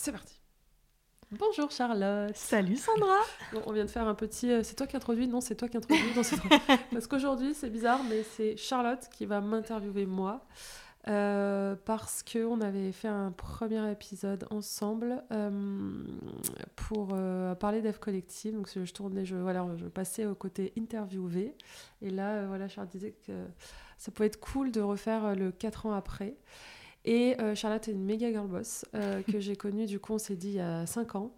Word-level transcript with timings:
C'est 0.00 0.12
parti. 0.12 0.40
Bonjour 1.32 1.70
Charlotte. 1.70 2.34
Salut 2.36 2.76
Sandra. 2.76 3.18
Bon, 3.52 3.62
on 3.66 3.72
vient 3.72 3.84
de 3.84 3.90
faire 3.90 4.06
un 4.06 4.14
petit. 4.14 4.50
euh, 4.50 4.62
c'est 4.62 4.76
toi 4.76 4.86
qui 4.86 4.96
introduis 4.96 5.26
Non, 5.26 5.40
c'est 5.40 5.56
toi 5.56 5.68
qui 5.68 5.76
introduis. 5.76 6.14
Non, 6.16 6.22
c'est 6.22 6.36
toi. 6.38 6.56
Parce 6.92 7.06
qu'aujourd'hui, 7.06 7.52
c'est 7.54 7.68
bizarre, 7.68 8.00
mais 8.08 8.22
c'est 8.22 8.56
Charlotte 8.56 9.08
qui 9.10 9.26
va 9.26 9.40
m'interviewer 9.40 10.06
moi. 10.06 10.46
euh, 11.08 11.74
parce 11.84 12.22
qu'on 12.22 12.60
avait 12.60 12.92
fait 12.92 13.08
un 13.08 13.30
premier 13.32 13.90
épisode 13.90 14.46
ensemble 14.50 15.22
euh, 15.32 16.02
pour 16.76 17.10
euh, 17.12 17.54
parler 17.56 17.82
d'F 17.82 17.98
Collective. 17.98 18.54
Donc 18.54 18.70
je 18.74 18.92
tournais, 18.92 19.24
je, 19.24 19.36
voilà, 19.36 19.66
je 19.76 19.86
passais 19.86 20.26
au 20.26 20.34
côté 20.34 20.72
interviewé. 20.78 21.56
Et 22.02 22.10
là, 22.10 22.36
euh, 22.36 22.46
voilà, 22.46 22.68
Charlotte 22.68 22.92
disait 22.92 23.14
que 23.26 23.32
ça 23.98 24.12
pouvait 24.12 24.26
être 24.28 24.40
cool 24.40 24.70
de 24.70 24.80
refaire 24.80 25.34
le 25.34 25.50
4 25.50 25.86
ans 25.86 25.92
après. 25.92 26.36
Et 27.04 27.40
euh, 27.40 27.54
Charlotte 27.54 27.88
est 27.88 27.92
une 27.92 28.04
méga 28.04 28.30
girl 28.30 28.48
boss 28.48 28.84
euh, 28.94 29.22
que 29.22 29.40
j'ai 29.40 29.56
connue, 29.56 29.86
du 29.86 29.98
coup, 29.98 30.14
on 30.14 30.18
s'est 30.18 30.36
dit 30.36 30.48
il 30.48 30.54
y 30.54 30.60
a 30.60 30.86
5 30.86 31.14
ans. 31.14 31.32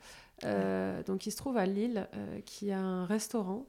Euh, 0.44 1.02
donc, 1.04 1.26
il 1.26 1.30
se 1.30 1.36
trouve 1.36 1.56
à 1.56 1.66
Lille, 1.66 2.08
qui 2.46 2.70
a 2.72 2.78
un 2.78 3.04
restaurant. 3.04 3.66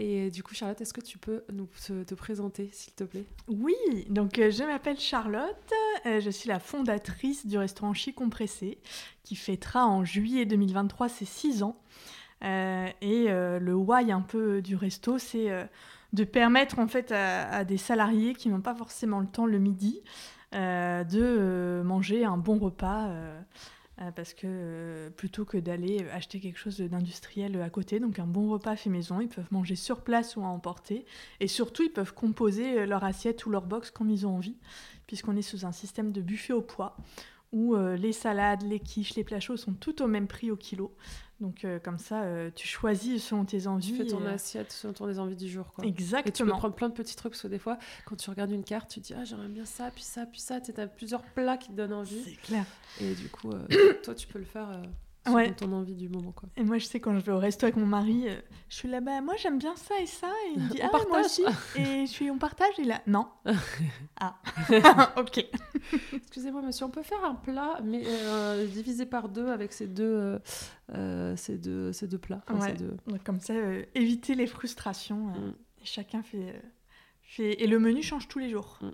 Et 0.00 0.30
du 0.30 0.44
coup, 0.44 0.54
Charlotte, 0.54 0.80
est-ce 0.80 0.94
que 0.94 1.00
tu 1.00 1.18
peux 1.18 1.42
nous 1.52 1.66
te, 1.66 2.04
te 2.04 2.14
présenter, 2.14 2.70
s'il 2.72 2.92
te 2.92 3.02
plaît? 3.02 3.24
Oui, 3.48 3.74
donc 4.08 4.36
je 4.36 4.62
m'appelle 4.64 4.98
Charlotte, 4.98 5.72
je 6.04 6.30
suis 6.30 6.48
la 6.48 6.60
fondatrice 6.60 7.46
du 7.46 7.58
restaurant 7.58 7.94
Chi 7.94 8.14
Compressé 8.14 8.78
qui 9.24 9.34
fêtera 9.34 9.86
en 9.86 10.04
juillet 10.04 10.46
2023 10.46 11.08
ses 11.08 11.24
6 11.24 11.64
ans. 11.64 11.76
Euh, 12.44 12.86
et 13.00 13.26
euh, 13.28 13.58
le 13.58 13.74
why 13.74 14.12
un 14.12 14.20
peu 14.20 14.62
du 14.62 14.76
resto, 14.76 15.18
c'est 15.18 15.50
euh, 15.50 15.64
de 16.12 16.24
permettre 16.24 16.78
en 16.78 16.86
fait 16.86 17.10
à, 17.12 17.48
à 17.50 17.64
des 17.64 17.78
salariés 17.78 18.34
qui 18.34 18.48
n'ont 18.48 18.60
pas 18.60 18.74
forcément 18.74 19.20
le 19.20 19.26
temps 19.26 19.46
le 19.46 19.58
midi 19.58 20.00
de 20.52 21.20
euh, 21.20 21.82
manger 21.82 22.24
un 22.24 22.36
bon 22.38 22.58
repas. 22.58 23.08
euh, 23.08 23.40
euh, 24.00 24.12
parce 24.12 24.32
que 24.32 24.46
euh, 24.46 25.10
plutôt 25.10 25.44
que 25.44 25.58
d'aller 25.58 26.06
acheter 26.12 26.38
quelque 26.38 26.58
chose 26.58 26.78
d'industriel 26.80 27.60
à 27.60 27.68
côté, 27.68 27.98
donc 27.98 28.20
un 28.20 28.26
bon 28.26 28.48
repas 28.48 28.76
fait 28.76 28.90
maison, 28.90 29.20
ils 29.20 29.28
peuvent 29.28 29.48
manger 29.50 29.74
sur 29.74 30.02
place 30.02 30.36
ou 30.36 30.42
à 30.42 30.46
emporter. 30.46 31.04
Et 31.40 31.48
surtout, 31.48 31.82
ils 31.82 31.90
peuvent 31.92 32.14
composer 32.14 32.78
euh, 32.78 32.86
leur 32.86 33.02
assiette 33.02 33.44
ou 33.46 33.50
leur 33.50 33.66
box 33.66 33.90
comme 33.90 34.10
ils 34.10 34.24
ont 34.24 34.36
envie, 34.36 34.56
puisqu'on 35.08 35.36
est 35.36 35.42
sous 35.42 35.66
un 35.66 35.72
système 35.72 36.12
de 36.12 36.20
buffet 36.20 36.52
au 36.52 36.62
poids, 36.62 36.96
où 37.52 37.74
euh, 37.74 37.96
les 37.96 38.12
salades, 38.12 38.62
les 38.62 38.80
quiches, 38.80 39.14
les 39.14 39.24
plats 39.24 39.40
chauds 39.40 39.56
sont 39.56 39.72
tout 39.72 40.02
au 40.02 40.06
même 40.06 40.26
prix 40.26 40.50
au 40.50 40.56
kilo. 40.56 40.94
Donc 41.40 41.64
euh, 41.64 41.78
comme 41.78 41.98
ça, 41.98 42.22
euh, 42.22 42.50
tu 42.54 42.66
choisis 42.66 43.24
selon 43.24 43.44
tes 43.44 43.66
envies. 43.66 43.92
Tu 43.92 43.96
fais 43.96 44.06
ton 44.06 44.24
et, 44.24 44.28
assiette 44.28 44.72
selon 44.72 44.92
ton 44.92 45.06
des 45.06 45.18
envies 45.18 45.36
du 45.36 45.48
jour. 45.48 45.72
Quoi. 45.72 45.84
Et 45.84 45.88
tu 45.88 45.94
peux 45.94 46.02
Exactement. 46.02 46.58
prendre 46.58 46.74
plein 46.74 46.88
de 46.88 46.94
petits 46.94 47.16
trucs, 47.16 47.32
parce 47.32 47.42
que 47.42 47.48
des 47.48 47.58
fois, 47.58 47.78
quand 48.06 48.16
tu 48.16 48.28
regardes 48.28 48.50
une 48.50 48.64
carte, 48.64 48.90
tu 48.90 49.00
te 49.00 49.06
dis 49.06 49.14
Ah, 49.16 49.24
j'aimerais 49.24 49.48
bien 49.48 49.64
ça, 49.64 49.90
puis 49.90 50.02
ça, 50.02 50.26
puis 50.26 50.40
ça. 50.40 50.60
Tu 50.60 50.72
as 50.78 50.86
plusieurs 50.86 51.22
plats 51.22 51.56
qui 51.56 51.68
te 51.68 51.74
donnent 51.74 51.92
envie. 51.92 52.22
C'est 52.24 52.40
clair. 52.40 52.64
Et 53.00 53.14
du 53.14 53.28
coup, 53.28 53.52
toi, 54.02 54.14
tu 54.14 54.26
peux 54.26 54.38
le 54.38 54.44
faire 54.44 54.82
selon 55.28 55.36
Ouais. 55.36 55.54
ton 55.54 55.72
envie 55.72 55.94
du 55.94 56.08
moment. 56.08 56.32
Quoi. 56.32 56.48
Et 56.56 56.64
moi, 56.64 56.78
je 56.78 56.86
sais, 56.86 57.00
quand 57.00 57.14
je 57.18 57.24
vais 57.24 57.32
au 57.32 57.38
resto 57.38 57.64
avec 57.66 57.76
mon 57.76 57.86
mari, 57.86 58.24
euh, 58.28 58.36
je 58.68 58.74
suis 58.76 58.88
là-bas, 58.88 59.20
moi 59.20 59.34
j'aime 59.36 59.58
bien 59.58 59.74
ça 59.76 59.94
et 60.00 60.06
ça. 60.06 60.26
Et 60.46 60.52
il 60.56 60.62
me 60.62 60.68
dit, 60.70 60.78
On 60.82 60.86
ah, 60.86 60.96
ouais, 60.98 61.04
moi 61.08 61.20
partage. 61.22 61.24
aussi. 61.26 61.42
Et 61.76 62.06
je 62.06 62.10
suis, 62.10 62.30
on 62.30 62.38
partage? 62.38 62.78
Et 62.78 62.84
là, 62.84 63.00
non. 63.06 63.26
ah, 64.20 64.36
ok. 65.16 65.44
Excusez-moi, 66.14 66.62
monsieur, 66.62 66.86
on 66.86 66.90
peut 66.90 67.02
faire 67.02 67.24
un 67.24 67.34
plat, 67.34 67.80
mais 67.84 68.02
euh, 68.06 68.66
divisé 68.66 69.06
par 69.06 69.28
deux 69.28 69.48
avec 69.48 69.72
ces 69.72 69.86
deux, 69.86 70.04
euh, 70.04 70.38
euh, 70.94 71.36
ces 71.36 71.58
deux, 71.58 71.92
ces 71.92 72.06
deux 72.06 72.18
plats. 72.18 72.42
Enfin, 72.48 72.60
Ouais. 72.60 72.70
ces 72.72 72.84
deux- 72.84 72.96
Donc, 73.06 73.22
comme 73.24 73.40
ça, 73.40 73.54
éviter 73.94 74.34
les 74.34 74.46
frustrations. 74.46 75.26
Mm. 75.28 75.54
chacun 75.84 76.22
fait, 76.22 76.60
fait. 77.22 77.62
Et 77.62 77.66
le 77.66 77.78
menu 77.78 78.02
change 78.02 78.28
tous 78.28 78.38
les 78.38 78.50
jours. 78.50 78.78
Mm. 78.82 78.88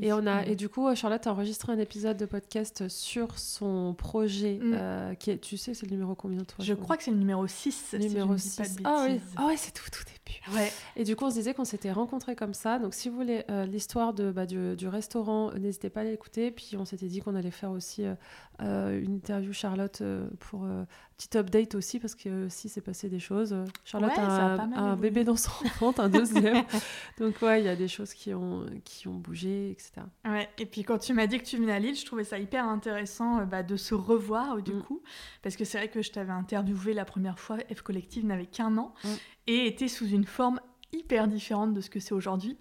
Et, 0.00 0.12
on 0.12 0.26
a, 0.26 0.44
et 0.46 0.54
du 0.54 0.68
coup, 0.68 0.94
Charlotte 0.94 1.26
a 1.26 1.32
enregistré 1.32 1.72
un 1.72 1.78
épisode 1.78 2.16
de 2.16 2.26
podcast 2.26 2.88
sur 2.88 3.38
son 3.38 3.94
projet, 3.94 4.58
Mm. 4.62 4.72
euh, 4.74 5.14
qui 5.14 5.30
est, 5.30 5.38
tu 5.38 5.56
sais, 5.56 5.74
c'est 5.74 5.86
le 5.86 5.92
numéro 5.92 6.14
combien, 6.14 6.38
toi 6.44 6.56
Je 6.64 6.74
crois 6.74 6.96
que 6.96 7.02
c'est 7.02 7.10
le 7.10 7.16
numéro 7.16 7.46
6. 7.46 7.94
Numéro 7.98 8.36
si 8.38 8.54
je 8.56 8.62
ne 8.62 8.66
dis 8.66 8.72
6. 8.74 8.76
pas 8.82 8.90
de 8.90 8.96
Ah 8.96 9.06
oui, 9.08 9.20
ah 9.36 9.46
ouais 9.46 9.56
c'est 9.56 9.72
tout, 9.72 9.90
tout 9.90 10.04
début. 10.04 10.56
Ouais. 10.56 10.70
Et 10.96 11.04
du 11.04 11.16
coup, 11.16 11.24
on 11.24 11.30
se 11.30 11.34
disait 11.36 11.54
qu'on 11.54 11.64
s'était 11.64 11.90
rencontrés 11.90 12.36
comme 12.36 12.54
ça. 12.54 12.78
Donc, 12.78 12.94
si 12.94 13.08
vous 13.08 13.16
voulez 13.16 13.44
euh, 13.50 13.64
l'histoire 13.66 14.12
de, 14.14 14.30
bah, 14.30 14.46
du, 14.46 14.76
du 14.76 14.86
restaurant, 14.86 15.50
euh, 15.50 15.58
n'hésitez 15.58 15.90
pas 15.90 16.00
à 16.00 16.04
l'écouter. 16.04 16.50
Puis, 16.50 16.76
on 16.78 16.84
s'était 16.84 17.06
dit 17.06 17.20
qu'on 17.20 17.34
allait 17.34 17.50
faire 17.50 17.70
aussi 17.70 18.04
euh, 18.04 18.14
euh, 18.62 19.00
une 19.02 19.14
interview 19.16 19.52
Charlotte 19.52 20.00
euh, 20.02 20.28
pour 20.40 20.64
euh, 20.64 20.84
petite 21.16 21.34
update 21.36 21.74
aussi, 21.74 21.98
parce 21.98 22.14
que 22.14 22.28
euh, 22.28 22.48
si 22.50 22.68
c'est 22.68 22.80
passé 22.82 23.08
des 23.08 23.18
choses. 23.20 23.52
Euh, 23.52 23.64
Charlotte 23.84 24.10
Ouais, 24.12 24.18
a, 24.18 24.62
un- 24.62 24.96
bébé 24.96 25.24
dans 25.24 25.36
son 25.36 25.50
ventre, 25.80 26.00
un 26.00 26.08
deuxième. 26.10 26.64
Donc, 27.18 27.40
ouais, 27.42 27.60
il 27.62 27.64
y 27.64 27.68
a 27.70 27.76
des 27.76 27.88
choses 27.88 28.12
qui 28.14 28.32
ont, 28.34 28.66
qui 28.84 29.08
ont 29.08 29.14
bougé, 29.14 29.47
etc. 29.70 29.92
Ouais, 30.26 30.48
et 30.58 30.66
puis 30.66 30.82
quand 30.84 30.98
tu 30.98 31.12
m'as 31.14 31.26
dit 31.26 31.38
que 31.38 31.44
tu 31.44 31.56
venais 31.56 31.72
à 31.72 31.78
Lille, 31.78 31.94
je 31.96 32.04
trouvais 32.06 32.24
ça 32.24 32.38
hyper 32.38 32.64
intéressant 32.66 33.40
euh, 33.40 33.44
bah, 33.44 33.62
de 33.62 33.76
se 33.76 33.94
revoir 33.94 34.56
euh, 34.56 34.60
du 34.60 34.72
Mm. 34.72 34.82
coup, 34.82 35.02
parce 35.42 35.56
que 35.56 35.64
c'est 35.64 35.78
vrai 35.78 35.88
que 35.88 36.02
je 36.02 36.10
t'avais 36.10 36.32
interviewé 36.32 36.92
la 36.94 37.04
première 37.04 37.38
fois, 37.38 37.56
F 37.74 37.82
Collective 37.82 38.24
n'avait 38.26 38.46
qu'un 38.46 38.76
an, 38.78 38.94
Mm. 39.04 39.08
et 39.48 39.66
était 39.66 39.88
sous 39.88 40.06
une 40.08 40.24
forme 40.26 40.60
hyper 40.92 41.28
différente 41.28 41.74
de 41.74 41.80
ce 41.80 41.90
que 41.90 42.00
c'est 42.00 42.14
aujourd'hui. 42.14 42.56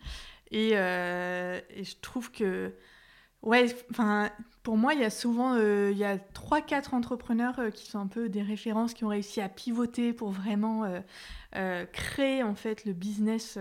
Et, 0.51 0.71
euh, 0.73 1.59
et 1.69 1.83
je 1.83 1.95
trouve 2.01 2.31
que, 2.31 2.73
ouais, 3.47 3.65
enfin, 3.91 4.29
pour 4.61 4.77
moi, 4.77 4.93
il 4.93 4.99
y 4.99 5.05
a 5.05 5.09
souvent, 5.09 5.53
euh, 5.55 5.89
il 5.91 5.97
y 5.97 6.03
a 6.03 6.17
3-4 6.17 6.93
entrepreneurs 6.93 7.57
euh, 7.57 7.69
qui 7.71 7.85
sont 7.89 7.99
un 7.99 8.07
peu 8.07 8.27
des 8.27 8.41
références, 8.41 8.93
qui 8.93 9.05
ont 9.05 9.09
réussi 9.09 9.39
à 9.39 9.47
pivoter 9.49 10.11
pour 10.11 10.29
vraiment 10.29 10.83
euh, 11.55 11.85
créer 11.93 12.43
en 12.43 12.53
fait 12.53 12.83
le 12.85 12.93
business 12.93 13.57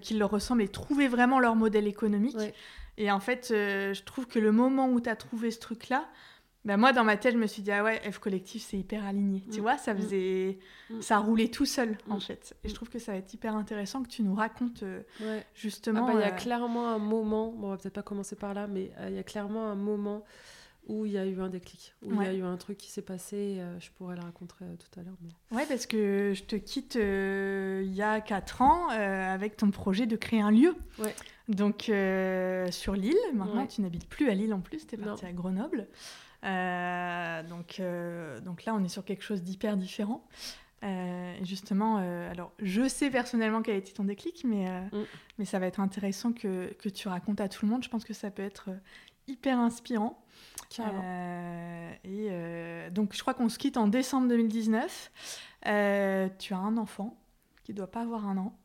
qui 0.00 0.14
leur 0.14 0.30
ressemble 0.30 0.62
et 0.62 0.68
trouver 0.68 1.08
vraiment 1.08 1.40
leur 1.40 1.56
modèle 1.56 1.86
économique. 1.86 2.38
Ouais. 2.38 2.54
Et 2.96 3.10
en 3.10 3.20
fait, 3.20 3.48
je 3.50 4.02
trouve 4.02 4.26
que 4.26 4.38
le 4.38 4.50
moment 4.50 4.88
où 4.88 5.00
tu 5.00 5.08
as 5.08 5.16
trouvé 5.16 5.50
ce 5.50 5.58
truc-là, 5.58 6.08
bah 6.68 6.76
moi, 6.76 6.92
dans 6.92 7.02
ma 7.02 7.16
tête, 7.16 7.32
je 7.32 7.38
me 7.38 7.46
suis 7.46 7.62
dit, 7.62 7.72
ah 7.72 7.82
ouais, 7.82 7.98
F 8.12 8.18
Collectif, 8.18 8.62
c'est 8.62 8.76
hyper 8.78 9.04
aligné. 9.06 9.42
Tu 9.50 9.58
Mm. 9.58 9.62
vois, 9.62 9.78
ça 9.78 9.94
Mm. 9.94 9.98
faisait... 9.98 10.58
Mm. 10.90 11.00
Ça 11.00 11.16
roulait 11.18 11.48
tout 11.48 11.64
seul, 11.64 11.96
en 12.10 12.16
Mm. 12.18 12.20
fait. 12.20 12.54
Et 12.62 12.68
je 12.68 12.74
trouve 12.74 12.90
que 12.90 12.98
ça 12.98 13.12
va 13.12 13.18
être 13.18 13.32
hyper 13.32 13.56
intéressant 13.56 14.02
que 14.02 14.08
tu 14.08 14.22
nous 14.22 14.34
racontes, 14.34 14.82
euh, 14.82 15.00
Ouais. 15.20 15.40
Ah 15.42 15.50
justement... 15.54 16.06
bah, 16.06 16.12
il 16.14 16.20
y 16.20 16.22
a 16.24 16.28
euh, 16.34 16.36
clairement 16.36 16.88
un 16.88 16.98
moment, 16.98 17.50
bon, 17.52 17.68
on 17.68 17.70
va 17.70 17.78
peut-être 17.78 17.94
pas 17.94 18.02
commencer 18.02 18.36
par 18.36 18.52
là, 18.52 18.66
mais 18.66 18.92
euh, 19.00 19.08
il 19.08 19.16
y 19.16 19.18
a 19.18 19.22
clairement 19.22 19.66
un 19.70 19.74
moment 19.76 20.24
où 20.88 21.06
il 21.06 21.12
y 21.12 21.18
a 21.18 21.24
eu 21.26 21.40
un 21.40 21.48
déclic, 21.48 21.94
où 22.02 22.12
il 22.12 22.22
y 22.22 22.26
a 22.28 22.32
eu 22.34 22.42
un 22.42 22.56
truc 22.58 22.76
qui 22.78 22.90
s'est 22.90 23.02
passé. 23.02 23.60
je 23.78 23.88
pourrais 23.96 24.16
le 24.16 24.22
raconter 24.22 24.54
tout 24.78 25.00
à 25.00 25.02
l'heure. 25.02 25.16
Mais... 25.22 25.56
Ouais, 25.56 25.66
parce 25.66 25.86
que 25.86 26.32
je 26.34 26.42
te 26.44 26.56
quitte 26.56 26.94
il 26.96 27.94
y 27.94 28.00
a 28.02 28.20
4 28.22 28.62
ans 28.62 28.88
avec 28.88 29.56
ton 29.58 29.70
projet 29.70 30.06
de 30.06 30.16
créer 30.16 30.40
un 30.40 30.50
lieu. 30.50 30.74
Ouais. 30.98 31.14
Donc, 31.48 31.90
sur 32.72 32.94
l'île. 32.94 33.16
Maintenant, 33.34 33.62
Ouais. 33.62 33.68
tu 33.68 33.80
n'habites 33.82 34.08
plus 34.08 34.28
à 34.30 34.34
Lille 34.34 34.52
en 34.54 34.60
plus, 34.60 34.86
tu 34.86 34.94
es 34.94 34.98
Non. 34.98 35.08
parti 35.08 35.26
à 35.26 35.32
Grenoble. 35.32 35.88
Euh, 36.44 37.42
donc, 37.44 37.80
euh, 37.80 38.40
donc 38.40 38.64
là, 38.64 38.74
on 38.74 38.84
est 38.84 38.88
sur 38.88 39.04
quelque 39.04 39.22
chose 39.24 39.42
d'hyper 39.42 39.76
différent. 39.76 40.24
Euh, 40.84 41.34
justement, 41.42 41.98
euh, 42.00 42.30
alors 42.30 42.52
je 42.60 42.86
sais 42.86 43.10
personnellement 43.10 43.62
quel 43.62 43.74
a 43.74 43.78
été 43.78 43.92
ton 43.92 44.04
déclic, 44.04 44.44
mais, 44.44 44.68
euh, 44.68 44.80
Mm. 44.92 45.04
mais 45.38 45.44
ça 45.44 45.58
va 45.58 45.66
être 45.66 45.80
intéressant 45.80 46.32
que, 46.32 46.72
que 46.74 46.88
tu 46.88 47.08
racontes 47.08 47.40
à 47.40 47.48
tout 47.48 47.66
le 47.66 47.72
monde. 47.72 47.82
Je 47.82 47.88
pense 47.88 48.04
que 48.04 48.14
ça 48.14 48.30
peut 48.30 48.44
être 48.44 48.70
hyper 49.26 49.58
inspirant. 49.58 50.22
Et 52.04 52.30
donc, 52.92 53.14
je 53.14 53.20
crois 53.20 53.34
qu'on 53.34 53.48
se 53.48 53.58
quitte 53.58 53.76
en 53.76 53.88
décembre 53.88 54.28
2019. 54.28 55.10
Euh, 55.66 56.28
tu 56.38 56.54
as 56.54 56.58
un 56.58 56.76
enfant 56.76 57.16
qui 57.64 57.74
doit 57.74 57.90
pas 57.90 58.02
avoir 58.02 58.26
un 58.26 58.36
an. 58.38 58.56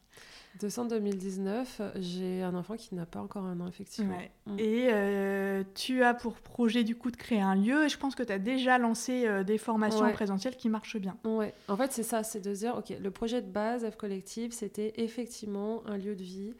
Décembre 0.64 0.92
2019, 0.92 1.82
j'ai 2.00 2.42
un 2.42 2.56
enfant 2.56 2.78
qui 2.78 2.96
n'a 2.96 3.06
pas 3.06 3.20
encore 3.20 3.44
un 3.44 3.60
an, 3.60 3.68
effectivement. 3.68 4.18
Mm. 4.46 4.60
Et 4.60 4.88
euh, 4.94 5.62
tu 5.76 6.04
as 6.04 6.14
pour 6.14 6.36
projet 6.36 6.86
du 6.86 6.96
coup 6.96 7.12
de 7.12 7.18
créer 7.18 7.42
un 7.42 7.56
lieu, 7.56 7.84
et 7.84 7.90
je 7.90 7.98
pense 7.98 8.16
que 8.16 8.24
tu 8.24 8.32
as 8.32 8.40
déjà 8.40 8.78
lancé 8.78 9.28
euh, 9.28 9.44
des 9.44 9.58
formations 9.58 10.10
présentielles 10.14 10.56
qui 10.56 10.70
marchent 10.70 10.96
bien. 10.96 11.18
Ouais, 11.26 11.54
en 11.68 11.76
fait 11.76 11.92
c'est 11.92 12.04
ça, 12.04 12.24
c'est 12.24 12.40
de 12.40 12.54
dire, 12.54 12.78
ok, 12.78 12.94
le 12.98 13.12
projet 13.12 13.42
de 13.42 13.52
base 13.52 13.86
F 13.90 13.98
Collective, 13.98 14.54
c'était 14.54 14.94
effectivement 14.96 15.84
un 15.86 15.98
lieu 15.98 16.16
de 16.16 16.24
vie 16.24 16.54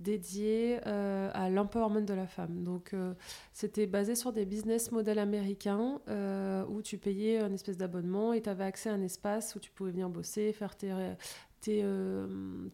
dédié 0.00 0.80
euh, 0.88 1.30
à 1.32 1.48
l'empowerment 1.48 2.04
de 2.04 2.14
la 2.14 2.26
femme. 2.26 2.64
Donc, 2.64 2.92
c'était 3.52 3.86
basé 3.86 4.16
sur 4.16 4.32
des 4.32 4.44
business 4.44 4.90
models 4.90 5.20
américains 5.20 6.00
où 6.68 6.82
tu 6.82 6.98
payais 6.98 7.38
un 7.38 7.52
espèce 7.52 7.76
d'abonnement 7.76 8.32
et 8.32 8.42
tu 8.42 8.50
avais 8.50 8.64
accès 8.64 8.90
à 8.90 8.94
un 8.94 9.02
espace 9.02 9.54
où 9.54 9.60
tu 9.60 9.70
pouvais 9.70 9.92
venir 9.92 10.08
bosser, 10.08 10.52
faire 10.52 10.74
tes, 10.74 10.92
tes, 11.64 11.84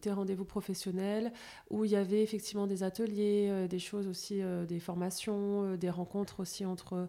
tes 0.01 0.11
rendez-vous 0.11 0.45
professionnels, 0.45 1.31
où 1.69 1.85
il 1.85 1.91
y 1.91 1.95
avait 1.95 2.21
effectivement 2.23 2.67
des 2.67 2.83
ateliers, 2.83 3.67
des 3.69 3.79
choses 3.79 4.07
aussi, 4.07 4.41
des 4.67 4.79
formations, 4.79 5.75
des 5.75 5.89
rencontres 5.89 6.41
aussi 6.41 6.65
entre 6.65 7.07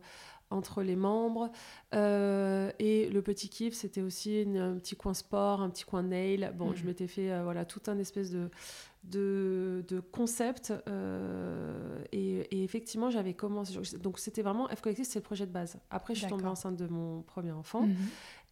entre 0.50 0.82
les 0.82 0.96
membres. 0.96 1.50
et 1.92 3.08
le 3.10 3.20
petit 3.22 3.48
kiff, 3.48 3.74
c'était 3.74 4.02
aussi 4.02 4.44
un 4.56 4.74
petit 4.74 4.96
coin 4.96 5.14
sport, 5.14 5.62
un 5.62 5.70
petit 5.70 5.84
coin 5.84 6.02
nail. 6.02 6.52
Bon, 6.56 6.74
je 6.74 6.82
mmh. 6.82 6.86
m'étais 6.86 7.06
fait 7.06 7.42
voilà, 7.42 7.64
tout 7.64 7.80
un 7.86 7.98
espèce 7.98 8.30
de, 8.30 8.50
de, 9.04 9.84
de 9.88 10.00
concepts. 10.00 10.72
Euh, 10.88 12.02
et, 12.12 12.62
effectivement, 12.62 13.10
j'avais 13.10 13.34
commencé. 13.34 13.74
Donc, 13.98 14.18
c'était 14.18 14.42
vraiment 14.42 14.68
F 14.68 14.80
Collective, 14.80 15.04
c'est 15.04 15.18
le 15.18 15.24
projet 15.24 15.46
de 15.46 15.52
base. 15.52 15.76
Après, 15.90 16.14
je 16.14 16.20
suis 16.20 16.28
tombée 16.28 16.46
enceinte 16.46 16.76
de 16.76 16.86
mon 16.86 17.22
premier 17.22 17.52
enfant. 17.52 17.82
Mhm. 17.82 17.96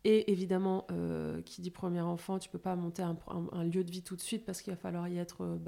Et 0.04 0.32
évidemment, 0.32 0.86
euh, 0.90 1.42
qui 1.42 1.60
dit 1.60 1.70
premier 1.70 2.00
enfant, 2.00 2.38
tu 2.38 2.48
peux 2.48 2.58
pas 2.58 2.74
monter 2.74 3.02
un, 3.02 3.64
lieu 3.64 3.84
de 3.84 3.90
vie 3.90 4.02
tout 4.02 4.16
de 4.16 4.20
suite 4.22 4.46
parce 4.46 4.62
qu'il 4.62 4.72
va 4.72 4.78
falloir 4.78 5.08
y 5.08 5.18
être 5.18 5.58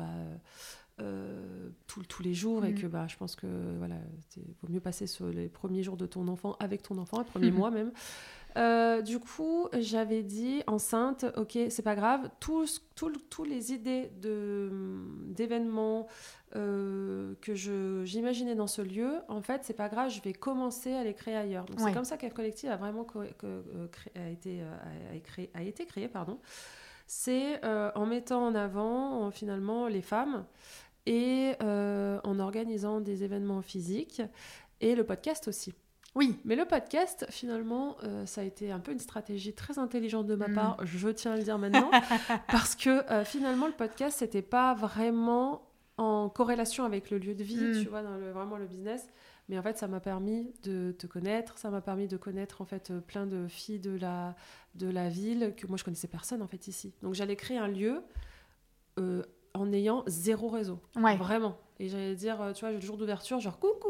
euh, 1.00 1.70
tous 1.86 2.22
les 2.22 2.34
jours 2.34 2.64
et 2.64 2.72
mhm. 2.72 2.80
que 2.80 2.86
bah, 2.86 3.06
je 3.08 3.16
pense 3.16 3.36
que 3.36 3.46
voilà, 3.78 3.96
il 4.36 4.42
vaut 4.62 4.68
mieux 4.68 4.80
passer 4.80 5.06
sur 5.06 5.26
les 5.26 5.48
premiers 5.48 5.82
jours 5.82 5.96
de 5.96 6.06
ton 6.06 6.28
enfant 6.28 6.56
avec 6.60 6.82
ton 6.82 6.98
enfant, 6.98 7.18
les 7.18 7.24
premiers 7.24 7.50
mois 7.50 7.70
même. 7.70 7.92
Euh, 8.56 9.00
du 9.00 9.18
coup, 9.18 9.68
j'avais 9.78 10.22
dit 10.22 10.62
enceinte, 10.66 11.24
ok, 11.36 11.58
c'est 11.70 11.82
pas 11.82 11.94
grave, 11.94 12.28
tous, 12.40 12.82
tous, 12.94 13.44
les 13.44 13.72
idées 13.72 14.10
d'événements 15.28 16.06
euh, 16.54 17.34
que 17.40 17.54
j'imaginais 17.54 18.54
dans 18.54 18.66
ce 18.66 18.82
lieu, 18.82 19.20
en 19.28 19.40
fait, 19.40 19.62
c'est 19.64 19.72
pas 19.72 19.88
grave, 19.88 20.10
je 20.10 20.20
vais 20.20 20.34
commencer 20.34 20.92
à 20.92 21.04
les 21.04 21.14
créer 21.14 21.36
ailleurs. 21.36 21.64
C'est 21.78 21.94
comme 21.94 22.04
ça 22.04 22.18
qu'F 22.18 22.34
Collective 22.34 22.70
a 22.70 22.76
vraiment 22.76 23.06
a, 23.14 24.28
été, 24.28 24.60
a, 24.62 25.18
créé, 25.20 25.50
a 25.54 25.62
été 25.62 25.86
créé, 25.86 26.08
pardon. 26.08 26.38
C'est 27.06 27.64
en 27.64 28.06
mettant 28.06 28.46
en 28.46 28.54
avant 28.54 29.30
finalement 29.30 29.88
les 29.88 30.02
femmes 30.02 30.44
et 31.06 31.52
en 31.60 32.38
organisant 32.38 33.00
des 33.00 33.24
événements 33.24 33.62
physiques 33.62 34.22
et 34.80 34.94
le 34.94 35.04
podcast 35.04 35.48
aussi. 35.48 35.74
Oui. 36.14 36.38
Mais 36.44 36.56
le 36.56 36.66
podcast, 36.66 37.26
finalement, 37.30 37.96
euh, 38.04 38.26
ça 38.26 38.42
a 38.42 38.44
été 38.44 38.70
un 38.70 38.80
peu 38.80 38.92
une 38.92 38.98
stratégie 38.98 39.54
très 39.54 39.78
intelligente 39.78 40.26
de 40.26 40.34
ma 40.34 40.48
mm. 40.48 40.54
part, 40.54 40.76
je 40.84 41.08
tiens 41.08 41.32
à 41.32 41.36
le 41.36 41.42
dire 41.42 41.58
maintenant, 41.58 41.90
parce 42.48 42.74
que 42.74 43.10
euh, 43.10 43.24
finalement, 43.24 43.66
le 43.66 43.72
podcast, 43.72 44.18
c'était 44.18 44.42
pas 44.42 44.74
vraiment 44.74 45.62
en 45.96 46.28
corrélation 46.28 46.84
avec 46.84 47.10
le 47.10 47.18
lieu 47.18 47.34
de 47.34 47.42
vie, 47.42 47.56
mm. 47.56 47.82
tu 47.82 47.88
vois, 47.88 48.02
dans 48.02 48.16
le, 48.16 48.30
vraiment 48.30 48.56
le 48.56 48.66
business. 48.66 49.08
Mais 49.48 49.58
en 49.58 49.62
fait, 49.62 49.76
ça 49.76 49.88
m'a 49.88 50.00
permis 50.00 50.52
de 50.62 50.92
te 50.92 51.06
connaître, 51.06 51.58
ça 51.58 51.70
m'a 51.70 51.80
permis 51.80 52.08
de 52.08 52.16
connaître 52.16 52.60
en 52.60 52.64
fait 52.64 52.90
euh, 52.90 53.00
plein 53.00 53.26
de 53.26 53.48
filles 53.48 53.80
de 53.80 53.96
la, 53.96 54.36
de 54.74 54.88
la 54.88 55.08
ville 55.08 55.54
que 55.56 55.66
moi 55.66 55.76
je 55.76 55.84
connaissais 55.84 56.08
personne 56.08 56.42
en 56.42 56.46
fait 56.46 56.68
ici. 56.68 56.94
Donc 57.02 57.14
j'allais 57.14 57.36
créer 57.36 57.58
un 57.58 57.68
lieu 57.68 58.02
en 59.54 59.72
ayant 59.72 60.04
zéro 60.06 60.48
réseau, 60.48 60.78
ouais. 60.96 61.16
vraiment. 61.16 61.58
Et 61.80 61.88
j'allais 61.88 62.14
dire, 62.14 62.52
tu 62.54 62.60
vois, 62.60 62.72
le 62.72 62.80
jour 62.80 62.96
d'ouverture, 62.96 63.40
genre 63.40 63.58
coucou, 63.58 63.88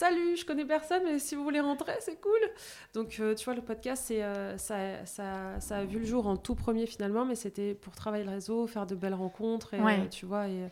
salut, 0.00 0.34
je 0.34 0.46
connais 0.46 0.64
personne, 0.64 1.02
mais 1.04 1.18
si 1.18 1.34
vous 1.34 1.44
voulez 1.44 1.60
rentrer, 1.60 1.92
c'est 2.00 2.18
cool. 2.20 2.40
Donc, 2.94 3.18
euh, 3.20 3.34
tu 3.34 3.44
vois, 3.44 3.54
le 3.54 3.60
podcast, 3.60 4.04
c'est, 4.06 4.22
euh, 4.22 4.56
ça, 4.56 5.04
ça, 5.04 5.60
ça, 5.60 5.76
a 5.76 5.84
vu 5.84 5.98
le 5.98 6.06
jour 6.06 6.26
en 6.26 6.38
tout 6.38 6.54
premier 6.54 6.86
finalement, 6.86 7.26
mais 7.26 7.34
c'était 7.34 7.74
pour 7.74 7.94
travailler 7.94 8.24
le 8.24 8.30
réseau, 8.30 8.66
faire 8.66 8.86
de 8.86 8.94
belles 8.94 9.14
rencontres, 9.14 9.74
et, 9.74 9.80
euh, 9.80 10.06
tu 10.10 10.24
vois. 10.24 10.48
Et, 10.48 10.68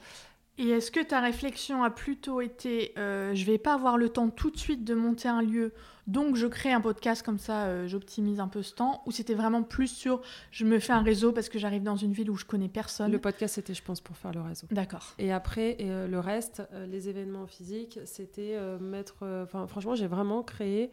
et 0.58 0.70
est-ce 0.70 0.90
que 0.90 1.00
ta 1.00 1.20
réflexion 1.20 1.82
a 1.82 1.90
plutôt 1.90 2.40
été 2.40 2.92
je 2.96 3.44
vais 3.44 3.58
pas 3.58 3.74
avoir 3.74 3.96
le 3.96 4.08
temps 4.08 4.28
tout 4.28 4.50
de 4.50 4.58
suite 4.58 4.84
de 4.84 4.94
monter 4.94 5.28
un 5.28 5.42
lieu, 5.42 5.72
donc 6.08 6.36
je 6.36 6.46
crée 6.46 6.72
un 6.72 6.80
podcast 6.80 7.22
comme 7.22 7.38
ça, 7.38 7.66
euh, 7.66 7.86
j'optimise 7.86 8.40
un 8.40 8.48
peu 8.48 8.62
ce 8.62 8.74
temps. 8.74 9.02
Ou 9.04 9.12
c'était 9.12 9.34
vraiment 9.34 9.62
plus 9.62 9.88
sur 9.88 10.22
je 10.50 10.64
me 10.64 10.78
fais 10.78 10.94
un 10.94 11.02
réseau 11.02 11.32
parce 11.32 11.50
que 11.50 11.58
j'arrive 11.58 11.82
dans 11.82 11.96
une 11.96 12.12
ville 12.12 12.30
où 12.30 12.36
je 12.36 12.46
connais 12.46 12.68
personne? 12.68 13.12
Le 13.12 13.18
podcast 13.18 13.56
c'était 13.56 13.74
je 13.74 13.82
pense 13.82 14.00
pour 14.00 14.16
faire 14.16 14.32
le 14.32 14.40
réseau. 14.40 14.66
D'accord. 14.70 15.14
Et 15.18 15.30
après 15.32 15.76
et, 15.78 15.90
euh, 15.90 16.08
le 16.08 16.18
reste, 16.18 16.62
euh, 16.72 16.86
les 16.86 17.10
événements 17.10 17.46
physiques, 17.46 18.00
c'était 18.06 18.58
mettre. 18.80 19.16
Enfin 19.44 19.66
franchement 19.66 19.94
j'ai 19.94 20.06
vraiment 20.06 20.42
créé. 20.42 20.90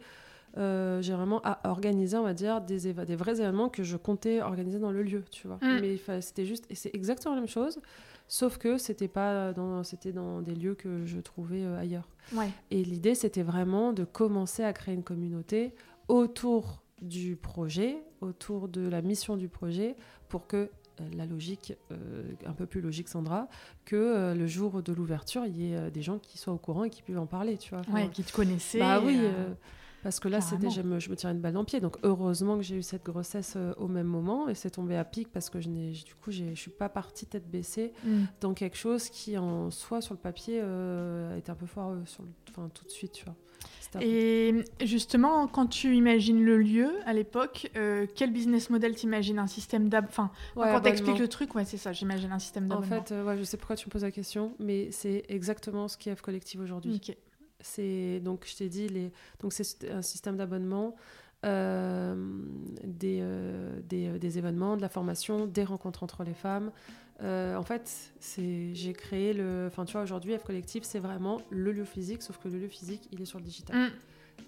j'ai 0.54 1.12
vraiment 1.14 1.40
organisé, 1.64 2.18
on 2.18 2.22
va 2.22 2.34
dire, 2.34 2.60
des, 2.60 2.92
des 2.92 3.16
vrais 3.16 3.40
événements 3.40 3.70
que 3.70 3.82
je 3.82 3.96
comptais 3.96 4.42
organiser 4.42 4.78
dans 4.78 4.90
le 4.90 5.02
lieu, 5.02 5.24
tu 5.30 5.46
vois. 5.46 5.58
Mm. 5.62 5.80
Mais 5.80 6.20
c'était 6.20 6.44
juste, 6.44 6.66
et 6.68 6.74
c'est 6.74 6.94
exactement 6.94 7.34
la 7.34 7.40
même 7.40 7.48
chose. 7.48 7.80
Sauf 8.28 8.58
que 8.58 8.76
c'était 8.76 9.08
pas 9.08 9.52
dans, 9.52 9.84
c'était 9.84 10.12
dans 10.12 10.42
des 10.42 10.54
lieux 10.54 10.74
que 10.74 11.06
je 11.06 11.18
trouvais 11.20 11.62
euh, 11.62 11.78
ailleurs. 11.78 12.08
Et 12.70 12.82
l'idée, 12.84 13.14
c'était 13.14 13.42
vraiment 13.42 13.92
de 13.92 14.04
commencer 14.04 14.64
à 14.64 14.72
créer 14.72 14.94
une 14.94 15.04
communauté 15.04 15.74
autour 16.08 16.82
du 17.00 17.36
projet, 17.36 17.98
autour 18.20 18.68
de 18.68 18.88
la 18.88 19.02
mission 19.02 19.36
du 19.36 19.48
projet, 19.48 19.94
pour 20.28 20.46
que 20.46 20.56
euh, 20.56 21.04
la 21.14 21.26
logique, 21.26 21.74
euh, 21.92 22.32
un 22.44 22.52
peu 22.52 22.66
plus 22.66 22.80
logique 22.80 23.08
Sandra, 23.08 23.48
que 23.84 24.34
le 24.34 24.46
jour 24.46 24.82
de 24.82 24.92
l'ouverture, 24.92 25.44
il 25.46 25.56
y 25.56 25.72
ait 25.72 25.90
des 25.90 26.02
gens 26.02 26.18
qui 26.18 26.38
soient 26.38 26.54
au 26.54 26.58
courant 26.58 26.84
et 26.84 26.90
qui 26.90 27.02
puissent 27.02 27.18
en 27.18 27.26
parler, 27.26 27.58
tu 27.58 27.74
vois. 27.74 27.82
ouais, 27.92 28.08
qui 28.08 28.24
te 28.24 28.32
connaissaient. 28.32 28.80
Bah 28.80 29.00
oui. 29.04 29.20
Parce 30.06 30.20
que 30.20 30.28
là, 30.28 30.40
c'était, 30.40 30.70
je 30.70 30.82
me, 30.82 31.00
je 31.00 31.10
me 31.10 31.16
tirais 31.16 31.32
une 31.32 31.40
balle 31.40 31.54
dans 31.54 31.62
le 31.62 31.66
pied. 31.66 31.80
Donc, 31.80 31.96
heureusement 32.04 32.56
que 32.56 32.62
j'ai 32.62 32.76
eu 32.76 32.82
cette 32.84 33.04
grossesse 33.04 33.54
euh, 33.56 33.74
au 33.76 33.88
même 33.88 34.06
moment. 34.06 34.48
Et 34.48 34.54
c'est 34.54 34.70
tombé 34.70 34.96
à 34.96 35.04
pic 35.04 35.32
parce 35.32 35.50
que 35.50 35.60
je 35.60 35.68
n'ai, 35.68 35.90
du 35.90 36.14
coup, 36.14 36.30
je 36.30 36.54
suis 36.54 36.70
pas 36.70 36.88
partie 36.88 37.26
tête 37.26 37.50
baissée 37.50 37.92
mm. 38.04 38.22
dans 38.40 38.54
quelque 38.54 38.76
chose 38.76 39.08
qui, 39.08 39.36
en 39.36 39.72
soi, 39.72 40.00
sur 40.00 40.14
le 40.14 40.20
papier, 40.20 40.60
euh, 40.62 41.36
était 41.36 41.50
un 41.50 41.56
peu 41.56 41.66
foireux 41.66 42.04
sur 42.04 42.22
enfin, 42.50 42.70
tout 42.72 42.84
de 42.84 42.90
suite, 42.90 43.10
tu 43.14 43.24
vois. 43.24 43.34
Et 44.00 44.54
justement, 44.80 45.48
quand 45.48 45.66
tu 45.66 45.96
imagines 45.96 46.40
le 46.40 46.56
lieu 46.56 46.92
à 47.04 47.12
l'époque, 47.12 47.68
euh, 47.76 48.06
quel 48.14 48.32
business 48.32 48.70
model 48.70 48.94
t'imagines? 48.94 49.40
Un 49.40 49.48
système 49.48 49.88
d'ab... 49.88 50.04
Enfin, 50.06 50.30
quand 50.54 50.82
t'expliques 50.82 51.18
le 51.18 51.26
truc, 51.26 51.52
ouais, 51.56 51.64
c'est 51.64 51.78
ça, 51.78 51.92
j'imagine 51.92 52.30
un 52.30 52.38
système 52.38 52.68
d'abonnement. 52.68 52.96
En 52.96 53.02
fait, 53.02 53.12
ouais, 53.12 53.36
je 53.38 53.42
sais 53.42 53.56
pourquoi 53.56 53.74
tu 53.74 53.88
me 53.88 53.90
poses 53.90 54.04
la 54.04 54.12
question, 54.12 54.54
mais 54.60 54.92
c'est 54.92 55.24
exactement 55.28 55.88
ce 55.88 55.98
qui 55.98 56.10
est 56.10 56.14
F 56.14 56.22
Collective 56.22 56.60
aujourd'hui. 56.60 56.94
Ok. 56.94 57.16
C'est 57.60 58.20
donc 58.20 58.46
je 58.46 58.56
t'ai 58.56 58.68
dit 58.68 58.88
les 58.88 59.12
donc 59.40 59.52
c'est 59.52 59.90
un 59.90 60.02
système 60.02 60.36
d'abonnement, 60.36 60.94
euh, 61.44 62.14
des, 62.82 63.20
euh, 63.20 63.78
euh, 63.92 64.18
des, 64.18 64.38
événements, 64.38 64.76
de 64.76 64.82
la 64.82 64.88
formation, 64.88 65.46
des 65.46 65.64
rencontres 65.64 66.02
entre 66.02 66.24
les 66.24 66.34
femmes. 66.34 66.72
en 67.20 67.62
fait, 67.62 68.12
j'ai 68.36 68.92
créé 68.92 69.32
le, 69.32 69.66
enfin 69.68 69.84
tu 69.84 69.92
vois 69.92 70.02
aujourd'hui 70.02 70.36
F 70.36 70.44
Collectif 70.44 70.82
c'est 70.82 70.98
vraiment 70.98 71.40
le 71.50 71.72
lieu 71.72 71.84
physique, 71.84 72.22
sauf 72.22 72.38
que 72.38 72.48
le 72.48 72.58
lieu 72.58 72.68
physique 72.68 73.08
il 73.12 73.20
est 73.20 73.26
sur 73.26 73.38
le 73.38 73.44
digital. 73.44 73.76
Mm. 73.76 73.90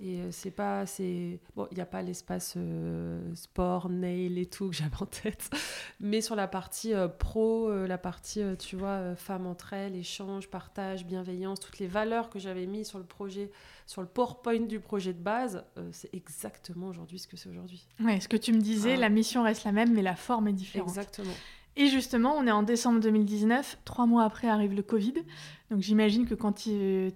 Et 0.01 0.21
euh, 0.21 0.29
c'est 0.31 0.51
pas 0.51 0.87
c'est 0.87 1.41
bon, 1.57 1.67
il 1.71 1.75
n'y 1.75 1.81
a 1.81 1.87
pas 1.87 2.03
l'espace 2.03 2.55
euh, 2.57 3.21
sport, 3.35 3.89
nail 3.89 4.39
et 4.39 4.47
tout 4.47 4.71
que 4.71 4.77
j'avais 4.77 5.01
en 5.01 5.07
tête, 5.07 5.51
mais 6.01 6.21
sur 6.21 6.37
la 6.37 6.47
partie 6.47 6.95
euh, 6.95 7.09
pro, 7.09 7.71
la 7.87 7.99
partie 7.99 8.41
tu 8.59 8.77
vois 8.77 9.17
femmes 9.17 9.47
entre 9.47 9.73
elles, 9.73 9.97
échange, 9.97 10.49
partage, 10.49 11.05
bienveillance, 11.05 11.61
toutes 11.61 11.79
les 11.79 11.87
valeurs 11.87 12.31
que 12.31 12.39
j'avais 12.39 12.67
mis 12.67 12.85
sur 12.85 12.99
le 12.99 13.05
projet, 13.05 13.51
sur 13.87 14.01
le 14.01 14.09
PowerPoint 14.09 14.61
du 14.61 14.81
projet 14.81 15.13
de 15.13 15.23
base, 15.23 15.65
c'est 15.93 16.15
exactement 16.15 16.89
aujourd'hui 16.89 17.19
ce 17.19 17.27
que 17.27 17.37
c'est 17.37 17.49
aujourd'hui. 17.49 17.87
Ouais, 18.01 18.21
ce 18.21 18.29
que 18.29 18.37
tu 18.37 18.53
me 18.53 18.61
disais, 18.61 18.95
ah. 18.95 19.01
la 19.01 19.09
mission 19.09 19.43
reste 19.43 19.65
la 19.65 19.73
même, 19.73 19.93
mais 19.95 20.03
la 20.03 20.17
forme 20.17 20.49
est 20.49 20.53
différente. 20.53 20.89
Exactement. 20.89 21.35
Et 21.77 21.87
justement, 21.87 22.35
on 22.37 22.47
est 22.47 22.53
en 22.53 22.65
décembre 22.65 22.99
2019, 23.01 23.79
trois 23.85 24.07
mois 24.07 24.25
après 24.25 24.49
arrive 24.49 24.75
le 24.75 24.83
Covid. 24.83 25.15
Donc 25.71 25.81
j'imagine 25.81 26.27
que 26.27 26.35
quand 26.35 26.53
tu 26.53 27.13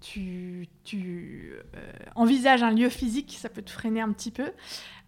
tu, 0.00 0.66
tu 0.84 1.52
euh, 1.76 1.92
envisages 2.14 2.62
un 2.62 2.70
lieu 2.70 2.88
physique, 2.88 3.36
ça 3.38 3.48
peut 3.48 3.62
te 3.62 3.70
freiner 3.70 4.00
un 4.00 4.10
petit 4.12 4.30
peu. 4.30 4.50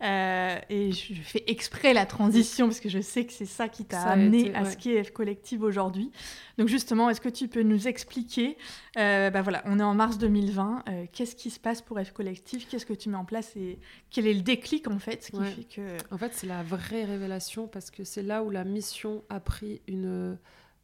Euh, 0.02 0.58
et 0.68 0.92
je, 0.92 1.14
fais 1.14 1.44
exprès 1.46 1.94
la 1.94 2.06
transition 2.06 2.66
parce 2.66 2.80
que 2.80 2.88
je 2.88 3.00
sais 3.00 3.24
que 3.24 3.32
c'est 3.32 3.46
ça 3.46 3.68
qui 3.68 3.84
t'a 3.84 4.02
amené 4.02 4.54
à 4.54 4.64
ce 4.64 4.76
qui 4.76 4.92
est 4.92 5.04
F 5.04 5.12
Collective 5.12 5.62
aujourd'hui. 5.62 6.10
Donc 6.58 6.68
justement, 6.68 7.08
est-ce 7.08 7.20
que 7.20 7.28
tu 7.28 7.48
peux 7.48 7.62
nous 7.62 7.88
expliquer, 7.88 8.58
euh, 8.98 9.30
bah 9.30 9.42
voilà, 9.42 9.62
on 9.66 9.78
est 9.78 9.84
en 9.84 9.94
mars 9.94 10.18
2020, 10.18 10.84
qu'est-ce 11.12 11.36
qui 11.36 11.50
se 11.50 11.60
passe 11.60 11.80
pour 11.80 11.98
F 12.00 12.12
Collective 12.12 12.66
Qu'est-ce 12.68 12.86
que 12.86 12.92
tu 12.92 13.08
mets 13.08 13.16
en 13.16 13.24
place 13.24 13.56
et 13.56 13.78
quel 14.10 14.26
est 14.26 14.34
le 14.34 14.42
déclic 14.42 14.88
en 14.88 14.98
fait 14.98 15.24
ce 15.24 15.30
qui 15.30 15.44
fait 15.44 15.64
que... 15.64 15.96
En 16.10 16.18
fait, 16.18 16.32
c'est 16.34 16.46
la 16.46 16.62
vraie 16.62 17.04
révélation 17.04 17.66
parce 17.66 17.90
que 17.90 18.04
c'est 18.04 18.22
là 18.22 18.42
où 18.42 18.50
la 18.50 18.64
mission 18.64 19.22
a 19.30 19.40
pris 19.40 19.80
une 19.86 20.36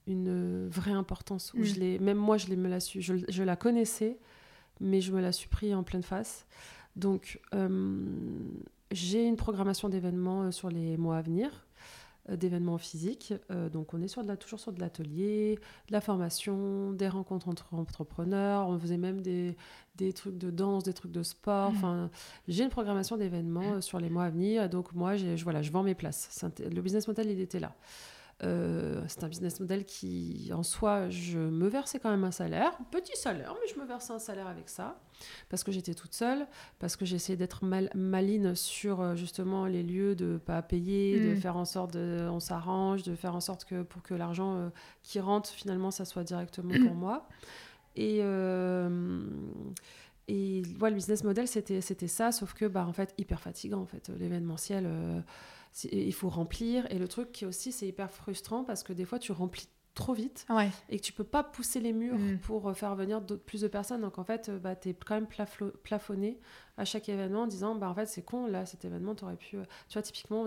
une 0.08 0.68
vraie 0.68 0.92
importance. 0.92 1.52
Où 1.54 1.62
je 1.62 1.74
mm. 1.74 2.02
même 2.02 2.18
moi, 2.18 2.36
je, 2.36 2.52
me 2.54 2.68
la 2.68 2.80
suis, 2.80 3.00
je, 3.00 3.42
la 3.42 3.56
connaissais, 3.56 4.18
mais 4.80 5.00
je 5.00 5.12
me 5.12 5.20
la 5.20 5.32
suis 5.32 5.48
pris 5.48 5.74
en 5.74 5.82
pleine 5.82 6.02
face. 6.02 6.46
Donc, 6.96 7.40
euh, 7.54 8.00
j'ai 8.90 9.24
une 9.24 9.36
programmation 9.36 9.88
d'événements 9.88 10.44
euh, 10.44 10.50
sur 10.50 10.70
les 10.70 10.96
mois 10.96 11.18
à 11.18 11.22
venir. 11.22 11.66
d'événements 12.28 12.76
physiques. 12.76 13.32
donc 13.72 13.94
on 13.94 14.02
est 14.02 14.08
sur 14.08 14.22
de 14.22 14.28
la, 14.28 14.36
toujours 14.36 14.60
sur 14.60 14.70
de 14.72 14.80
l'atelier, 14.80 15.58
de 15.88 15.92
la 15.92 16.02
formation, 16.02 16.92
des 16.92 17.08
rencontres 17.08 17.48
entre 17.48 17.72
entrepreneurs. 17.72 18.68
On 18.68 18.78
faisait 18.78 18.98
même 18.98 19.22
des, 19.22 19.56
des 19.96 20.12
trucs 20.12 20.36
de 20.36 20.50
danse, 20.50 20.84
des 20.84 20.92
trucs 20.92 21.12
de 21.12 21.22
sport. 21.22 21.72
Mmh. 21.72 21.76
Enfin, 21.76 22.10
j'ai 22.46 22.64
une 22.64 22.70
programmation 22.70 23.16
d'événements 23.16 23.80
sur 23.80 23.98
les 23.98 24.10
mois 24.10 24.24
à 24.24 24.30
venir. 24.30 24.68
Donc 24.68 24.92
moi, 24.92 25.16
je, 25.16 25.42
voilà, 25.42 25.62
je 25.62 25.70
vends 25.70 25.82
mes 25.82 25.94
places. 25.94 26.44
Le 26.58 26.82
business 26.82 27.08
model, 27.08 27.30
il 27.30 27.40
était 27.40 27.60
là. 27.60 27.74
Euh, 28.44 29.02
c'est 29.08 29.24
un 29.24 29.28
business 29.28 29.58
model 29.58 29.84
qui, 29.84 30.50
en 30.54 30.62
soi, 30.62 31.08
je 31.10 31.38
me 31.38 31.66
versais 31.66 31.98
quand 31.98 32.10
même 32.10 32.22
un 32.22 32.30
salaire, 32.30 32.78
petit 32.92 33.16
salaire, 33.16 33.52
mais 33.60 33.66
je 33.72 33.80
me 33.80 33.84
versais 33.84 34.12
un 34.12 34.20
salaire 34.20 34.46
avec 34.46 34.68
ça, 34.68 35.00
parce 35.48 35.64
que 35.64 35.72
j'étais 35.72 35.94
toute 35.94 36.14
seule, 36.14 36.46
parce 36.78 36.94
que 36.94 37.04
j'essayais 37.04 37.36
d'être 37.36 37.64
mal, 37.64 37.90
maline 37.96 38.54
sur 38.54 39.00
euh, 39.00 39.16
justement 39.16 39.66
les 39.66 39.82
lieux, 39.82 40.14
de 40.14 40.36
pas 40.38 40.62
payer, 40.62 41.18
de 41.18 41.34
mm. 41.34 41.36
faire 41.38 41.56
en 41.56 41.64
sorte, 41.64 41.94
de, 41.94 42.28
on 42.30 42.38
s'arrange, 42.38 43.02
de 43.02 43.16
faire 43.16 43.34
en 43.34 43.40
sorte 43.40 43.64
que 43.64 43.82
pour 43.82 44.02
que 44.02 44.14
l'argent 44.14 44.56
euh, 44.56 44.68
qui 45.02 45.18
rentre, 45.18 45.50
finalement, 45.50 45.90
ça 45.90 46.04
soit 46.04 46.22
directement 46.24 46.74
pour 46.74 46.94
moi. 46.94 47.28
Et, 47.96 48.18
et 50.28 50.62
voilà, 50.78 50.90
le 50.90 50.94
business 50.94 51.24
model, 51.24 51.48
c'était 51.48 52.06
ça, 52.06 52.30
sauf 52.30 52.54
que, 52.54 52.66
bah, 52.66 52.86
en 52.86 52.92
fait, 52.92 53.12
hyper 53.18 53.40
fatigant, 53.40 53.80
en 53.80 53.86
fait, 53.86 54.12
l'événementiel 54.16 54.86
il 55.92 56.14
faut 56.14 56.28
remplir. 56.28 56.86
Et 56.90 56.98
le 56.98 57.08
truc 57.08 57.32
qui 57.32 57.46
aussi, 57.46 57.72
c'est 57.72 57.86
hyper 57.86 58.10
frustrant 58.10 58.64
parce 58.64 58.82
que 58.82 58.92
des 58.92 59.04
fois, 59.04 59.18
tu 59.18 59.32
remplis 59.32 59.68
trop 59.98 60.14
vite 60.14 60.46
et 60.88 60.98
que 60.98 61.02
tu 61.02 61.12
peux 61.12 61.24
pas 61.24 61.42
pousser 61.42 61.80
les 61.80 61.92
murs 61.92 62.18
mm. 62.18 62.38
pour 62.38 62.68
euh, 62.68 62.74
faire 62.74 62.94
venir 62.94 63.20
plus 63.24 63.62
de 63.62 63.68
personnes. 63.68 64.00
Donc 64.00 64.18
en 64.18 64.24
fait, 64.24 64.48
euh, 64.48 64.58
bah, 64.58 64.76
tu 64.76 64.90
es 64.90 64.94
quand 64.94 65.16
même 65.16 65.26
plafonné 65.82 66.38
à 66.76 66.84
chaque 66.84 67.08
événement 67.08 67.42
en 67.42 67.46
disant 67.48 67.74
bah 67.74 67.90
en 67.90 67.94
fait 67.94 68.06
c'est 68.06 68.22
con 68.22 68.46
là 68.46 68.64
cet 68.64 68.84
événement 68.84 69.16
tu 69.16 69.24
aurais 69.24 69.34
pu 69.34 69.56
euh, 69.56 69.64
tu 69.88 69.94
vois 69.94 70.02
typiquement 70.02 70.46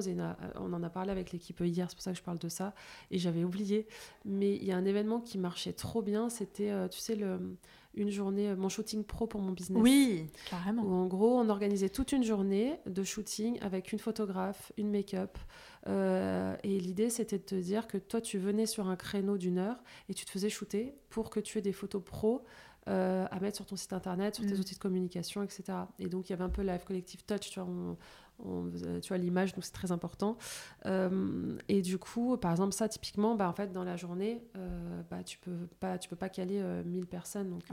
on, 0.56 0.74
en 0.74 0.82
a 0.82 0.90
parlé 0.90 1.12
avec 1.12 1.34
l'équipe 1.34 1.60
hier 1.60 1.88
c'est 1.90 1.96
pour 1.96 2.04
ça 2.04 2.12
que 2.14 2.18
je 2.18 2.24
parle 2.24 2.40
de 2.40 2.48
ça 2.48 2.74
et 3.12 3.18
j'avais 3.18 3.44
oublié 3.44 3.86
mais 4.24 4.56
il 4.56 4.64
y 4.64 4.72
a 4.72 4.78
un 4.78 4.86
événement 4.86 5.20
qui 5.20 5.38
marchait 5.38 5.74
trop 5.74 6.02
bien 6.02 6.30
c'était 6.30 6.72
tu 6.88 7.00
sais 7.00 7.18
le 7.18 7.58
une 7.94 8.10
journée, 8.10 8.50
euh, 8.50 8.56
mon 8.56 8.70
shooting 8.70 9.04
pro 9.04 9.28
pour 9.28 9.42
mon 9.42 9.52
business. 9.52 9.82
Oui, 9.82 10.28
carrément. 10.50 10.84
Où 10.84 10.94
en 10.94 11.08
gros, 11.08 11.40
on 11.40 11.50
organisait 11.50 11.90
toute 11.90 12.12
une 12.12 12.24
journée 12.24 12.80
de 12.86 13.04
shooting 13.04 13.60
avec 13.62 13.92
une 13.92 14.00
photographe, 14.00 14.72
une 14.78 14.90
make-up. 14.90 15.38
Euh, 15.88 16.56
et 16.64 16.80
l'idée, 16.80 17.10
c'était 17.10 17.38
de 17.38 17.44
te 17.44 17.56
dire 17.56 17.88
que 17.88 17.98
toi, 17.98 18.22
tu 18.22 18.38
venais 18.38 18.66
sur 18.66 18.88
un 18.88 18.96
créneau 18.96 19.38
d'une 19.38 19.58
heure 19.58 19.84
et 20.10 20.14
tu 20.14 20.26
te 20.26 20.32
faisais 20.32 20.50
shooter 20.50 20.96
pour 21.10 21.30
que 21.30 21.40
tu 21.40 21.58
aies 21.58 21.62
des 21.62 21.74
photos 21.74 22.04
pro 22.04 22.44
euh, 22.88 23.28
à 23.30 23.40
mettre 23.40 23.58
sur 23.58 23.66
ton 23.66 23.76
site 23.76 23.94
internet, 23.94 24.36
sur 24.36 24.46
tes 24.46 24.56
mm. 24.56 24.60
outils 24.60 24.76
de 24.76 24.80
communication, 24.80 25.44
etc. 25.44 25.64
Et 26.00 26.08
donc, 26.08 26.30
il 26.30 26.32
y 26.32 26.34
avait 26.34 26.44
un 26.44 26.50
peu 26.50 26.62
Live 26.64 26.84
Collective 26.86 27.24
Touch, 27.26 27.50
tu 27.52 27.60
vois, 27.60 27.70
tu 29.02 29.08
vois 29.08 29.18
l'image 29.18 29.54
donc 29.54 29.64
c'est 29.64 29.74
très 29.74 29.92
important 29.92 30.38
euh, 30.86 31.58
et 31.68 31.82
du 31.82 31.98
coup 31.98 32.38
par 32.38 32.52
exemple 32.52 32.74
ça 32.74 32.88
typiquement 32.90 33.36
bah 33.36 33.48
en 33.48 33.54
fait 33.54 33.72
dans 33.72 33.84
la 33.84 33.96
journée 33.96 34.44
euh, 34.56 35.02
bah 35.10 35.24
tu 35.24 35.38
peux 35.38 35.68
pas 35.80 35.98
tu 35.98 36.10
peux 36.10 36.16
pas 36.16 36.30
caler 36.30 36.62
1000 36.86 37.04
euh, 37.04 37.06
personnes 37.06 37.50
donc 37.50 37.64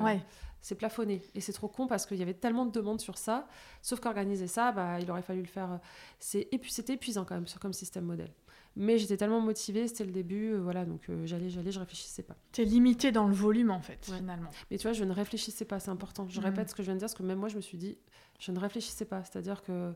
c'est 0.61 0.75
plafonné 0.75 1.23
et 1.35 1.41
c'est 1.41 1.53
trop 1.53 1.69
con 1.69 1.87
parce 1.87 2.05
qu'il 2.07 2.17
y 2.17 2.23
avait 2.23 2.35
tellement 2.35 2.67
de 2.67 2.73
demandes 2.73 3.01
sur 3.01 3.17
ça 3.17 3.47
sauf 3.83 4.01
qu'organiser 4.01 4.47
ça 4.47 4.73
bah 4.73 5.01
il 5.01 5.11
aurait 5.11 5.23
fallu 5.23 5.41
le 5.41 5.47
faire 5.47 5.81
c'est 6.19 6.49
c'était 6.69 6.95
épuisant 6.95 7.25
quand 7.25 7.35
même 7.35 7.47
comme 7.61 7.73
système 7.73 8.05
modèle 8.05 8.33
mais 8.77 8.97
j'étais 8.97 9.17
tellement 9.17 9.41
motivée, 9.41 9.89
c'était 9.89 10.05
le 10.05 10.13
début, 10.13 10.55
voilà, 10.55 10.85
donc 10.85 11.11
j'allais, 11.25 11.51
j'allais, 11.51 11.73
je 11.73 11.81
réfléchissais 11.81 12.23
pas. 12.23 12.37
T'es 12.53 12.65
limité 12.65 13.11
dans 13.11 13.27
le 13.27 13.35
volume 13.35 13.73
en 13.73 13.81
fait, 13.81 14.05
finalement. 14.05 14.51
Mais 14.71 14.79
tu 14.79 14.85
vois, 14.85 14.93
je 14.93 15.03
ne 15.03 15.13
réfléchissais 15.13 15.65
pas, 15.65 15.81
c'est 15.81 15.91
important. 15.91 16.29
Je 16.29 16.41
mmh. 16.41 16.45
répète 16.45 16.71
ce 16.71 16.77
que 16.77 16.83
je 16.85 16.87
viens 16.87 16.95
de 16.95 17.01
dire, 17.01 17.07
parce 17.07 17.19
que 17.19 17.25
même 17.25 17.41
moi, 17.41 17.49
je 17.49 17.57
me 17.57 17.61
suis 17.61 17.77
dit, 17.77 17.99
je 18.39 18.53
ne 18.53 18.59
réfléchissais 18.61 19.05
pas. 19.05 19.25
C'est-à-dire 19.25 19.63
que 19.63 19.93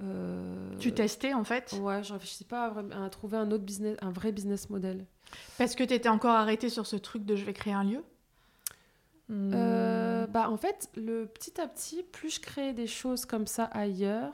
euh, 0.00 0.70
tu 0.78 0.92
testais 0.92 1.34
en 1.34 1.44
fait? 1.44 1.74
Ouais, 1.80 2.02
je 2.02 2.12
réfléchissais 2.12 2.44
pas 2.44 2.72
à, 2.92 3.10
trouver 3.10 3.36
un 3.36 3.50
autre 3.50 3.64
business, 3.64 3.96
un 4.00 4.10
vrai 4.10 4.32
business 4.32 4.70
model. 4.70 5.04
Parce 5.58 5.74
que 5.74 5.84
tu 5.84 5.94
étais 5.94 6.08
encore 6.08 6.34
arrêté 6.34 6.68
sur 6.68 6.86
ce 6.86 6.96
truc 6.96 7.24
de 7.24 7.36
je 7.36 7.44
vais 7.44 7.52
créer 7.52 7.72
un 7.72 7.84
lieu? 7.84 8.02
Euh, 9.30 10.26
Bah 10.26 10.48
en 10.50 10.56
fait, 10.56 10.88
le 10.96 11.26
petit 11.26 11.60
à 11.60 11.68
petit, 11.68 12.02
plus 12.02 12.36
je 12.36 12.40
créais 12.40 12.72
des 12.72 12.86
choses 12.86 13.26
comme 13.26 13.46
ça 13.46 13.64
ailleurs, 13.64 14.32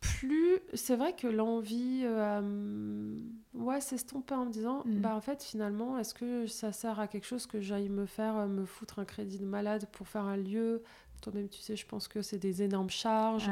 plus 0.00 0.60
c'est 0.74 0.96
vrai 0.96 1.14
que 1.14 1.26
l'envie 1.26 2.02
euh, 2.04 3.18
ouais 3.54 3.80
s'estomper 3.80 4.34
en 4.34 4.46
me 4.46 4.50
disant 4.50 4.82
mm. 4.84 5.00
bah 5.00 5.14
en 5.14 5.20
fait 5.20 5.42
finalement 5.42 5.98
est-ce 5.98 6.12
que 6.12 6.46
ça 6.46 6.72
sert 6.72 7.00
à 7.00 7.08
quelque 7.08 7.26
chose 7.26 7.46
que 7.46 7.60
j'aille 7.60 7.88
me 7.88 8.04
faire 8.04 8.46
me 8.46 8.66
foutre 8.66 8.98
un 8.98 9.06
crédit 9.06 9.38
de 9.38 9.46
malade 9.46 9.86
pour 9.92 10.06
faire 10.06 10.24
un 10.24 10.36
lieu? 10.36 10.82
Toi-même 11.22 11.48
tu 11.48 11.60
sais 11.60 11.74
je 11.74 11.86
pense 11.86 12.06
que 12.06 12.20
c'est 12.20 12.38
des 12.38 12.62
énormes 12.62 12.90
charges 12.90 13.48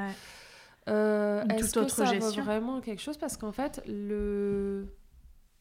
euh, 0.88 1.44
Est-ce 1.44 1.74
que 1.74 1.88
ça 1.88 2.06
gestion. 2.06 2.42
vraiment 2.42 2.80
quelque 2.80 3.02
chose? 3.02 3.16
Parce 3.16 3.36
qu'en 3.36 3.52
fait, 3.52 3.82
le... 3.86 4.86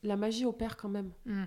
la 0.03 0.15
magie 0.15 0.45
opère 0.45 0.77
quand 0.77 0.89
même. 0.89 1.11
Hmm. 1.25 1.45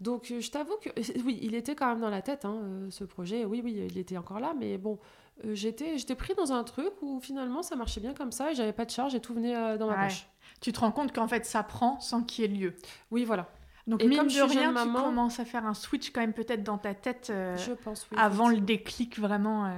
Donc, 0.00 0.30
euh, 0.30 0.40
je 0.40 0.50
t'avoue 0.50 0.76
que 0.76 0.90
oui, 1.24 1.38
il 1.42 1.54
était 1.54 1.74
quand 1.74 1.88
même 1.88 2.00
dans 2.00 2.10
la 2.10 2.22
tête, 2.22 2.44
hein, 2.44 2.60
euh, 2.62 2.90
ce 2.90 3.04
projet. 3.04 3.44
Oui, 3.44 3.60
oui, 3.64 3.88
il 3.90 3.98
était 3.98 4.16
encore 4.16 4.40
là, 4.40 4.52
mais 4.58 4.76
bon, 4.78 4.98
euh, 5.44 5.54
j'étais, 5.54 5.96
j'étais 5.98 6.14
pris 6.14 6.34
dans 6.34 6.52
un 6.52 6.64
truc 6.64 6.92
où 7.02 7.20
finalement 7.20 7.62
ça 7.62 7.76
marchait 7.76 8.00
bien 8.00 8.14
comme 8.14 8.32
ça 8.32 8.52
et 8.52 8.54
j'avais 8.54 8.72
pas 8.72 8.84
de 8.84 8.90
charge 8.90 9.14
et 9.14 9.20
tout 9.20 9.34
venait 9.34 9.78
dans 9.78 9.86
ma 9.86 10.06
poche. 10.06 10.26
Tu 10.60 10.72
te 10.72 10.80
rends 10.80 10.92
compte 10.92 11.12
qu'en 11.12 11.28
fait 11.28 11.44
ça 11.44 11.62
prend 11.62 12.00
sans 12.00 12.22
qu'il 12.22 12.44
y 12.44 12.44
ait 12.44 12.58
lieu. 12.58 12.74
Oui, 13.10 13.24
voilà. 13.24 13.50
Donc, 13.86 14.02
et 14.02 14.08
mine 14.08 14.18
comme 14.18 14.28
de 14.28 14.40
rien, 14.40 14.74
tu 14.74 14.92
commences 14.92 15.38
à 15.38 15.44
faire 15.44 15.64
un 15.64 15.74
switch 15.74 16.10
quand 16.10 16.20
même 16.20 16.32
peut-être 16.32 16.64
dans 16.64 16.78
ta 16.78 16.94
tête 16.94 17.26
je 17.28 17.72
pense, 17.72 18.08
avant 18.16 18.48
le 18.48 18.58
déclic 18.58 19.18
vraiment. 19.18 19.70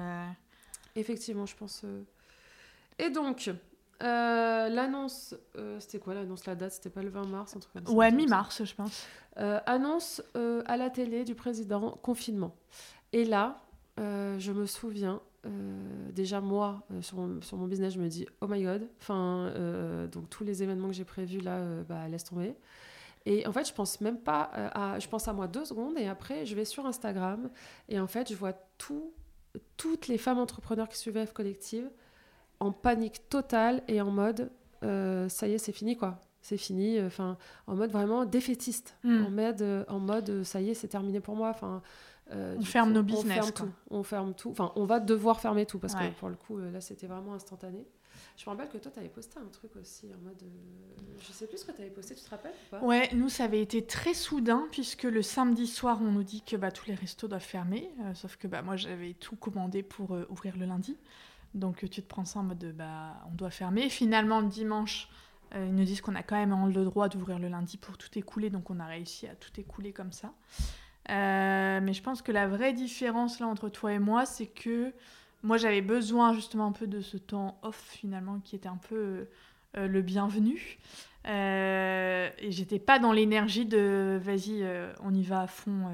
Effectivement, 0.97 1.47
je 1.47 1.55
pense. 1.55 1.85
Et 2.99 3.11
donc, 3.11 3.51
euh, 4.03 4.69
l'annonce, 4.69 5.35
euh, 5.57 5.81
c'était 5.81 5.99
quoi 5.99 6.15
l'annonce, 6.15 6.47
la 6.47 6.55
date 6.55 6.73
C'était 6.73 6.91
pas 6.91 7.03
le 7.03 7.09
20 7.09 7.27
mars, 7.27 7.57
un 7.57 7.61
truc 7.61 7.73
comme 7.73 7.87
ça 7.87 7.93
Ouais, 7.93 8.13
mi-mars, 8.13 8.65
je 8.65 8.75
pense. 8.75 9.07
Euh, 9.39 9.61
annonce 9.67 10.23
à 10.67 10.77
la 10.77 10.91
télé 10.91 11.25
du 11.25 11.35
président, 11.35 11.99
confinement. 12.03 12.55
Et 13.13 13.25
là, 13.25 13.59
je 13.97 14.53
me 14.53 14.67
souviens, 14.67 15.21
déjà 16.13 16.41
moi, 16.41 16.83
sur 17.01 17.17
mon, 17.19 17.41
sur, 17.43 17.57
mon, 17.57 17.67
business, 17.67 17.95
je 17.95 18.01
me 18.01 18.09
dis, 18.09 18.27
oh 18.41 18.47
my 18.47 18.63
god, 18.63 18.89
enfin, 19.01 19.53
donc 20.13 20.31
tous 20.31 20.45
les 20.45 20.63
événements 20.63 20.89
que 20.89 20.95
j'ai 20.95 21.05
prévus 21.05 21.41
là, 21.41 21.83
bah, 21.89 22.07
laisse 22.09 22.25
tomber. 22.25 22.55
Et 23.27 23.47
en 23.47 23.53
fait, 23.53 23.67
je 23.67 23.75
pense 23.75 24.01
même 24.01 24.19
pas 24.19 24.43
à. 24.75 24.99
Je 24.99 25.09
pense 25.09 25.27
à 25.27 25.33
moi 25.33 25.49
deux 25.49 25.65
secondes 25.65 25.99
et 25.99 26.07
après, 26.07 26.47
je 26.47 26.55
vais 26.55 26.65
sur 26.65 26.87
Instagram 26.87 27.51
et 27.89 27.99
en 27.99 28.07
fait, 28.07 28.31
je 28.31 28.37
vois 28.37 28.53
tout, 28.79 29.13
toutes 29.77 30.07
les 30.07 30.19
femmes 30.19 30.39
entrepreneurs 30.39 30.89
qui 30.89 30.97
suivent 30.97 31.25
F 31.27 31.33
Collective 31.33 31.91
en 32.61 32.73
panique 32.73 33.29
totale 33.29 33.83
et 33.89 34.01
en 34.01 34.11
mode 34.11 34.51
euh, 34.85 35.29
ça 35.29 35.49
y 35.49 35.55
est, 35.55 35.59
c'est 35.59 35.73
fini 35.73 35.97
quoi. 35.97 36.21
C'est 36.41 36.57
fini, 36.57 37.01
enfin, 37.03 37.37
en 37.67 37.75
mode 37.75 37.91
vraiment 37.91 38.25
défaitiste, 38.25 38.97
hmm. 39.03 39.25
en, 39.27 39.31
mode, 39.31 39.63
euh, 39.63 39.85
en 39.89 39.99
mode 39.99 40.45
ça 40.45 40.61
y 40.61 40.71
est, 40.71 40.75
c'est 40.75 40.89
terminé 40.89 41.21
pour 41.21 41.35
moi. 41.35 41.51
Enfin, 41.51 41.83
euh, 42.31 42.57
on 42.59 42.63
ferme 42.63 42.93
nos 42.93 43.03
business. 43.03 43.39
On 43.39 43.43
ferme 43.43 43.53
tout. 43.53 43.73
On 43.91 44.03
ferme 44.03 44.35
tout. 44.35 44.51
Enfin, 44.51 44.73
on 44.77 44.85
va 44.85 45.01
devoir 45.01 45.41
fermer 45.41 45.67
tout 45.67 45.79
parce 45.79 45.95
que 45.95 46.11
pour 46.19 46.29
le 46.29 46.37
coup, 46.37 46.59
là, 46.59 46.81
c'était 46.81 47.07
vraiment 47.07 47.35
instantané. 47.35 47.87
Je 48.37 48.45
me 48.45 48.51
rappelle 48.51 48.69
que 48.69 48.79
toi, 48.79 48.91
tu 48.93 49.01
avais 49.01 49.09
posté 49.09 49.39
un 49.39 49.49
truc 49.49 49.75
aussi 49.77 50.07
en 50.07 50.25
mode. 50.25 50.43
Je 51.21 51.33
sais 51.33 51.47
plus 51.47 51.59
ce 51.59 51.65
que 51.65 51.73
tu 51.73 51.83
avais 51.83 51.91
posté, 51.91 52.15
tu 52.15 52.23
te 52.23 52.31
rappelles 52.31 52.53
ou 52.53 52.71
pas? 52.71 52.81
Ouais, 52.81 53.09
nous, 53.15 53.29
ça 53.29 53.45
avait 53.45 53.61
été 53.61 53.85
très 53.85 54.15
soudain 54.15 54.69
puisque 54.71 55.05
le 55.05 55.23
samedi 55.23 55.67
soir, 55.67 55.99
on 56.01 56.13
nous 56.13 56.23
dit 56.23 56.43
que 56.43 56.57
bah, 56.57 56.71
tous 56.71 56.87
les 56.87 56.95
restos 56.95 57.27
doivent 57.27 57.43
fermer. 57.43 57.91
sauf 58.15 58.37
que 58.37 58.47
bah, 58.47 58.63
moi, 58.63 58.77
j'avais 58.77 59.15
tout 59.15 59.37
commandé 59.37 59.83
pour 59.83 60.17
ouvrir 60.31 60.57
le 60.57 60.67
lundi. 60.67 60.97
Donc 61.55 61.79
tu 61.79 62.03
te 62.03 62.09
prends 62.09 62.25
ça 62.25 62.41
en 62.41 62.45
mode 62.45 62.75
bah 62.77 63.17
on 63.31 63.35
doit 63.35 63.51
fermer. 63.51 63.89
Finalement 63.89 64.41
le 64.41 64.49
dimanche, 64.49 65.09
euh, 65.55 65.67
ils 65.67 65.75
nous 65.75 65.85
disent 65.85 66.01
qu'on 66.01 66.15
a 66.15 66.23
quand 66.23 66.37
même 66.37 66.73
le 66.73 66.85
droit 66.85 67.09
d'ouvrir 67.09 67.39
le 67.39 67.49
lundi 67.49 67.77
pour 67.77 67.97
tout 67.97 68.19
écouler, 68.19 68.51
donc 68.51 68.71
on 68.71 68.81
a 68.81 68.87
réussi 68.87 69.27
à 69.27 69.35
tout 69.35 69.59
écouler 69.59 69.93
comme 69.93 70.13
ça. 70.13 70.33
Euh, 71.11 71.81
mais 71.83 71.93
je 71.95 72.03
pense 72.03 72.21
que 72.21 72.33
la 72.33 72.47
vraie 72.47 72.75
différence 72.75 73.41
là 73.41 73.47
entre 73.47 73.69
toi 73.71 73.93
et 73.93 73.99
moi, 73.99 74.27
c'est 74.27 74.47
que 74.47 74.93
moi 75.43 75.57
j'avais 75.57 75.81
besoin 75.81 76.35
justement 76.35 76.67
un 76.67 76.73
peu 76.73 76.87
de 76.87 77.01
ce 77.01 77.17
temps 77.17 77.59
off 77.63 77.83
finalement 77.91 78.41
qui 78.41 78.57
était 78.57 78.69
un 78.69 78.77
peu 78.77 79.29
euh, 79.77 79.89
le 79.89 80.03
bienvenu. 80.03 80.79
et 81.25 82.51
j'étais 82.51 82.79
pas 82.79 82.99
dans 82.99 83.13
l'énergie 83.13 83.65
de 83.65 84.19
vas-y, 84.23 84.67
on 85.03 85.15
y 85.15 85.23
va 85.23 85.43
à 85.43 85.47
fond. 85.47 85.87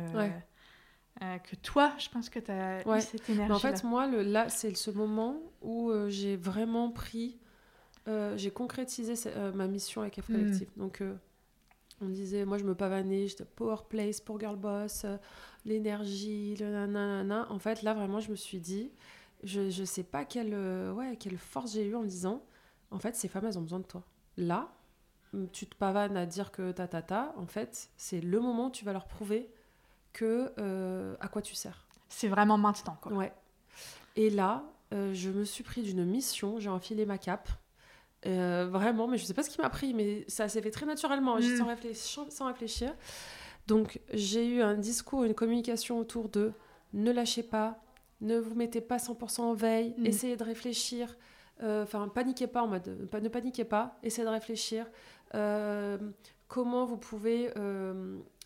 Euh, 1.23 1.39
que 1.39 1.55
toi, 1.55 1.93
je 1.99 2.09
pense 2.09 2.29
que 2.29 2.41
tu 2.41 2.51
as 2.51 2.81
eu 2.81 3.01
cette 3.01 3.31
énergie. 3.31 3.53
en 3.53 3.59
fait, 3.59 3.85
moi, 3.85 4.09
le, 4.09 4.23
là, 4.23 4.49
c'est 4.49 4.75
ce 4.75 4.91
moment 4.91 5.41
où 5.63 5.91
euh, 5.91 6.09
j'ai 6.09 6.37
vraiment 6.37 6.91
pris, 6.91 7.39
euh, 8.09 8.37
j'ai 8.37 8.51
concrétisé 8.51 9.15
ma 9.55 9.69
mission 9.69 10.01
avec 10.03 10.21
F 10.21 10.27
Collective. 10.27 10.69
Hmm. 10.77 10.81
Donc, 10.81 11.03
on 12.01 12.09
disait, 12.09 12.45
moi, 12.45 12.59
je 12.59 12.65
me 12.65 12.75
pavanais, 12.75 13.29
j'étais 13.29 13.45
Power 13.45 13.77
Place 13.89 14.21
pour 14.21 14.41
Girl 14.41 14.57
Boss, 14.57 15.07
l'énergie, 15.65 16.57
le 16.57 16.71
nanana. 16.71 17.47
En 17.49 17.61
fait, 17.61 17.83
là, 17.83 17.95
vraiment, 17.95 18.19
je 18.19 18.31
me 18.33 18.37
suis 18.37 18.59
dit, 18.59 18.91
je 19.45 19.61
ne 19.61 19.85
sais 19.85 20.03
pas 20.03 20.25
quelle, 20.25 20.55
ouais, 20.95 21.17
quelle 21.17 21.39
force 21.39 21.75
j'ai 21.75 21.87
eu 21.87 21.95
en 21.95 22.03
me 22.03 22.09
disant, 22.09 22.45
en 22.91 22.99
fait, 22.99 23.15
ces 23.15 23.29
femmes, 23.29 23.47
elles 23.47 23.59
ont 23.59 23.63
besoin 23.63 23.81
de 23.81 23.87
toi. 23.87 24.03
Là, 24.37 24.75
tu 25.53 25.67
te 25.67 25.77
pavanes 25.77 26.17
à 26.17 26.27
dire 26.27 26.51
que 26.51 26.73
ta 26.73 26.89
ta 26.89 27.03
ta, 27.03 27.33
en 27.37 27.47
fait, 27.47 27.91
c'est 27.97 28.21
le 28.21 28.41
moment 28.41 28.67
où 28.67 28.71
tu 28.71 28.85
vas 28.85 28.93
leur 28.93 29.07
prouver 29.07 29.49
que 30.15 30.51
euh, 30.59 31.15
à 31.21 31.29
quoi 31.29 31.43
tu 31.43 31.55
sers. 31.55 31.87
C'est 32.09 32.29
vraiment 32.29 32.57
maintenant, 32.57 32.97
quoi. 33.03 33.13
Ouais. 33.13 33.33
Et 34.17 34.31
là, 34.31 34.63
euh, 34.95 35.13
je 35.13 35.29
me 35.29 35.45
suis 35.45 35.63
pris 35.65 35.83
d'une 35.83 36.05
mission, 36.07 36.59
j'ai 36.59 36.71
enfilé 36.71 37.05
ma 37.05 37.19
cape 37.19 37.49
Euh, 38.27 38.67
vraiment, 38.71 39.07
mais 39.07 39.19
je 39.19 39.25
sais 39.27 39.35
pas 39.35 39.43
ce 39.43 39.51
qui 39.51 39.61
m'a 39.61 39.69
pris, 39.69 39.93
mais 39.93 40.25
ça 40.29 40.49
s'est 40.49 40.63
fait 40.63 40.71
très 40.71 40.87
naturellement, 40.87 41.37
Mm. 41.37 41.59
sans, 41.59 41.67
réfléchir, 41.67 42.25
sans 42.31 42.47
réfléchir. 42.47 42.95
Donc, 43.67 44.01
j'ai 44.15 44.47
eu 44.47 44.63
un 44.63 44.77
discours, 44.79 45.25
une 45.25 45.35
communication 45.35 45.99
autour 45.99 46.31
de 46.31 46.53
ne 46.95 47.11
lâchez 47.13 47.43
pas, 47.43 47.83
ne 48.23 48.39
vous 48.39 48.55
mettez 48.55 48.81
pas 48.81 48.97
100% 48.99 49.43
en 49.51 49.53
veille, 49.53 49.95
Mm. 49.99 50.07
essayez 50.07 50.37
de 50.39 50.45
réfléchir. 50.45 51.19
Enfin, 51.63 52.09
paniquez 52.09 52.47
pas 52.47 52.63
en 52.63 52.67
mode, 52.67 52.89
ne 53.13 53.29
paniquez 53.29 53.65
pas, 53.65 53.99
essayez 54.03 54.25
de 54.27 54.33
réfléchir. 54.33 54.87
Comment 56.49 56.85
vous 56.87 56.97
pouvez 56.97 57.51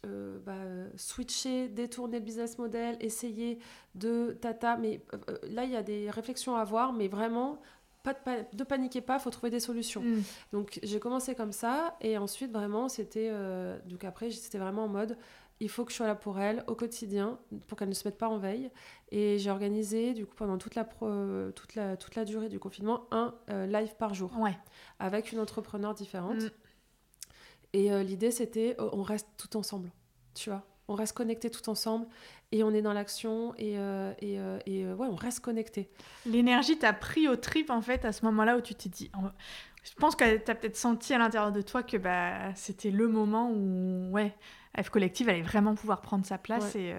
euh, 0.07 0.38
bah, 0.45 0.55
switcher, 0.97 1.69
détourner 1.69 2.19
le 2.19 2.25
business 2.25 2.59
model, 2.59 2.97
essayer 3.00 3.59
de 3.95 4.37
tata. 4.40 4.76
Mais 4.76 5.00
euh, 5.12 5.19
euh, 5.31 5.38
là, 5.50 5.64
il 5.64 5.71
y 5.71 5.76
a 5.76 5.83
des 5.83 6.11
réflexions 6.11 6.57
à 6.57 6.61
avoir, 6.61 6.93
mais 6.93 7.09
vraiment, 7.09 7.61
pas 8.02 8.14
de, 8.14 8.19
pa- 8.25 8.43
de 8.52 8.64
paniquez 8.64 9.00
pas, 9.00 9.17
il 9.17 9.21
faut 9.21 9.31
trouver 9.31 9.50
des 9.50 9.61
solutions. 9.61 10.02
Mm. 10.02 10.23
Donc 10.52 10.78
j'ai 10.83 11.00
commencé 11.00 11.35
comme 11.35 11.52
ça 11.52 11.97
et 12.00 12.17
ensuite 12.17 12.52
vraiment 12.52 12.88
c'était 12.88 13.28
euh, 13.31 13.78
donc 13.87 14.05
après 14.05 14.31
c'était 14.31 14.59
vraiment 14.59 14.85
en 14.85 14.88
mode 14.88 15.17
il 15.61 15.69
faut 15.69 15.85
que 15.85 15.90
je 15.90 15.97
sois 15.97 16.07
là 16.07 16.14
pour 16.14 16.38
elle 16.38 16.62
au 16.69 16.76
quotidien 16.76 17.40
pour 17.67 17.76
qu'elle 17.76 17.88
ne 17.88 17.95
se 17.95 18.07
mette 18.07 18.17
pas 18.17 18.28
en 18.28 18.38
veille 18.38 18.71
et 19.11 19.38
j'ai 19.38 19.50
organisé 19.50 20.14
du 20.14 20.25
coup 20.25 20.37
pendant 20.37 20.57
toute 20.59 20.76
la 20.76 20.85
pro- 20.85 21.50
toute 21.57 21.75
la 21.75 21.97
toute 21.97 22.14
la 22.14 22.25
durée 22.25 22.49
du 22.49 22.61
confinement 22.61 23.09
un 23.11 23.35
live 23.67 23.97
par 23.99 24.14
jour 24.14 24.31
Ouais. 24.38 24.57
avec 25.00 25.33
une 25.33 25.40
entrepreneur 25.40 25.93
différente 25.95 26.37
Mm. 26.43 26.50
Et 27.72 27.92
euh, 27.92 28.02
l'idée 28.02 28.30
c'était 28.30 28.76
euh, 28.80 28.88
on 28.92 29.02
reste 29.02 29.28
tout 29.37 29.56
ensemble 29.56 29.90
tu 30.34 30.50
vois 30.50 30.64
on 30.90 30.94
reste 30.94 31.14
connecté 31.14 31.50
tout 31.50 31.68
ensemble 31.68 32.06
et 32.50 32.62
on 32.64 32.72
est 32.72 32.80
dans 32.80 32.94
l'action 32.94 33.54
et 33.58 33.78
euh, 33.78 34.12
et, 34.20 34.38
euh, 34.40 34.58
et, 34.66 34.87
ouais 34.87 35.06
on 35.10 35.16
reste 35.16 35.40
connecté 35.40 35.90
L'énergie 36.25 36.78
t'a 36.78 36.92
pris 36.94 37.28
au 37.28 37.37
trip 37.37 37.68
en 37.70 37.82
fait 37.82 38.04
à 38.06 38.12
ce 38.12 38.25
moment-là 38.25 38.56
où 38.56 38.60
tu 38.62 38.75
t'es 38.75 38.88
dit. 38.88 39.10
Je 39.84 39.92
pense 39.94 40.16
que 40.16 40.37
t'as 40.38 40.54
peut-être 40.54 40.76
senti 40.76 41.12
à 41.14 41.18
l'intérieur 41.18 41.52
de 41.52 41.62
toi 41.62 41.82
que 41.82 41.96
bah, 41.96 42.54
c'était 42.54 42.90
le 42.90 43.06
moment 43.08 43.50
où 43.52 44.10
ouais, 44.12 44.34
F 44.82 44.88
Collective 44.90 45.28
allait 45.28 45.42
vraiment 45.42 45.75
pouvoir 45.75 46.00
prendre 46.00 46.26
sa 46.26 46.37
place 46.38 46.75
et, 46.75 46.94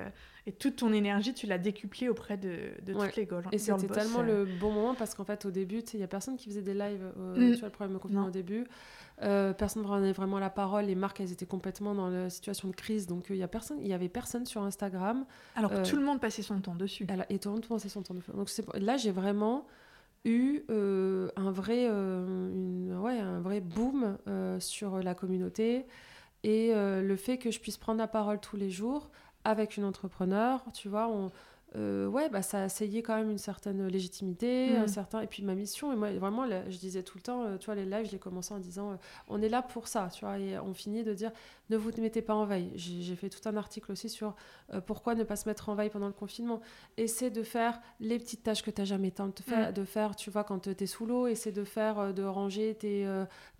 et 0.48 0.52
toute 0.52 0.78
ton 0.78 0.92
énergie 0.94 1.34
tu 1.34 1.46
l'as 1.46 1.58
décuplée 1.60 2.10
auprès 2.10 2.38
de, 2.38 2.72
de 2.84 2.94
Ouais. 2.94 3.08
toutes 3.08 3.16
les 3.18 3.28
girls. 3.28 3.44
Et 3.52 3.58
girl 3.60 3.80
c'était 3.80 3.94
tellement 3.94 4.22
euh. 4.22 4.46
le 4.46 4.58
bon 4.60 4.72
moment 4.72 4.96
parce 4.96 5.14
qu'en 5.14 5.26
fait, 5.26 5.46
au 5.46 5.52
début, 5.52 5.84
tu 5.84 5.98
il 5.98 6.00
n'y 6.00 6.04
a 6.04 6.08
personne 6.08 6.38
qui 6.38 6.50
faisait 6.50 6.62
des 6.64 6.74
lives. 6.74 7.12
euh, 7.18 7.36
Mm. 7.50 7.54
Tu 7.54 7.60
vois, 7.60 7.68
le 7.68 7.74
problème 7.74 7.94
de 7.98 8.02
confinement 8.02 8.28
au 8.28 8.32
début. 8.32 8.66
Euh, 9.22 9.54
personne 9.54 9.82
ne 9.84 9.88
prenait 9.88 10.12
vraiment 10.14 10.40
la 10.40 10.50
parole. 10.50 10.86
Les 10.86 10.96
marques, 10.96 11.20
elles 11.20 11.32
étaient 11.32 11.46
complètement 11.46 11.94
dans 11.94 12.08
la 12.10 12.30
situation 12.30 12.70
de 12.70 12.76
crise. 12.76 13.06
Donc, 13.06 13.30
euh, 13.30 13.36
il 13.36 13.40
y 13.40 13.44
a 13.44 13.48
personne, 13.48 13.80
il 13.82 13.88
y 13.88 13.94
avait 13.94 14.10
personne 14.10 14.46
sur 14.46 14.62
Instagram. 14.64 15.26
Alors 15.56 15.72
que 15.72 15.78
euh, 15.78 15.84
tout 15.86 15.98
le 15.98 16.04
monde 16.04 16.22
passait 16.22 16.42
son 16.42 16.60
temps 16.62 16.76
dessus. 16.76 17.06
Elle 17.10 17.26
Et 17.30 17.38
tout 17.40 17.50
le 17.50 17.56
monde 17.56 17.66
pensait 17.66 17.90
son 17.90 18.02
temps 18.02 18.14
de 18.14 18.22
feu. 18.22 18.32
Donc, 18.34 18.50
là, 18.76 18.96
j'ai 18.98 19.12
vraiment 19.12 19.66
eu 20.26 20.62
euh, 20.70 21.30
un, 21.36 21.52
vrai, 21.52 21.88
euh, 21.90 22.50
une- 22.54 22.98
ouais, 23.00 23.20
un 23.20 23.40
vrai 23.40 23.62
boom 23.62 24.18
euh, 24.28 24.60
sur 24.60 25.00
la 25.00 25.16
communauté 25.16 25.86
et 26.44 26.72
euh, 26.74 27.02
le 27.02 27.16
fait 27.16 27.38
que 27.38 27.52
je 27.52 27.60
puisse 27.60 27.78
prendre 27.78 28.00
la 28.00 28.08
parole 28.08 28.40
tous 28.40 28.56
les 28.58 28.70
jours 28.70 29.10
avec 29.46 29.78
une 29.78 29.86
entrepreneur, 29.86 30.64
tu 30.74 30.90
vois, 30.90 31.08
on, 31.08 31.32
euh, 31.76 32.08
ouais, 32.08 32.30
bah, 32.30 32.42
ça 32.42 32.64
a 32.64 32.66
essayé 32.66 33.04
quand 33.04 33.16
même 33.16 33.30
une 33.30 33.38
certaine 33.38 33.86
légitimité, 33.88 34.72
Mm. 34.74 34.82
un 34.84 34.88
certain, 34.88 35.22
et 35.22 35.28
puis 35.28 35.44
ma 35.44 35.54
mission, 35.54 35.94
et 35.94 35.96
moi 35.96 36.12
vraiment, 36.14 36.46
là, 36.46 36.68
je 36.70 36.78
disais 36.78 37.04
tout 37.04 37.18
le 37.18 37.22
temps, 37.22 37.44
euh, 37.44 37.58
tu 37.58 37.68
vois, 37.68 37.76
les 37.76 37.86
lives, 37.86 38.08
je 38.08 38.12
les 38.12 38.18
commençais 38.20 38.54
en 38.56 38.60
disant, 38.60 38.92
euh, 38.92 38.96
on 39.28 39.42
est 39.42 39.50
là 39.50 39.62
pour 39.62 39.88
ça, 39.88 40.10
tu 40.12 40.26
vois, 40.26 40.40
et 40.40 40.58
on 40.58 40.74
finit 40.74 41.04
de 41.04 41.14
dire, 41.14 41.32
ne 41.70 41.78
vous 41.78 41.92
mettez 42.00 42.22
pas 42.24 42.34
en 42.34 42.46
veille. 42.46 42.72
J'ai 42.76 43.16
fait 43.16 43.30
tout 43.30 43.48
un 43.48 43.56
article 43.56 43.92
aussi 43.92 44.10
sur 44.10 44.36
euh, 44.74 44.82
pourquoi 44.82 45.14
ne 45.14 45.24
pas 45.24 45.36
se 45.36 45.48
mettre 45.48 45.70
en 45.70 45.76
veille 45.76 45.92
pendant 45.92 46.08
le 46.08 46.14
confinement. 46.14 46.60
Essaie 46.98 47.30
de 47.30 47.44
faire 47.44 47.80
les 48.00 48.18
petites 48.18 48.42
tâches 48.42 48.64
que 48.64 48.72
tu 48.72 48.82
n'as 48.82 48.86
jamais 48.86 49.12
temps 49.12 49.28
de 49.28 49.34
faire, 49.44 49.70
Mm. 49.70 49.74
de 49.74 49.84
faire, 49.86 50.16
tu 50.16 50.32
vois, 50.32 50.44
quand 50.44 50.60
tu 50.60 50.72
es 50.84 50.88
sous 50.88 51.06
l'eau, 51.06 51.28
essaie 51.28 51.52
de 51.52 51.64
faire, 51.64 52.14
de 52.16 52.24
ranger 52.24 52.74
tes, 52.74 53.08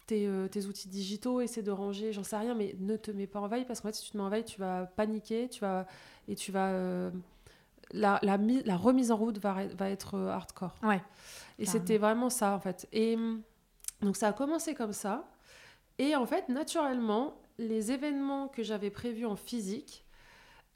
tes, 0.08 0.28
tes 0.50 0.66
outils 0.66 0.90
digitaux, 0.90 1.42
essaie 1.42 1.62
de 1.62 1.70
ranger, 1.70 2.12
j'en 2.12 2.24
sais 2.24 2.38
rien, 2.38 2.56
mais 2.56 2.76
ne 2.80 2.96
te 2.98 3.12
mets 3.12 3.28
pas 3.28 3.40
en 3.40 3.48
veille 3.48 3.66
parce 3.66 3.82
qu'en 3.82 3.90
fait, 3.90 3.96
si 3.96 4.06
tu 4.06 4.12
te 4.14 4.18
mets 4.18 4.24
en 4.24 4.30
veille, 4.30 4.46
tu 4.46 4.60
vas 4.60 4.88
paniquer, 4.96 5.48
tu 5.48 5.60
vas, 5.62 5.86
et 6.28 6.34
tu 6.36 6.52
vas. 6.52 7.12
La, 7.92 8.20
la, 8.24 8.38
mi- 8.38 8.64
la 8.64 8.78
remise 8.78 9.12
en 9.12 9.18
route 9.18 9.38
va, 9.40 9.66
va 9.76 9.90
être 9.90 10.16
euh, 10.16 10.30
hardcore. 10.30 10.76
Ouais. 10.84 11.02
Et 11.58 11.66
c'était 11.66 11.98
vraiment 11.98 12.30
ça, 12.30 12.54
en 12.54 12.60
fait. 12.60 12.88
Et 12.92 13.16
hum, 13.16 13.42
donc, 14.02 14.16
ça 14.16 14.28
a 14.30 14.34
commencé 14.34 14.74
comme 14.76 14.94
ça. 14.94 15.28
Et 15.98 16.16
en 16.16 16.26
fait, 16.26 16.48
naturellement, 16.50 17.34
les 17.58 17.92
événements 17.92 18.48
que 18.48 18.64
j'avais 18.64 18.90
prévus 18.90 19.26
en 19.26 19.36
physique, 19.36 20.06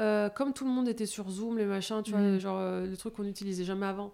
euh, 0.01 0.27
comme 0.29 0.53
tout 0.53 0.65
le 0.65 0.71
monde 0.71 0.87
était 0.89 1.05
sur 1.05 1.29
Zoom, 1.29 1.57
les 1.57 1.65
machins, 1.65 2.01
tu 2.03 2.11
vois, 2.11 2.19
Mhm. 2.19 2.39
genre 2.39 2.57
euh, 2.59 2.85
le 2.85 2.97
truc 2.97 3.13
qu'on 3.13 3.23
n'utilisait 3.23 3.63
jamais 3.63 3.85
avant, 3.85 4.11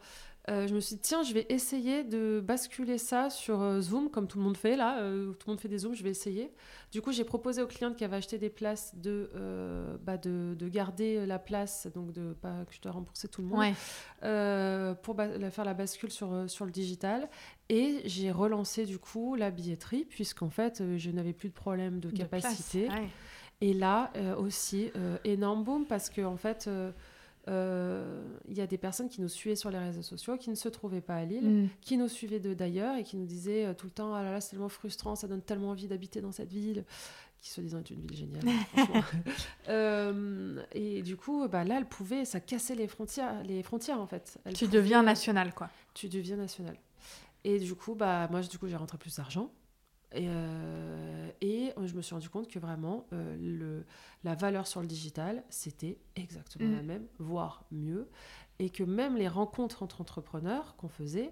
euh, 0.49 0.67
je 0.67 0.73
me 0.73 0.79
suis 0.79 0.95
dit, 0.95 1.01
tiens, 1.01 1.21
je 1.23 1.33
vais 1.33 1.45
essayer 1.49 2.03
de 2.03 2.41
basculer 2.43 2.97
ça 2.97 3.29
sur 3.29 3.61
euh, 3.61 3.81
Zoom, 3.81 4.09
comme 4.09 4.27
tout 4.27 4.37
le 4.39 4.43
monde 4.43 4.57
fait 4.57 4.75
là. 4.75 4.99
euh, 5.01 5.31
tout 5.33 5.47
le 5.47 5.51
monde 5.53 5.59
fait 5.61 5.67
des 5.67 5.77
Zooms, 5.79 5.93
je 5.95 6.03
vais 6.03 6.09
essayer. 6.09 6.51
Du 6.91 7.01
coup, 7.01 7.11
j'ai 7.11 7.23
proposé 7.23 7.61
aux 7.61 7.67
clientes 7.67 7.95
qui 7.95 8.03
avaient 8.03 8.15
acheté 8.17 8.37
des 8.37 8.49
places 8.49 8.95
de, 8.95 9.29
bah, 10.03 10.17
de, 10.17 10.55
de 10.57 10.67
garder 10.67 11.25
la 11.25 11.37
place, 11.39 11.87
donc 11.93 12.11
de 12.13 12.33
pas 12.33 12.65
que 12.65 12.73
je 12.73 12.81
dois 12.81 12.91
rembourser 12.93 13.27
tout 13.27 13.41
le 13.41 13.47
monde 13.47 13.59
Ouais. 13.59 13.73
pour 15.03 15.15
la- 15.15 15.51
faire 15.51 15.65
la 15.65 15.73
bascule 15.73 16.11
sur, 16.11 16.49
sur 16.49 16.65
le 16.65 16.71
digital. 16.71 17.29
Et 17.69 18.01
j'ai 18.05 18.31
relancé 18.31 18.85
du 18.85 18.97
coup 18.97 19.35
la 19.35 19.51
billetterie, 19.51 20.05
puisqu'en 20.05 20.49
fait, 20.49 20.81
je 20.97 21.11
n'avais 21.11 21.33
plus 21.33 21.49
de 21.49 21.53
problème 21.53 21.99
de 21.99 22.09
De 22.09 22.23
place, 22.23 22.41
capacité. 22.43 22.87
ouais. 22.89 23.07
Et 23.61 23.73
là 23.73 24.11
aussi, 24.37 24.89
énorme 25.25 25.63
boom, 25.63 25.85
parce 25.85 26.09
qu'en 26.09 26.33
en 26.33 26.37
fait, 26.37 26.69
il 27.47 28.53
y 28.57 28.61
a 28.61 28.67
des 28.67 28.77
personnes 28.77 29.09
qui 29.09 29.21
nous 29.21 29.27
suivaient 29.29 29.55
sur 29.55 29.69
les 29.71 29.77
réseaux 29.79 30.01
sociaux, 30.01 30.37
qui 30.37 30.49
ne 30.49 30.55
se 30.55 30.69
trouvaient 30.69 31.01
pas 31.01 31.15
à 31.15 31.25
Lille, 31.25 31.63
Mm. 31.63 31.69
qui 31.81 31.97
nous 31.97 32.07
suivaient 32.07 32.39
de 32.39 32.53
d'ailleurs 32.53 32.95
et 32.97 33.03
qui 33.03 33.17
nous 33.17 33.25
disaient 33.25 33.65
euh, 33.65 33.73
tout 33.73 33.85
le 33.87 33.91
temps 33.91 34.13
Ah 34.13 34.23
là 34.23 34.31
là, 34.31 34.41
c'est 34.41 34.51
tellement 34.51 34.69
frustrant, 34.69 35.15
ça 35.15 35.27
donne 35.27 35.41
tellement 35.41 35.69
envie 35.69 35.87
d'habiter 35.87 36.21
dans 36.21 36.31
cette 36.31 36.51
ville, 36.51 36.83
qui 37.41 37.49
soi-disant 37.51 37.79
est 37.79 37.89
une 37.89 38.01
ville 38.01 38.17
géniale, 38.17 38.43
franchement. 38.75 39.03
Euh, 39.69 40.61
et 40.73 41.01
du 41.01 41.15
coup, 41.15 41.47
bah, 41.47 41.63
là, 41.63 41.77
elle 41.77 41.85
pouvait, 41.85 42.25
ça 42.25 42.39
cassait 42.39 42.75
les 42.75 42.87
frontières, 42.87 43.43
les 43.43 43.63
frontières 43.63 43.99
en 44.01 44.07
fait. 44.07 44.37
Elle 44.45 44.53
Tu 44.53 44.65
pouvait- 44.65 44.77
deviens 44.77 45.03
national 45.03 45.53
quoi. 45.53 45.69
tu 45.93 46.09
deviens 46.09 46.35
national. 46.37 46.75
Et 47.45 47.57
du 47.59 47.73
coup, 47.75 47.95
bah, 47.95 48.27
moi, 48.29 48.41
du 48.41 48.57
coup, 48.59 48.67
j'ai 48.67 48.75
rentré 48.75 48.97
plus 48.97 49.15
d'argent. 49.15 49.49
Et, 50.13 50.25
euh, 50.27 51.29
et 51.41 51.71
je 51.85 51.93
me 51.93 52.01
suis 52.01 52.13
rendu 52.15 52.29
compte 52.29 52.47
que 52.47 52.57
vraiment, 52.59 53.05
euh, 53.13 53.35
le, 53.39 53.85
la 54.23 54.33
valeur 54.35 54.65
sur 54.67 54.81
le 54.81 54.87
digital, 54.87 55.43
c'était 55.49 55.97
exactement 56.15 56.67
Mm. 56.69 56.75
la 56.75 56.81
même, 56.83 57.07
voire 57.19 57.63
mieux. 57.71 58.09
Et 58.59 58.69
que 58.69 58.83
même 58.83 59.15
les 59.15 59.27
rencontres 59.27 59.83
entre 59.83 60.01
entrepreneurs 60.01 60.75
qu'on 60.77 60.89
faisait, 60.89 61.31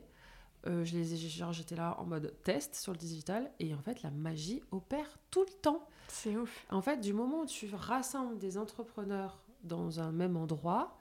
euh, 0.68 0.86
je 0.86 0.96
les 0.96 1.14
ai- 1.14 1.52
j'étais 1.54 1.76
là 1.76 1.96
en 2.00 2.06
mode 2.06 2.34
test 2.44 2.76
sur 2.76 2.92
le 2.92 2.98
digital. 2.98 3.52
Et 3.60 3.74
en 3.74 3.82
fait, 3.82 4.02
la 4.04 4.12
magie 4.12 4.62
opère 4.72 5.18
tout 5.32 5.42
le 5.48 5.54
temps. 5.62 5.88
C'est 6.08 6.38
ouf. 6.38 6.66
En 6.70 6.82
fait, 6.82 6.98
du 7.02 7.14
moment 7.14 7.42
où 7.42 7.46
tu 7.46 7.68
rassembles 7.74 8.38
des 8.38 8.58
entrepreneurs 8.58 9.40
dans 9.64 10.00
un 10.00 10.12
même 10.12 10.38
endroit, 10.38 10.98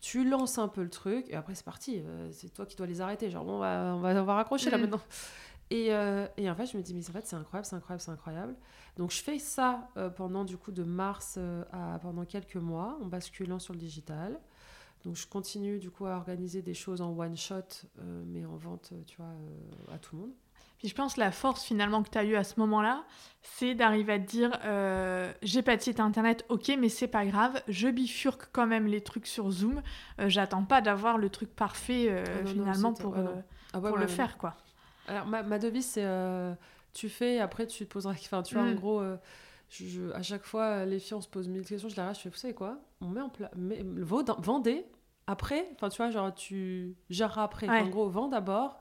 tu 0.00 0.26
lances 0.28 0.56
un 0.58 0.68
peu 0.68 0.82
le 0.82 0.88
truc 0.88 1.26
et 1.28 1.34
après 1.36 1.54
c'est 1.54 1.64
parti. 1.64 2.00
Euh, 2.04 2.30
c'est 2.32 2.48
toi 2.48 2.64
qui 2.64 2.74
dois 2.74 2.86
les 2.86 3.00
arrêter. 3.02 3.30
Genre, 3.30 3.44
bon, 3.44 3.56
on 3.56 3.58
va, 3.58 3.94
on 3.94 4.00
va, 4.00 4.22
on 4.22 4.24
va 4.24 4.34
raccrocher 4.36 4.70
là 4.70 4.78
Mm. 4.78 4.80
maintenant. 4.82 5.00
Et, 5.70 5.94
euh, 5.94 6.26
et 6.36 6.50
en 6.50 6.54
fait, 6.54 6.66
je 6.66 6.76
me 6.76 6.82
dis, 6.82 6.94
mais 6.94 7.08
en 7.08 7.12
fait, 7.12 7.26
c'est 7.26 7.36
incroyable, 7.36 7.66
c'est 7.66 7.76
incroyable, 7.76 8.02
c'est 8.02 8.10
incroyable. 8.10 8.54
Donc, 8.96 9.12
je 9.12 9.22
fais 9.22 9.38
ça 9.38 9.88
euh, 9.96 10.10
pendant 10.10 10.44
du 10.44 10.56
coup 10.56 10.72
de 10.72 10.82
mars 10.82 11.36
euh, 11.38 11.64
à 11.72 11.98
pendant 12.00 12.24
quelques 12.24 12.56
mois 12.56 12.98
en 13.00 13.06
basculant 13.06 13.58
sur 13.58 13.72
le 13.74 13.78
digital. 13.78 14.40
Donc, 15.04 15.16
je 15.16 15.26
continue 15.26 15.78
du 15.78 15.90
coup 15.90 16.06
à 16.06 16.16
organiser 16.16 16.60
des 16.60 16.74
choses 16.74 17.00
en 17.00 17.16
one 17.16 17.36
shot, 17.36 17.54
euh, 18.00 18.22
mais 18.26 18.44
en 18.44 18.56
vente, 18.56 18.92
tu 19.06 19.16
vois, 19.16 19.32
à 19.94 19.98
tout 19.98 20.16
le 20.16 20.22
monde. 20.22 20.32
Puis 20.80 20.88
je 20.88 20.94
pense 20.94 21.14
que 21.14 21.20
la 21.20 21.30
force 21.30 21.62
finalement 21.62 22.02
que 22.02 22.08
tu 22.08 22.16
as 22.16 22.24
eue 22.24 22.36
à 22.36 22.42
ce 22.42 22.58
moment-là, 22.58 23.04
c'est 23.42 23.74
d'arriver 23.74 24.14
à 24.14 24.18
te 24.18 24.24
dire 24.24 24.58
euh, 24.64 25.30
j'ai 25.42 25.60
pas 25.60 25.76
de 25.76 25.82
site 25.82 26.00
internet, 26.00 26.46
ok, 26.48 26.72
mais 26.78 26.88
c'est 26.88 27.06
pas 27.06 27.26
grave, 27.26 27.62
je 27.68 27.88
bifurque 27.88 28.48
quand 28.50 28.66
même 28.66 28.86
les 28.86 29.02
trucs 29.02 29.26
sur 29.26 29.50
Zoom. 29.50 29.82
Euh, 30.20 30.30
J'attends 30.30 30.64
pas 30.64 30.80
d'avoir 30.80 31.18
le 31.18 31.28
truc 31.28 31.54
parfait 31.54 32.06
euh, 32.08 32.24
Ah 32.26 32.42
non, 32.44 32.50
finalement 32.50 32.94
pour, 32.94 33.14
non. 33.14 33.44
Ah 33.74 33.78
ouais, 33.78 33.90
pour 33.90 33.98
ouais, 33.98 34.04
le 34.04 34.06
ouais, 34.06 34.12
faire 34.12 34.38
quoi. 34.38 34.56
Alors, 35.10 35.26
ma, 35.26 35.42
ma 35.42 35.58
devise, 35.58 35.86
c'est 35.86 36.04
euh, 36.04 36.54
tu 36.92 37.08
fais, 37.08 37.38
après 37.40 37.66
tu 37.66 37.84
te 37.86 37.92
poseras. 37.92 38.12
Enfin, 38.12 38.42
tu 38.42 38.54
vois, 38.54 38.64
en 38.64 38.70
Mm. 38.72 38.74
gros, 38.76 39.00
euh, 39.00 39.16
je, 39.68 39.86
je- 39.86 40.10
à 40.12 40.22
chaque 40.22 40.44
fois, 40.44 40.84
les 40.84 40.98
filles, 40.98 41.14
on 41.14 41.20
se 41.20 41.28
pose 41.28 41.48
mille 41.48 41.64
questions. 41.64 41.88
Je 41.88 41.96
les 41.96 42.02
regarde, 42.02 42.16
je 42.16 42.22
fais, 42.22 42.28
vous 42.28 42.36
savez 42.36 42.54
quoi? 42.54 42.78
On 43.00 43.08
met 43.08 43.20
en 43.20 43.28
place. 43.28 43.50
Vendez, 44.38 44.84
après, 45.26 45.68
enfin, 45.74 45.88
tu 45.88 45.96
vois, 45.98 46.10
genre, 46.10 46.34
tu 46.34 46.96
géreras 47.08 47.44
après. 47.44 47.68
Ouais. 47.68 47.80
En 47.80 47.88
gros, 47.88 48.08
vends 48.08 48.28
d'abord. 48.28 48.78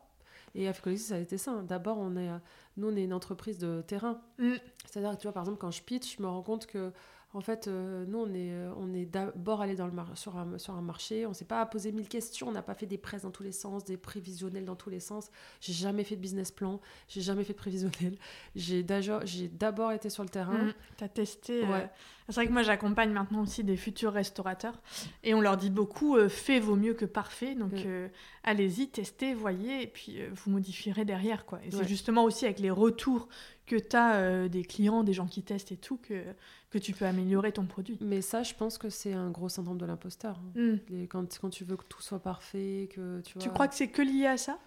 Et 0.55 0.67
à 0.67 0.73
Ficology, 0.73 1.01
ça 1.03 1.15
a 1.15 1.19
été 1.19 1.37
ça. 1.37 1.51
hein. 1.51 1.63
D'abord, 1.63 1.97
on 1.99 2.15
est, 2.15 2.29
euh, 2.29 2.37
nous, 2.77 2.89
on 2.89 2.95
est 2.95 3.03
une 3.03 3.13
entreprise 3.13 3.59
de 3.59 3.81
terrain. 3.85 4.19
Mm. 4.39 4.53
C'est-à-dire 4.85 5.15
tu 5.17 5.23
vois, 5.23 5.33
par 5.33 5.43
exemple, 5.43 5.59
quand 5.59 5.69
je 5.71 5.83
pitch, 5.83 6.17
je 6.17 6.23
me 6.23 6.27
rends 6.27 6.41
compte 6.41 6.65
que 6.65 6.91
En 7.33 7.41
fait, 7.41 7.67
euh, 7.67 8.05
nous, 8.07 8.17
on 8.17 8.33
est, 8.33 8.51
euh, 8.51 8.73
on 8.77 8.91
est 8.91 9.05
d'abord 9.05 9.61
allé 9.61 9.75
dans 9.75 9.85
le 9.85 9.93
sur, 10.15 10.35
un, 10.35 10.57
sur 10.57 10.73
un 10.73 10.81
marché. 10.81 11.27
On 11.27 11.29
ne 11.29 11.33
s'est 11.35 11.45
pas 11.45 11.63
posé 11.67 11.91
mille 11.91 12.07
questions. 12.07 12.47
On 12.47 12.51
n'a 12.51 12.63
pas 12.63 12.73
fait 12.73 12.87
des 12.87 12.97
prêts 12.97 13.19
dans 13.19 13.29
tous 13.29 13.43
les 13.43 13.51
sens, 13.51 13.83
des 13.83 13.97
prévisionnels 13.97 14.65
dans 14.65 14.75
tous 14.75 14.89
les 14.89 14.99
sens. 14.99 15.29
J'ai 15.61 15.73
jamais 15.73 16.03
fait 16.03 16.15
de 16.15 16.21
business 16.21 16.49
plan. 16.49 16.81
J'ai 17.07 17.21
jamais 17.21 17.43
fait 17.43 17.53
de 17.53 17.59
prévisionnel. 17.59 18.17
J'ai 18.55 18.83
d'abord 18.83 19.91
été 19.91 20.09
sur 20.09 20.23
le 20.23 20.29
terrain. 20.29 20.57
Mmh, 20.57 20.73
tu 20.97 21.03
as 21.03 21.09
testé. 21.09 21.63
Euh, 21.65 21.85
c'est 22.29 22.35
vrai 22.35 22.47
que 22.47 22.51
moi, 22.51 22.63
j'accompagne 22.63 23.11
maintenant 23.11 23.43
aussi 23.43 23.63
des 23.63 23.77
futurs 23.77 24.13
restaurateurs. 24.13 24.81
Et 25.23 25.35
on 25.35 25.41
leur 25.41 25.57
dit 25.57 25.69
beaucoup 25.69 26.17
fait 26.29 26.59
vaut 26.59 26.75
mieux 26.75 26.95
que 26.95 27.05
parfait. 27.05 27.53
Donc, 27.53 27.73
mmh. 27.73 28.09
allez-y, 28.43 28.87
testez, 28.89 29.35
voyez. 29.35 29.83
Et 29.83 29.87
puis, 29.87 30.19
vous 30.33 30.49
modifierez 30.49 31.05
derrière. 31.05 31.45
Quoi. 31.45 31.59
Et 31.63 31.69
c'est 31.69 31.87
justement 31.87 32.23
aussi 32.23 32.45
avec 32.45 32.59
les 32.59 32.71
retours 32.71 33.27
que 33.69 33.77
tu 33.77 33.95
as 33.95 34.49
des 34.49 34.63
clients, 34.63 35.03
des 35.03 35.13
gens 35.13 35.27
qui 35.27 35.43
testent 35.43 35.71
et 35.71 35.77
tout, 35.77 35.97
que 35.97 36.23
que 36.69 36.77
tu 36.77 36.93
peux 36.93 37.05
améliorer 37.05 37.51
ton 37.51 37.65
produit. 37.65 37.97
Mais 37.99 38.21
ça, 38.21 38.43
je 38.43 38.53
pense 38.53 38.77
que 38.77 38.89
c'est 38.89 39.13
un 39.13 39.31
gros 39.31 39.49
syndrome 39.49 39.77
de 39.77 39.85
l'imposteur. 39.85 40.39
Hein. 40.55 40.77
Hmm. 40.89 41.05
Quand, 41.09 41.39
quand 41.39 41.49
tu 41.49 41.63
veux 41.63 41.75
que 41.75 41.85
tout 41.85 42.01
soit 42.01 42.19
parfait, 42.19 42.89
que 42.93 43.21
tu 43.21 43.33
vois... 43.33 43.41
Tu 43.41 43.49
crois 43.49 43.67
que 43.67 43.75
c'est 43.75 43.87
que 43.87 44.01
lié 44.01 44.27
à 44.27 44.37
ça? 44.37 44.59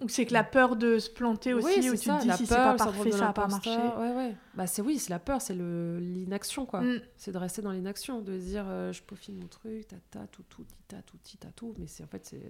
Ou 0.00 0.08
c'est 0.08 0.26
que 0.26 0.32
la 0.32 0.42
peur 0.42 0.74
de 0.74 0.98
se 0.98 1.08
planter 1.08 1.54
aussi, 1.54 1.78
oui, 1.78 1.90
où 1.90 1.96
tu 1.96 2.08
te 2.08 2.22
dis 2.22 2.32
si 2.32 2.46
c'est 2.46 2.56
pas 2.56 2.74
parfait, 2.74 3.12
ça 3.12 3.26
va 3.26 3.32
pas 3.32 3.46
marcher 3.46 3.70
Ouais, 3.70 4.12
ouais. 4.12 4.34
Bah, 4.54 4.66
c'est 4.66 4.82
oui, 4.82 4.98
c'est 4.98 5.10
la 5.10 5.20
peur, 5.20 5.40
c'est 5.40 5.54
l'inaction, 5.54 6.66
quoi. 6.66 6.80
Hmm. 6.80 7.00
C'est 7.16 7.30
de 7.30 7.38
rester 7.38 7.62
dans 7.62 7.70
l'inaction, 7.70 8.20
de 8.20 8.36
dire 8.36 8.64
euh, 8.66 8.92
je 8.92 9.00
peaufine 9.02 9.36
mon 9.36 9.46
truc, 9.46 9.86
ta 9.86 9.96
ta, 10.10 10.26
tout, 10.26 10.42
tout, 10.48 10.66
ta, 10.88 11.00
tout, 11.02 11.18
ta, 11.38 11.52
tout. 11.52 11.74
Mais 11.78 11.86
c'est 11.86 12.02
en 12.02 12.08
fait, 12.08 12.26
c'est... 12.26 12.42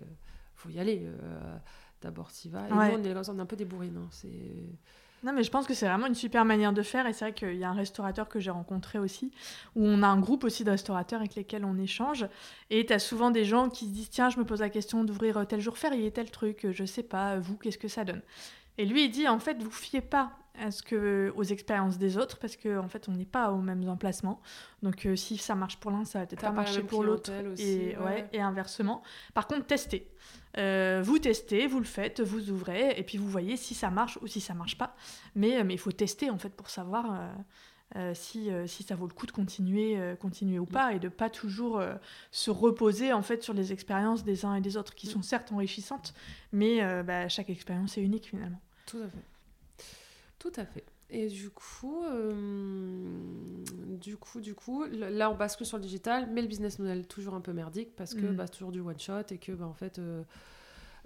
faut 0.54 0.70
y 0.70 0.80
aller. 0.80 1.06
Euh, 2.02 2.08
d'abord, 2.08 2.32
t'y 2.32 2.48
vas. 2.48 2.66
Et 2.66 2.70
nous, 2.70 2.76
on 2.76 3.04
est, 3.04 3.28
on 3.28 3.38
est 3.38 3.40
un 3.40 3.46
peu 3.46 3.56
des 3.56 3.64
bourrines. 3.64 3.96
Hein. 3.96 4.08
C'est 4.10 4.28
non, 5.24 5.32
mais 5.32 5.44
je 5.44 5.50
pense 5.52 5.68
que 5.68 5.74
c'est 5.74 5.86
vraiment 5.86 6.08
une 6.08 6.16
super 6.16 6.44
manière 6.44 6.72
de 6.72 6.82
faire. 6.82 7.06
Et 7.06 7.12
c'est 7.12 7.26
vrai 7.26 7.32
qu'il 7.32 7.56
y 7.56 7.64
a 7.64 7.70
un 7.70 7.74
restaurateur 7.74 8.28
que 8.28 8.40
j'ai 8.40 8.50
rencontré 8.50 8.98
aussi, 8.98 9.30
où 9.76 9.84
on 9.84 10.02
a 10.02 10.08
un 10.08 10.18
groupe 10.18 10.42
aussi 10.42 10.64
de 10.64 10.70
restaurateurs 10.70 11.20
avec 11.20 11.36
lesquels 11.36 11.64
on 11.64 11.78
échange. 11.78 12.26
Et 12.70 12.84
tu 12.84 12.92
as 12.92 12.98
souvent 12.98 13.30
des 13.30 13.44
gens 13.44 13.68
qui 13.68 13.86
se 13.86 13.90
disent 13.90 14.10
Tiens, 14.10 14.30
je 14.30 14.38
me 14.38 14.44
pose 14.44 14.60
la 14.60 14.70
question 14.70 15.04
d'ouvrir 15.04 15.46
tel 15.46 15.60
jour 15.60 15.78
férié, 15.78 16.10
tel 16.10 16.30
truc, 16.30 16.66
je 16.72 16.84
sais 16.84 17.04
pas, 17.04 17.38
vous, 17.38 17.56
qu'est-ce 17.56 17.78
que 17.78 17.88
ça 17.88 18.04
donne? 18.04 18.22
Et 18.78 18.84
lui, 18.84 19.04
il 19.04 19.10
dit 19.10 19.28
En 19.28 19.38
fait, 19.38 19.62
vous 19.62 19.70
fiez 19.70 20.00
pas 20.00 20.32
à 20.58 20.70
ce 20.70 20.82
que, 20.82 21.32
aux 21.36 21.44
expériences 21.44 21.98
des 21.98 22.18
autres, 22.18 22.38
parce 22.38 22.56
qu'en 22.56 22.78
en 22.78 22.88
fait, 22.88 23.08
on 23.08 23.12
n'est 23.12 23.24
pas 23.24 23.52
aux 23.52 23.60
mêmes 23.60 23.88
emplacements. 23.88 24.40
Donc, 24.82 25.06
euh, 25.06 25.16
si 25.16 25.38
ça 25.38 25.54
marche 25.54 25.78
pour 25.78 25.90
l'un, 25.90 26.04
ça 26.04 26.20
va 26.20 26.26
peut-être 26.26 26.42
pas 26.42 26.50
marcher 26.50 26.82
pour 26.82 27.04
l'autre. 27.04 27.30
Et, 27.58 27.96
ouais. 27.96 28.28
et 28.32 28.40
inversement. 28.40 29.02
Par 29.34 29.46
contre, 29.46 29.66
testez. 29.66 30.10
Euh, 30.58 31.00
vous 31.04 31.18
testez, 31.18 31.66
vous 31.66 31.78
le 31.78 31.84
faites, 31.84 32.20
vous 32.20 32.50
ouvrez, 32.50 32.94
et 32.98 33.02
puis 33.02 33.18
vous 33.18 33.28
voyez 33.28 33.56
si 33.56 33.74
ça 33.74 33.90
marche 33.90 34.18
ou 34.22 34.26
si 34.26 34.40
ça 34.40 34.54
marche 34.54 34.76
pas. 34.76 34.94
Mais, 35.34 35.58
euh, 35.58 35.66
il 35.70 35.78
faut 35.78 35.92
tester 35.92 36.30
en 36.30 36.38
fait 36.38 36.50
pour 36.50 36.68
savoir 36.68 37.32
euh, 37.96 38.14
si, 38.14 38.50
si 38.66 38.82
ça 38.82 38.94
vaut 38.94 39.06
le 39.06 39.14
coup 39.14 39.26
de 39.26 39.32
continuer, 39.32 39.98
continuer 40.20 40.58
ou 40.58 40.66
pas, 40.66 40.94
et 40.94 40.98
de 40.98 41.08
pas 41.08 41.30
toujours 41.30 41.82
se 42.30 42.50
reposer 42.50 43.12
en 43.12 43.22
fait 43.22 43.42
sur 43.42 43.54
les 43.54 43.72
expériences 43.72 44.24
des 44.24 44.44
uns 44.44 44.54
et 44.54 44.60
des 44.60 44.76
autres, 44.76 44.94
qui 44.94 45.06
sont 45.06 45.22
certes 45.22 45.52
enrichissantes, 45.52 46.14
mais 46.52 46.80
bah, 47.04 47.28
chaque 47.28 47.50
expérience 47.50 47.98
est 47.98 48.02
unique 48.02 48.28
finalement. 48.28 48.60
Tout 48.86 48.98
à 48.98 49.08
fait. 49.08 49.84
Tout 50.38 50.52
à 50.56 50.64
fait. 50.64 50.84
Et 51.14 51.28
du 51.28 51.50
coup, 51.50 52.02
du 54.02 54.16
coup, 54.16 54.40
du 54.40 54.54
coup, 54.54 54.84
là 54.86 55.30
on 55.30 55.34
bascule 55.34 55.66
sur 55.66 55.76
le 55.76 55.82
digital, 55.82 56.26
mais 56.32 56.40
le 56.40 56.48
business 56.48 56.78
model 56.78 57.06
toujours 57.06 57.34
un 57.34 57.42
peu 57.42 57.52
merdique 57.52 57.94
parce 57.94 58.14
que 58.14 58.26
mm. 58.26 58.34
bah, 58.34 58.46
c'est 58.46 58.52
toujours 58.52 58.72
du 58.72 58.80
one 58.80 58.98
shot 58.98 59.26
et 59.30 59.36
que 59.36 59.52
bah, 59.52 59.66
en 59.66 59.74
fait 59.74 59.98
euh, 59.98 60.22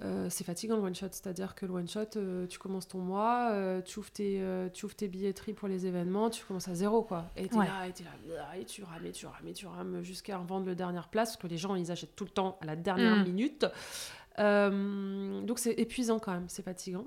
euh, 0.05 0.29
c'est 0.31 0.45
fatigant 0.45 0.77
le 0.77 0.83
one 0.83 0.95
shot. 0.95 1.09
C'est-à-dire 1.11 1.57
que 1.57 1.67
le 1.67 1.73
one 1.73 1.89
shot, 1.89 2.17
euh, 2.17 2.47
tu 2.47 2.61
commences 2.61 2.87
ton 2.87 3.01
mois, 3.01 3.53
tu, 3.85 3.99
ouvres 3.99 4.13
tes, 4.13 4.41
tu 4.73 4.87
ouvres 4.87 4.95
tes 4.95 5.09
billetteries 5.09 5.55
pour 5.55 5.67
les 5.67 5.87
événements, 5.87 6.31
tu 6.31 6.45
commences 6.45 6.69
à 6.69 6.77
zéro 6.77 7.03
quoi. 7.03 7.25
Et 7.37 7.49
tu 7.49 7.57
là, 7.57 7.89
et 7.89 8.33
là, 8.33 8.57
et 8.57 8.65
tu 8.65 8.85
rames, 8.85 9.07
et 9.07 9.11
tu 9.11 9.27
rames, 9.27 9.49
et 9.49 9.53
tu 9.55 9.67
rames 9.67 10.03
jusqu'à 10.05 10.39
vendre 10.39 10.67
le 10.67 10.77
dernière 10.77 11.09
place 11.09 11.31
parce 11.31 11.43
que 11.43 11.49
les 11.49 11.59
gens 11.59 11.75
ils 11.75 11.91
achètent 11.91 12.15
tout 12.15 12.25
le 12.25 12.31
temps 12.31 12.59
à 12.61 12.67
la 12.67 12.77
dernière 12.77 13.17
mm. 13.17 13.25
minute. 13.25 13.67
Donc 14.39 15.59
c'est 15.59 15.73
épuisant 15.73 16.19
quand 16.19 16.33
même, 16.33 16.49
c'est 16.49 16.63
fatigant. 16.63 17.07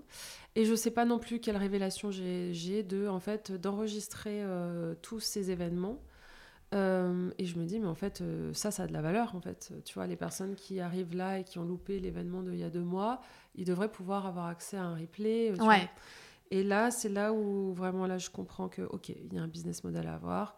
Et 0.55 0.65
je 0.65 0.73
sais 0.75 0.91
pas 0.91 1.05
non 1.05 1.19
plus 1.19 1.39
quelle 1.39 1.57
révélation 1.57 2.11
j'ai 2.11 2.83
de 2.83 3.07
en 3.07 3.19
fait 3.19 3.51
d'enregistrer 3.51 4.41
euh, 4.43 4.95
tous 5.01 5.19
ces 5.19 5.51
événements. 5.51 6.01
Euh, 6.75 7.31
et 7.39 7.45
je 7.45 7.57
me 7.57 7.65
dis 7.65 7.79
mais 7.79 7.87
en 7.87 7.95
fait 7.95 8.21
euh, 8.21 8.53
ça 8.53 8.69
ça 8.69 8.83
a 8.83 8.87
de 8.87 8.93
la 8.93 9.01
valeur 9.01 9.35
en 9.35 9.41
fait. 9.41 9.73
Tu 9.85 9.93
vois 9.95 10.05
les 10.05 10.15
personnes 10.15 10.55
qui 10.55 10.79
arrivent 10.79 11.15
là 11.15 11.39
et 11.39 11.43
qui 11.43 11.57
ont 11.57 11.63
loupé 11.63 11.99
l'événement 11.99 12.43
d'il 12.43 12.57
y 12.57 12.63
a 12.63 12.69
deux 12.69 12.83
mois, 12.83 13.21
ils 13.55 13.65
devraient 13.65 13.91
pouvoir 13.91 14.27
avoir 14.27 14.47
accès 14.47 14.77
à 14.77 14.83
un 14.83 14.95
replay. 14.95 15.51
ouais. 15.61 15.89
Et 16.51 16.63
là 16.63 16.91
c'est 16.91 17.09
là 17.09 17.33
où 17.33 17.73
vraiment 17.73 18.05
là 18.05 18.17
je 18.17 18.29
comprends 18.29 18.69
que 18.69 18.83
ok 18.83 19.09
il 19.09 19.33
y 19.33 19.37
a 19.37 19.41
un 19.41 19.47
business 19.47 19.83
model 19.83 20.07
à 20.07 20.15
avoir. 20.15 20.55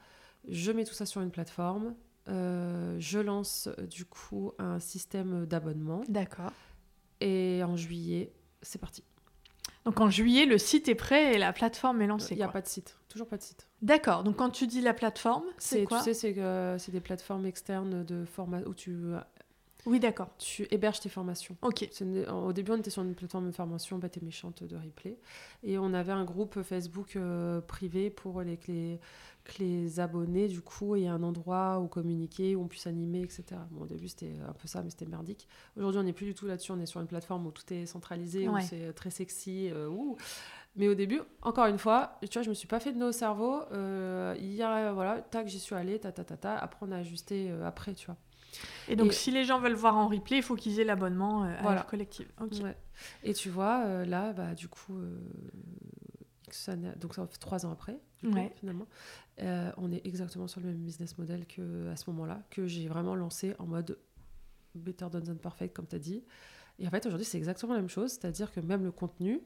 Je 0.50 0.72
mets 0.72 0.84
tout 0.84 0.94
ça 0.94 1.06
sur 1.06 1.22
une 1.22 1.32
plateforme. 1.32 1.96
Je 2.28 3.20
lance 3.20 3.70
du 3.90 4.06
coup 4.06 4.52
un 4.60 4.80
système 4.80 5.46
d'abonnement. 5.46 6.02
D'accord. 6.08 6.52
Et 7.20 7.62
en 7.64 7.76
juillet, 7.76 8.34
c'est 8.62 8.80
parti. 8.80 9.04
Donc 9.86 10.00
en 10.00 10.10
juillet, 10.10 10.46
le 10.46 10.58
site 10.58 10.90
est 10.90 10.96
prêt 10.96 11.34
et 11.34 11.38
la 11.40 11.54
plateforme 11.54 12.02
est 12.02 12.08
lancée. 12.08 12.36
Il 12.36 12.38
n'y 12.38 12.44
a 12.44 12.48
pas 12.48 12.62
de 12.62 12.68
site, 12.68 12.98
toujours 13.10 13.28
pas 13.28 13.38
de 13.38 13.42
site. 13.42 13.68
D'accord. 13.82 14.24
Donc 14.24 14.36
quand 14.38 14.52
tu 14.52 14.68
dis 14.68 14.82
la 14.82 14.94
plateforme, 14.94 15.46
c'est 15.58 15.86
quoi 15.86 16.04
Tu 16.04 16.14
sais, 16.14 16.34
c'est 16.78 16.92
des 16.92 17.00
plateformes 17.00 17.46
externes 17.46 18.04
de 18.04 18.26
format 18.26 18.62
où 18.62 18.74
tu 18.76 18.96
oui, 19.86 20.00
d'accord. 20.00 20.30
Tu 20.38 20.68
héberges 20.72 21.00
tes 21.00 21.10
formations. 21.10 21.58
Ok. 21.62 21.90
Au 22.32 22.54
début, 22.54 22.72
on 22.72 22.78
était 22.78 22.90
sur 22.90 23.02
une 23.02 23.16
plateforme 23.16 23.48
de 23.48 23.56
formation 23.56 23.98
bête 23.98 24.18
et 24.18 24.22
méchante 24.22 24.64
de 24.64 24.76
replay. 24.76 25.18
Et 25.64 25.78
on 25.78 25.94
avait 25.94 26.12
un 26.12 26.24
groupe 26.24 26.62
Facebook 26.62 27.16
euh, 27.16 27.62
privé 27.62 28.10
pour 28.10 28.42
les, 28.42 28.60
les, 28.68 29.00
les, 29.60 30.00
abonnés, 30.00 30.48
du 30.48 30.62
coup, 30.62 30.96
et 30.96 31.08
un 31.08 31.24
endroit 31.24 31.80
où 31.80 31.88
communiquer, 31.88 32.56
où 32.56 32.62
on 32.62 32.68
puisse 32.68 32.86
animer, 32.86 33.22
etc. 33.22 33.44
Bon, 33.72 33.84
au 33.84 33.88
début, 33.88 34.08
c'était 34.08 34.34
un 34.48 34.54
peu 34.54 34.68
ça, 34.68 34.84
mais 34.84 34.92
c'était 34.92 35.08
merdique. 35.08 35.48
Aujourd'hui, 35.76 36.00
on 36.00 36.04
n'est 36.04 36.14
plus 36.14 36.28
du 36.28 36.36
tout 36.36 36.46
là-dessus. 36.46 36.72
On 36.72 36.80
est 36.80 36.86
sur 36.86 37.02
une 37.02 37.08
plateforme 37.08 37.48
où 37.48 37.52
tout 37.52 37.74
est 37.74 37.88
centralisé, 37.88 38.48
où 38.48 38.60
c'est 38.60 38.94
très 38.94 39.10
sexy. 39.10 39.70
Euh, 39.72 39.90
mais 40.76 40.88
au 40.88 40.96
début, 40.96 41.22
encore 41.42 41.66
une 41.66 41.80
fois, 41.80 42.18
tu 42.22 42.30
vois, 42.34 42.44
je 42.44 42.50
me 42.50 42.54
suis 42.54 42.68
pas 42.68 42.80
fait 42.80 42.94
de 42.94 42.98
nos 42.98 43.12
cerveaux. 43.12 43.62
Euh, 43.74 44.36
hier, 44.40 44.94
voilà, 44.94 45.22
tac, 45.22 45.48
j'y 45.48 45.60
suis 45.60 45.76
allée, 45.76 46.00
ta, 46.00 46.12
ta, 46.12 46.24
ta, 46.24 46.38
ta. 46.38 46.56
Après, 46.56 46.86
on 46.88 46.92
a 46.92 46.98
ajusté 46.98 47.52
après, 47.66 47.94
tu 47.96 48.06
vois. 48.06 48.16
Et 48.88 48.96
donc, 48.96 49.14
si 49.14 49.32
les 49.32 49.46
gens 49.46 49.60
veulent 49.60 49.74
voir 49.74 49.98
en 49.98 50.08
replay, 50.08 50.38
il 50.38 50.44
faut 50.44 50.56
qu'ils 50.56 50.80
aient 50.80 50.86
l'abonnement 50.86 51.44
euh, 51.44 51.56
à 51.60 51.76
la 51.76 51.84
collective. 51.84 52.32
Et 53.24 53.34
tu 53.34 53.50
vois, 53.50 53.84
euh, 53.86 54.06
là, 54.06 54.34
bah, 54.34 54.54
du 54.54 54.68
coup, 54.68 54.98
euh, 54.98 55.18
ça, 56.50 56.76
donc 56.76 57.16
ça 57.16 57.26
fait 57.28 57.38
trois 57.38 57.66
ans 57.66 57.72
après, 57.72 58.00
finalement, 58.56 58.88
on 59.78 59.92
est 59.92 60.06
exactement 60.06 60.48
sur 60.48 60.62
le 60.62 60.68
même 60.68 60.84
business 60.84 61.18
model 61.18 61.46
qu'à 61.46 61.96
ce 61.96 62.10
moment-là, 62.10 62.44
que 62.50 62.68
j'ai 62.68 62.88
vraiment 62.88 63.16
lancé 63.16 63.56
en 63.60 63.66
mode 63.66 63.98
better 64.76 65.08
done 65.12 65.24
than 65.24 65.36
perfect, 65.36 65.76
comme 65.76 65.88
tu 65.88 65.96
as 65.96 66.00
dit. 66.00 66.24
Et 66.80 66.88
en 66.88 66.90
fait, 66.90 67.06
aujourd'hui, 67.06 67.26
c'est 67.26 67.38
exactement 67.38 67.74
la 67.74 67.80
même 67.80 67.90
chose, 67.90 68.12
c'est-à-dire 68.12 68.52
que 68.52 68.60
même 68.60 68.84
le 68.84 68.92
contenu, 68.92 69.42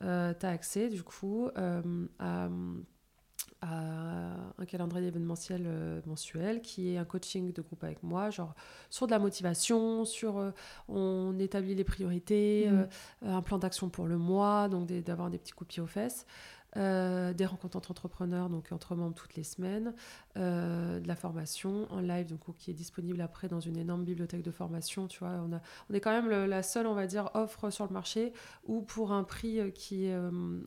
tu 0.00 0.06
as 0.06 0.36
accès, 0.42 0.88
du 0.88 1.02
coup, 1.02 1.48
à 1.56 2.48
à 3.62 4.32
un 4.58 4.64
calendrier 4.64 5.08
événementiel 5.08 5.64
euh, 5.66 6.00
mensuel 6.06 6.62
qui 6.62 6.94
est 6.94 6.98
un 6.98 7.04
coaching 7.04 7.52
de 7.52 7.60
groupe 7.60 7.84
avec 7.84 8.02
moi, 8.02 8.30
genre 8.30 8.54
sur 8.88 9.06
de 9.06 9.10
la 9.10 9.18
motivation, 9.18 10.04
sur 10.04 10.38
euh, 10.38 10.50
on 10.88 11.38
établit 11.38 11.74
les 11.74 11.84
priorités, 11.84 12.68
mmh. 12.70 12.86
euh, 13.26 13.34
un 13.36 13.42
plan 13.42 13.58
d'action 13.58 13.90
pour 13.90 14.06
le 14.06 14.16
mois, 14.16 14.68
donc 14.68 14.86
d'avoir 14.88 15.30
des 15.30 15.38
petits 15.38 15.52
coups 15.52 15.68
de 15.68 15.72
pied 15.74 15.82
aux 15.82 15.86
fesses. 15.86 16.26
Euh, 16.76 17.32
des 17.32 17.46
rencontres 17.46 17.76
entre 17.76 17.90
entrepreneurs, 17.90 18.48
donc 18.48 18.70
entre 18.70 18.94
membres 18.94 19.16
toutes 19.16 19.34
les 19.34 19.42
semaines, 19.42 19.92
euh, 20.36 21.00
de 21.00 21.08
la 21.08 21.16
formation 21.16 21.88
en 21.90 21.98
live, 22.00 22.28
donc 22.28 22.40
qui 22.58 22.70
est 22.70 22.74
disponible 22.74 23.20
après 23.20 23.48
dans 23.48 23.58
une 23.58 23.76
énorme 23.76 24.04
bibliothèque 24.04 24.42
de 24.42 24.52
formation. 24.52 25.08
Tu 25.08 25.18
vois, 25.18 25.42
on, 25.44 25.52
a, 25.52 25.60
on 25.90 25.94
est 25.94 26.00
quand 26.00 26.12
même 26.12 26.28
la 26.28 26.62
seule, 26.62 26.86
on 26.86 26.94
va 26.94 27.08
dire, 27.08 27.30
offre 27.34 27.70
sur 27.70 27.86
le 27.86 27.92
marché 27.92 28.32
où 28.66 28.82
pour 28.82 29.10
un 29.10 29.24
prix 29.24 29.58
euh, 29.58 29.70
qui 29.70 30.06
est 30.06 30.16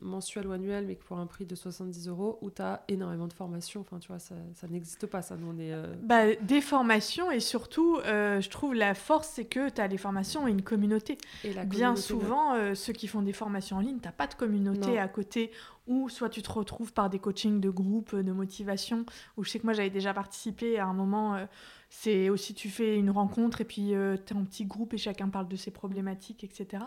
mensuel 0.02 0.46
ou 0.46 0.52
annuel, 0.52 0.86
mais 0.86 0.94
pour 0.94 1.18
un 1.18 1.26
prix 1.26 1.46
de 1.46 1.54
70 1.54 2.08
euros, 2.08 2.38
où 2.42 2.50
tu 2.50 2.60
as 2.60 2.84
énormément 2.88 3.26
de 3.26 3.32
formations. 3.32 3.80
Enfin, 3.80 3.98
tu 3.98 4.08
vois, 4.08 4.18
ça, 4.18 4.34
ça 4.54 4.68
n'existe 4.68 5.06
pas, 5.06 5.22
ça. 5.22 5.36
Nous, 5.36 5.54
on 5.54 5.58
est, 5.58 5.74
bah, 6.02 6.34
des 6.42 6.60
formations 6.60 7.30
et 7.30 7.40
surtout, 7.40 7.98
je 8.04 8.48
trouve 8.50 8.74
la 8.74 8.94
force, 8.94 9.30
c'est 9.34 9.46
que 9.46 9.70
tu 9.70 9.80
as 9.80 9.86
les 9.86 9.98
formations 9.98 10.46
et 10.46 10.50
une 10.50 10.62
communauté. 10.62 11.16
Et 11.44 11.54
la 11.54 11.64
Bien 11.64 11.96
souvent, 11.96 12.74
ceux 12.74 12.92
qui 12.92 13.08
font 13.08 13.22
des 13.22 13.32
formations 13.32 13.78
en 13.78 13.80
ligne, 13.80 13.98
tu 14.02 14.08
pas 14.10 14.26
de 14.26 14.34
communauté 14.34 14.98
à 14.98 15.08
côté 15.08 15.50
ou 15.86 16.08
soit 16.08 16.30
tu 16.30 16.42
te 16.42 16.50
retrouves 16.50 16.92
par 16.92 17.10
des 17.10 17.18
coachings 17.18 17.60
de 17.60 17.70
groupe, 17.70 18.14
de 18.14 18.32
motivation, 18.32 19.04
où 19.36 19.44
je 19.44 19.50
sais 19.50 19.58
que 19.58 19.64
moi 19.64 19.72
j'avais 19.72 19.90
déjà 19.90 20.14
participé 20.14 20.78
à 20.78 20.86
un 20.86 20.94
moment, 20.94 21.34
euh, 21.34 21.46
c'est 21.90 22.28
aussi 22.30 22.54
tu 22.54 22.70
fais 22.70 22.96
une 22.96 23.10
rencontre 23.10 23.60
et 23.60 23.64
puis 23.64 23.94
euh, 23.94 24.16
tu 24.16 24.32
es 24.32 24.36
en 24.36 24.44
petit 24.44 24.64
groupe 24.64 24.94
et 24.94 24.98
chacun 24.98 25.28
parle 25.28 25.48
de 25.48 25.56
ses 25.56 25.70
problématiques, 25.70 26.44
etc. 26.44 26.84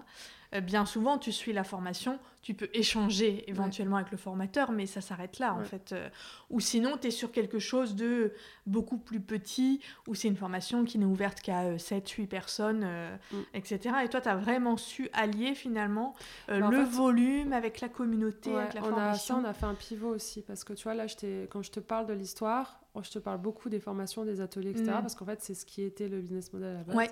Euh, 0.56 0.62
bien 0.62 0.86
souvent, 0.86 1.18
tu 1.18 1.32
suis 1.32 1.54
la 1.54 1.64
formation, 1.64 2.20
tu 2.42 2.54
peux 2.54 2.70
échanger 2.74 3.50
éventuellement 3.50 3.98
avec 3.98 4.12
le 4.12 4.18
formateur, 4.18 4.72
mais 4.72 4.86
ça 4.86 5.02
s'arrête 5.02 5.40
là, 5.40 5.54
en 5.54 5.64
fait. 5.64 5.92
Euh. 5.92 6.10
ou 6.50 6.60
sinon, 6.60 6.98
tu 6.98 7.08
es 7.08 7.12
sur 7.12 7.32
quelque 7.32 7.60
chose 7.60 7.96
de 7.96 8.32
beaucoup 8.66 8.98
plus 8.98 9.20
petit, 9.20 9.82
où 10.08 10.16
c'est 10.16 10.28
une 10.28 10.38
formation 10.38 10.86
qui 10.86 10.98
n'est 10.98 11.06
ouverte 11.06 11.42
qu'à 11.42 11.76
7-8 11.76 12.28
personnes, 12.28 12.86
mm. 12.86 13.38
etc. 13.54 13.96
Et 14.04 14.10
toi, 14.10 14.22
tu 14.22 14.30
as 14.30 14.36
vraiment 14.36 14.78
su 14.78 15.10
allier 15.14 15.56
finalement 15.56 16.16
le 16.48 16.84
volume 16.84 17.54
avec 17.54 17.82
la 17.82 17.90
communauté, 17.90 18.56
avec 18.56 18.74
la 18.74 18.82
on 18.82 18.90
formation. 18.90 19.36
A, 19.36 19.42
ça, 19.42 19.48
on 19.48 19.50
a 19.50 19.54
fait 19.54 19.66
un 19.66 19.76
pivot 19.76 20.10
aussi, 20.10 20.42
parce 20.42 20.64
que 20.64 20.74
tu 20.74 20.84
vois, 20.84 20.94
là, 20.94 21.06
quand 21.50 21.62
je 21.62 21.72
te 21.72 21.80
parle 21.80 22.06
de 22.06 22.14
l'histoire, 22.14 22.80
je 23.02 23.12
te 23.12 23.20
parle 23.20 23.40
beaucoup 23.40 23.70
des 23.70 23.80
formations, 23.80 24.26
des 24.26 24.42
ateliers, 24.42 24.72
etc. 24.72 24.86
Mm. 24.86 25.02
Parce 25.02 25.16
qu'en 25.16 25.26
fait, 25.26 25.42
c'est 25.42 25.54
ce 25.54 25.66
qui 25.66 25.84
était 25.84 26.08
le 26.08 26.20
business 26.20 26.52
model 26.54 26.70
à 26.70 26.78
la 26.78 26.84
base. 26.84 27.10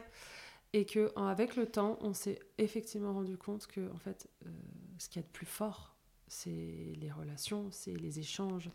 Et 0.76 0.84
que 0.84 1.10
avec 1.16 1.56
le 1.56 1.68
temps, 1.68 1.98
on 2.02 2.14
s'est 2.14 2.38
effectivement 2.58 3.14
rendu 3.14 3.38
compte 3.38 3.66
que 3.66 3.90
en 3.94 3.98
fait, 3.98 4.28
euh, 4.46 4.50
ce 4.98 5.08
qu'il 5.08 5.22
y 5.22 5.24
a 5.24 5.28
de 5.28 5.32
plus 5.32 5.46
fort, 5.46 5.96
c'est 6.28 6.94
les 7.00 7.10
relations, 7.10 7.70
c'est 7.72 7.96
les 7.96 8.20
échanges, 8.20 8.70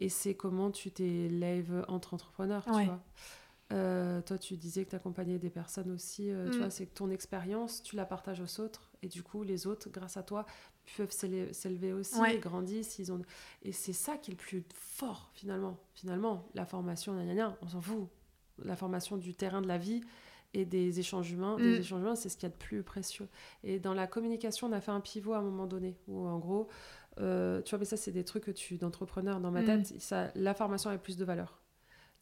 et 0.00 0.08
c'est 0.08 0.34
comment 0.34 0.70
tu 0.70 0.90
t'élèves 0.90 1.84
entre 1.88 2.14
entrepreneurs, 2.14 2.64
tu 2.64 2.84
vois. 2.86 3.04
Euh, 3.72 4.22
toi, 4.22 4.38
tu 4.38 4.56
disais 4.56 4.86
que 4.86 4.90
tu 4.90 4.96
accompagnais 4.96 5.38
des 5.38 5.50
personnes 5.50 5.90
aussi, 5.90 6.30
euh, 6.30 6.48
tu 6.48 6.56
mm. 6.56 6.60
vois, 6.60 6.70
c'est 6.70 6.86
que 6.86 6.94
ton 6.94 7.10
expérience, 7.10 7.82
tu 7.82 7.96
la 7.96 8.06
partages 8.06 8.40
aux 8.40 8.60
autres, 8.62 8.90
et 9.02 9.08
du 9.08 9.22
coup, 9.22 9.42
les 9.42 9.66
autres, 9.66 9.90
grâce 9.90 10.16
à 10.16 10.22
toi, 10.22 10.46
peuvent 10.96 11.10
s'élever 11.10 11.92
aussi, 11.92 12.18
et 12.30 12.38
grandissent, 12.38 12.98
ils 12.98 13.12
ont... 13.12 13.20
et 13.62 13.72
c'est 13.72 13.92
ça 13.92 14.16
qui 14.16 14.30
est 14.30 14.34
le 14.34 14.38
plus 14.38 14.64
fort, 14.72 15.28
finalement. 15.34 15.76
Finalement, 15.92 16.48
la 16.54 16.64
formation, 16.64 17.14
on 17.60 17.68
s'en 17.68 17.82
fout. 17.82 18.08
La 18.64 18.74
formation 18.74 19.18
du 19.18 19.34
terrain 19.34 19.60
de 19.60 19.68
la 19.68 19.76
vie 19.76 20.00
et 20.56 20.64
des 20.64 20.98
échanges 20.98 21.30
humains, 21.30 21.56
des 21.56 21.78
mm. 21.78 21.80
échanges 21.80 22.00
humains, 22.00 22.14
c'est 22.14 22.28
ce 22.28 22.36
qu'il 22.36 22.44
y 22.44 22.52
a 22.52 22.54
de 22.54 22.58
plus 22.58 22.82
précieux. 22.82 23.28
Et 23.62 23.78
dans 23.78 23.92
la 23.92 24.06
communication, 24.06 24.68
on 24.68 24.72
a 24.72 24.80
fait 24.80 24.90
un 24.90 25.00
pivot 25.00 25.34
à 25.34 25.38
un 25.38 25.42
moment 25.42 25.66
donné, 25.66 25.96
où 26.08 26.26
en 26.26 26.38
gros, 26.38 26.68
euh, 27.20 27.60
tu 27.62 27.70
vois, 27.70 27.78
mais 27.78 27.84
ça, 27.84 27.96
c'est 27.96 28.12
des 28.12 28.24
trucs 28.24 28.44
que 28.44 28.50
tu, 28.50 28.76
d'entrepreneur, 28.78 29.40
dans 29.40 29.50
ma 29.50 29.62
mm. 29.62 29.66
tête, 29.66 30.00
ça, 30.00 30.30
la 30.34 30.54
formation 30.54 30.90
a 30.90 30.98
plus 30.98 31.16
de 31.16 31.24
valeur 31.24 31.60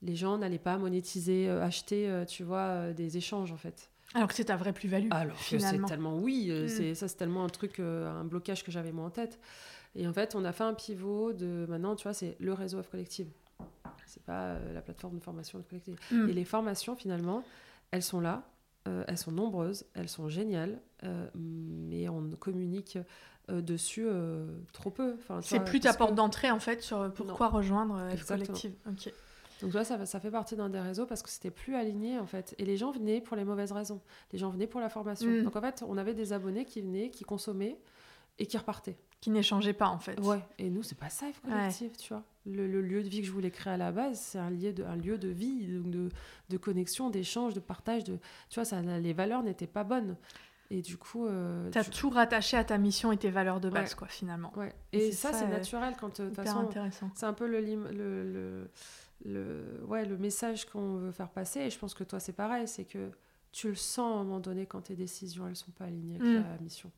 les 0.03 0.17
gens 0.17 0.37
n'allaient 0.37 0.59
pas 0.59 0.77
monétiser, 0.77 1.49
euh, 1.49 1.65
acheter, 1.65 2.11
euh, 2.11 2.27
tu 2.27 2.43
vois, 2.43 2.93
des 2.93 3.17
échanges 3.17 3.53
en 3.53 3.57
fait. 3.57 3.89
Alors 4.13 4.29
que 4.29 4.35
c'est 4.35 4.45
ta 4.45 4.57
vraie 4.57 4.75
plus-value. 4.75 5.09
Alors 5.11 5.39
que 5.39 5.59
c'est 5.59 5.83
tellement 5.87 6.19
oui, 6.19 6.51
mm. 6.51 6.69
c'est 6.69 6.95
ça 6.95 7.09
c'est 7.09 7.17
tellement 7.17 7.43
un 7.43 7.49
truc, 7.49 7.81
un 7.81 8.25
blocage 8.25 8.65
que 8.65 8.71
j'avais 8.71 8.93
moi 8.93 9.07
en 9.07 9.11
tête. 9.11 9.41
Et 9.95 10.07
en 10.07 10.13
fait, 10.13 10.35
on 10.35 10.45
a 10.45 10.53
fait 10.53 10.65
un 10.65 10.75
pivot 10.75 11.33
de 11.33 11.65
maintenant, 11.71 11.97
tu 11.97 12.03
vois, 12.03 12.13
c'est 12.13 12.37
le 12.39 12.53
réseau 12.53 12.83
F 12.83 12.91
Collective. 12.91 13.29
C'est 14.07 14.23
pas 14.25 14.59
la 14.75 14.83
plateforme 14.83 15.17
de 15.19 15.25
formation 15.25 15.65
Collective. 15.71 15.97
Mm. 16.11 16.29
Et 16.29 16.33
les 16.35 16.45
formations 16.45 16.97
finalement, 16.97 17.43
elles 17.95 18.03
sont 18.03 18.21
là, 18.21 18.43
elles 19.07 19.17
sont 19.17 19.31
nombreuses, 19.31 19.87
elles 19.95 20.09
sont 20.09 20.29
géniales, 20.29 20.81
mais 21.35 22.09
on 22.09 22.29
communique 22.31 22.99
dessus 23.49 24.09
trop 24.73 24.91
peu. 24.91 25.15
Enfin, 25.19 25.41
c'est 25.43 25.65
plus 25.65 25.79
ta 25.79 25.95
porte 25.95 26.17
d'entrée 26.17 26.51
en 26.51 26.59
fait 26.59 26.83
sur 26.83 27.13
pourquoi 27.15 27.49
rejoindre 27.49 28.01
F 28.17 28.27
Collective. 28.27 28.75
Donc 29.63 29.73
là, 29.73 29.85
ça, 29.85 30.05
ça 30.05 30.19
fait 30.19 30.33
partie 30.33 30.57
d'un 30.57 30.69
des 30.69 30.81
réseaux 30.81 31.07
parce 31.07 31.23
que 31.23 31.31
c'était 31.31 31.53
plus 31.53 31.77
aligné 31.77 32.19
en 32.19 32.27
fait. 32.27 32.57
Et 32.59 32.65
les 32.65 32.77
gens 32.77 32.91
venaient 32.91 33.21
pour 33.21 33.37
les 33.37 33.45
mauvaises 33.45 33.71
raisons. 33.71 34.01
Les 34.33 34.39
gens 34.39 34.51
venaient 34.51 34.67
pour 34.67 34.81
la 34.81 34.89
formation. 34.89 35.31
Mm. 35.31 35.45
Donc 35.45 35.55
en 35.55 35.61
fait, 35.61 35.85
on 35.87 35.97
avait 35.97 36.15
des 36.15 36.33
abonnés 36.33 36.65
qui 36.65 36.83
venaient, 36.83 37.11
qui 37.11 37.23
consommaient 37.23 37.79
et 38.41 38.47
qui 38.47 38.59
repartaient. 38.59 38.99
Qui 39.25 39.31
n'échangeaient 39.31 39.73
pas 39.73 39.89
en 39.89 39.99
fait. 39.99 40.21
Ouais. 40.21 40.39
Et 40.59 40.69
nous, 40.69 40.83
c'est 40.83 40.99
pas 40.99 41.09
ça, 41.09 41.25
collectif, 41.43 41.97
tu 41.97 42.13
vois. 42.13 42.23
Le, 42.45 42.67
lieu 42.83 43.03
de 43.03 43.09
vie 43.09 43.23
que 43.23 43.27
je 43.27 43.33
voulais 43.33 43.51
créer 43.51 43.73
à 43.73 43.79
la 43.79 43.91
base, 43.91 44.21
c'est 44.21 44.39
un 44.39 44.51
lieu 44.51 44.75
de, 44.75 44.85
un 44.85 44.97
lieu 44.97 45.17
de 45.17 45.29
vie, 45.29 45.67
de, 45.67 46.11
de 46.51 46.57
connexion, 46.59 47.09
d'échange, 47.09 47.55
de 47.55 47.61
partage. 47.61 48.05
De, 48.05 48.19
tu 48.51 48.57
vois, 48.57 48.67
ça, 48.67 48.83
les 48.83 49.15
valeurs 49.15 49.43
n'étaient 49.43 49.67
pas 49.67 49.83
bonnes. 49.83 50.19
Et 50.71 50.83
du 50.83 50.99
coup. 50.99 51.27
Euh, 51.27 51.71
tu 51.71 51.79
as 51.79 51.85
tout 51.85 52.11
rattaché 52.11 52.59
à 52.59 52.65
ta 52.65 52.77
mission 52.77 53.13
et 53.13 53.17
tes 53.17 53.31
valeurs 53.31 53.61
de 53.61 53.71
base, 53.71 53.95
quoi, 53.95 54.09
finalement. 54.09 54.53
Ouais. 54.57 54.75
Et, 54.93 55.11
ça, 55.11 55.33
c'est 55.33 55.49
naturel 55.49 55.95
quand. 55.99 56.21
Euh, 56.21 56.25
de 56.25 56.35
toute 56.35 56.45
façon, 56.45 56.69
c'est 57.15 57.25
un 57.25 57.33
peu 57.33 57.47
le, 57.47 57.63
le, 57.63 58.25
le 58.31 58.69
le, 59.25 59.81
ouais, 59.87 60.05
le 60.05 60.19
message 60.19 60.67
qu'on 60.67 60.97
veut 60.97 61.13
faire 61.13 61.31
passer. 61.31 61.61
Et 61.61 61.71
je 61.71 61.79
pense 61.79 61.95
que 61.95 62.05
toi, 62.05 62.21
c'est 62.21 62.35
pareil, 62.35 62.69
c'est 62.69 62.85
que 62.85 63.11
tu 63.53 63.69
le 63.69 63.75
sens 63.75 64.19
à 64.19 64.21
un 64.21 64.25
moment 64.25 64.41
donné 64.41 64.67
quand 64.67 64.83
tes 64.83 64.97
décisions, 64.97 65.49
elles 65.49 65.57
sont 65.57 65.71
pas 65.71 65.85
alignées 65.85 66.17
avec 66.17 66.29
mm. 66.29 66.45
la 66.51 66.59
mission. 66.61 66.91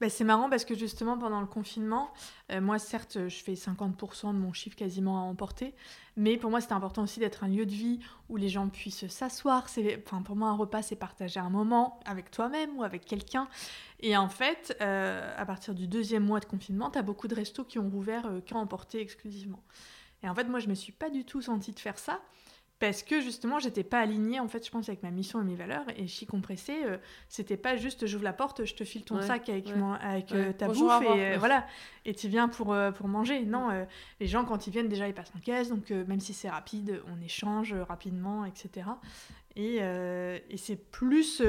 Bah, 0.00 0.08
c'est 0.08 0.24
marrant 0.24 0.48
parce 0.48 0.64
que 0.64 0.76
justement 0.76 1.18
pendant 1.18 1.40
le 1.40 1.46
confinement, 1.46 2.12
euh, 2.52 2.60
moi 2.60 2.78
certes 2.78 3.28
je 3.28 3.42
fais 3.42 3.54
50% 3.54 4.32
de 4.32 4.38
mon 4.38 4.52
chiffre 4.52 4.76
quasiment 4.76 5.18
à 5.18 5.22
emporter, 5.22 5.74
mais 6.16 6.36
pour 6.36 6.50
moi 6.50 6.60
c'était 6.60 6.74
important 6.74 7.02
aussi 7.02 7.18
d'être 7.18 7.42
un 7.42 7.48
lieu 7.48 7.66
de 7.66 7.72
vie 7.72 7.98
où 8.28 8.36
les 8.36 8.48
gens 8.48 8.68
puissent 8.68 9.08
s'asseoir. 9.08 9.66
Enfin, 10.06 10.22
pour 10.22 10.36
moi 10.36 10.50
un 10.50 10.56
repas 10.56 10.82
c'est 10.82 10.94
partager 10.94 11.40
un 11.40 11.50
moment 11.50 11.98
avec 12.04 12.30
toi-même 12.30 12.76
ou 12.78 12.84
avec 12.84 13.04
quelqu'un. 13.06 13.48
Et 13.98 14.16
en 14.16 14.28
fait, 14.28 14.76
euh, 14.80 15.34
à 15.36 15.44
partir 15.44 15.74
du 15.74 15.88
deuxième 15.88 16.24
mois 16.24 16.38
de 16.38 16.44
confinement, 16.44 16.90
tu 16.90 16.98
as 16.98 17.02
beaucoup 17.02 17.26
de 17.26 17.34
restos 17.34 17.64
qui 17.64 17.80
ont 17.80 17.88
rouvert 17.88 18.26
euh, 18.26 18.40
qu'à 18.40 18.56
emporter 18.56 19.00
exclusivement. 19.00 19.62
Et 20.22 20.28
en 20.28 20.34
fait, 20.34 20.44
moi, 20.44 20.60
je 20.60 20.68
me 20.68 20.74
suis 20.74 20.92
pas 20.92 21.10
du 21.10 21.24
tout 21.24 21.42
sentie 21.42 21.72
de 21.72 21.78
faire 21.80 21.98
ça 21.98 22.20
parce 22.78 23.02
que 23.02 23.20
justement, 23.20 23.58
j'étais 23.58 23.82
pas 23.82 23.98
alignée, 23.98 24.38
en 24.38 24.46
fait, 24.46 24.64
je 24.64 24.70
pense, 24.70 24.88
avec 24.88 25.02
ma 25.02 25.10
mission 25.10 25.40
et 25.40 25.44
mes 25.44 25.56
valeurs. 25.56 25.84
Et 25.96 26.06
Chi 26.06 26.26
Compressé, 26.26 26.84
euh, 26.84 26.96
c'était 27.28 27.56
pas 27.56 27.76
juste 27.76 28.06
j'ouvre 28.06 28.22
la 28.22 28.32
porte, 28.32 28.64
je 28.64 28.74
te 28.74 28.84
file 28.84 29.04
ton 29.04 29.20
sac 29.20 29.48
avec, 29.48 29.68
avec 30.00 30.32
euh, 30.32 30.52
ta 30.52 30.68
bouffe 30.68 31.02
et 31.02 31.34
euh, 31.34 31.36
voilà, 31.38 31.66
et 32.04 32.14
tu 32.14 32.28
viens 32.28 32.48
pour, 32.48 32.76
pour 32.96 33.08
manger. 33.08 33.44
Non, 33.44 33.86
les 34.20 34.26
gens, 34.26 34.44
quand 34.44 34.66
ils 34.66 34.70
viennent, 34.70 34.88
déjà, 34.88 35.08
ils 35.08 35.14
passent 35.14 35.32
en 35.36 35.40
caisse, 35.40 35.70
donc 35.70 35.90
même 35.90 36.20
si 36.20 36.32
c'est 36.32 36.50
rapide, 36.50 37.02
on 37.12 37.20
échange 37.20 37.74
rapidement, 37.74 38.44
etc. 38.44 38.86
Et, 39.56 39.78
et 39.78 40.56
c'est 40.56 40.76
plus. 40.76 41.42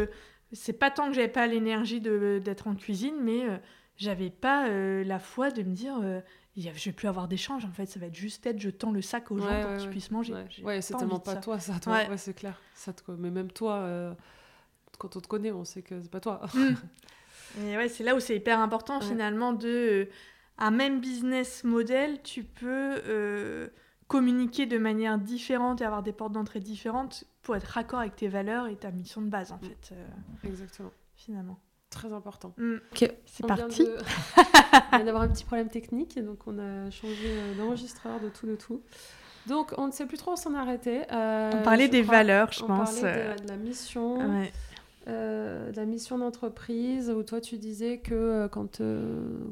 c'est 0.52 0.74
pas 0.74 0.90
tant 0.90 1.10
que 1.10 1.14
j'avais 1.14 1.28
pas 1.28 1.46
l'énergie 1.46 2.02
d'être 2.02 2.68
en 2.68 2.74
cuisine, 2.74 3.16
mais 3.22 3.46
j'avais 3.98 4.32
pas 4.32 4.68
la 4.68 5.20
foi 5.20 5.52
de 5.52 5.62
me 5.62 5.76
dire 5.76 6.02
je 6.62 6.86
vais 6.86 6.92
plus 6.92 7.08
avoir 7.08 7.28
d'échange 7.28 7.66
en 7.66 7.72
fait 7.72 7.86
ça 7.86 8.00
va 8.00 8.08
être 8.08 8.16
juste 8.16 8.46
être 8.46 8.60
je 8.60 8.70
tends 8.70 8.92
le 8.92 9.02
sac 9.02 9.32
aux 9.32 9.38
gens 9.38 9.62
pour 9.64 9.78
qu'ils 9.78 9.90
puissent 9.90 10.12
manger. 10.12 10.34
ouais, 10.64 10.82
c'est 10.82 10.96
tellement 10.96 11.20
pas 11.20 11.36
toi 11.36 11.60
ça 11.60 11.80
toi. 11.80 12.04
Ouais, 12.10 12.18
c'est 12.18 12.34
clair. 12.34 12.60
Ça 12.74 12.94
mais 13.18 13.32
même 13.32 13.52
toi 13.52 13.76
euh, 13.76 14.14
quand 14.98 15.16
on 15.16 15.22
te 15.22 15.28
connaît 15.28 15.52
on 15.52 15.64
sait 15.64 15.82
que 15.82 16.02
c'est 16.02 16.12
pas 16.12 16.20
toi. 16.20 16.42
Mm. 16.54 17.62
et 17.66 17.78
ouais 17.78 17.90
c'est 17.90 18.04
là 18.04 18.16
où 18.16 18.20
c'est 18.20 18.36
hyper 18.36 18.60
important 18.60 19.02
finalement 19.02 19.54
de 19.54 19.68
euh, 19.68 20.06
un 20.58 20.72
même 20.72 21.00
business 21.00 21.64
model 21.64 22.22
tu 22.22 22.44
peux 22.44 23.02
euh, 23.06 23.70
communiquer 24.08 24.66
de 24.66 24.78
manière 24.78 25.18
différente 25.18 25.82
et 25.82 25.86
avoir 25.86 26.04
des 26.04 26.14
portes 26.14 26.34
d'entrée 26.34 26.60
différentes 26.60 27.26
pour 27.42 27.56
être 27.56 27.66
raccord 27.66 28.00
avec 28.00 28.16
tes 28.16 28.28
valeurs 28.28 28.68
et 28.68 28.76
ta 28.76 28.92
mission 28.92 29.22
de 29.22 29.30
base 29.30 29.52
en 29.52 29.58
mm. 29.58 29.62
fait 29.62 29.94
exactement. 30.44 30.92
finalement 31.16 31.60
Très 31.90 32.14
important. 32.14 32.54
Mm. 32.58 32.76
Ok, 32.92 33.12
c'est 33.26 33.48
parti. 33.48 33.84
De... 33.84 33.98
vient 34.92 35.06
d'avoir 35.06 35.24
un 35.24 35.28
petit 35.28 35.44
problème 35.44 35.70
technique, 35.70 36.24
donc 36.24 36.40
on 36.46 36.60
a 36.60 36.90
changé 36.92 37.26
euh, 37.26 37.56
d'enregistreur, 37.56 38.20
de 38.20 38.30
tout, 38.30 38.46
de 38.46 38.56
tout. 38.56 38.82
Donc 39.48 39.74
on 39.78 39.88
ne 39.88 39.92
sait 39.92 40.06
plus 40.06 40.18
trop 40.18 40.34
où 40.34 40.36
s'en 40.36 40.54
arrêter. 40.54 41.02
Euh, 41.12 41.52
on 41.54 41.64
parlait 41.64 41.88
des 41.88 42.04
valeurs, 42.04 42.52
je 42.52 42.60
pense. 42.60 42.98
On 43.00 43.02
parlait 43.02 43.36
de, 43.42 43.48
la 43.48 43.58
mission. 43.58 44.20
Euh, 45.08 45.72
de 45.72 45.76
la 45.78 45.86
mission 45.86 46.20
d'entreprise 46.20 47.10
où 47.10 47.24
toi 47.24 47.42
tu 47.42 47.58
disais 47.58 47.98
que 47.98 48.48
quand, 48.52 48.80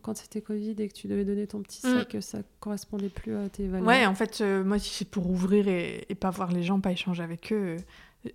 quand 0.04 0.16
c'était 0.16 0.42
Covid 0.42 0.76
et 0.78 0.88
que 0.90 0.94
tu 0.94 1.08
devais 1.08 1.26
donner 1.26 1.48
ton 1.48 1.62
petit 1.62 1.82
sac, 1.82 2.14
mm. 2.14 2.22
ça 2.22 2.40
correspondait 2.60 3.10
plus 3.10 3.36
à 3.36 3.50
tes 3.50 3.68
valeurs. 3.68 3.88
Ouais, 3.88 4.06
en 4.06 4.14
fait, 4.14 4.42
moi 4.42 4.78
si 4.78 4.94
c'est 4.94 5.10
pour 5.10 5.28
ouvrir 5.28 5.68
et, 5.68 6.06
et, 6.08 6.16
pas 6.16 6.30
voir 6.30 6.52
les 6.52 6.62
gens, 6.62 6.80
pas 6.80 6.92
échanger 6.92 7.24
avec 7.24 7.52
eux, 7.52 7.78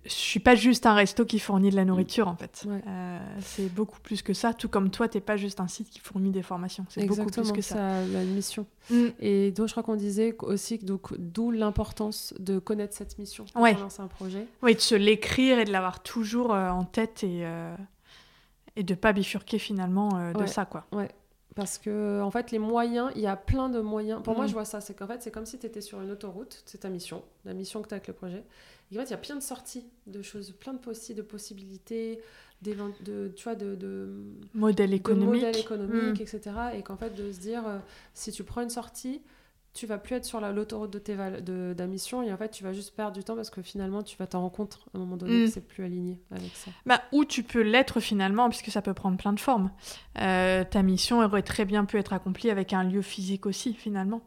je 0.03 0.09
suis 0.09 0.39
pas 0.39 0.55
juste 0.55 0.85
un 0.85 0.93
resto 0.93 1.25
qui 1.25 1.39
fournit 1.39 1.69
de 1.69 1.75
la 1.75 1.85
nourriture 1.85 2.27
en 2.27 2.35
fait. 2.35 2.65
Euh, 2.67 3.19
c'est 3.39 3.73
beaucoup 3.73 3.99
plus 3.99 4.21
que 4.21 4.33
ça. 4.33 4.53
Tout 4.53 4.69
comme 4.69 4.89
toi, 4.89 5.07
t'es 5.07 5.21
pas 5.21 5.37
juste 5.37 5.59
un 5.59 5.67
site 5.67 5.89
qui 5.89 5.99
fournit 5.99 6.31
des 6.31 6.43
formations. 6.43 6.85
C'est 6.89 7.05
beaucoup 7.05 7.25
plus 7.25 7.51
que 7.51 7.61
ça. 7.61 7.75
ça 7.75 8.05
la 8.05 8.23
mission. 8.23 8.65
Mm. 8.89 9.05
Et 9.19 9.51
donc 9.51 9.67
je 9.67 9.73
crois 9.73 9.83
qu'on 9.83 9.95
disait 9.95 10.35
aussi 10.41 10.79
d'où 10.79 11.51
l'importance 11.51 12.33
de 12.39 12.59
connaître 12.59 12.95
cette 12.95 13.17
mission 13.17 13.45
quand 13.53 13.61
ouais. 13.61 13.75
on 13.77 13.83
lance 13.83 13.99
un 13.99 14.07
projet. 14.07 14.47
Oui, 14.61 14.75
de 14.75 14.79
se 14.79 14.95
l'écrire 14.95 15.59
et 15.59 15.65
de 15.65 15.71
l'avoir 15.71 16.01
toujours 16.03 16.53
euh, 16.53 16.69
en 16.69 16.83
tête 16.83 17.23
et 17.23 17.45
euh, 17.45 17.75
et 18.75 18.83
de 18.83 18.95
pas 18.95 19.13
bifurquer 19.13 19.59
finalement 19.59 20.33
de 20.33 20.45
ça 20.45 20.65
quoi. 20.65 20.85
Ouais. 20.91 21.09
Parce 21.55 21.77
que, 21.77 22.21
en 22.21 22.31
fait, 22.31 22.51
les 22.51 22.59
moyens, 22.59 23.11
il 23.15 23.21
y 23.21 23.27
a 23.27 23.35
plein 23.35 23.69
de 23.69 23.79
moyens. 23.79 24.23
Pour 24.23 24.35
moi, 24.35 24.45
mm. 24.45 24.47
je 24.47 24.53
vois 24.53 24.65
ça. 24.65 24.81
C'est 24.81 24.95
qu'en 24.95 25.07
fait, 25.07 25.21
c'est 25.21 25.31
comme 25.31 25.45
si 25.45 25.59
tu 25.59 25.65
étais 25.65 25.81
sur 25.81 26.01
une 26.01 26.11
autoroute. 26.11 26.63
C'est 26.65 26.79
ta 26.79 26.89
mission, 26.89 27.23
la 27.45 27.53
mission 27.53 27.81
que 27.81 27.89
tu 27.89 27.93
as 27.93 27.97
avec 27.97 28.07
le 28.07 28.13
projet. 28.13 28.43
Et 28.93 28.97
en 28.97 29.01
fait, 29.01 29.07
il 29.07 29.11
y 29.11 29.15
a 29.15 29.17
plein 29.17 29.35
de 29.35 29.41
sorties, 29.41 29.85
de 30.07 30.21
choses, 30.21 30.51
plein 30.51 30.73
de, 30.73 30.79
possi 30.79 31.13
de 31.15 31.21
possibilités, 31.21 32.19
de, 32.61 33.31
tu 33.35 33.43
vois, 33.43 33.55
de, 33.55 33.75
de 33.75 34.09
modèles 34.53 34.93
économiques, 34.93 35.43
économiques 35.57 36.21
etc. 36.21 36.51
Et 36.75 36.81
qu'en 36.81 36.97
fait, 36.97 37.15
de 37.15 37.31
se 37.31 37.39
dire, 37.39 37.67
euh, 37.67 37.79
si 38.13 38.31
tu 38.31 38.43
prends 38.43 38.61
une 38.61 38.69
sortie, 38.69 39.21
tu 39.73 39.87
vas 39.87 39.97
plus 39.97 40.15
être 40.15 40.25
sur 40.25 40.39
l'autoroute 40.39 40.91
de, 40.91 40.99
tes 40.99 41.15
de, 41.15 41.73
ta 41.75 41.87
mission 41.87 42.21
et 42.21 42.31
en 42.31 42.37
fait 42.37 42.51
tu 42.51 42.63
vas 42.63 42.73
juste 42.73 42.95
perdre 42.95 43.13
du 43.13 43.23
temps 43.23 43.35
parce 43.35 43.49
que 43.49 43.63
finalement 43.63 44.03
tu 44.03 44.15
vas 44.17 44.27
t'en 44.27 44.41
rendre 44.41 44.53
compte 44.53 44.79
à 44.93 44.97
un 44.97 44.99
moment 44.99 45.17
donné 45.17 45.31
que 45.31 45.47
mm. 45.47 45.51
c'est 45.51 45.67
plus 45.67 45.83
aligné 45.83 46.19
avec 46.29 46.55
ça. 46.55 46.69
Bah, 46.85 47.01
ou 47.11 47.25
tu 47.25 47.41
peux 47.41 47.61
l'être 47.61 47.99
finalement 47.99 48.49
puisque 48.49 48.69
ça 48.69 48.83
peut 48.83 48.93
prendre 48.93 49.17
plein 49.17 49.33
de 49.33 49.39
formes. 49.39 49.71
Euh, 50.19 50.63
ta 50.63 50.83
mission 50.83 51.21
aurait 51.21 51.41
très 51.41 51.65
bien 51.65 51.85
pu 51.85 51.97
être 51.97 52.13
accomplie 52.13 52.51
avec 52.51 52.71
un 52.71 52.83
lieu 52.83 53.01
physique 53.01 53.47
aussi 53.47 53.73
finalement. 53.73 54.21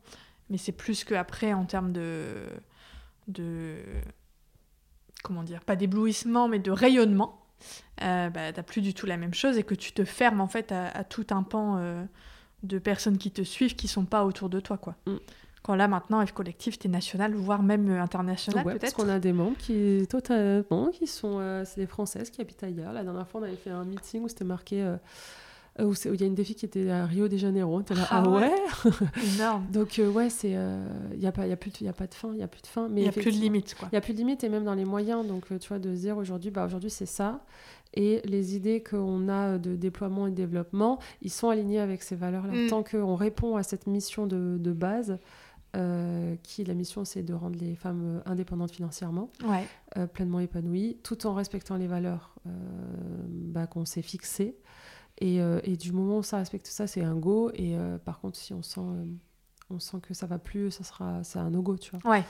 Mais 0.50 0.58
c'est 0.58 0.72
plus 0.72 1.04
qu'après 1.04 1.52
en 1.52 1.64
termes 1.64 1.92
de, 1.92 2.24
de 3.28 3.76
comment 5.26 5.42
dire, 5.42 5.60
pas 5.60 5.76
d'éblouissement, 5.76 6.48
mais 6.48 6.58
de 6.58 6.70
rayonnement, 6.70 7.40
euh, 8.02 8.30
bah, 8.30 8.52
t'as 8.52 8.62
plus 8.62 8.80
du 8.80 8.94
tout 8.94 9.06
la 9.06 9.16
même 9.16 9.34
chose 9.34 9.58
et 9.58 9.64
que 9.64 9.74
tu 9.74 9.92
te 9.92 10.04
fermes 10.04 10.40
en 10.40 10.46
fait 10.46 10.72
à, 10.72 11.02
tout 11.04 11.26
un 11.30 11.42
pan 11.42 11.78
euh, 11.78 12.04
de 12.62 12.78
personnes 12.78 13.18
qui 13.18 13.30
te 13.30 13.42
suivent 13.42 13.74
qui 13.74 13.88
sont 13.88 14.04
pas 14.04 14.24
autour 14.24 14.48
de 14.48 14.60
toi, 14.60 14.78
quoi. 14.78 14.94
Mm. 15.06 15.16
Quand 15.62 15.74
là 15.74 15.88
maintenant, 15.88 16.24
F 16.24 16.30
Collectif, 16.30 16.78
t'es 16.78 16.88
national, 16.88 17.34
voire 17.34 17.60
même 17.60 17.90
international 17.90 18.62
peut-être. 18.62 18.80
Parce 18.80 18.92
qu'on 18.92 19.08
a 19.08 19.18
des 19.18 19.32
membres 19.32 19.56
qui 19.58 20.06
totalement, 20.08 20.90
qui 20.92 21.08
sont, 21.08 21.64
c'est 21.64 21.80
des 21.80 21.88
Françaises 21.88 22.30
qui 22.30 22.40
habitent 22.40 22.62
ailleurs. 22.62 22.92
La 22.92 23.02
dernière 23.02 23.26
fois, 23.26 23.40
on 23.40 23.44
avait 23.44 23.56
fait 23.56 23.70
un 23.70 23.84
meeting 23.84 24.22
où 24.22 24.28
c'était 24.28 24.44
marqué 24.44 24.80
euh, 24.80 24.96
où 25.84 25.92
il 26.06 26.20
y 26.20 26.24
a 26.24 26.26
une 26.26 26.36
filles 26.36 26.54
qui 26.54 26.64
était 26.64 26.90
à 26.90 27.04
Rio 27.04 27.28
de 27.28 27.36
Janeiro. 27.36 27.82
T'es 27.82 27.94
là, 27.94 28.06
ah, 28.10 28.22
ah 28.24 28.30
ouais, 28.30 28.54
Énorme. 29.34 29.66
Donc, 29.70 29.98
euh, 29.98 30.10
ouais, 30.10 30.30
c'est. 30.30 30.50
Il 30.50 30.56
euh, 30.56 30.86
n'y 31.16 31.26
a, 31.26 31.32
pas, 31.32 31.46
y 31.46 31.52
a, 31.52 31.56
plus 31.56 31.70
de, 31.70 31.84
y 31.84 31.88
a 31.88 31.92
pas 31.92 32.06
de 32.06 32.14
fin. 32.14 32.30
Il 32.32 32.36
n'y 32.36 32.42
a 32.42 32.48
plus 32.48 32.62
de 32.62 32.66
fin. 32.66 32.88
Il 32.88 32.94
n'y 32.94 33.08
a 33.08 33.12
plus 33.12 33.24
de 33.24 33.30
limite, 33.30 33.74
quoi. 33.74 33.88
Il 33.92 33.94
n'y 33.94 33.98
a 33.98 34.00
plus 34.00 34.14
de 34.14 34.18
limite, 34.18 34.42
et 34.44 34.48
même 34.48 34.64
dans 34.64 34.74
les 34.74 34.84
moyens. 34.84 35.26
Donc, 35.26 35.46
tu 35.58 35.68
vois, 35.68 35.78
de 35.78 35.94
se 35.94 36.00
dire 36.00 36.16
aujourd'hui, 36.16 36.50
bah, 36.50 36.64
aujourd'hui, 36.64 36.90
c'est 36.90 37.06
ça. 37.06 37.44
Et 37.94 38.20
les 38.24 38.56
idées 38.56 38.82
qu'on 38.82 39.28
a 39.28 39.58
de 39.58 39.76
déploiement 39.76 40.26
et 40.26 40.30
de 40.30 40.36
développement, 40.36 40.98
ils 41.22 41.30
sont 41.30 41.50
alignés 41.50 41.80
avec 41.80 42.02
ces 42.02 42.16
valeurs-là. 42.16 42.52
Mm. 42.52 42.68
Tant 42.68 42.82
qu'on 42.82 43.14
répond 43.14 43.56
à 43.56 43.62
cette 43.62 43.86
mission 43.86 44.26
de, 44.26 44.56
de 44.58 44.72
base, 44.72 45.18
qui 46.42 46.64
la 46.64 46.72
mission 46.72 47.04
c'est 47.04 47.22
de 47.22 47.34
rendre 47.34 47.58
les 47.60 47.74
femmes 47.74 48.22
indépendantes 48.24 48.70
financièrement, 48.70 49.30
ouais. 49.44 50.06
pleinement 50.06 50.40
épanouies, 50.40 50.96
tout 51.02 51.26
en 51.26 51.34
respectant 51.34 51.76
les 51.76 51.86
valeurs 51.86 52.34
bah, 53.28 53.66
qu'on 53.66 53.84
s'est 53.84 54.00
fixées. 54.00 54.56
Et, 55.18 55.40
euh, 55.40 55.60
et, 55.64 55.76
du 55.76 55.92
moment 55.92 56.18
où 56.18 56.22
ça 56.22 56.38
respecte 56.38 56.66
ça, 56.66 56.86
c'est 56.86 57.02
un 57.02 57.14
go. 57.14 57.50
Et 57.54 57.76
euh, 57.76 57.98
par 57.98 58.20
contre, 58.20 58.38
si 58.38 58.52
on 58.52 58.62
sent, 58.62 58.80
euh, 58.80 59.04
on 59.70 59.78
sent 59.78 59.98
que 60.02 60.14
ça 60.14 60.26
va 60.26 60.38
plus, 60.38 60.70
ça 60.70 60.84
sera, 60.84 61.24
c'est 61.24 61.38
un 61.38 61.50
no-go, 61.50 61.76
tu 61.78 61.90
vois. 61.92 62.10
Ouais. 62.10 62.24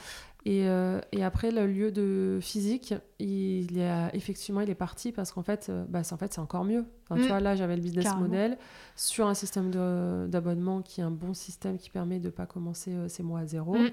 Et, 0.45 0.65
et, 1.11 1.23
après, 1.25 1.51
le 1.51 1.67
lieu 1.67 1.91
de 1.91 2.39
physique, 2.41 2.93
il 3.19 3.77
est, 3.77 4.09
effectivement, 4.13 4.61
il 4.61 4.69
est 4.69 4.75
parti 4.75 5.11
parce 5.11 5.33
qu'en 5.33 5.43
fait, 5.43 5.69
bah, 5.89 6.05
c'est, 6.05 6.13
en 6.13 6.17
fait, 6.17 6.33
c'est 6.33 6.39
encore 6.39 6.63
mieux. 6.63 6.85
Tu 7.07 7.19
mm. 7.19 7.27
vois, 7.27 7.41
là, 7.41 7.57
j'avais 7.57 7.75
le 7.75 7.81
business 7.81 8.15
model 8.15 8.57
sur 8.95 9.27
un 9.27 9.33
système 9.33 9.71
d'abonnement 10.29 10.81
qui 10.81 11.01
est 11.01 11.03
un 11.03 11.11
bon 11.11 11.33
système 11.33 11.77
qui 11.77 11.89
permet 11.89 12.19
de 12.19 12.27
ne 12.27 12.31
pas 12.31 12.45
commencer 12.45 12.95
ces 13.09 13.23
mois 13.23 13.41
à 13.41 13.45
zéro. 13.45 13.75
Mm 13.75 13.89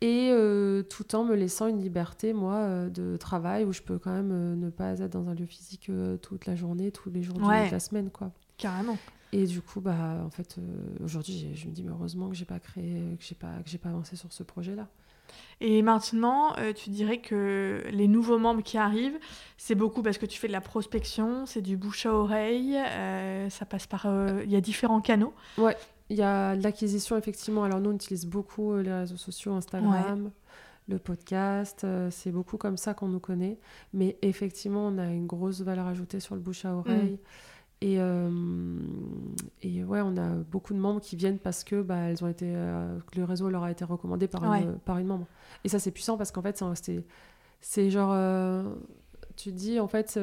et 0.00 0.30
euh, 0.30 0.82
tout 0.84 1.16
en 1.16 1.24
me 1.24 1.34
laissant 1.34 1.66
une 1.66 1.80
liberté, 1.80 2.32
moi, 2.32 2.54
euh, 2.54 2.88
de 2.88 3.16
travail 3.16 3.64
où 3.64 3.72
je 3.72 3.82
peux 3.82 3.98
quand 3.98 4.12
même 4.12 4.30
euh, 4.30 4.54
ne 4.54 4.70
pas 4.70 5.00
être 5.00 5.10
dans 5.10 5.28
un 5.28 5.34
lieu 5.34 5.46
physique 5.46 5.90
toute 6.22 6.46
la 6.46 6.54
journée, 6.54 6.92
tous 6.92 7.10
les 7.10 7.22
jours 7.22 7.38
de 7.38 7.70
la 7.70 7.80
semaine, 7.80 8.10
quoi. 8.10 8.30
Carrément. 8.56 8.96
Et 9.32 9.44
du 9.44 9.60
coup, 9.60 9.80
bah, 9.80 10.22
en 10.24 10.30
fait, 10.30 10.56
aujourd'hui, 11.04 11.52
je 11.54 11.66
me 11.66 11.72
dis, 11.72 11.82
mais 11.82 11.90
heureusement 11.90 12.28
que 12.28 12.34
j'ai 12.34 12.46
pas 12.46 12.60
créé, 12.60 13.16
que 13.18 13.24
j'ai 13.24 13.34
pas, 13.34 13.60
que 13.62 13.68
j'ai 13.68 13.78
pas 13.78 13.90
avancé 13.90 14.16
sur 14.16 14.32
ce 14.32 14.42
projet-là. 14.42 14.88
Et 15.60 15.82
maintenant, 15.82 16.54
tu 16.74 16.88
dirais 16.88 17.18
que 17.18 17.82
les 17.90 18.08
nouveaux 18.08 18.38
membres 18.38 18.62
qui 18.62 18.78
arrivent, 18.78 19.18
c'est 19.58 19.74
beaucoup 19.74 20.02
parce 20.02 20.16
que 20.16 20.24
tu 20.24 20.38
fais 20.38 20.46
de 20.46 20.52
la 20.52 20.62
prospection, 20.62 21.44
c'est 21.44 21.60
du 21.60 21.76
bouche 21.76 22.06
à 22.06 22.14
oreille, 22.14 22.78
ça 23.50 23.66
passe 23.66 23.86
par, 23.86 24.06
il 24.42 24.50
y 24.50 24.56
a 24.56 24.62
différents 24.62 25.02
canaux. 25.02 25.34
Ouais. 25.58 25.76
Il 26.10 26.16
y 26.16 26.22
a 26.22 26.54
l'acquisition, 26.54 27.16
effectivement. 27.16 27.64
Alors, 27.64 27.80
nous, 27.80 27.90
on 27.90 27.94
utilise 27.94 28.26
beaucoup 28.26 28.72
euh, 28.72 28.82
les 28.82 28.92
réseaux 28.92 29.16
sociaux, 29.16 29.52
Instagram, 29.52 30.30
le 30.88 30.98
podcast. 30.98 31.84
Euh, 31.84 32.08
c'est 32.10 32.30
beaucoup 32.30 32.56
comme 32.56 32.78
ça 32.78 32.94
qu'on 32.94 33.08
nous 33.08 33.20
connaît. 33.20 33.58
Mais 33.92 34.16
effectivement, 34.22 34.86
on 34.86 34.98
a 34.98 35.06
une 35.06 35.26
grosse 35.26 35.60
valeur 35.60 35.86
ajoutée 35.86 36.20
sur 36.20 36.34
le 36.34 36.40
bouche 36.40 36.64
à 36.64 36.74
oreille. 36.74 37.12
Mm. 37.12 37.18
Et, 37.80 38.00
euh, 38.00 38.80
et 39.62 39.84
ouais, 39.84 40.00
on 40.00 40.16
a 40.16 40.30
beaucoup 40.30 40.74
de 40.74 40.78
membres 40.78 41.00
qui 41.00 41.14
viennent 41.14 41.38
parce 41.38 41.62
que 41.62 41.80
bah, 41.80 41.96
elles 41.96 42.24
ont 42.24 42.28
été, 42.28 42.52
le 42.52 43.24
réseau 43.24 43.50
leur 43.50 43.62
a 43.62 43.70
été 43.70 43.84
recommandé 43.84 44.26
par, 44.26 44.42
une, 44.52 44.78
par 44.78 44.98
une 44.98 45.06
membre. 45.06 45.26
Et 45.62 45.68
ça, 45.68 45.78
c'est 45.78 45.92
puissant 45.92 46.16
parce 46.16 46.32
qu'en 46.32 46.42
fait, 46.42 46.60
c'est 47.60 47.90
genre. 47.90 48.64
tu 49.36 49.52
dis, 49.52 49.78
en 49.78 49.86
fait, 49.86 50.18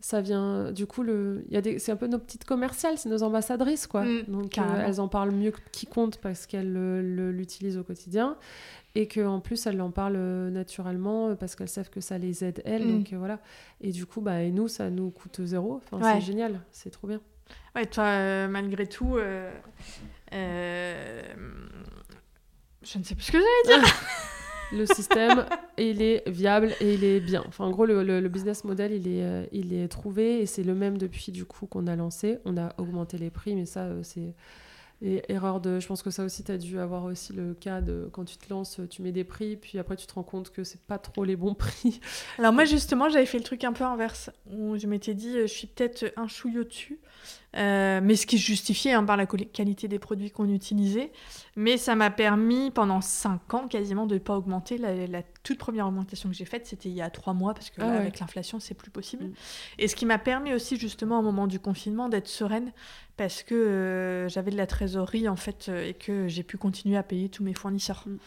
ça 0.00 0.20
vient 0.20 0.72
du 0.72 0.86
coup 0.86 1.02
le 1.02 1.44
il 1.48 1.54
y 1.54 1.56
a 1.56 1.60
des 1.60 1.78
c'est 1.78 1.92
un 1.92 1.96
peu 1.96 2.06
nos 2.06 2.18
petites 2.18 2.44
commerciales 2.44 2.96
c'est 2.96 3.08
nos 3.08 3.22
ambassadrices 3.22 3.86
quoi. 3.86 4.04
Mm, 4.04 4.22
donc 4.28 4.58
euh, 4.58 4.84
elles 4.86 5.00
en 5.00 5.08
parlent 5.08 5.32
mieux 5.32 5.50
que 5.50 5.60
qui 5.72 5.86
compte 5.86 6.16
parce 6.18 6.46
qu'elles 6.46 6.72
l'utilisent 7.30 7.78
au 7.78 7.84
quotidien. 7.84 8.36
Et 8.96 9.06
que 9.06 9.24
en 9.24 9.38
plus 9.38 9.66
elles 9.66 9.80
en 9.80 9.92
parlent 9.92 10.16
euh, 10.16 10.50
naturellement 10.50 11.28
euh, 11.28 11.34
parce 11.36 11.54
qu'elles 11.54 11.68
savent 11.68 11.90
que 11.90 12.00
ça 12.00 12.18
les 12.18 12.42
aide 12.44 12.60
elles. 12.64 12.86
Mm. 12.86 12.98
donc 12.98 13.12
voilà. 13.12 13.38
Et 13.80 13.92
du 13.92 14.06
coup 14.06 14.20
bah 14.20 14.42
et 14.42 14.50
nous 14.50 14.68
ça 14.68 14.90
nous 14.90 15.10
coûte 15.10 15.44
zéro. 15.44 15.80
Enfin 15.92 16.14
c'est 16.14 16.20
génial. 16.26 16.60
C'est 16.72 16.90
trop 16.90 17.06
bien. 17.06 17.20
Ouais 17.76 17.86
toi 17.86 18.48
malgré 18.48 18.86
tout 18.86 19.18
je 22.82 22.98
ne 22.98 23.04
sais 23.04 23.14
plus 23.14 23.24
ce 23.24 23.32
que 23.32 23.38
j'allais 23.38 23.80
dire 23.80 23.94
le 24.72 24.86
système, 24.86 25.46
il 25.78 26.02
est 26.02 26.28
viable 26.28 26.72
et 26.80 26.94
il 26.94 27.04
est 27.04 27.20
bien. 27.20 27.42
Enfin, 27.46 27.64
en 27.64 27.70
gros, 27.70 27.86
le, 27.86 28.02
le, 28.02 28.28
business 28.28 28.64
model, 28.64 28.92
il 28.92 29.08
est, 29.08 29.22
euh, 29.22 29.44
il 29.52 29.72
est 29.72 29.88
trouvé 29.88 30.40
et 30.40 30.46
c'est 30.46 30.62
le 30.62 30.74
même 30.74 30.98
depuis 30.98 31.32
du 31.32 31.44
coup 31.44 31.66
qu'on 31.66 31.86
a 31.86 31.96
lancé. 31.96 32.38
On 32.44 32.56
a 32.56 32.72
augmenté 32.78 33.18
les 33.18 33.30
prix, 33.30 33.54
mais 33.54 33.66
ça, 33.66 33.84
euh, 33.84 34.00
c'est 34.02 34.34
et 35.02 35.22
erreur 35.28 35.60
de. 35.60 35.80
Je 35.80 35.86
pense 35.86 36.02
que 36.02 36.10
ça 36.10 36.24
aussi, 36.24 36.44
tu 36.44 36.52
as 36.52 36.58
dû 36.58 36.78
avoir 36.78 37.04
aussi 37.04 37.32
le 37.32 37.54
cas 37.54 37.80
de 37.80 38.08
quand 38.12 38.24
tu 38.24 38.36
te 38.36 38.52
lances, 38.52 38.80
tu 38.90 39.02
mets 39.02 39.12
des 39.12 39.24
prix, 39.24 39.56
puis 39.56 39.78
après 39.78 39.96
tu 39.96 40.06
te 40.06 40.12
rends 40.12 40.22
compte 40.22 40.50
que 40.50 40.62
c'est 40.62 40.82
pas 40.82 40.98
trop 40.98 41.24
les 41.24 41.36
bons 41.36 41.54
prix. 41.56 42.00
Alors, 42.38 42.52
moi, 42.52 42.64
justement, 42.64 43.08
j'avais 43.08 43.26
fait 43.26 43.38
le 43.38 43.44
truc 43.44 43.64
un 43.64 43.72
peu 43.72 43.84
inverse, 43.84 44.30
où 44.50 44.76
je 44.76 44.86
m'étais 44.86 45.14
dit, 45.14 45.36
euh, 45.36 45.46
je 45.46 45.52
suis 45.52 45.66
peut-être 45.66 46.12
un 46.16 46.28
chouillot 46.28 46.64
dessus, 46.64 47.00
euh, 47.56 48.00
mais 48.02 48.14
ce 48.14 48.26
qui 48.26 48.38
se 48.38 48.44
justifiait 48.44 48.92
hein, 48.92 49.04
par 49.04 49.16
la 49.16 49.26
qualité 49.26 49.88
des 49.88 49.98
produits 49.98 50.30
qu'on 50.30 50.48
utilisait. 50.48 51.10
Mais 51.56 51.76
ça 51.76 51.96
m'a 51.96 52.10
permis, 52.10 52.70
pendant 52.70 53.00
5 53.00 53.54
ans 53.54 53.68
quasiment, 53.68 54.06
de 54.06 54.14
ne 54.14 54.18
pas 54.20 54.36
augmenter. 54.36 54.78
La, 54.78 55.22
toute 55.42 55.58
première 55.58 55.88
augmentation 55.88 56.28
que 56.28 56.34
j'ai 56.34 56.44
faite, 56.44 56.66
c'était 56.66 56.88
il 56.88 56.94
y 56.94 57.02
a 57.02 57.10
3 57.10 57.32
mois, 57.34 57.54
parce 57.54 57.70
que 57.70 57.82
ah 57.82 57.90
avec 57.90 58.20
l'inflation, 58.20 58.60
c'est 58.60 58.74
plus 58.74 58.90
possible. 58.90 59.24
Mm. 59.24 59.32
Et 59.78 59.88
ce 59.88 59.96
qui 59.96 60.06
m'a 60.06 60.18
permis 60.18 60.54
aussi, 60.54 60.76
justement, 60.76 61.18
au 61.18 61.22
moment 61.22 61.46
du 61.46 61.58
confinement, 61.58 62.08
d'être 62.08 62.28
sereine, 62.28 62.72
parce 63.16 63.42
que 63.42 63.54
euh, 63.54 64.28
j'avais 64.28 64.52
de 64.52 64.56
la 64.56 64.66
trésorerie, 64.66 65.28
en 65.28 65.36
fait, 65.36 65.66
euh, 65.68 65.88
et 65.88 65.94
que 65.94 66.28
j'ai 66.28 66.44
pu 66.44 66.56
continuer 66.56 66.96
à 66.96 67.02
payer 67.02 67.28
tous 67.28 67.42
mes 67.42 67.54
fournisseurs. 67.54 68.04
Mm. 68.06 68.18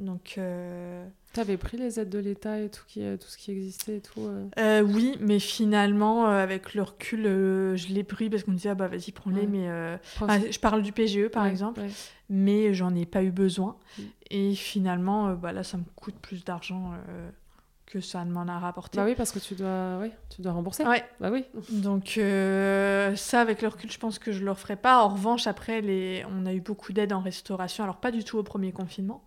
Donc. 0.00 0.36
Euh... 0.38 1.06
avais 1.36 1.56
pris 1.56 1.76
les 1.76 2.00
aides 2.00 2.08
de 2.08 2.18
l'État 2.18 2.58
et 2.58 2.70
tout, 2.70 2.82
qui, 2.88 3.00
tout 3.00 3.28
ce 3.28 3.36
qui 3.36 3.52
existait 3.52 3.98
et 3.98 4.00
tout 4.00 4.20
euh 4.20 4.46
euh, 4.58 4.82
Oui, 4.82 5.16
mais 5.20 5.38
finalement, 5.38 6.26
euh, 6.26 6.42
avec 6.42 6.74
le 6.74 6.82
recul, 6.82 7.22
je 7.24 7.86
l'ai 7.92 8.02
pris 8.02 8.30
parce 8.30 8.42
qu'on 8.42 8.52
me 8.52 8.56
disait, 8.56 8.70
ah 8.70 8.74
bah 8.74 8.88
vas-y, 8.88 9.12
prends-les. 9.12 9.46
Mais 9.46 9.68
je 10.50 10.58
parle 10.58 10.82
du 10.82 10.92
PGE, 10.92 11.28
par 11.28 11.46
exemple, 11.46 11.82
mais 12.28 12.74
j'en 12.74 12.94
ai 12.94 13.06
pas 13.06 13.22
eu 13.22 13.30
besoin. 13.30 13.76
Et 14.30 14.54
finalement, 14.54 15.34
bah, 15.34 15.52
là, 15.52 15.62
ça 15.62 15.76
me 15.76 15.84
coûte 15.96 16.16
plus 16.20 16.44
d'argent 16.44 16.92
que 17.86 18.00
ça 18.00 18.24
ne 18.24 18.30
m'en 18.30 18.46
a 18.46 18.58
rapporté. 18.60 18.98
Bah 18.98 19.04
oui, 19.04 19.16
parce 19.16 19.32
que 19.32 19.40
tu 19.40 19.56
dois, 19.56 19.98
oui, 20.00 20.12
tu 20.28 20.42
dois 20.42 20.52
rembourser. 20.52 20.84
Ouais. 20.84 21.04
Bah 21.18 21.30
oui. 21.30 21.44
Donc 21.70 22.18
ça, 23.16 23.40
avec 23.40 23.62
le 23.62 23.68
recul, 23.68 23.90
je 23.90 23.98
pense 23.98 24.18
que 24.18 24.32
je 24.32 24.44
le 24.44 24.50
referai 24.50 24.76
pas. 24.76 25.02
En 25.02 25.08
revanche, 25.08 25.46
après, 25.46 25.80
les... 25.80 26.24
on 26.30 26.46
a 26.46 26.54
eu 26.54 26.60
beaucoup 26.60 26.92
d'aides 26.92 27.12
en 27.12 27.20
restauration. 27.20 27.84
Alors 27.84 27.96
pas 27.96 28.10
du 28.10 28.24
tout 28.24 28.38
au 28.38 28.42
premier 28.42 28.72
confinement, 28.72 29.22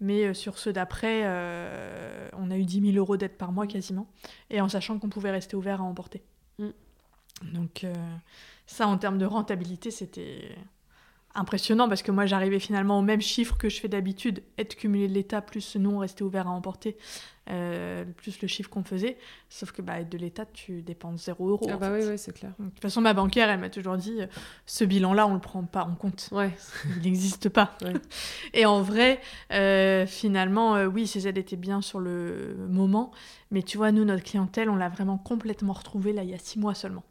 mais 0.00 0.24
euh, 0.24 0.34
sur 0.34 0.58
ceux 0.58 0.72
d'après, 0.72 1.22
euh, 1.24 2.28
on 2.34 2.50
a 2.50 2.56
eu 2.56 2.64
10 2.64 2.92
000 2.92 2.96
euros 2.96 3.16
d'aide 3.16 3.36
par 3.36 3.52
mois 3.52 3.66
quasiment, 3.66 4.06
et 4.50 4.60
en 4.60 4.68
sachant 4.68 4.98
qu'on 4.98 5.08
pouvait 5.08 5.30
rester 5.30 5.56
ouvert 5.56 5.80
à 5.80 5.84
emporter. 5.84 6.22
Mm. 6.58 6.68
Donc 7.52 7.84
euh, 7.84 7.94
ça, 8.66 8.86
en 8.86 8.98
termes 8.98 9.18
de 9.18 9.26
rentabilité, 9.26 9.90
c'était 9.90 10.56
impressionnant 11.34 11.88
parce 11.88 12.02
que 12.02 12.10
moi 12.10 12.24
j'arrivais 12.24 12.58
finalement 12.58 12.98
au 12.98 13.02
même 13.02 13.20
chiffre 13.20 13.58
que 13.58 13.68
je 13.68 13.78
fais 13.78 13.88
d'habitude, 13.88 14.42
être 14.56 14.74
cumulé 14.74 15.06
de 15.06 15.12
l'État 15.12 15.42
plus 15.42 15.76
nous 15.76 15.90
on 15.90 15.98
restait 15.98 16.22
ouvert 16.22 16.48
à 16.48 16.50
emporter, 16.50 16.96
euh, 17.48 18.04
plus 18.16 18.40
le 18.42 18.48
chiffre 18.48 18.68
qu'on 18.68 18.82
faisait. 18.82 19.16
Sauf 19.48 19.72
que 19.72 19.80
bah, 19.80 20.02
de 20.02 20.18
l'État 20.18 20.44
tu 20.46 20.82
dépenses 20.82 21.24
0 21.26 21.48
euros. 21.48 21.68
Ah 21.70 21.76
bah 21.76 21.90
oui, 21.92 22.00
oui 22.04 22.18
c'est 22.18 22.32
clair. 22.32 22.52
de 22.58 22.68
toute 22.70 22.82
façon 22.82 23.00
ma 23.00 23.14
banquière 23.14 23.48
elle 23.48 23.60
m'a 23.60 23.70
toujours 23.70 23.96
dit 23.96 24.20
euh, 24.20 24.26
ce 24.66 24.84
bilan-là 24.84 25.26
on 25.26 25.34
le 25.34 25.40
prend 25.40 25.62
pas 25.62 25.84
en 25.84 25.94
compte. 25.94 26.28
Ouais. 26.32 26.50
Il 26.96 27.02
n'existe 27.02 27.48
pas. 27.48 27.76
Et 28.52 28.66
en 28.66 28.82
vrai, 28.82 29.20
euh, 29.52 30.06
finalement, 30.06 30.82
oui 30.84 31.06
ces 31.06 31.28
aides 31.28 31.38
étaient 31.38 31.56
bien 31.56 31.80
sur 31.82 32.00
le 32.00 32.56
moment, 32.68 33.12
mais 33.50 33.62
tu 33.62 33.76
vois 33.76 33.92
nous 33.92 34.04
notre 34.04 34.24
clientèle 34.24 34.68
on 34.68 34.76
l'a 34.76 34.88
vraiment 34.88 35.18
complètement 35.18 35.72
retrouvée 35.72 36.12
là 36.12 36.24
il 36.24 36.30
y 36.30 36.34
a 36.34 36.38
6 36.38 36.58
mois 36.58 36.74
seulement. 36.74 37.04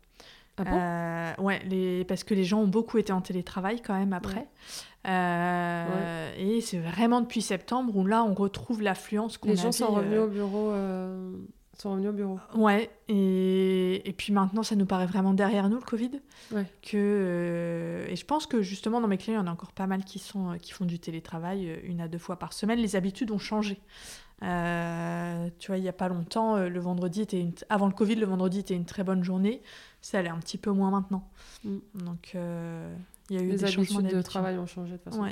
Ah 0.57 1.35
bon? 1.37 1.43
Ouais, 1.43 1.61
les... 1.65 2.05
parce 2.05 2.23
que 2.23 2.33
les 2.33 2.45
gens 2.45 2.61
ont 2.61 2.67
beaucoup 2.67 2.97
été 2.97 3.11
en 3.11 3.19
télétravail 3.21 3.81
quand 3.81 3.97
même 3.97 4.13
après. 4.13 4.47
Euh, 5.05 6.33
et 6.37 6.61
c'est 6.61 6.79
vraiment 6.79 7.21
depuis 7.21 7.41
septembre 7.41 7.95
où 7.95 8.05
là 8.05 8.23
on 8.23 8.33
retrouve 8.33 8.81
l'affluence 8.81 9.37
qu'on 9.37 9.49
Les 9.49 9.55
gens 9.55 9.71
sont 9.71 9.87
revenus 9.87 10.19
au 10.19 10.27
bureau. 10.27 10.71
Euh, 10.71 11.33
sont 11.77 11.91
revenus 11.91 12.09
au 12.09 12.13
bureau. 12.13 12.39
Ouais, 12.55 12.89
et... 13.07 14.07
et 14.07 14.13
puis 14.13 14.31
maintenant 14.31 14.63
ça 14.63 14.75
nous 14.75 14.85
paraît 14.85 15.05
vraiment 15.05 15.33
derrière 15.33 15.69
nous 15.69 15.77
le 15.77 15.83
Covid. 15.83 16.11
Ouais. 16.51 16.65
Que, 16.81 18.05
et 18.07 18.15
je 18.15 18.25
pense 18.25 18.47
que 18.47 18.61
justement 18.61 19.01
dans 19.01 19.07
mes 19.07 19.17
clients, 19.17 19.41
il 19.41 19.45
y 19.45 19.47
en 19.47 19.47
a 19.47 19.53
encore 19.53 19.73
pas 19.73 19.87
mal 19.87 20.03
qui, 20.03 20.19
sont, 20.19 20.57
qui 20.61 20.71
font 20.71 20.85
du 20.85 20.99
télétravail 20.99 21.79
une 21.83 22.01
à 22.01 22.07
deux 22.07 22.17
fois 22.17 22.37
par 22.37 22.53
semaine. 22.53 22.79
Les 22.79 22.95
habitudes 22.95 23.31
ont 23.31 23.39
changé. 23.39 23.79
tu 24.41 24.47
vois, 25.67 25.77
il 25.77 25.81
n'y 25.81 25.89
a 25.89 25.93
pas 25.93 26.07
longtemps, 26.07 26.57
le 26.57 26.79
vendredi 26.79 27.21
était 27.21 27.45
avant 27.69 27.87
le 27.87 27.93
Covid, 27.93 28.15
le 28.15 28.25
vendredi 28.25 28.59
était 28.59 28.75
une 28.75 28.85
très 28.85 29.03
bonne 29.03 29.23
journée 29.23 29.61
ça 30.05 30.19
allait 30.19 30.29
un 30.29 30.37
petit 30.37 30.59
peu 30.59 30.69
moins 30.69 30.91
maintenant. 30.91 31.27
Mm. 31.63 31.77
Donc, 31.95 32.33
euh, 32.35 32.95
il 33.29 33.35
y 33.35 33.39
a 33.39 33.43
eu 33.43 33.47
les 33.47 33.55
des 33.57 33.65
habitudes 33.65 34.07
de 34.07 34.21
travail 34.21 34.57
ont 34.57 34.65
changé 34.67 34.93
de 34.93 35.01
façon. 35.01 35.25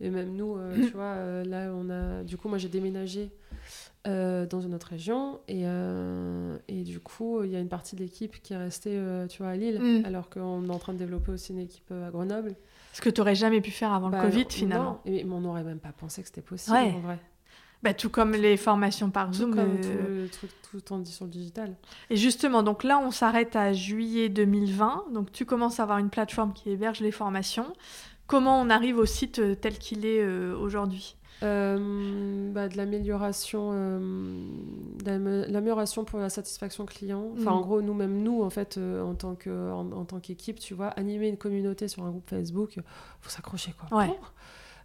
Et 0.00 0.10
même 0.10 0.34
nous, 0.34 0.56
euh, 0.56 0.74
tu 0.88 0.92
vois, 0.92 1.14
euh, 1.14 1.44
là, 1.44 1.72
on 1.72 1.88
a. 1.88 2.24
Du 2.24 2.36
coup, 2.36 2.48
moi, 2.48 2.58
j'ai 2.58 2.68
déménagé 2.68 3.30
euh, 4.08 4.44
dans 4.44 4.60
une 4.60 4.74
autre 4.74 4.88
région. 4.88 5.38
Et, 5.48 5.62
et 6.68 6.82
du 6.82 6.98
coup, 7.00 7.42
il 7.44 7.50
y 7.50 7.56
a 7.56 7.60
une 7.60 7.68
partie 7.68 7.94
de 7.96 8.00
l'équipe 8.02 8.42
qui 8.42 8.52
est 8.54 8.56
restée, 8.56 9.00
tu 9.30 9.38
vois, 9.42 9.52
à 9.52 9.56
Lille, 9.56 9.78
Mm. 9.80 10.04
alors 10.04 10.28
qu'on 10.30 10.66
est 10.66 10.70
en 10.72 10.78
train 10.78 10.92
de 10.94 10.98
développer 10.98 11.30
aussi 11.32 11.52
une 11.52 11.60
équipe 11.60 11.90
à 11.92 12.10
Grenoble. 12.10 12.54
Ce 12.92 13.00
que 13.00 13.08
tu 13.10 13.20
n'aurais 13.20 13.34
jamais 13.34 13.60
pu 13.60 13.70
faire 13.70 13.92
avant 13.92 14.08
Bah, 14.10 14.22
le 14.22 14.28
Covid, 14.28 14.44
non, 14.44 14.50
finalement. 14.50 15.00
et- 15.04 15.24
mais 15.24 15.32
on 15.32 15.40
n'aurait 15.40 15.64
même 15.64 15.80
pas 15.80 15.92
pensé 15.92 16.22
que 16.22 16.28
c'était 16.28 16.42
possible, 16.42 16.76
Ouais. 16.76 16.92
en 16.96 17.00
vrai. 17.00 17.18
Bah, 17.84 17.94
tout 17.94 18.08
comme 18.10 18.32
les 18.32 18.56
formations 18.56 19.10
par 19.10 19.26
Tout 19.28 19.34
Zoom. 19.34 19.54
comme 19.54 19.76
euh, 19.84 20.26
tout, 20.84 20.98
dit 21.00 21.12
sur 21.12 21.26
le 21.26 21.30
digital. 21.30 21.76
Et 22.10 22.16
justement, 22.16 22.62
donc 22.62 22.82
là, 22.82 22.98
on 22.98 23.10
s'arrête 23.10 23.54
à 23.56 23.72
juillet 23.74 24.28
2020. 24.30 25.04
Donc 25.12 25.30
tu 25.30 25.44
commences 25.44 25.78
à 25.80 25.82
avoir 25.84 25.98
une 25.98 26.10
plateforme 26.10 26.52
qui 26.54 26.70
héberge 26.70 27.00
les 27.00 27.12
formations. 27.12 27.72
Comment 28.26 28.58
on 28.60 28.70
arrive 28.70 28.96
au 28.96 29.04
site 29.06 29.38
euh, 29.38 29.54
tel 29.54 29.78
qu'il 29.78 30.06
est 30.06 30.22
euh, 30.22 30.56
aujourd'hui? 30.58 31.16
Euh, 31.42 32.50
bah, 32.52 32.68
de 32.68 32.76
l'amélioration 32.76 33.70
euh, 33.74 34.46
l'amélioration 35.04 36.04
pour 36.04 36.20
la 36.20 36.30
satisfaction 36.30 36.86
client 36.86 37.32
enfin 37.32 37.50
Mm. 37.50 37.54
en 37.54 37.60
gros 37.60 37.82
nous 37.82 37.92
même 37.92 38.22
nous 38.22 38.42
en 38.42 38.50
fait 38.50 38.78
euh, 38.78 39.02
en 39.02 39.14
tant 39.14 39.34
que 39.34 39.50
en, 39.72 39.90
en 39.92 40.04
tant 40.04 40.20
qu'équipe 40.20 40.60
tu 40.60 40.74
vois 40.74 40.86
animer 40.88 41.28
une 41.28 41.36
communauté 41.36 41.88
sur 41.88 42.04
un 42.04 42.10
groupe 42.10 42.30
Facebook 42.30 42.78
faut 43.20 43.30
s'accrocher 43.30 43.74
quoi 43.78 43.98
Ouais. 43.98 44.10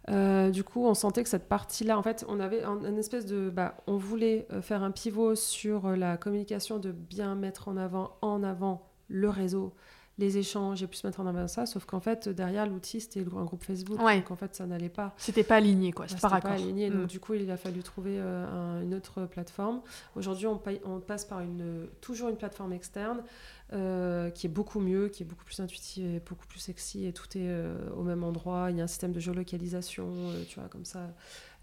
Euh, 0.08 0.50
du 0.50 0.64
coup 0.64 0.86
on 0.86 0.94
sentait 0.94 1.22
que 1.22 1.28
cette 1.28 1.46
partie 1.46 1.84
là 1.84 1.98
en 1.98 2.02
fait 2.02 2.24
on 2.26 2.40
avait 2.40 2.62
un, 2.62 2.84
un 2.84 2.96
espèce 2.96 3.26
de 3.26 3.50
bah, 3.50 3.76
on 3.86 3.98
voulait 3.98 4.46
euh, 4.50 4.62
faire 4.62 4.82
un 4.82 4.90
pivot 4.90 5.34
sur 5.34 5.90
la 5.90 6.16
communication 6.16 6.78
de 6.78 6.90
bien 6.90 7.34
mettre 7.34 7.68
en 7.68 7.76
avant 7.76 8.16
en 8.22 8.42
avant 8.42 8.90
le 9.08 9.28
réseau 9.28 9.74
les 10.20 10.38
échanges 10.38 10.82
et 10.82 10.86
plus 10.86 11.02
mettre 11.02 11.18
en 11.20 11.26
avant 11.26 11.48
ça 11.48 11.66
sauf 11.66 11.84
qu'en 11.86 11.98
fait 12.00 12.28
derrière 12.28 12.66
l'outil 12.66 13.00
c'était 13.00 13.20
un 13.20 13.44
groupe 13.44 13.64
Facebook 13.64 14.00
Ouais. 14.00 14.18
donc 14.18 14.30
en 14.30 14.36
fait 14.36 14.54
ça 14.54 14.66
n'allait 14.66 14.88
pas 14.88 15.14
C'était 15.16 15.42
pas 15.42 15.56
aligné, 15.56 15.90
quoi. 15.92 16.06
C'était 16.06 16.20
pas 16.20 16.40
pas 16.40 16.50
aligné, 16.50 16.90
Mm. 16.90 16.92
donc 16.94 17.06
du 17.08 17.18
coup 17.18 17.34
il 17.34 17.50
a 17.50 17.56
fallu 17.56 17.82
trouver 17.82 18.16
euh, 18.18 18.46
un- 18.46 18.82
une 18.82 18.94
autre 18.94 19.26
plateforme. 19.26 19.80
Aujourd'hui 20.14 20.46
on, 20.46 20.56
paye- 20.58 20.80
on 20.84 21.00
passe 21.00 21.24
par 21.24 21.40
une, 21.40 21.88
toujours 22.00 22.28
une 22.28 22.36
plateforme 22.36 22.72
externe 22.72 23.22
euh, 23.72 24.30
qui 24.30 24.46
est 24.46 24.50
beaucoup 24.50 24.80
mieux, 24.80 25.08
qui 25.08 25.22
est 25.22 25.26
beaucoup 25.26 25.44
plus 25.44 25.60
intuitive 25.60 26.04
et 26.16 26.20
beaucoup 26.28 26.46
plus 26.46 26.58
sexy 26.58 27.06
et 27.06 27.12
tout 27.12 27.26
est 27.38 27.48
euh, 27.48 27.76
au 27.96 28.02
même 28.02 28.24
endroit. 28.24 28.70
Il 28.70 28.76
y 28.76 28.80
a 28.80 28.84
un 28.84 28.88
système 28.88 29.12
de 29.12 29.20
géolocalisation, 29.20 30.08
euh, 30.12 30.42
tu 30.48 30.58
vois, 30.58 30.68
comme 30.68 30.84
ça. 30.84 31.08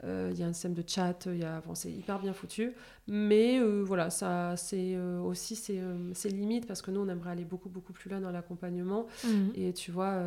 Euh, 0.04 0.30
il 0.32 0.40
y 0.40 0.44
a 0.44 0.48
un 0.48 0.54
système 0.54 0.74
de 0.74 0.84
chat, 0.86 1.26
il 1.26 1.40
y 1.40 1.44
a, 1.44 1.62
bon, 1.62 1.74
c'est 1.74 1.92
hyper 1.92 2.20
bien 2.20 2.34
foutu. 2.34 2.74
Mais 3.08 3.60
euh, 3.60 3.84
voilà, 3.84 4.10
ça, 4.10 4.56
c'est 4.56 4.96
euh, 4.96 5.20
aussi 5.20 5.56
c'est 5.56 5.80
euh, 5.80 6.12
c'est 6.14 6.30
limite 6.30 6.68
parce 6.68 6.82
que 6.82 6.92
nous 6.92 7.00
on 7.00 7.08
aimerait 7.08 7.32
aller 7.32 7.46
beaucoup 7.46 7.70
beaucoup 7.70 7.94
plus 7.94 8.10
loin 8.10 8.20
dans 8.20 8.32
l'accompagnement. 8.32 9.08
Mhm. 9.24 9.54
Et 9.56 9.74
tu 9.74 9.92
vois, 9.92 10.22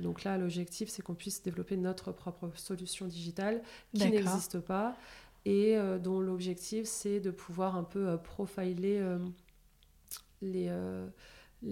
donc 0.00 0.24
là, 0.24 0.36
l'objectif, 0.36 0.88
c'est 0.88 1.02
qu'on 1.02 1.14
puisse 1.14 1.42
développer 1.42 1.76
notre 1.76 2.12
propre 2.12 2.50
solution 2.56 3.06
digitale 3.06 3.62
qui 3.94 4.10
n'existe 4.10 4.60
pas 4.60 4.96
et 5.46 5.76
euh, 5.76 5.98
dont 5.98 6.20
l'objectif, 6.20 6.86
c'est 6.86 7.20
de 7.20 7.30
pouvoir 7.30 7.76
un 7.76 7.84
peu 7.84 8.08
euh, 8.08 8.16
profiler 8.16 8.98
euh, 8.98 9.18
les, 10.42 10.70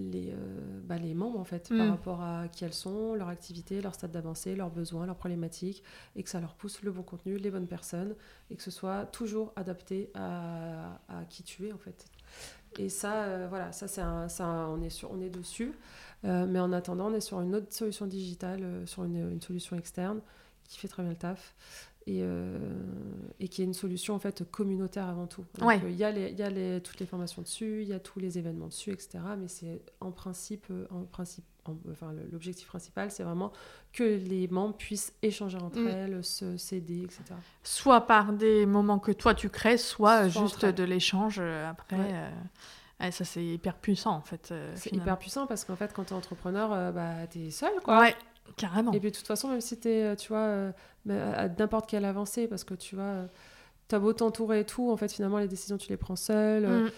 les, 0.02 0.30
euh, 0.32 0.80
bah, 0.84 0.96
les 0.98 1.14
membres, 1.14 1.38
en 1.38 1.44
fait, 1.44 1.70
Mm. 1.70 1.78
par 1.78 1.88
rapport 1.88 2.20
à 2.22 2.48
qui 2.48 2.64
elles 2.64 2.74
sont, 2.74 3.14
leur 3.14 3.28
activité, 3.28 3.80
leur 3.80 3.94
stade 3.94 4.10
d'avancée, 4.10 4.54
leurs 4.56 4.70
besoins, 4.70 5.06
leurs 5.06 5.16
problématiques, 5.16 5.82
et 6.16 6.22
que 6.22 6.30
ça 6.30 6.40
leur 6.40 6.54
pousse 6.54 6.82
le 6.82 6.90
bon 6.90 7.02
contenu, 7.02 7.36
les 7.36 7.50
bonnes 7.50 7.66
personnes, 7.68 8.14
et 8.50 8.56
que 8.56 8.62
ce 8.62 8.70
soit 8.70 9.06
toujours 9.06 9.52
adapté 9.56 10.10
à, 10.14 10.98
à 11.08 11.24
qui 11.28 11.42
tu 11.42 11.66
es, 11.68 11.72
en 11.72 11.78
fait. 11.78 12.06
Et 12.78 12.88
ça, 12.88 13.24
euh, 13.24 13.46
voilà, 13.48 13.70
ça, 13.72 13.86
c'est 13.86 14.00
un, 14.00 14.28
ça, 14.28 14.66
on, 14.68 14.82
est 14.82 14.90
sur, 14.90 15.12
on 15.12 15.20
est 15.20 15.30
dessus. 15.30 15.72
Euh, 16.24 16.46
mais 16.48 16.58
en 16.58 16.72
attendant, 16.72 17.06
on 17.10 17.14
est 17.14 17.20
sur 17.20 17.40
une 17.40 17.54
autre 17.54 17.72
solution 17.72 18.06
digitale, 18.06 18.82
sur 18.86 19.04
une, 19.04 19.30
une 19.32 19.40
solution 19.42 19.76
externe 19.76 20.20
qui 20.66 20.78
fait 20.78 20.88
très 20.88 21.02
bien 21.02 21.10
le 21.12 21.18
taf 21.18 21.54
et, 22.06 22.20
euh, 22.22 22.58
et 23.40 23.48
qui 23.48 23.62
est 23.62 23.64
une 23.64 23.74
solution 23.74 24.14
en 24.14 24.18
fait 24.18 24.44
communautaire 24.50 25.08
avant 25.08 25.26
tout. 25.26 25.44
Ouais. 25.62 25.80
euh, 25.82 25.90
Il 25.90 25.96
y 25.96 26.04
a, 26.04 26.10
les, 26.10 26.32
y 26.32 26.42
a 26.42 26.50
les, 26.50 26.80
toutes 26.82 27.00
les 27.00 27.06
formations 27.06 27.42
dessus, 27.42 27.82
il 27.82 27.88
y 27.88 27.92
a 27.94 28.00
tous 28.00 28.18
les 28.20 28.36
événements 28.38 28.68
dessus, 28.68 28.90
etc. 28.90 29.18
Mais 29.38 29.48
c'est 29.48 29.80
en 30.00 30.10
principe, 30.10 30.66
euh, 30.70 30.86
en 30.90 31.04
principe 31.04 31.44
en- 31.66 31.76
enfin, 31.90 32.12
l'objectif 32.30 32.66
principal, 32.66 33.10
c'est 33.10 33.22
vraiment 33.22 33.50
que 33.94 34.02
les 34.02 34.48
membres 34.48 34.76
puissent 34.76 35.14
échanger 35.22 35.56
entre 35.56 35.80
Mm. 35.80 35.88
elles, 35.88 36.22
se 36.24 36.58
s'aider, 36.58 37.04
etc. 37.04 37.22
Soit 37.62 38.02
par 38.02 38.34
des 38.34 38.66
moments 38.66 38.98
que 38.98 39.12
toi 39.12 39.32
tu 39.34 39.48
crées, 39.48 39.78
soit, 39.78 40.28
Soit 40.28 40.42
juste 40.42 40.64
de 40.66 40.84
l'échange 40.84 41.38
euh, 41.40 41.70
après. 41.70 41.96
Ouais. 41.96 42.10
euh, 43.00 43.10
ça, 43.10 43.24
c'est 43.24 43.44
hyper 43.44 43.76
puissant, 43.78 44.12
en 44.14 44.20
fait. 44.20 44.50
euh, 44.52 44.72
C'est 44.76 44.92
hyper 44.92 45.18
puissant 45.18 45.46
parce 45.46 45.64
qu'en 45.64 45.76
fait, 45.76 45.92
quand 45.94 46.04
tu 46.04 46.12
es 46.12 46.16
entrepreneur, 46.16 46.70
euh, 46.72 46.92
bah, 46.92 47.26
tu 47.30 47.38
es 47.46 47.50
seul, 47.50 47.72
quoi. 47.82 47.98
Ouais, 48.00 48.14
carrément. 48.56 48.92
Et 48.92 49.00
puis 49.00 49.10
de 49.10 49.16
toute 49.16 49.26
façon, 49.26 49.48
même 49.48 49.60
si 49.60 49.78
tu 49.78 49.88
es, 49.88 50.16
tu 50.16 50.28
vois, 50.28 50.38
euh, 50.38 50.72
à 51.08 51.48
n'importe 51.48 51.88
quelle 51.88 52.04
avancée, 52.04 52.46
parce 52.48 52.64
que 52.64 52.74
tu 52.74 52.94
vois, 52.94 53.26
tu 53.88 53.94
as 53.94 53.98
beau 53.98 54.12
t'entourer 54.12 54.60
et 54.60 54.64
tout, 54.64 54.90
en 54.90 54.96
fait, 54.96 55.12
finalement, 55.12 55.38
les 55.38 55.48
décisions, 55.48 55.76
tu 55.78 55.88
les 55.88 55.96
prends 55.96 56.16
seul. 56.16 56.66
Mm. 56.66 56.90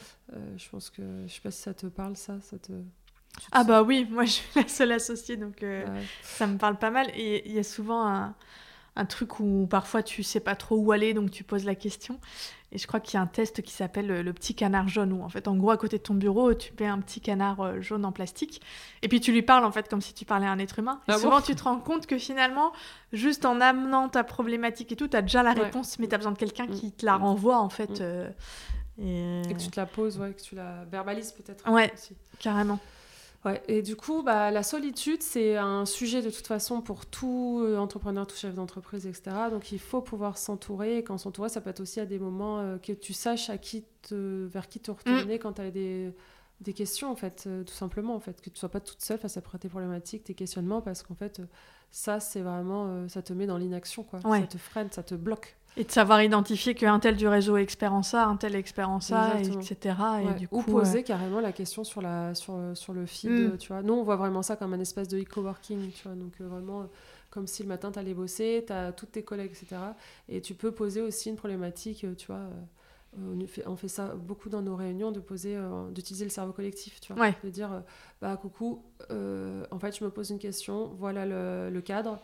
je 0.57 0.68
pense 0.68 0.90
que, 0.90 1.03
je 1.26 1.32
sais 1.32 1.40
pas 1.40 1.51
si 1.51 1.62
ça 1.62 1.74
te 1.74 1.86
parle, 1.86 2.16
ça. 2.16 2.40
ça 2.40 2.59
te... 2.59 2.72
tu 2.72 2.72
te 2.72 3.47
Ah 3.53 3.59
sens- 3.61 3.66
bah 3.66 3.82
oui, 3.82 4.07
moi 4.11 4.24
je 4.26 4.30
suis 4.32 4.61
la 4.61 4.68
seule 4.68 4.92
associée, 4.92 5.36
donc 5.36 5.62
euh, 5.62 5.84
Ouais. 5.86 6.03
ça 6.22 6.47
me 6.47 6.59
parle 6.59 6.78
pas 6.78 6.90
mal. 6.90 7.09
Et 7.14 7.49
il 7.49 7.55
y 7.55 7.59
a 7.59 7.62
souvent 7.64 8.07
un, 8.07 8.34
un 8.97 9.05
truc 9.05 9.40
où 9.40 9.66
parfois 9.68 10.03
tu 10.03 10.22
sais 10.22 10.40
pas 10.40 10.57
trop 10.57 10.76
où 10.76 10.90
aller, 10.92 11.14
donc 11.14 11.30
tu 11.30 11.44
poses 11.44 11.64
la 11.64 11.74
question. 11.74 12.18
Et 12.72 12.78
je 12.78 12.86
crois 12.88 12.99
qu'il 12.99 13.14
y 13.14 13.16
a 13.18 13.20
un 13.20 13.26
test 13.28 13.62
qui 13.62 13.72
s'appelle 13.72 14.09
le 14.22 14.32
petit 14.32 14.55
canard 14.55 14.88
jaune, 14.88 15.12
où 15.12 15.22
en 15.22 15.28
fait, 15.28 15.47
en 15.49 15.55
gros, 15.57 15.70
à 15.70 15.76
côté 15.76 15.99
de 15.99 16.03
ton 16.03 16.14
bureau, 16.14 16.53
tu 16.53 16.72
mets 16.80 16.86
un 16.86 16.99
petit 16.99 17.20
canard 17.20 17.61
euh, 17.61 17.80
jaune 17.80 18.05
en 18.05 18.11
plastique, 18.11 18.61
et 19.03 19.09
puis 19.09 19.20
tu 19.20 19.30
lui 19.32 19.42
parles 19.42 19.64
en 19.64 19.70
fait 19.70 19.88
comme 19.88 20.01
si 20.01 20.12
tu 20.14 20.24
parlais 20.24 20.47
à 20.47 20.51
un 20.51 20.59
être 20.59 20.78
humain. 20.80 21.01
Et 21.09 21.12
Ah 21.12 21.18
souvent, 21.18 21.36
bon 21.36 21.42
tu 21.42 21.55
te 21.55 21.62
rends 21.62 21.78
compte 21.78 22.07
que 22.07 22.18
finalement, 22.18 22.72
juste 23.12 23.44
en 23.44 23.61
amenant 23.61 24.09
ta 24.09 24.24
problématique 24.24 24.90
et 24.92 24.97
tout, 24.97 25.07
tu 25.09 25.16
as 25.16 25.22
déjà 25.22 25.42
la 25.44 25.53
Ouais. 25.53 25.61
réponse, 25.62 25.99
mais 26.01 26.09
tu 26.09 26.14
as 26.14 26.18
besoin 26.18 26.32
de 26.32 26.38
quelqu'un 26.38 26.66
Mm. 26.66 26.70
qui 26.74 26.90
te 26.92 27.07
la 27.07 27.18
Mm. 27.18 27.22
renvoie 27.22 27.59
en 27.61 27.68
fait. 27.68 27.90
Mm. 28.01 28.03
euh, 28.03 28.30
et... 28.99 29.42
Et 29.49 29.55
que 29.55 29.61
tu 29.61 29.68
te 29.68 29.78
la 29.78 29.86
poses, 29.86 30.18
ouais, 30.18 30.32
que 30.32 30.42
tu 30.42 30.55
la 30.57 30.84
verbalises 30.90 31.32
peut-être. 31.32 31.70
Ouais. 31.70 31.92
aussi. 31.94 32.16
Carrément. 32.40 32.80
Ouais, 33.47 33.62
et 33.68 33.80
du 33.80 33.94
coup, 33.94 34.24
bah, 34.24 34.51
la 34.51 34.64
solitude, 34.64 35.22
c'est 35.22 35.57
un 35.57 35.86
sujet 35.86 36.20
de 36.20 36.30
toute 36.30 36.49
façon 36.49 36.80
pour 36.82 37.07
tout 37.07 37.61
euh, 37.62 37.78
entrepreneur, 37.78 38.26
tout 38.26 38.34
chef 38.34 38.55
d'entreprise, 38.55 39.07
etc. 39.07 39.36
Donc 39.53 39.70
il 39.70 39.78
faut 39.78 40.03
pouvoir 40.03 40.36
s'entourer. 40.36 40.99
Et 40.99 41.05
quand 41.05 41.16
s'entourer, 41.16 41.49
ça 41.49 41.61
peut 41.61 41.70
être 41.70 41.80
aussi 41.80 42.01
à 42.01 42.07
des 42.07 42.18
moments 42.18 42.59
euh, 42.59 42.76
que 42.78 42.92
tu 42.92 43.12
saches 43.12 43.49
à 43.49 43.57
qui 43.57 43.84
te, 44.03 44.47
vers 44.47 44.68
qui 44.68 44.80
te 44.80 44.90
retourner 44.90 45.38
quand 45.38 45.55
tu 45.55 45.62
as 45.62 45.70
des, 45.70 46.12
des 46.61 46.72
questions, 46.72 47.11
en 47.11 47.16
fait, 47.16 47.44
euh, 47.47 47.64
tout 47.64 47.74
simplement. 47.74 48.14
En 48.14 48.20
fait, 48.20 48.40
que 48.40 48.51
tu 48.51 48.59
sois 48.59 48.68
pas 48.68 48.80
toute 48.80 49.03
seule 49.03 49.18
face 49.18 49.36
à 49.36 49.40
tes 49.40 49.68
problématiques, 49.68 50.24
tes 50.24 50.34
questionnements, 50.34 50.80
parce 50.80 51.03
qu'en 51.03 51.14
fait, 51.14 51.40
ça, 51.90 52.20
c'est 52.20 52.40
vraiment, 52.40 52.88
euh, 52.88 53.09
ça 53.09 53.22
te 53.22 53.32
met 53.32 53.47
dans 53.47 53.59
l'inaction, 53.59 54.03
quoi. 54.03 54.20
Ouais. 54.24 54.40
Ça 54.40 54.47
te 54.47 54.59
freine, 54.59 54.90
ça 54.90 55.03
te 55.03 55.14
bloque. 55.14 55.57
Et 55.79 55.85
de 55.85 55.91
savoir 55.91 56.22
identifier 56.22 56.74
qu'un 56.74 56.99
tel 56.99 57.16
du 57.16 57.29
réseau 57.29 57.57
est 57.59 57.62
expert 57.62 57.93
en 57.93 58.03
ça, 58.03 58.24
un 58.27 58.37
tel 58.37 58.55
est 58.57 58.59
expert 58.59 58.89
en 58.89 59.01
ça, 59.01 59.39
etc. 59.41 59.95
Et 60.22 60.27
Ouais, 60.27 60.35
du 60.35 60.49
Ou 60.51 60.62
poser 60.62 61.03
carrément 61.03 61.41
la 61.41 61.53
question 61.53 61.85
sur, 61.85 62.01
la, 62.01 62.35
sur, 62.35 62.55
sur 62.74 62.93
le 62.95 63.05
feed, 63.05 63.31
Mm. 63.31 63.59
tu 63.59 63.68
vois. 63.68 63.83
Nous, 63.83 63.93
on 63.93 64.03
voit 64.03 64.16
vraiment 64.16 64.43
ça 64.43 64.57
comme 64.57 64.72
un 64.72 64.81
espèce 64.81 65.09
de 65.09 65.18
e-coworking, 65.18 65.91
tu 65.93 66.03
vois. 66.09 66.16
Donc, 66.16 66.33
euh, 66.41 66.49
vraiment, 66.49 66.81
euh, 66.81 66.85
comme 67.31 67.47
si 67.47 67.62
le 67.62 67.68
matin, 67.68 67.93
tu 67.93 67.99
allais 67.99 68.14
bosser, 68.14 68.64
tu 68.66 68.72
as 68.72 68.93
toutes 68.93 69.12
tes 69.12 69.22
collègues, 69.22 69.51
etc. 69.51 69.77
Et 70.31 70.41
tu 70.41 70.55
peux 70.55 70.70
poser 70.72 71.03
aussi 71.03 71.29
une 71.29 71.37
problématique, 71.37 72.05
euh, 72.05 72.14
tu 72.14 72.27
vois. 72.29 72.41
on 73.18 73.47
fait, 73.47 73.66
on 73.66 73.77
fait 73.77 73.89
ça 73.89 74.14
beaucoup 74.14 74.49
dans 74.49 74.62
nos 74.62 74.77
réunions, 74.77 75.11
de 75.12 75.20
poser, 75.20 75.57
euh, 75.57 75.91
d'utiliser 75.91 76.24
le 76.24 76.31
cerveau 76.31 76.53
collectif, 76.53 77.01
tu 77.03 77.12
vois. 77.12 77.22
Ouais. 77.22 77.35
De 77.45 77.51
dire, 77.51 77.70
euh, 77.72 77.81
bah, 78.22 78.35
coucou, 78.41 78.83
euh, 79.11 79.64
en 79.70 79.79
fait, 79.79 79.95
je 79.99 80.03
me 80.05 80.09
pose 80.11 80.31
une 80.31 80.39
question, 80.39 80.91
voilà 80.99 81.27
le, 81.27 81.68
le 81.70 81.81
cadre. 81.83 82.18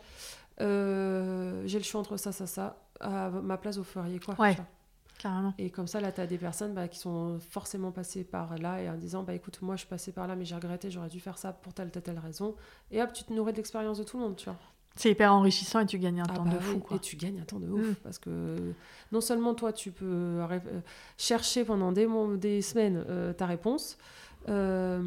J'ai 0.59 1.77
le 1.79 1.83
choix 1.83 1.99
entre 2.01 2.17
ça, 2.17 2.31
ça, 2.31 2.47
ça. 2.47 2.77
À 2.99 3.29
ma 3.29 3.57
place, 3.57 3.77
vous 3.77 3.83
feriez 3.83 4.19
quoi 4.19 4.35
Ouais. 4.39 4.55
carrément. 5.17 5.53
Et 5.57 5.69
comme 5.69 5.87
ça, 5.87 5.99
là, 6.01 6.11
tu 6.11 6.21
as 6.21 6.27
des 6.27 6.37
personnes 6.37 6.73
bah, 6.73 6.87
qui 6.87 6.99
sont 6.99 7.39
forcément 7.49 7.91
passées 7.91 8.23
par 8.23 8.57
là 8.57 8.81
et 8.81 8.89
en 8.89 8.95
disant 8.95 9.23
bah 9.23 9.33
écoute, 9.33 9.59
moi 9.61 9.75
je 9.75 9.79
suis 9.81 9.87
passée 9.89 10.11
par 10.11 10.27
là, 10.27 10.35
mais 10.35 10.45
j'ai 10.45 10.55
regretté, 10.55 10.89
j'aurais 10.91 11.09
dû 11.09 11.19
faire 11.19 11.37
ça 11.37 11.53
pour 11.53 11.73
telle, 11.73 11.91
telle, 11.91 12.03
telle 12.03 12.19
raison. 12.19 12.55
Et 12.91 13.01
hop, 13.01 13.11
tu 13.13 13.23
te 13.23 13.33
nourris 13.33 13.51
de 13.53 13.57
l'expérience 13.57 13.97
de 13.97 14.03
tout 14.03 14.17
le 14.17 14.23
monde, 14.23 14.35
tu 14.35 14.45
vois. 14.45 14.57
C'est 14.95 15.09
hyper 15.09 15.33
enrichissant 15.33 15.79
et 15.79 15.85
tu 15.87 15.97
gagnes 15.97 16.21
un 16.21 16.25
Ah 16.29 16.33
temps 16.33 16.43
bah 16.43 16.51
de 16.51 16.57
oui, 16.57 16.63
fou. 16.63 16.79
Quoi. 16.79 16.97
Et 16.97 16.99
tu 16.99 17.15
gagnes 17.15 17.39
un 17.41 17.45
temps 17.45 17.59
de 17.59 17.67
ouf. 17.67 17.87
Mm. 17.87 17.95
Parce 18.03 18.19
que 18.19 18.73
non 19.11 19.21
seulement 19.21 19.55
toi, 19.55 19.73
tu 19.73 19.91
peux 19.91 20.43
ré- 20.43 20.61
euh, 20.67 20.81
chercher 21.17 21.65
pendant 21.65 21.91
des, 21.91 22.05
mois- 22.05 22.37
des 22.37 22.61
semaines 22.61 23.03
euh, 23.09 23.33
ta 23.33 23.47
réponse. 23.47 23.97
euh, 24.49 25.01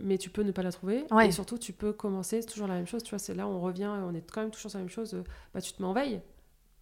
mais 0.00 0.18
tu 0.18 0.30
peux 0.30 0.42
ne 0.42 0.52
pas 0.52 0.62
la 0.62 0.70
trouver 0.70 1.04
Ouais. 1.10 1.28
et 1.28 1.32
surtout 1.32 1.56
tu 1.58 1.72
peux 1.72 1.92
commencer 1.94 2.42
c'est 2.42 2.48
toujours 2.48 2.68
la 2.68 2.74
même 2.74 2.86
chose 2.86 3.02
tu 3.02 3.10
vois 3.10 3.18
c'est 3.18 3.34
là 3.34 3.48
on 3.48 3.58
revient 3.58 3.86
on 3.86 4.12
est 4.14 4.30
quand 4.30 4.42
même 4.42 4.50
toujours 4.50 4.70
sur 4.70 4.78
la 4.78 4.84
même 4.84 4.90
chose 4.92 5.14
euh, 5.14 5.24
bah 5.54 5.62
tu 5.62 5.72
te 5.72 5.80
mets 5.80 5.88
en 5.88 5.94
veille 5.94 6.20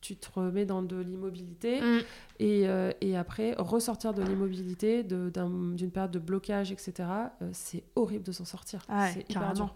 tu 0.03 0.17
te 0.17 0.29
remets 0.35 0.67
dans 0.67 0.83
de 0.83 0.97
l'immobilité 0.97 1.81
Mm. 1.81 2.01
et, 2.41 2.69
euh, 2.69 2.91
et 3.01 3.17
après, 3.17 3.55
ressortir 3.57 4.13
de 4.13 4.23
l'immobilité, 4.23 5.03
d'une 5.05 5.91
période 5.91 6.11
de 6.11 6.19
blocage, 6.19 6.71
etc., 6.73 6.93
euh, 7.41 7.49
c'est 7.53 7.85
horrible 7.97 8.25
de 8.25 8.33
s'en 8.33 8.45
sortir. 8.45 8.83
Ah 8.89 9.05
ouais, 9.05 9.11
c'est 9.15 9.31
hyper 9.31 9.55
dur. 9.55 9.75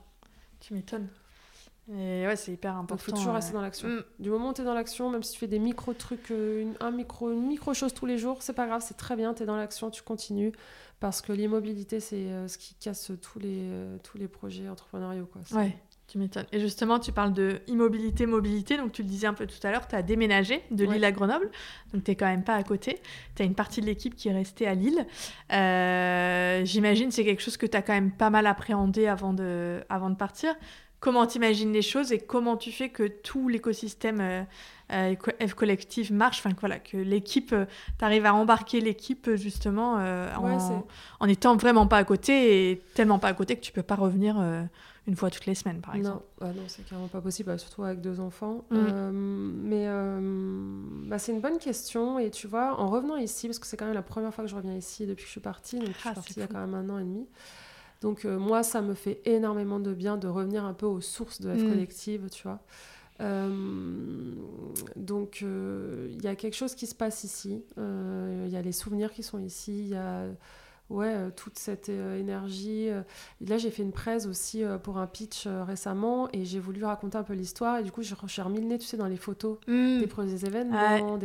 Tu 0.61 0.75
m'étonnes. 0.75 1.09
Et 1.89 2.27
ouais, 2.27 2.35
c'est 2.35 2.53
hyper 2.53 2.77
important. 2.77 2.97
il 2.97 3.05
faut 3.05 3.13
toujours 3.13 3.35
rester 3.35 3.53
dans 3.53 3.61
l'action. 3.63 3.89
mm. 3.89 4.03
Du 4.19 4.29
moment 4.31 4.51
où 4.51 4.53
tu 4.53 4.63
es 4.63 4.65
dans 4.65 4.75
l'action, 4.75 5.09
même 5.09 5.23
si 5.23 5.33
tu 5.35 5.39
fais 5.39 5.47
des 5.47 5.61
micro-trucs, 5.61 6.33
euh, 6.33 6.63
une, 6.63 6.75
un 6.81 6.91
micro, 6.91 7.31
une 7.31 7.47
micro-chose 7.47 7.95
tous 7.95 8.07
les 8.07 8.19
jours, 8.19 8.43
c'est 8.43 8.53
pas 8.55 8.67
grave, 8.67 8.83
c'est 8.85 8.97
très 8.97 9.15
bien, 9.15 9.33
tu 9.35 9.45
es 9.45 9.47
dans 9.47 9.57
l'action, 9.57 9.91
tu 9.91 10.03
continues. 10.03 10.53
Parce 10.99 11.21
que 11.23 11.33
l'immobilité, 11.33 12.01
c'est 12.01 12.49
ce 12.49 12.57
qui 12.59 12.75
casse 12.75 13.13
tous 13.23 13.39
les, 13.39 13.69
tous 14.03 14.17
les 14.19 14.29
projets 14.29 14.67
entrepreneuriaux. 14.69 15.27
Quoi. 15.27 15.43
Ouais, 15.53 15.77
Tu 16.09 16.19
m'étonnes. 16.19 16.47
Et 16.53 16.61
justement, 16.61 17.01
tu 17.01 17.11
parles 17.11 17.33
de 17.33 17.61
immobilité, 17.67 18.27
mobilité. 18.27 18.77
Donc, 18.77 18.93
tu 18.93 19.03
le 19.03 19.09
disais 19.09 19.27
un 19.27 19.35
peu 19.35 19.45
tout 19.45 19.67
à 19.67 19.73
l'heure, 19.73 19.89
tu 19.89 19.97
as 19.97 20.03
déménagé 20.03 20.63
de 20.71 20.85
Lille 20.85 21.05
à 21.05 21.11
Grenoble. 21.11 21.51
Donc, 21.93 22.05
tu 22.05 22.11
n'es 22.11 22.15
quand 22.15 22.27
même 22.27 22.45
pas 22.45 22.55
à 22.55 22.63
côté. 22.63 23.01
Tu 23.35 23.43
as 23.43 23.45
une 23.45 23.57
partie 23.57 23.81
de 23.81 23.87
l'équipe 23.87 24.15
qui 24.15 24.29
est 24.29 24.33
restée 24.33 24.69
à 24.69 24.75
Lille. 24.75 25.05
Euh, 25.53 26.65
j'imagine 26.65 27.11
c'est 27.11 27.25
quelque 27.25 27.43
chose 27.43 27.57
que 27.57 27.67
tu 27.67 27.77
as 27.77 27.83
quand 27.83 27.93
même 27.93 28.13
pas 28.13 28.31
mal 28.31 28.47
appréhendé 28.47 29.09
avant 29.09 29.33
de, 29.33 29.81
avant 29.89 30.09
de 30.09 30.15
partir. 30.15 30.55
Comment 31.01 31.27
tu 31.27 31.39
imagines 31.39 31.73
les 31.73 31.83
choses 31.83 32.13
et 32.13 32.19
comment 32.19 32.57
tu 32.57 32.71
fais 32.71 32.89
que 32.89 33.07
tout 33.09 33.49
l'écosystème 33.49 34.21
euh, 34.21 34.43
euh, 34.93 35.15
F 35.47 35.55
collectif 35.55 36.11
marche, 36.11 36.39
enfin 36.39 36.55
voilà, 36.61 36.79
que 36.79 36.97
l'équipe, 36.97 37.55
tu 37.99 38.05
arrives 38.05 38.27
à 38.27 38.33
embarquer 38.33 38.81
l'équipe 38.81 39.29
justement 39.35 39.95
en, 39.95 40.87
en 41.19 41.29
étant 41.29 41.57
vraiment 41.57 41.89
pas 41.89 41.99
à 41.99 42.05
côté 42.05 42.71
et 42.71 42.83
tellement 42.95 43.19
pas 43.19 43.29
à 43.29 43.35
côté 43.35 43.57
que 43.57 43.61
tu 43.61 43.73
peux 43.73 43.83
pas 43.83 43.97
revenir 43.97 44.37
une 45.07 45.15
fois 45.15 45.31
toutes 45.31 45.47
les 45.47 45.55
semaines, 45.55 45.81
par 45.81 45.95
exemple. 45.95 46.25
Non, 46.41 46.49
ah 46.49 46.53
non 46.53 46.63
c'est 46.67 46.85
carrément 46.85 47.09
pas 47.09 47.21
possible, 47.21 47.49
bah, 47.49 47.59
surtout 47.59 47.85
avec 47.85 48.01
deux 48.01 48.19
enfants. 48.19 48.65
Mm. 48.71 48.77
Euh, 48.77 49.11
mais 49.13 49.85
euh, 49.87 50.19
bah, 51.07 51.19
c'est 51.19 51.33
une 51.33 51.41
bonne 51.41 51.59
question. 51.59 52.19
Et 52.19 52.31
tu 52.31 52.49
vois, 52.49 52.79
en 52.81 52.89
revenant 52.89 53.17
ici, 53.17 53.47
parce 53.47 53.59
que 53.59 53.67
c'est 53.67 53.77
quand 53.77 53.85
même 53.85 53.95
la 53.95 54.03
première 54.03 54.35
fois 54.35 54.45
que 54.45 54.51
je 54.51 54.57
reviens 54.57 54.75
ici 54.75 55.07
depuis 55.07 55.23
que 55.23 55.29
je 55.29 55.33
suis 55.33 55.41
partie, 55.41 55.79
donc 55.79 55.89
je 55.89 55.99
suis 55.99 56.09
ah, 56.09 56.15
partie 56.15 56.35
il 56.37 56.41
y 56.41 56.43
a 56.43 56.49
quand 56.49 56.61
même 56.61 56.75
un 56.75 56.89
an 56.91 56.99
et 56.99 57.05
demi. 57.05 57.27
Donc 58.01 58.25
euh, 58.25 58.39
moi, 58.39 58.63
ça 58.63 58.83
me 58.83 58.95
fait 58.95 59.21
énormément 59.25 59.79
de 59.79 59.95
bien 59.95 60.17
de 60.17 60.27
revenir 60.27 60.65
un 60.65 60.75
peu 60.75 60.87
aux 60.87 61.01
sources 61.01 61.41
de 61.41 61.55
F 61.55 61.63
mm. 61.63 61.69
Collective, 61.69 62.29
tu 62.31 62.43
vois. 62.43 62.61
donc 64.97 65.43
il 65.43 66.23
y 66.23 66.27
a 66.27 66.35
quelque 66.35 66.57
chose 66.57 66.75
qui 66.75 66.89
se 66.89 66.97
passe 66.97 67.23
ici. 67.23 67.63
Il 67.77 68.49
y 68.49 68.57
a 68.57 68.63
les 68.63 68.73
souvenirs 68.73 69.13
qui 69.13 69.23
sont 69.23 69.39
ici. 69.39 69.79
Il 69.79 69.89
y 69.89 69.95
a 69.95 70.27
ouais, 70.91 71.13
euh, 71.13 71.31
toute 71.35 71.59
cette 71.59 71.89
euh, 71.89 72.19
énergie. 72.19 72.89
Euh. 72.89 73.03
là, 73.41 73.59
j'ai 73.59 73.71
fait 73.71 73.83
une 73.83 73.93
presse 73.93 74.27
aussi 74.27 74.63
pour 74.83 74.99
un 74.99 75.07
pitch 75.07 75.47
récemment 75.47 76.29
et 76.33 76.45
j'ai 76.45 76.61
voulu 76.61 76.85
raconter 76.85 77.19
un 77.19 77.23
peu 77.23 77.35
l'histoire. 77.35 77.79
Et 77.79 77.83
du 77.83 77.93
coup, 77.93 78.03
j'ai 78.03 78.43
remis 78.43 78.61
le 78.61 78.67
nez, 78.67 78.79
tu 78.79 78.87
sais, 78.87 78.97
dans 78.97 79.07
les 79.07 79.17
photos 79.17 79.59
mmh. 79.67 79.99
des 80.01 80.07
premiers 80.07 80.45
événements. 80.45 81.19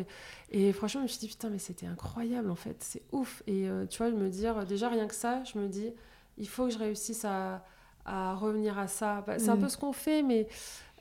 Et 0.51 0.73
franchement, 0.73 1.01
je 1.01 1.03
me 1.03 1.07
suis 1.07 1.19
dit, 1.19 1.27
putain, 1.27 1.49
mais 1.49 1.59
c'était 1.59 1.85
incroyable 1.85 2.49
en 2.49 2.55
fait, 2.55 2.77
c'est 2.79 3.03
ouf. 3.11 3.41
Et 3.47 3.67
tu 3.89 3.97
vois, 3.97 4.11
me 4.11 4.29
dire, 4.29 4.65
déjà 4.65 4.89
rien 4.89 5.07
que 5.07 5.15
ça, 5.15 5.43
je 5.43 5.57
me 5.57 5.67
dis, 5.67 5.91
il 6.37 6.47
faut 6.47 6.65
que 6.65 6.71
je 6.71 6.77
réussisse 6.77 7.25
à, 7.25 7.63
à 8.05 8.35
revenir 8.35 8.77
à 8.77 8.87
ça. 8.87 9.23
Bah, 9.25 9.39
c'est 9.39 9.49
un 9.49 9.55
mmh. 9.55 9.61
peu 9.61 9.69
ce 9.69 9.77
qu'on 9.77 9.93
fait, 9.93 10.23
mais. 10.23 10.47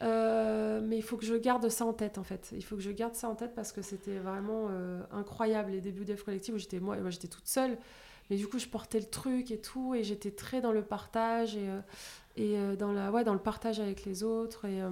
mais 0.01 0.97
il 0.97 1.03
faut 1.03 1.17
que 1.17 1.27
je 1.27 1.35
garde 1.35 1.69
ça 1.69 1.85
en 1.85 1.93
tête 1.93 2.19
en 2.19 2.25
fait. 2.25 2.51
Il 2.53 2.65
faut 2.65 2.77
que 2.77 2.83
je 2.83 2.91
garde 2.91 3.15
ça 3.15 3.29
en 3.29 3.35
tête 3.35 3.55
parce 3.55 3.73
que 3.73 3.83
c'était 3.83 4.19
vraiment 4.19 4.69
incroyable 5.13 5.73
les 5.73 5.81
débuts 5.81 6.05
d'Ef 6.05 6.23
Collective 6.23 6.55
où 6.55 6.59
j'étais 6.59 6.81
moi, 6.81 6.97
moi 6.97 7.11
j'étais 7.11 7.29
toute 7.29 7.49
seule. 7.49 7.77
Mais 8.31 8.37
du 8.37 8.47
coup, 8.47 8.59
je 8.59 8.69
portais 8.69 9.01
le 9.01 9.07
truc 9.07 9.51
et 9.51 9.59
tout, 9.59 9.95
et 9.95 10.05
j'étais 10.05 10.31
très 10.31 10.61
dans 10.61 10.73
le 10.73 10.83
partage 10.83 11.57
et, 11.57 11.69
euh, 11.69 11.81
et 12.37 12.57
euh, 12.57 12.77
dans, 12.77 12.93
la, 12.93 13.11
ouais, 13.11 13.25
dans 13.25 13.33
le 13.33 13.41
partage 13.41 13.81
avec 13.81 14.05
les 14.05 14.23
autres. 14.23 14.65
Et, 14.67 14.81
euh, 14.81 14.91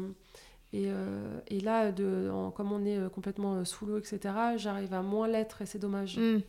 et, 0.74 1.57
et 1.57 1.61
là, 1.61 1.93
de, 1.93 2.30
comme 2.55 2.72
on 2.72 2.84
est 2.84 3.11
complètement 3.11 3.64
sous 3.64 3.86
l'eau, 3.86 3.99
etc., 3.99 4.34
j'arrive 4.57 4.93
à 4.93 5.01
moins 5.01 5.26
l'être 5.26 5.62
et 5.62 5.66
c'est 5.66 5.78
dommage. 5.78 6.18
Mm. 6.18 6.41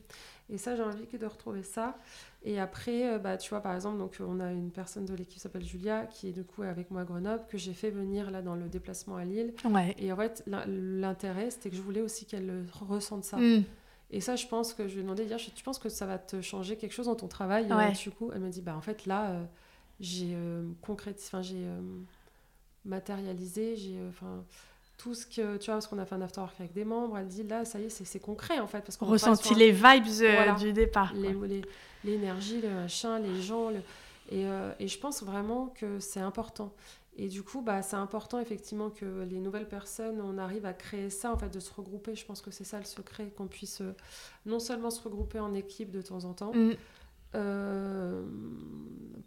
Et 0.52 0.58
ça, 0.58 0.76
j'ai 0.76 0.82
envie 0.82 1.06
de 1.06 1.26
retrouver 1.26 1.64
ça. 1.64 1.98
Et 2.44 2.60
après, 2.60 3.18
bah, 3.20 3.38
tu 3.38 3.50
vois, 3.50 3.62
par 3.62 3.76
exemple, 3.76 3.98
donc, 3.98 4.18
on 4.20 4.42
a 4.42 4.52
une 4.52 4.72
personne 4.72 5.06
de 5.06 5.14
l'équipe 5.14 5.36
qui 5.36 5.40
s'appelle 5.40 5.64
Julia, 5.64 6.06
qui 6.08 6.28
est 6.28 6.32
du 6.32 6.44
coup 6.44 6.64
avec 6.64 6.92
moi 6.92 7.02
à 7.02 7.06
Grenoble, 7.06 7.44
que 7.48 7.58
j'ai 7.58 7.74
fait 7.74 7.92
venir 7.92 8.30
là 8.32 8.42
dans 8.42 8.56
le 8.56 8.68
déplacement 8.68 9.16
à 9.16 9.24
Lille. 9.24 9.54
Ouais. 9.64 9.96
Et 10.00 10.12
en 10.12 10.18
fait, 10.18 10.44
l'intérêt, 10.48 11.50
c'était 11.52 11.70
que 11.70 11.78
je 11.78 11.82
voulais 11.82 12.02
aussi 12.02 12.26
qu'elle 12.26 12.66
ressente 12.74 13.24
ça. 13.24 13.38
Mm. 13.38 13.64
Et 14.12 14.22
ça, 14.22 14.36
je 14.36 14.48
pense 14.48 14.74
que 14.74 14.88
je 14.88 14.94
lui 14.94 15.02
ai 15.02 15.04
demandé 15.04 15.28
tu 15.56 15.64
penses 15.64 15.80
que 15.80 15.90
ça 15.90 16.06
va 16.06 16.18
te 16.18 16.42
changer 16.42 16.78
quelque 16.78 16.94
chose 16.94 17.06
dans 17.06 17.16
ton 17.16 17.28
travail 17.28 17.68
Du 17.94 18.12
coup, 18.12 18.32
elle 18.34 18.42
m'a 18.42 18.50
dit, 18.50 18.62
bah 18.62 18.76
en 18.76 18.82
fait 18.82 19.06
là, 19.06 19.30
euh, 19.30 19.44
j'ai 20.00 20.34
euh, 20.34 20.64
enfin 20.82 21.42
j'ai 21.42 21.58
euh, 21.58 21.80
matérialisé, 22.86 23.76
j'ai 23.76 24.00
enfin 24.10 24.44
tout 24.98 25.14
ce 25.14 25.26
que 25.26 25.58
tu 25.58 25.66
vois, 25.66 25.76
parce 25.76 25.88
qu'on 25.88 26.00
a 26.00 26.06
fait 26.06 26.16
un 26.16 26.22
after 26.22 26.42
work 26.42 26.56
avec 26.60 26.74
des 26.74 26.86
membres. 26.86 27.18
Elle 27.18 27.28
dit 27.28 27.44
là, 27.44 27.66
ça 27.66 27.80
y 27.80 27.84
est, 27.84 27.90
c'est 27.90 28.20
concret 28.20 28.60
en 28.60 28.68
fait, 28.68 28.82
parce 28.82 28.98
qu'on 28.98 29.06
ressenti 29.06 29.54
les 29.54 29.72
vibes 29.72 30.58
du 30.58 30.74
départ, 30.74 31.14
l'énergie, 32.04 32.62
le 32.62 32.70
machin, 32.70 33.20
les 33.20 33.42
gens, 33.42 33.70
le... 33.70 33.82
et, 34.32 34.46
et 34.80 34.88
je 34.88 34.98
pense 34.98 35.22
vraiment 35.22 35.68
que 35.76 36.00
c'est 36.00 36.22
important. 36.22 36.74
Et 37.18 37.28
du 37.28 37.44
coup, 37.44 37.62
bah, 37.62 37.82
c'est 37.82 37.98
important 37.98 38.40
effectivement 38.40 38.90
que 38.90 39.24
les 39.24 39.40
nouvelles 39.40 39.68
personnes, 39.68 40.22
on 40.22 40.38
arrive 40.38 40.66
à 40.66 40.74
créer 40.74 41.10
ça, 41.10 41.34
en 41.34 41.38
fait, 41.38 41.50
de 41.50 41.60
se 41.60 41.74
regrouper. 41.74 42.16
Je 42.16 42.26
pense 42.26 42.42
que 42.42 42.52
c'est 42.52 42.64
ça 42.64 42.78
le 42.78 42.86
secret, 42.86 43.30
qu'on 43.36 43.48
puisse 43.48 43.82
euh, 43.82 43.94
non 44.46 44.60
seulement 44.60 44.90
se 44.90 45.02
regrouper 45.02 45.40
en 45.40 45.54
équipe 45.54 45.92
de 45.92 46.02
temps 46.02 46.24
en 46.24 46.34
temps, 46.34 46.54
mm. 46.54 46.72
euh, 47.36 48.24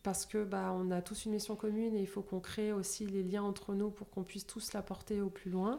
parce 0.03 0.25
que 0.25 0.43
bah, 0.43 0.75
on 0.75 0.91
a 0.91 1.03
tous 1.03 1.27
une 1.27 1.33
mission 1.33 1.55
commune 1.55 1.95
et 1.95 2.01
il 2.01 2.07
faut 2.07 2.23
qu'on 2.23 2.41
crée 2.41 2.73
aussi 2.73 3.07
les 3.07 3.23
liens 3.23 3.43
entre 3.43 3.75
nous 3.75 3.91
pour 3.91 4.09
qu'on 4.09 4.23
puisse 4.23 4.47
tous 4.47 4.73
la 4.73 4.81
porter 4.81 5.21
au 5.21 5.29
plus 5.29 5.51
loin. 5.51 5.79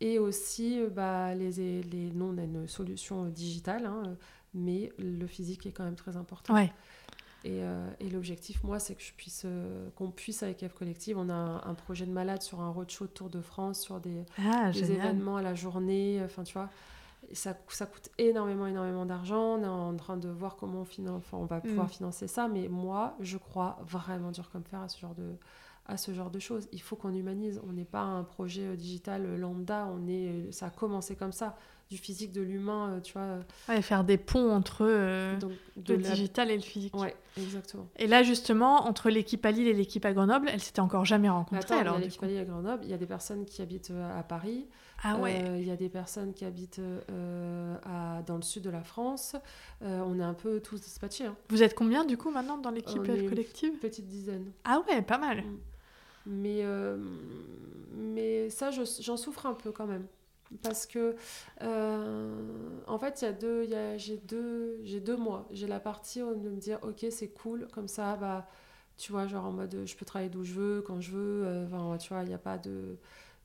Et 0.00 0.18
aussi, 0.18 0.80
euh, 0.80 0.88
bah, 0.88 1.34
les, 1.34 1.82
les, 1.82 2.10
nous, 2.12 2.26
on 2.26 2.38
a 2.38 2.42
une 2.44 2.68
solution 2.68 3.24
digitale, 3.24 3.86
hein, 3.86 4.16
mais 4.54 4.92
le 4.98 5.26
physique 5.26 5.66
est 5.66 5.72
quand 5.72 5.84
même 5.84 5.96
très 5.96 6.16
important. 6.16 6.54
Ouais. 6.54 6.72
Euh, 7.46 7.90
et, 8.00 8.08
l'objectif, 8.08 8.62
moi, 8.62 8.78
c'est 8.78 8.94
que 8.94 9.02
je 9.02 9.12
puisse, 9.12 9.42
euh, 9.44 9.88
qu'on 9.96 10.10
puisse 10.10 10.42
avec 10.42 10.66
F 10.66 10.72
Collective, 10.74 11.18
on 11.18 11.28
a 11.28 11.62
un, 11.66 11.74
projet 11.74 12.06
de 12.06 12.12
malade 12.12 12.42
sur 12.42 12.60
un 12.60 12.70
roadshow 12.70 13.06
Tour 13.06 13.30
de 13.30 13.40
France, 13.40 13.80
sur 13.80 14.00
des, 14.00 14.24
ah, 14.38 14.70
événements 14.74 15.36
à 15.36 15.42
la 15.42 15.54
journée. 15.54 16.20
Enfin, 16.24 16.44
tu 16.44 16.54
vois, 16.54 16.70
ça, 17.32 17.56
ça 17.68 17.86
coûte 17.86 18.10
énormément, 18.18 18.66
énormément 18.66 19.06
d'argent. 19.06 19.56
On 19.56 19.62
est 19.62 19.66
en 19.66 19.96
train 19.96 20.16
de 20.16 20.28
voir 20.28 20.56
comment 20.56 20.82
on, 20.82 20.84
finance, 20.84 21.22
enfin, 21.24 21.38
on 21.38 21.46
va 21.46 21.60
pouvoir 21.60 21.86
mm. 21.86 21.90
financer 21.90 22.26
ça. 22.28 22.48
Mais 22.48 22.68
moi, 22.68 23.16
je 23.20 23.38
crois 23.38 23.78
vraiment 23.86 24.30
dur 24.30 24.50
comme 24.50 24.64
fer 24.64 24.80
à 24.80 24.88
ce 24.88 24.98
genre 24.98 25.14
de, 25.14 25.34
à 25.86 25.96
ce 25.96 26.12
genre 26.14 26.30
de 26.30 26.38
choses. 26.38 26.68
Il 26.72 26.82
faut 26.82 26.96
qu'on 26.96 27.14
humanise. 27.14 27.60
On 27.68 27.72
n'est 27.72 27.84
pas 27.84 28.02
un 28.02 28.22
projet 28.22 28.66
euh, 28.66 28.76
digital 28.76 29.36
lambda. 29.36 29.88
On 29.92 30.06
est, 30.06 30.52
ça 30.52 30.66
a 30.66 30.70
commencé 30.70 31.16
comme 31.16 31.32
ça 31.32 31.56
du 31.92 31.98
physique, 31.98 32.32
de 32.32 32.40
l'humain, 32.40 32.94
euh, 32.94 33.00
tu 33.00 33.12
vois. 33.12 33.40
Ouais, 33.68 33.82
faire 33.82 34.02
des 34.02 34.16
ponts 34.16 34.50
entre 34.50 34.78
euh, 34.80 35.38
le 35.76 35.96
digital 35.98 36.50
et 36.50 36.56
le 36.56 36.62
physique. 36.62 36.96
Ouais, 36.96 37.14
exactement. 37.36 37.86
Et 37.96 38.06
là, 38.06 38.22
justement, 38.22 38.86
entre 38.86 39.10
l'équipe 39.10 39.44
à 39.44 39.50
Lille 39.50 39.68
et 39.68 39.74
l'équipe 39.74 40.04
à 40.06 40.14
Grenoble, 40.14 40.48
elles 40.50 40.62
s'étaient 40.62 40.80
encore 40.80 41.04
jamais 41.04 41.28
rencontrées. 41.28 41.74
alors, 41.74 41.96
il 41.96 42.00
y 42.00 42.02
a 42.02 42.06
l'équipe 42.06 42.22
à 42.22 42.26
Lille 42.26 42.38
à 42.38 42.44
Grenoble, 42.44 42.82
il 42.84 42.90
y 42.90 42.94
a 42.94 42.96
des 42.96 43.06
personnes 43.06 43.44
qui 43.44 43.60
habitent 43.60 43.90
euh, 43.90 44.18
à 44.18 44.22
Paris. 44.22 44.66
Ah 45.04 45.16
ouais. 45.16 45.60
il 45.60 45.66
y 45.66 45.70
a 45.70 45.76
des 45.76 45.88
personnes 45.88 46.32
qui 46.32 46.44
habitent 46.44 46.80
à, 47.84 48.22
dans 48.22 48.36
le 48.36 48.42
sud 48.42 48.62
de 48.62 48.70
la 48.70 48.84
France. 48.84 49.34
on 49.80 50.18
est 50.18 50.22
un 50.22 50.34
peu 50.34 50.60
tous 50.60 50.80
dispatchés. 50.80 51.26
Hein. 51.26 51.36
Vous 51.48 51.64
êtes 51.64 51.74
combien, 51.74 52.04
du 52.04 52.16
coup, 52.16 52.30
maintenant, 52.30 52.56
dans 52.56 52.70
l'équipe 52.70 53.02
collective? 53.04 53.72
Petite 53.80 54.06
dizaine. 54.06 54.52
Ah 54.64 54.80
ouais, 54.88 55.02
pas 55.02 55.18
mal. 55.18 55.42
Mm. 55.42 55.58
Mais, 56.26 56.64
mais 57.96 58.48
ça, 58.48 58.70
j'en 58.70 59.16
souffre 59.16 59.46
un 59.46 59.54
peu 59.54 59.72
quand 59.72 59.86
même 59.86 60.06
parce 60.62 60.86
que 60.86 61.14
euh, 61.62 62.40
en 62.86 62.98
fait 62.98 63.22
il 63.22 63.24
y 63.24 63.28
a 63.28 63.32
deux 63.32 63.66
j'ai 63.96 64.16
deux 64.16 64.78
j'ai 64.84 65.00
deux 65.00 65.16
mois. 65.16 65.48
J'ai 65.50 65.66
la 65.66 65.80
partie 65.80 66.20
de 66.20 66.50
me 66.50 66.56
dire 66.56 66.78
ok 66.82 67.06
c'est 67.10 67.28
cool. 67.28 67.68
Comme 67.72 67.88
ça 67.88 68.16
bah 68.16 68.48
tu 68.96 69.12
vois 69.12 69.26
genre 69.26 69.46
en 69.46 69.52
mode 69.52 69.82
je 69.84 69.96
peux 69.96 70.04
travailler 70.04 70.30
d'où 70.30 70.44
je 70.44 70.52
veux 70.52 70.82
quand 70.82 71.00
je 71.00 71.12
veux. 71.12 71.44
Euh, 71.46 71.66
enfin 71.66 71.96
tu 71.98 72.12
vois 72.12 72.22
il 72.22 72.28
n'y 72.28 72.34
a 72.34 72.38
pas 72.38 72.58
de 72.58 72.96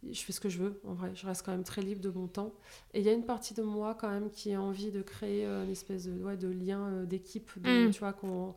je 0.10 0.22
fais 0.22 0.32
ce 0.32 0.40
que 0.40 0.50
je 0.50 0.60
veux 0.60 0.80
en 0.86 0.94
vrai. 0.94 1.12
Je 1.16 1.26
reste 1.26 1.44
quand 1.46 1.52
même 1.52 1.64
très 1.64 1.82
libre 1.82 2.02
de 2.02 2.10
mon 2.10 2.28
temps. 2.28 2.54
Et 2.94 3.00
il 3.00 3.06
y 3.06 3.10
a 3.10 3.14
une 3.14 3.26
partie 3.26 3.54
de 3.54 3.64
moi 3.64 3.96
quand 4.00 4.10
même 4.10 4.30
qui 4.30 4.54
a 4.54 4.62
envie 4.62 4.92
de 4.92 5.02
créer 5.02 5.46
euh, 5.46 5.64
une 5.64 5.72
espèce 5.72 6.06
de 6.06 6.24
ouais, 6.24 6.38
de 6.38 6.48
lien 6.48 7.04
d'équipe 7.04 7.50
mm. 7.58 7.92
tu 7.92 8.00
vois 8.00 8.14
qu'on 8.14 8.56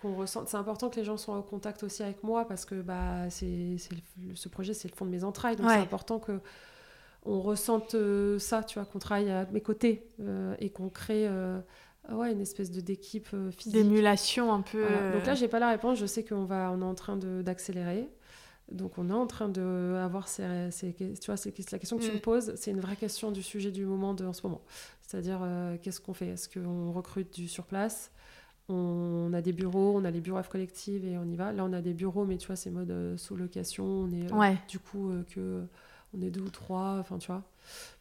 qu'on 0.00 0.16
ressent 0.16 0.44
c'est 0.46 0.56
important 0.56 0.90
que 0.90 0.96
les 0.96 1.04
gens 1.04 1.16
soient 1.16 1.36
en 1.36 1.42
contact 1.42 1.84
aussi 1.84 2.02
avec 2.02 2.24
moi 2.24 2.44
parce 2.46 2.64
que 2.64 2.82
bah 2.82 3.30
c'est 3.30 3.76
ce 4.34 4.48
projet 4.48 4.74
c'est 4.74 4.90
le 4.90 4.96
fond 4.96 5.04
de 5.04 5.10
mes 5.10 5.24
entrailles. 5.24 5.56
Donc 5.56 5.70
c'est 5.70 5.76
important 5.76 6.18
que 6.18 6.40
on 7.24 7.40
ressente 7.40 7.94
euh, 7.94 8.38
ça, 8.38 8.62
tu 8.62 8.78
vois, 8.78 8.86
qu'on 8.86 8.98
travaille 8.98 9.30
à 9.30 9.46
mes 9.52 9.60
côtés 9.60 10.08
euh, 10.20 10.54
et 10.58 10.70
qu'on 10.70 10.88
crée 10.88 11.26
euh, 11.28 11.60
ouais, 12.10 12.32
une 12.32 12.40
espèce 12.40 12.70
de 12.70 12.80
d'équipe 12.80 13.28
physique. 13.52 13.72
D'émulation 13.72 14.52
un 14.52 14.62
peu. 14.62 14.84
Donc 15.14 15.26
là, 15.26 15.34
j'ai 15.34 15.48
pas 15.48 15.60
la 15.60 15.70
réponse. 15.70 15.98
Je 15.98 16.06
sais 16.06 16.24
qu'on 16.24 16.44
va, 16.44 16.72
on 16.72 16.80
est 16.80 16.84
en 16.84 16.94
train 16.94 17.16
d'accélérer. 17.16 18.08
Donc 18.70 18.96
on 18.96 19.10
est 19.10 19.14
en 19.14 19.26
train 19.26 19.48
de 19.48 19.98
avoir 20.02 20.28
ces, 20.28 20.94
tu 21.20 21.26
vois, 21.26 21.36
c'est 21.36 21.72
la 21.72 21.78
question 21.78 21.98
que 21.98 22.04
tu 22.04 22.10
me 22.10 22.16
mm. 22.16 22.20
poses, 22.20 22.54
c'est 22.56 22.70
une 22.70 22.80
vraie 22.80 22.96
question 22.96 23.30
du 23.30 23.42
sujet 23.42 23.70
du 23.70 23.84
moment 23.84 24.14
de 24.14 24.24
en 24.24 24.32
ce 24.32 24.46
moment. 24.46 24.62
C'est-à-dire 25.02 25.46
qu'est-ce 25.82 26.00
qu'on 26.00 26.14
fait? 26.14 26.28
Est-ce 26.28 26.48
qu'on 26.48 26.90
recrute 26.92 27.34
du 27.34 27.48
sur 27.48 27.64
place? 27.66 28.12
On 28.68 29.30
a 29.34 29.42
des 29.42 29.52
bureaux, 29.52 29.92
on 29.94 30.04
a 30.04 30.10
les 30.10 30.20
bureaux 30.20 30.42
F 30.42 30.48
collective 30.48 31.04
et 31.04 31.18
on 31.18 31.24
y 31.24 31.36
va. 31.36 31.52
Là, 31.52 31.64
on 31.66 31.72
a 31.74 31.82
des 31.82 31.92
bureaux, 31.92 32.24
mais 32.24 32.38
tu 32.38 32.46
vois, 32.46 32.56
c'est 32.56 32.70
mode 32.70 33.18
sous 33.18 33.36
location. 33.36 33.84
On 33.84 34.12
est 34.12 34.56
du 34.68 34.78
coup 34.78 35.12
que 35.34 35.66
on 36.16 36.20
est 36.20 36.30
deux 36.30 36.40
ou 36.40 36.50
trois, 36.50 36.96
enfin 36.98 37.18
tu 37.18 37.28
vois, 37.28 37.42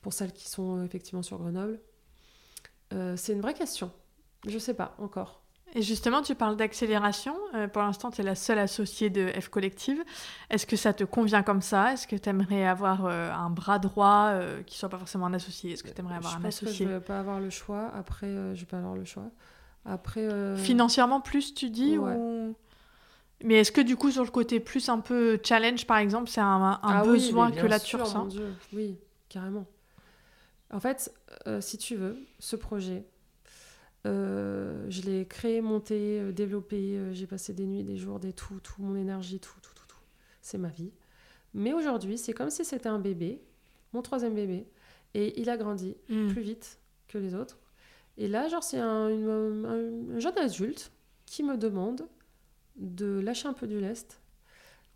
pour 0.01 0.13
celles 0.13 0.33
qui 0.33 0.49
sont 0.49 0.77
euh, 0.77 0.83
effectivement 0.83 1.23
sur 1.23 1.37
Grenoble. 1.37 1.79
Euh, 2.93 3.15
c'est 3.17 3.33
une 3.33 3.41
vraie 3.41 3.53
question. 3.53 3.91
Je 4.47 4.57
sais 4.57 4.73
pas 4.73 4.95
encore. 4.97 5.41
Et 5.73 5.81
justement, 5.81 6.21
tu 6.21 6.35
parles 6.35 6.57
d'accélération. 6.57 7.33
Euh, 7.53 7.69
pour 7.69 7.81
l'instant, 7.81 8.11
tu 8.11 8.19
es 8.19 8.23
la 8.25 8.35
seule 8.35 8.59
associée 8.59 9.09
de 9.09 9.31
F 9.39 9.47
Collective. 9.47 10.03
Est-ce 10.49 10.67
que 10.67 10.75
ça 10.75 10.91
te 10.91 11.05
convient 11.05 11.43
comme 11.43 11.61
ça? 11.61 11.93
Est-ce 11.93 12.07
que 12.07 12.17
tu 12.17 12.27
aimerais 12.27 12.65
avoir 12.65 13.05
un 13.05 13.49
bras 13.49 13.79
droit 13.79 14.33
qui 14.65 14.77
soit 14.77 14.89
pas 14.89 14.97
forcément 14.97 15.27
un 15.27 15.33
associé? 15.33 15.71
Est-ce 15.71 15.83
que 15.83 15.89
tu 15.89 16.01
aimerais 16.01 16.15
avoir 16.15 16.35
un 16.35 16.43
associé? 16.43 16.85
Je 16.85 16.91
ne 16.91 16.97
vais 16.97 16.99
pas 16.99 17.19
avoir 17.19 17.39
le 17.39 17.49
choix. 17.49 17.89
Après, 17.95 18.27
je 18.27 18.59
vais 18.59 18.65
pas 18.65 18.79
avoir 18.79 18.95
le 18.95 19.05
choix. 19.05 19.31
Après, 19.85 20.57
Financièrement 20.57 21.21
plus, 21.21 21.53
tu 21.53 21.69
dis 21.69 21.97
ou... 21.97 22.53
Mais 23.43 23.55
est-ce 23.55 23.71
que 23.71 23.81
du 23.81 23.95
coup, 23.95 24.11
sur 24.11 24.23
le 24.23 24.29
côté 24.31 24.59
plus 24.59 24.87
un 24.89 24.99
peu 24.99 25.39
challenge, 25.43 25.85
par 25.87 25.97
exemple, 25.97 26.29
c'est 26.29 26.41
un, 26.41 26.45
un 26.61 26.79
Ah 26.83 27.03
besoin 27.03 27.51
que 27.51 27.65
là 27.65 27.79
sûr, 27.79 27.99
tu 27.99 28.03
ressens 28.03 28.19
mon 28.19 28.25
Dieu, 28.27 28.53
Oui, 28.73 28.97
carrément. 29.29 29.65
En 30.71 30.79
fait, 30.79 31.13
euh, 31.47 31.59
si 31.61 31.77
tu 31.77 31.95
veux, 31.95 32.17
ce 32.39 32.55
projet, 32.55 33.03
euh, 34.07 34.85
je 34.89 35.01
l'ai 35.03 35.25
créé, 35.27 35.61
monté, 35.61 36.19
euh, 36.19 36.31
développé. 36.31 36.97
euh, 36.97 37.13
j'ai 37.13 37.27
passé 37.27 37.53
des 37.53 37.65
nuits, 37.65 37.83
des 37.83 37.97
jours, 37.97 38.19
des 38.19 38.33
tout, 38.33 38.59
tout 38.63 38.81
mon 38.81 38.95
énergie, 38.95 39.39
tout, 39.39 39.59
tout, 39.61 39.73
tout, 39.75 39.85
tout. 39.87 39.97
C'est 40.41 40.57
ma 40.57 40.69
vie. 40.69 40.91
Mais 41.53 41.73
aujourd'hui, 41.73 42.17
c'est 42.17 42.33
comme 42.33 42.49
si 42.49 42.63
c'était 42.65 42.89
un 42.89 42.99
bébé, 42.99 43.41
mon 43.93 44.01
troisième 44.01 44.33
bébé, 44.33 44.65
et 45.13 45.39
il 45.39 45.49
a 45.49 45.57
grandi 45.57 45.95
Mm. 46.09 46.29
plus 46.31 46.41
vite 46.41 46.79
que 47.07 47.17
les 47.17 47.35
autres. 47.35 47.57
Et 48.17 48.27
là, 48.27 48.47
genre, 48.47 48.63
c'est 48.63 48.79
un, 48.79 49.09
une- 49.09 49.65
un- 50.09 50.15
un 50.15 50.19
jeune 50.19 50.37
adulte 50.37 50.91
qui 51.25 51.43
me 51.43 51.57
demande 51.57 52.07
de 52.77 53.19
lâcher 53.19 53.47
un 53.47 53.53
peu 53.53 53.67
du 53.67 53.79
lest 53.79 54.19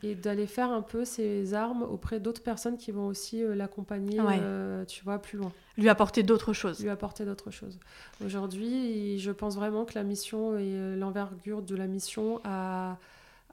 et 0.03 0.13
d'aller 0.13 0.45
faire 0.45 0.71
un 0.71 0.81
peu 0.81 1.05
ses 1.05 1.53
armes 1.53 1.81
auprès 1.83 2.19
d'autres 2.19 2.43
personnes 2.43 2.77
qui 2.77 2.91
vont 2.91 3.07
aussi 3.07 3.41
euh, 3.43 3.55
l'accompagner, 3.55 4.19
Ouais. 4.19 4.39
euh, 4.41 4.83
tu 4.85 5.03
vois, 5.05 5.19
plus 5.19 5.37
loin, 5.37 5.51
Lui 5.77 5.87
apporter 5.87 6.21
d'autres 6.21 6.51
choses. 6.53 6.81
lui 6.81 6.89
apporter 6.89 7.23
d'autres 7.25 7.49
choses. 7.51 7.79
Aujourd'hui, 8.25 9.19
je 9.19 9.31
pense 9.31 9.55
vraiment 9.55 9.85
que 9.85 9.93
la 9.95 10.03
mission 10.03 10.57
et 10.57 10.63
euh, 10.63 10.95
l'envergure 10.97 11.61
de 11.61 11.75
la 11.77 11.87
mission 11.87 12.41
a, 12.43 12.97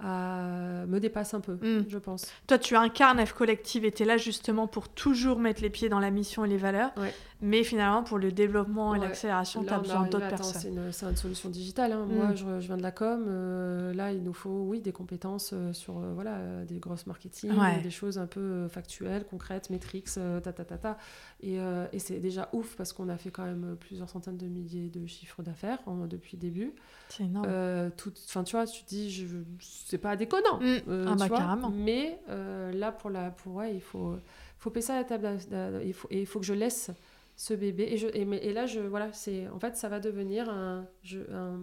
a- 0.01 0.85
me 0.87 0.99
dépasse 0.99 1.33
un 1.35 1.41
peu, 1.41 1.53
Mm. 1.55 1.85
je 1.89 1.99
pense. 1.99 2.27
Toi, 2.49 2.59
tu 2.59 2.75
incarnes 2.75 3.25
F 3.25 3.33
Collective 3.35 3.85
et 3.85 3.93
tu 3.93 4.03
es 4.03 4.07
là 4.07 4.17
justement 4.17 4.67
pour 4.67 4.89
toujours 4.89 5.39
mettre 5.39 5.63
les 5.63 5.71
pieds 5.71 5.89
dans 5.89 6.01
la 6.01 6.11
mission 6.11 6.45
et 6.45 6.49
les 6.49 6.57
valeurs. 6.57 6.91
Ouais. 6.97 7.15
Mais 7.45 7.65
finalement, 7.65 8.05
pour 8.05 8.19
le 8.19 8.31
développement 8.31 8.95
et 8.95 8.99
Ouais. 9.01 9.05
l'accélération, 9.09 9.65
tu 9.65 9.71
as 9.73 9.81
besoin 9.81 10.07
d'autres 10.07 10.29
personnes. 10.29 10.91
C'est 10.93 11.07
une, 11.09 11.17
solution 11.17 11.49
digitale. 11.51 11.91
hein. 11.93 12.07
Mm. 12.07 12.15
Moi, 12.15 12.35
je, 12.35 12.45
je 12.61 12.67
viens 12.69 12.77
de 12.77 12.83
la 12.83 12.93
com. 12.93 13.25
euh, 13.27 13.93
là, 13.95 14.13
il 14.13 14.23
nous 14.23 14.33
faut, 14.33 14.63
oui, 14.69 14.81
des 14.81 14.93
compétences 14.93 15.51
euh, 15.53 15.73
sur 15.73 15.99
euh, 15.99 16.13
voilà, 16.15 16.65
des 16.65 16.79
grosses 16.79 17.07
marketing, 17.07 17.51
Ouais. 17.59 17.81
des 17.83 17.91
choses 17.91 18.17
un 18.19 18.27
peu 18.27 18.69
factuelles, 18.69 19.25
concrètes, 19.29 19.71
métriques, 19.71 20.07
euh, 20.19 20.39
ta, 20.41 20.53
ta, 20.53 20.65
ta, 20.65 20.79
ta. 20.79 20.99
Et, 21.43 21.57
et 21.93 21.99
c'est 21.99 22.21
déjà 22.21 22.49
ouf 22.53 22.77
parce 22.77 22.93
qu'on 22.93 23.09
a 23.09 23.17
fait 23.17 23.31
quand 23.33 23.45
même 23.45 23.77
plusieurs 23.81 24.09
centaines 24.09 24.37
de 24.37 24.47
milliers 24.47 24.89
de 24.89 25.05
chiffres 25.07 25.43
d'affaires 25.43 25.79
en- 25.87 26.07
depuis 26.07 26.37
le 26.37 26.41
début. 26.43 26.73
C'est 27.09 27.25
énorme. 27.25 27.91
Tout- 27.97 28.13
Enfin, 28.29 28.45
tu 28.45 28.55
vois, 28.55 28.67
tu 28.67 28.85
te 28.85 28.89
dis, 28.89 29.11
je, 29.11 29.27
c'est 29.59 29.99
pas 29.99 30.15
déconnant. 30.15 30.61
Mm. 30.61 31.07
Ah 31.09 31.15
bah, 31.19 31.27
vois. 31.27 31.39
carrément. 31.39 31.71
Mais 31.71 32.21
là, 32.73 32.93
pour 32.93 33.11
la, 33.11 33.31
pour 33.33 33.55
ouais, 33.57 33.75
il 33.75 33.81
faut, 33.81 34.15
faut 34.59 34.71
payer 34.71 34.87
ça 34.87 34.95
à 34.95 34.99
la 34.99 35.05
table. 35.05 35.29
d'a- 35.51 35.83
Il 35.83 35.93
faut, 35.93 36.07
et 36.13 36.21
il 36.21 36.27
faut 36.27 36.39
que 36.39 36.47
je 36.47 36.55
laisse 36.55 36.91
ce 37.37 37.55
bébé. 37.55 37.85
Et, 37.91 37.97
je, 37.97 38.09
et, 38.15 38.25
mais- 38.25 38.39
et 38.45 38.53
là, 38.53 38.67
je, 38.67 38.81
voilà, 38.81 39.13
c'est, 39.13 39.49
en 39.49 39.59
fait, 39.59 39.77
ça 39.77 39.89
va 39.89 40.01
devenir 40.01 40.49
un, 40.49 40.87
je, 41.03 41.19
un- 41.33 41.61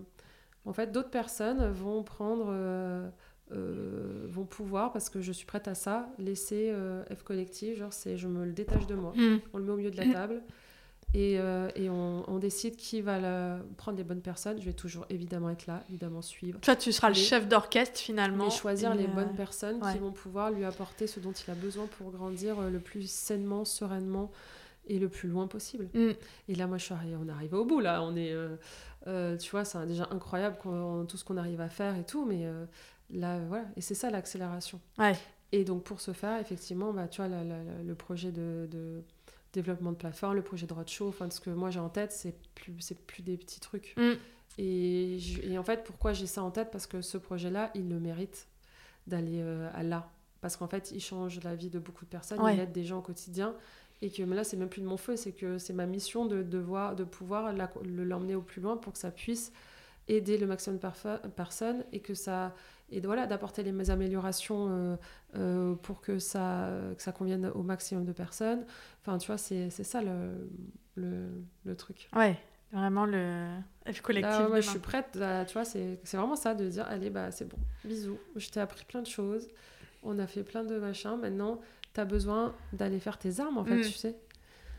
en 0.65 0.73
fait, 0.73 0.91
d'autres 0.91 1.09
personnes 1.09 1.69
vont 1.71 2.03
prendre, 2.03 2.47
euh, 2.49 3.09
euh, 3.51 4.25
vont 4.27 4.45
pouvoir, 4.45 4.91
parce 4.91 5.09
que 5.09 5.21
je 5.21 5.31
suis 5.31 5.45
prête 5.45 5.67
à 5.67 5.75
ça, 5.75 6.09
laisser 6.19 6.69
euh, 6.71 7.03
F 7.15 7.23
collective. 7.23 7.77
Genre, 7.77 7.93
c'est, 7.93 8.17
je 8.17 8.27
me 8.27 8.45
le 8.45 8.51
détache 8.51 8.85
de 8.87 8.95
moi. 8.95 9.13
Mm. 9.15 9.37
On 9.53 9.57
le 9.57 9.63
met 9.63 9.71
au 9.71 9.77
milieu 9.77 9.91
de 9.91 9.97
la 9.97 10.11
table. 10.11 10.43
Et, 11.15 11.39
euh, 11.39 11.69
et 11.75 11.89
on, 11.89 12.23
on 12.29 12.37
décide 12.37 12.75
qui 12.75 13.01
va 13.01 13.19
la- 13.19 13.57
prendre 13.77 13.97
les 13.97 14.03
bonnes 14.03 14.21
personnes. 14.21 14.59
Je 14.59 14.65
vais 14.65 14.73
toujours 14.73 15.07
évidemment 15.09 15.49
être 15.49 15.65
là, 15.65 15.83
évidemment 15.89 16.21
suivre. 16.21 16.59
Toi, 16.59 16.75
tu 16.75 16.91
seras 16.91 17.07
le 17.09 17.15
chef 17.15 17.47
d'orchestre 17.47 17.99
finalement. 17.99 18.45
Mais 18.45 18.51
choisir 18.51 18.93
Et, 18.93 18.97
les 18.97 19.07
bonnes 19.07 19.33
personnes 19.35 19.81
ouais. 19.83 19.93
qui 19.93 19.97
vont 19.97 20.11
pouvoir 20.11 20.51
lui 20.51 20.65
apporter 20.65 21.07
ce 21.07 21.19
dont 21.19 21.31
il 21.31 21.49
a 21.49 21.55
besoin 21.55 21.87
pour 21.97 22.11
grandir 22.11 22.61
le 22.69 22.77
plus 22.79 23.09
sainement, 23.09 23.65
sereinement 23.65 24.29
et 24.89 24.99
le 24.99 25.07
plus 25.09 25.29
loin 25.29 25.47
possible. 25.47 25.87
Mm. 25.93 26.09
Et 26.49 26.55
là, 26.55 26.67
moi, 26.67 26.77
je 26.77 26.85
suis 26.85 26.93
arri- 26.93 27.15
on 27.21 27.27
est 27.27 27.31
arrivé 27.31 27.55
au 27.55 27.65
bout. 27.65 27.79
Là, 27.79 28.03
on 28.03 28.15
est, 28.15 28.33
euh, 28.33 28.55
euh, 29.07 29.37
tu 29.37 29.51
vois, 29.51 29.63
c'est 29.65 29.85
déjà 29.87 30.07
incroyable 30.11 30.57
tout 31.07 31.15
ce 31.17 31.23
qu'on 31.23 31.37
arrive 31.37 31.61
à 31.61 31.69
faire 31.69 31.95
et 31.95 32.03
tout, 32.05 32.25
mais 32.25 32.45
euh, 32.45 32.65
là, 33.11 33.39
voilà. 33.47 33.65
Et 33.77 33.81
c'est 33.81 33.95
ça 33.95 34.09
l'accélération. 34.09 34.81
Ouais. 34.97 35.13
Et 35.51 35.63
donc, 35.63 35.83
pour 35.83 36.01
ce 36.01 36.11
faire, 36.11 36.39
effectivement, 36.39 36.91
bah, 36.93 37.07
tu 37.07 37.21
vois, 37.21 37.27
la- 37.29 37.43
la- 37.43 37.63
la- 37.63 37.83
le 37.83 37.95
projet 37.95 38.31
de, 38.31 38.67
de 38.69 39.01
développement 39.53 39.91
de 39.91 39.97
plateforme, 39.97 40.35
le 40.35 40.43
projet 40.43 40.67
de 40.67 40.73
roadshow, 40.73 41.07
enfin, 41.07 41.29
ce 41.31 41.39
que 41.39 41.49
moi 41.49 41.71
j'ai 41.71 41.79
en 41.79 41.89
tête, 41.89 42.11
c'est 42.11 42.35
plus, 42.53 42.73
c'est 42.81 42.99
plus 42.99 43.23
des 43.23 43.37
petits 43.37 43.59
trucs. 43.59 43.95
Mm. 43.97 44.13
Et, 44.59 45.17
je- 45.19 45.41
et 45.43 45.57
en 45.57 45.63
fait, 45.63 45.83
pourquoi 45.83 46.13
j'ai 46.13 46.27
ça 46.27 46.43
en 46.43 46.51
tête? 46.51 46.69
Parce 46.71 46.85
que 46.87 47.01
ce 47.01 47.17
projet-là, 47.17 47.71
il 47.75 47.89
le 47.89 47.99
mérite 47.99 48.47
d'aller 49.07 49.41
à 49.73 49.83
là. 49.83 50.11
Parce 50.41 50.55
qu'en 50.55 50.67
fait, 50.67 50.91
il 50.91 51.01
change 51.01 51.41
la 51.43 51.55
vie 51.55 51.69
de 51.69 51.79
beaucoup 51.79 52.05
de 52.05 52.09
personnes, 52.09 52.39
Ouais. 52.41 52.53
il 52.55 52.59
aide 52.59 52.71
des 52.71 52.83
gens 52.85 52.99
au 52.99 53.01
quotidien. 53.01 53.55
Et 54.01 54.09
que 54.11 54.23
mais 54.23 54.35
là, 54.35 54.43
c'est 54.43 54.55
même 54.57 54.69
plus 54.69 54.81
de 54.81 54.87
mon 54.87 54.97
feu, 54.97 55.15
c'est 55.17 55.33
que 55.33 55.57
c'est 55.57 55.73
ma 55.73 55.85
mission 55.85 56.25
de, 56.25 56.41
de, 56.43 56.57
voir, 56.57 56.95
de 56.95 57.03
pouvoir 57.03 57.51
l'emmener 57.83 58.35
au 58.35 58.41
plus 58.41 58.61
loin 58.61 58.77
pour 58.77 58.93
que 58.93 58.99
ça 58.99 59.11
puisse 59.11 59.51
aider 60.07 60.37
le 60.37 60.47
maximum 60.47 60.79
de 60.79 61.27
personnes 61.29 61.83
et 61.91 61.99
que 61.99 62.13
ça 62.15 62.55
et 62.91 62.99
voilà 63.01 63.27
d'apporter 63.27 63.61
les 63.61 63.91
améliorations 63.91 64.67
euh, 64.69 64.95
euh, 65.35 65.75
pour 65.75 66.01
que 66.01 66.17
ça 66.17 66.71
que 66.97 67.03
ça 67.03 67.11
convienne 67.11 67.45
au 67.53 67.61
maximum 67.61 68.05
de 68.05 68.11
personnes 68.11 68.65
enfin 69.01 69.19
tu 69.19 69.27
vois 69.27 69.37
c'est 69.37 69.69
c'est 69.69 69.83
ça 69.83 70.01
le, 70.01 70.49
le, 70.95 71.27
le 71.63 71.75
truc 71.75 72.09
Ouais, 72.15 72.35
vraiment 72.71 73.05
le 73.05 73.57
collectif. 74.01 74.31
Là, 74.39 74.61
je 74.61 74.69
suis 74.69 74.79
prête, 74.79 75.15
à- 75.21 75.45
tu 75.45 75.53
vois, 75.53 75.65
c'est 75.65 75.99
c'est 76.03 76.17
vraiment 76.17 76.35
ça, 76.35 76.55
de 76.55 76.67
dire, 76.67 76.85
allez, 76.87 77.09
bah, 77.09 77.31
c'est 77.31 77.45
bon, 77.47 77.57
bisous, 77.83 78.17
je 78.35 78.49
t'ai 78.49 78.59
appris 78.59 78.85
plein 78.85 79.01
de 79.01 79.07
choses, 79.07 79.47
on 80.03 80.17
a 80.19 80.25
fait 80.27 80.43
plein 80.43 80.63
de 80.63 80.77
machins, 80.79 81.17
maintenant, 81.17 81.59
t'as 81.93 82.05
besoin 82.05 82.53
d'aller 82.73 82.99
faire 82.99 83.17
tes 83.17 83.39
armes, 83.39 83.57
en 83.57 83.63
fait, 83.65 83.75
Mm. 83.77 83.81
tu 83.81 83.91
sais. 83.91 84.15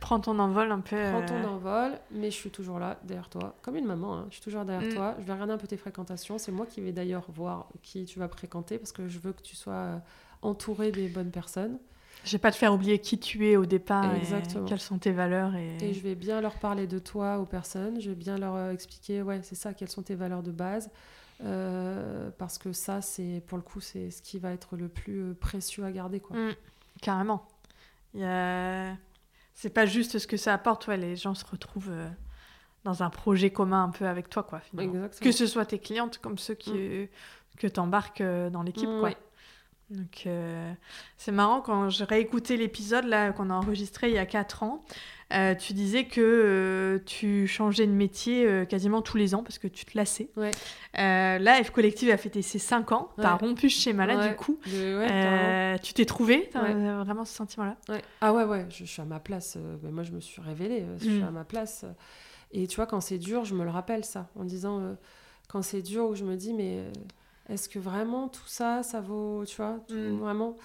Prends 0.00 0.18
ton 0.20 0.38
envol 0.38 0.72
un 0.72 0.80
peu. 0.80 0.96
Prends 1.10 1.26
ton 1.26 1.34
euh, 1.34 1.46
envol, 1.46 1.92
mais 2.10 2.30
je 2.30 2.36
suis 2.36 2.50
toujours 2.50 2.78
là, 2.78 2.98
derrière 3.04 3.28
toi, 3.28 3.54
comme 3.60 3.76
une 3.76 3.84
maman, 3.86 4.16
hein, 4.16 4.26
je 4.30 4.34
suis 4.36 4.42
toujours 4.42 4.64
derrière 4.64 4.88
Mm. 4.90 4.94
toi, 4.94 5.14
je 5.18 5.24
vais 5.24 5.32
regarder 5.34 5.52
un 5.52 5.58
peu 5.58 5.66
tes 5.66 5.76
fréquentations, 5.76 6.38
c'est 6.38 6.52
moi 6.52 6.64
qui 6.66 6.80
vais 6.80 6.92
d'ailleurs 6.92 7.26
voir 7.28 7.68
qui 7.82 8.06
tu 8.06 8.18
vas 8.18 8.28
fréquenter, 8.28 8.78
parce 8.78 8.92
que 8.92 9.08
je 9.08 9.18
veux 9.18 9.32
que 9.32 9.42
tu 9.42 9.56
sois 9.56 9.72
euh, 9.74 9.98
entouré 10.42 10.90
des 10.90 11.08
bonnes 11.08 11.30
personnes, 11.30 11.78
Je 12.24 12.32
vais 12.32 12.38
pas 12.38 12.50
te 12.50 12.56
faire 12.56 12.72
oublier 12.74 12.98
qui 12.98 13.18
tu 13.18 13.46
es 13.48 13.56
au 13.56 13.64
départ 13.66 14.14
Exactement. 14.14 14.66
et 14.66 14.68
quelles 14.68 14.80
sont 14.80 14.98
tes 14.98 15.10
valeurs. 15.12 15.54
Et, 15.54 15.76
Et 15.90 15.94
je 15.94 16.00
vais 16.00 16.14
bien 16.14 16.40
leur 16.42 16.54
parler 16.58 16.86
de 16.86 16.98
toi 16.98 17.38
aux 17.38 17.46
personnes. 17.46 17.98
Je 18.00 18.10
vais 18.10 18.14
bien 18.16 18.36
leur 18.36 18.54
euh, 18.56 18.72
expliquer, 18.72 19.22
ouais, 19.22 19.40
c'est 19.42 19.54
ça, 19.54 19.72
quelles 19.74 19.88
sont 19.90 20.02
tes 20.02 20.14
valeurs 20.16 20.42
de 20.42 20.50
base. 20.50 20.90
Euh, 21.44 22.30
parce 22.36 22.58
que 22.58 22.72
ça, 22.72 23.00
c'est 23.00 23.42
pour 23.46 23.56
le 23.56 23.62
coup, 23.62 23.80
c'est 23.80 24.10
ce 24.10 24.20
qui 24.22 24.38
va 24.38 24.52
être 24.52 24.76
le 24.76 24.88
plus 24.88 25.34
précieux 25.34 25.84
à 25.84 25.90
garder, 25.92 26.20
quoi. 26.20 26.36
Mm, 26.36 26.54
carrément. 27.00 27.46
A- 28.20 28.94
C'est 29.54 29.70
pas 29.70 29.86
juste 29.86 30.18
ce 30.18 30.26
que 30.26 30.36
ça 30.36 30.54
apporte, 30.54 30.86
ouais, 30.86 30.96
les 30.96 31.16
gens 31.16 31.34
se 31.34 31.44
retrouvent 31.44 31.90
euh, 31.90 32.08
dans 32.84 33.02
un 33.02 33.10
projet 33.10 33.50
commun 33.50 33.84
un 33.84 33.90
peu 33.90 34.06
avec 34.06 34.28
toi, 34.30 34.42
quoi, 34.42 34.60
finalement. 34.60 34.92
Que 35.20 35.32
ce 35.32 35.46
soit 35.46 35.66
tes 35.66 35.78
clientes 35.78 36.18
comme 36.18 36.38
ceux 36.38 36.54
qui, 36.54 37.08
que 37.58 37.66
tu 37.66 37.78
embarques 37.80 38.22
dans 38.22 38.62
l'équipe, 38.62 38.88
Mm, 38.88 39.00
quoi. 39.00 39.08
ouais. 39.10 39.16
Donc, 39.90 40.22
euh, 40.26 40.72
c'est 41.16 41.32
marrant, 41.32 41.60
quand 41.60 41.90
je 41.90 42.04
réécoutais 42.04 42.56
l'épisode 42.56 43.04
là 43.06 43.32
qu'on 43.32 43.50
a 43.50 43.54
enregistré 43.54 44.08
il 44.08 44.14
y 44.14 44.18
a 44.18 44.26
4 44.26 44.62
ans, 44.62 44.80
euh, 45.32 45.54
tu 45.54 45.72
disais 45.72 46.04
que 46.04 46.20
euh, 46.20 46.98
tu 47.06 47.46
changeais 47.48 47.86
de 47.86 47.92
métier 47.92 48.64
quasiment 48.68 49.02
tous 49.02 49.16
les 49.16 49.34
ans 49.34 49.42
parce 49.42 49.58
que 49.58 49.66
tu 49.68 49.84
te 49.84 49.96
lassais. 49.98 50.28
Ouais. 50.36 50.50
Là, 50.94 51.62
F 51.62 51.70
Collective 51.70 52.10
a 52.10 52.16
fêté 52.16 52.40
ses 52.42 52.58
5 52.60 52.92
ans. 52.92 53.10
Tu 53.18 53.24
as 53.24 53.32
Ouais. 53.34 53.38
rompu 53.40 53.68
ce 53.68 53.80
schéma-là, 53.82 54.16
Ouais. 54.18 54.28
du 54.30 54.36
coup. 54.36 54.58
Tu 54.64 55.92
t'es 55.94 56.04
trouvé 56.04 56.48
T'as 56.52 56.62
Ouais. 56.62 56.72
vraiment 57.04 57.24
ce 57.24 57.34
sentiment-là 57.34 57.76
Ouais. 57.88 58.02
Ah 58.20 58.32
ouais, 58.32 58.44
ouais, 58.44 58.66
je, 58.70 58.84
je 58.84 58.90
suis 58.90 59.02
à 59.02 59.04
ma 59.04 59.18
place. 59.20 59.56
mais 59.82 59.90
moi, 59.90 60.04
je 60.04 60.12
me 60.12 60.20
suis 60.20 60.40
révélée. 60.40 60.84
Je 60.98 61.04
suis 61.04 61.20
Mm. 61.20 61.24
à 61.26 61.30
ma 61.30 61.44
place. 61.44 61.84
Et 62.52 62.66
tu 62.66 62.76
vois, 62.76 62.86
quand 62.86 63.00
c'est 63.00 63.18
dur, 63.18 63.44
je 63.44 63.54
me 63.54 63.64
le 63.64 63.70
rappelle, 63.70 64.04
ça. 64.04 64.28
En 64.36 64.44
disant, 64.44 64.96
quand 65.48 65.62
c'est 65.62 65.82
dur, 65.82 66.06
où 66.10 66.14
je 66.14 66.24
me 66.24 66.36
dis, 66.36 66.52
mais 66.52 66.84
est-ce 67.50 67.68
que 67.68 67.78
vraiment 67.78 68.28
tout 68.28 68.46
ça, 68.46 68.82
ça 68.82 69.00
vaut, 69.00 69.44
tu 69.44 69.56
vois, 69.56 69.80
tout- 69.88 69.94
Mm. 69.94 70.18
vraiment? 70.18 70.56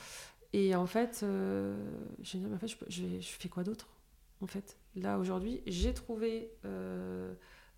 Et 0.54 0.76
en 0.76 0.86
fait, 0.86 1.22
euh, 1.24 1.76
j'ai 2.22 2.38
dit, 2.38 2.46
mais 2.46 2.56
en 2.56 2.60
fait, 2.60 2.68
je, 2.88 3.04
fais 3.22 3.50
quoi 3.50 3.64
d'autre 3.64 3.88
En 4.42 4.48
fait, 4.48 4.78
là, 4.96 5.18
aujourd'hui, 5.20 5.62
j'ai 5.68 5.94
trouvé 5.94 6.52
euh, 6.64 7.34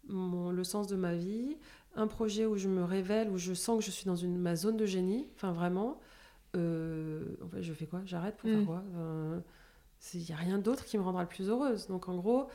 mon, 0.07 0.51
le 0.51 0.63
sens 0.63 0.87
de 0.87 0.95
ma 0.95 1.15
vie, 1.15 1.57
un 1.95 2.07
projet 2.07 2.45
où 2.45 2.57
je 2.57 2.67
me 2.67 2.83
révèle, 2.83 3.29
où 3.31 3.37
je 3.37 3.53
sens 3.53 3.79
que 3.79 3.85
je 3.85 3.91
suis 3.91 4.05
dans 4.05 4.15
une, 4.15 4.37
ma 4.37 4.55
zone 4.55 4.77
de 4.77 4.85
génie. 4.85 5.27
Enfin, 5.35 5.51
vraiment. 5.53 5.99
Euh, 6.55 7.35
en 7.43 7.47
fait, 7.49 7.63
je 7.63 7.73
fais 7.73 7.85
quoi? 7.87 8.01
J'arrête 8.05 8.37
pour 8.37 8.49
Mm. 8.49 8.53
faire 8.57 8.65
quoi? 8.65 8.83
Euh, 8.95 9.39
il 10.13 10.21
n'y 10.21 10.31
a 10.31 10.35
rien 10.37 10.59
d'autre 10.59 10.85
qui 10.85 10.97
me 10.97 11.03
rendra 11.03 11.23
le 11.23 11.27
plus 11.27 11.49
heureuse. 11.49 11.87
Donc 11.87 12.07
en 12.09 12.15
gros, 12.15 12.47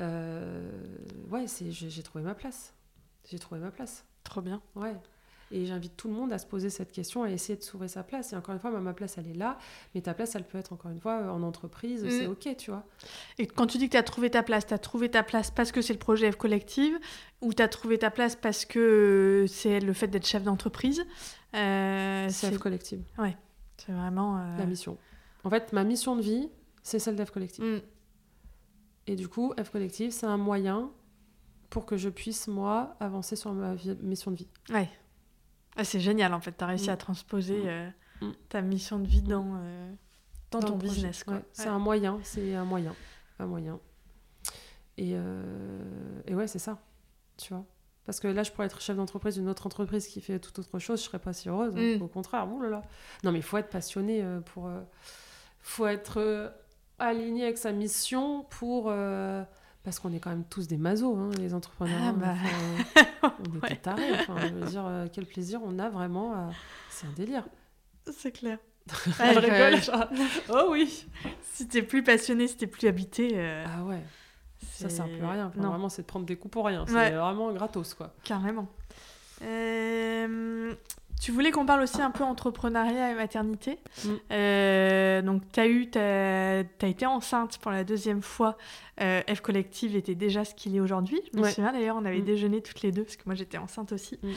euh, 0.00 0.70
ouais, 1.30 1.46
c'est, 1.48 1.70
j'ai, 1.72 1.90
j'ai 1.90 2.02
trouvé 2.02 2.22
ma 2.22 2.34
place. 2.34 2.74
J'ai 3.28 3.38
trouvé 3.38 3.60
ma 3.60 3.70
place. 3.70 4.04
Trop 4.22 4.40
bien. 4.40 4.62
Ouais. 4.76 4.94
Et 5.56 5.66
j'invite 5.66 5.96
tout 5.96 6.08
le 6.08 6.14
monde 6.14 6.32
à 6.32 6.38
se 6.38 6.46
poser 6.46 6.68
cette 6.68 6.90
question, 6.90 7.22
à 7.22 7.30
essayer 7.30 7.56
de 7.56 7.62
trouver 7.62 7.86
sa 7.86 8.02
place. 8.02 8.32
Et 8.32 8.36
encore 8.36 8.54
une 8.54 8.60
fois, 8.60 8.70
ma- 8.72 8.92
place, 8.92 9.18
elle 9.18 9.28
est 9.28 9.34
là. 9.34 9.56
Mais 9.94 10.00
ta 10.00 10.12
place, 10.12 10.34
elle 10.34 10.42
peut 10.44 10.58
être 10.58 10.72
encore 10.72 10.90
une 10.90 10.98
fois 11.00 11.20
euh, 11.20 11.28
en 11.30 11.42
entreprise. 11.44 12.02
Mm. 12.04 12.10
C'est 12.10 12.26
OK, 12.26 12.56
tu 12.56 12.70
vois. 12.72 12.84
Et 13.38 13.46
quand 13.46 13.66
tu 13.68 13.78
dis 13.78 13.86
que 13.86 13.92
tu 13.92 13.96
as 13.96 14.02
trouvé 14.02 14.30
ta 14.30 14.42
place, 14.42 14.66
tu 14.66 14.74
as 14.74 14.78
trouvé 14.78 15.10
ta 15.10 15.22
place 15.22 15.52
parce 15.52 15.70
que 15.70 15.80
c'est 15.80 15.92
le 15.92 15.98
projet 16.00 16.32
F 16.32 16.36
Collective 16.36 16.98
ou 17.40 17.54
tu 17.54 17.62
as 17.62 17.68
trouvé 17.68 17.98
ta 17.98 18.10
place 18.10 18.34
parce 18.34 18.64
que 18.64 19.44
c'est 19.48 19.78
le 19.78 19.92
fait 19.92 20.08
d'être 20.08 20.26
chef 20.26 20.42
d'entreprise 20.42 21.04
Euh, 21.54 22.26
C'est 22.30 22.50
F 22.52 22.58
Collective, 22.58 23.04
c'est 23.76 23.92
vraiment. 23.92 24.38
euh, 24.38 24.56
la 24.58 24.66
mission. 24.66 24.98
En 25.44 25.50
fait, 25.50 25.72
ma 25.72 25.84
mission 25.84 26.16
de 26.16 26.22
vie, 26.22 26.48
c'est 26.82 26.98
celle 26.98 27.14
d'F 27.14 27.30
Collective. 27.30 27.64
mm, 27.64 27.80
Et 29.06 29.14
du 29.16 29.28
coup, 29.28 29.52
F 29.62 29.70
Collective, 29.70 30.10
c'est 30.10 30.26
un 30.26 30.36
moyen 30.38 30.90
pour 31.70 31.86
que 31.86 31.96
je 31.96 32.08
puisse, 32.08 32.48
moi, 32.48 32.96
avancer 32.98 33.36
sur 33.36 33.52
ma 33.52 33.74
vie- 33.74 33.96
mission 34.02 34.30
de 34.32 34.36
vie. 34.36 34.48
ouais. 34.70 34.88
Ah, 35.76 35.84
c'est 35.84 36.00
génial 36.00 36.32
en 36.34 36.40
fait, 36.40 36.56
tu 36.56 36.62
as 36.64 36.66
réussi 36.68 36.88
Mm. 36.88 36.92
à 36.92 36.96
transposer 36.96 37.58
Mm. 37.58 37.66
euh, 37.68 37.90
Mm. 38.22 38.32
ta 38.48 38.62
mission 38.62 38.98
de 38.98 39.06
vie 39.06 39.22
dans, 39.22 39.56
euh, 39.56 39.92
dans, 40.50 40.60
Dans 40.60 40.68
ton 40.68 40.76
business. 40.76 41.24
Quoi. 41.24 41.34
Ouais, 41.34 41.44
c'est 41.52 41.66
un 41.68 41.78
moyen, 41.78 42.18
c'est 42.22 42.54
un 42.54 42.64
moyen, 42.64 42.94
un 43.40 43.46
moyen. 43.46 43.78
Et, 44.96 45.12
euh, 45.14 45.82
et 46.26 46.34
ouais, 46.34 46.46
c'est 46.46 46.60
ça, 46.60 46.78
tu 47.36 47.52
vois. 47.52 47.64
Parce 48.06 48.20
que 48.20 48.28
là, 48.28 48.42
je 48.44 48.52
pourrais 48.52 48.66
être 48.66 48.80
chef 48.80 48.96
d'entreprise 48.96 49.34
d'une 49.36 49.48
autre 49.48 49.66
entreprise 49.66 50.06
qui 50.06 50.20
fait 50.20 50.38
tout 50.38 50.58
autre 50.60 50.78
chose, 50.78 51.00
je 51.00 51.04
serais 51.06 51.18
pas 51.18 51.32
si 51.32 51.48
heureuse. 51.48 51.74
hein. 51.76 51.96
Mm. 51.98 52.02
Au 52.02 52.08
contraire, 52.08 52.46
ouh 52.52 52.60
là 52.62 52.68
là. 52.68 52.82
Non, 53.24 53.32
mais 53.32 53.38
il 53.38 53.42
faut 53.42 53.56
être 53.56 53.70
passionné 53.70 54.22
pour. 54.52 54.70
faut 55.60 55.86
être 55.86 56.52
aligné 57.00 57.44
avec 57.44 57.58
sa 57.58 57.72
mission 57.72 58.44
pour. 58.44 58.92
Parce 59.84 59.98
qu'on 60.00 60.12
est 60.12 60.18
quand 60.18 60.30
même 60.30 60.44
tous 60.44 60.66
des 60.66 60.76
masos, 60.78 61.16
hein, 61.16 61.30
les 61.38 61.54
entrepreneurs. 61.54 62.00
Ah 62.02 62.08
hein. 62.08 62.14
bah. 62.16 62.34
Enfin, 63.22 63.34
on 63.52 63.56
est 63.58 63.62
Ouais. 63.62 63.68
des 63.70 63.76
tarés. 63.76 64.12
Enfin, 64.20 64.36
je 64.40 64.54
veux 64.54 64.66
dire, 64.66 64.84
euh, 64.86 65.06
quel 65.12 65.26
plaisir 65.26 65.60
on 65.64 65.78
a 65.78 65.88
vraiment. 65.90 66.32
à- 66.34 66.50
C'est 66.90 67.06
un 67.06 67.12
délire. 67.12 67.44
C'est 68.12 68.32
clair. 68.32 68.58
Elle 69.20 69.38
Ouais, 69.38 69.68
rigole, 69.68 69.82
genre, 69.82 70.04
oh 70.50 70.68
oui 70.72 71.06
Si 71.52 71.66
t'es 71.68 71.82
plus 71.82 72.02
passionné, 72.02 72.48
si 72.48 72.56
t'es 72.56 72.66
plus 72.66 72.86
habité, 72.88 73.30
euh, 73.34 73.64
Ah 73.66 73.82
ouais. 73.84 74.02
Ça 74.72 74.88
c'est- 74.88 74.96
sert 74.96 75.06
plus 75.08 75.22
à 75.24 75.30
rien. 75.30 75.46
Enfin, 75.46 75.60
non, 75.60 75.68
Vraiment, 75.70 75.88
c'est 75.88 76.02
de 76.02 76.06
prendre 76.06 76.26
des 76.26 76.36
coups 76.36 76.52
pour 76.52 76.66
rien. 76.66 76.84
C'est 76.86 76.94
Ouais. 76.94 77.10
vraiment 77.12 77.52
gratos, 77.52 77.94
quoi. 77.94 78.12
carrément. 78.24 78.68
Euh, 79.42 80.74
tu 81.24 81.32
voulais 81.32 81.50
qu'on 81.50 81.64
parle 81.64 81.80
aussi 81.80 82.02
un 82.02 82.10
peu 82.10 82.22
entrepreneuriat 82.22 83.12
et 83.12 83.14
maternité. 83.14 83.78
Mm. 84.04 84.08
Euh, 84.30 85.22
donc, 85.22 85.42
tu 85.52 85.60
as, 85.60 85.66
eu, 85.66 85.88
t'as, 85.88 86.64
t'as 86.64 86.88
été 86.88 87.06
enceinte 87.06 87.56
pour 87.58 87.70
la 87.70 87.82
deuxième 87.82 88.20
fois. 88.20 88.58
Euh, 89.00 89.22
F 89.32 89.40
Collective 89.40 89.96
était 89.96 90.14
déjà 90.14 90.44
ce 90.44 90.54
qu'il 90.54 90.76
est 90.76 90.80
aujourd'hui. 90.80 91.20
Je 91.32 91.40
me 91.40 91.48
souviens 91.48 91.72
d'ailleurs, 91.72 91.96
on 91.96 92.04
avait 92.04 92.20
Mm. 92.20 92.24
déjeuné 92.24 92.60
toutes 92.60 92.82
les 92.82 92.92
deux 92.92 93.04
parce 93.04 93.16
que 93.16 93.22
moi 93.26 93.34
j'étais 93.34 93.58
enceinte 93.58 93.92
aussi. 93.92 94.18
Mm. 94.22 94.28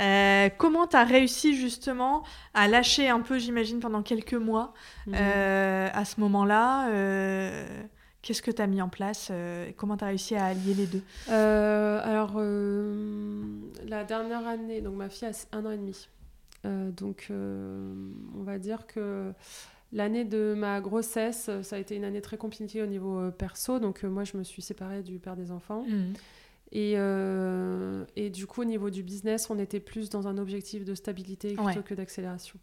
Euh, 0.00 0.48
comment 0.58 0.86
tu 0.86 0.96
as 0.96 1.04
réussi 1.04 1.56
justement 1.56 2.24
à 2.52 2.68
lâcher 2.68 3.08
un 3.08 3.20
peu, 3.20 3.38
j'imagine, 3.38 3.80
pendant 3.80 4.02
quelques 4.02 4.34
mois 4.34 4.74
à 5.12 6.04
ce 6.04 6.20
moment-là 6.20 6.88
Qu'est-ce 8.24 8.40
que 8.40 8.50
tu 8.50 8.62
as 8.62 8.66
mis 8.66 8.80
en 8.80 8.88
place 8.88 9.28
euh, 9.30 9.70
Comment 9.76 9.98
tu 9.98 10.04
as 10.04 10.06
réussi 10.06 10.34
à 10.34 10.46
allier 10.46 10.72
les 10.72 10.86
deux? 10.86 11.02
Euh, 11.28 12.00
alors, 12.02 12.32
euh, 12.36 13.44
la 13.86 14.02
dernière 14.02 14.46
année, 14.46 14.80
donc 14.80 14.94
ma 14.94 15.10
fille 15.10 15.28
a 15.28 15.56
un 15.56 15.66
an 15.66 15.70
et 15.70 15.76
demi. 15.76 16.08
Euh, 16.64 16.90
donc, 16.90 17.26
euh, 17.30 17.92
on 18.36 18.42
va 18.42 18.58
dire 18.58 18.86
que 18.86 19.32
l'année 19.92 20.24
de 20.24 20.54
ma 20.56 20.80
grossesse, 20.80 21.50
ça 21.62 21.76
a 21.76 21.78
été 21.78 21.94
une 21.96 22.04
année 22.04 22.20
très 22.20 22.36
compliquée 22.36 22.82
au 22.82 22.86
niveau 22.86 23.18
euh, 23.18 23.30
perso. 23.30 23.78
Donc, 23.78 24.02
moi, 24.04 24.24
je 24.24 24.36
me 24.36 24.42
suis 24.42 24.62
séparée 24.62 25.02
du 25.02 25.18
père 25.18 25.36
des 25.36 25.50
enfants. 25.50 25.84
Et, 26.72 26.94
euh, 26.96 28.04
et 28.16 28.30
du 28.30 28.46
coup, 28.46 28.62
au 28.62 28.64
niveau 28.64 28.90
du 28.90 29.02
business, 29.02 29.48
on 29.50 29.58
était 29.58 29.80
plus 29.80 30.10
dans 30.10 30.26
un 30.26 30.38
objectif 30.38 30.84
de 30.84 30.94
stabilité 30.94 31.48
plutôt 31.54 31.64
Ouais. 31.64 31.82
que 31.84 31.94
d'accélération. 31.94 32.58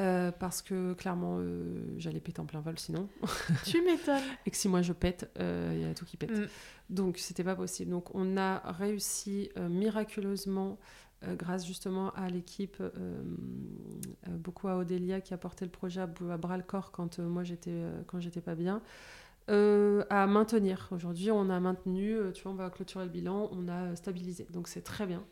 Euh, 0.00 0.30
parce 0.30 0.62
que 0.62 0.92
clairement, 0.94 1.38
euh, 1.40 1.82
j'allais 1.98 2.20
péter 2.20 2.40
en 2.40 2.46
plein 2.46 2.60
vol 2.60 2.78
sinon. 2.78 3.08
Tu 3.64 3.82
m'étonnes. 3.82 4.22
Et 4.46 4.50
que 4.50 4.56
si 4.56 4.68
moi 4.68 4.80
je 4.82 4.92
pète, 4.92 5.28
il 5.38 5.80
y 5.80 5.84
a 5.84 5.94
tout 5.94 6.04
qui 6.04 6.16
pète. 6.16 6.30
Mm. 6.30 6.46
Donc 6.90 7.18
c'était 7.18 7.42
pas 7.44 7.56
possible. 7.56 7.90
Donc 7.90 8.14
on 8.14 8.36
a 8.36 8.58
réussi 8.72 9.50
miraculeusement, 9.56 10.78
grâce 11.34 11.66
justement 11.66 12.10
à 12.14 12.28
l'équipe, 12.28 12.76
euh, 12.80 12.90
euh, 12.96 14.30
beaucoup 14.36 14.68
à 14.68 14.76
Odélia 14.76 15.20
qui 15.20 15.34
a 15.34 15.38
porté 15.38 15.64
le 15.64 15.70
projet 15.70 16.00
à, 16.00 16.06
bras 16.06 16.56
le 16.56 16.62
corps 16.62 16.90
quand 16.92 17.18
euh, 17.18 17.28
moi 17.28 17.42
j'étais 17.44 17.70
euh, 17.72 18.02
quand 18.06 18.20
j'étais 18.20 18.40
pas 18.40 18.54
bien. 18.54 18.80
euh, 19.50 20.04
à 20.10 20.26
maintenir. 20.26 20.88
Aujourd'hui, 20.92 21.30
on 21.30 21.48
a 21.50 21.58
maintenu, 21.58 22.12
euh, 22.14 22.32
tu 22.32 22.42
vois, 22.42 22.52
on 22.52 22.54
va 22.54 22.68
clôturer 22.70 23.04
le 23.04 23.10
bilan, 23.10 23.48
on 23.52 23.66
a 23.68 23.96
stabilisé. 23.96 24.46
Donc 24.50 24.68
c'est 24.68 24.82
très 24.82 25.06
bien. 25.06 25.24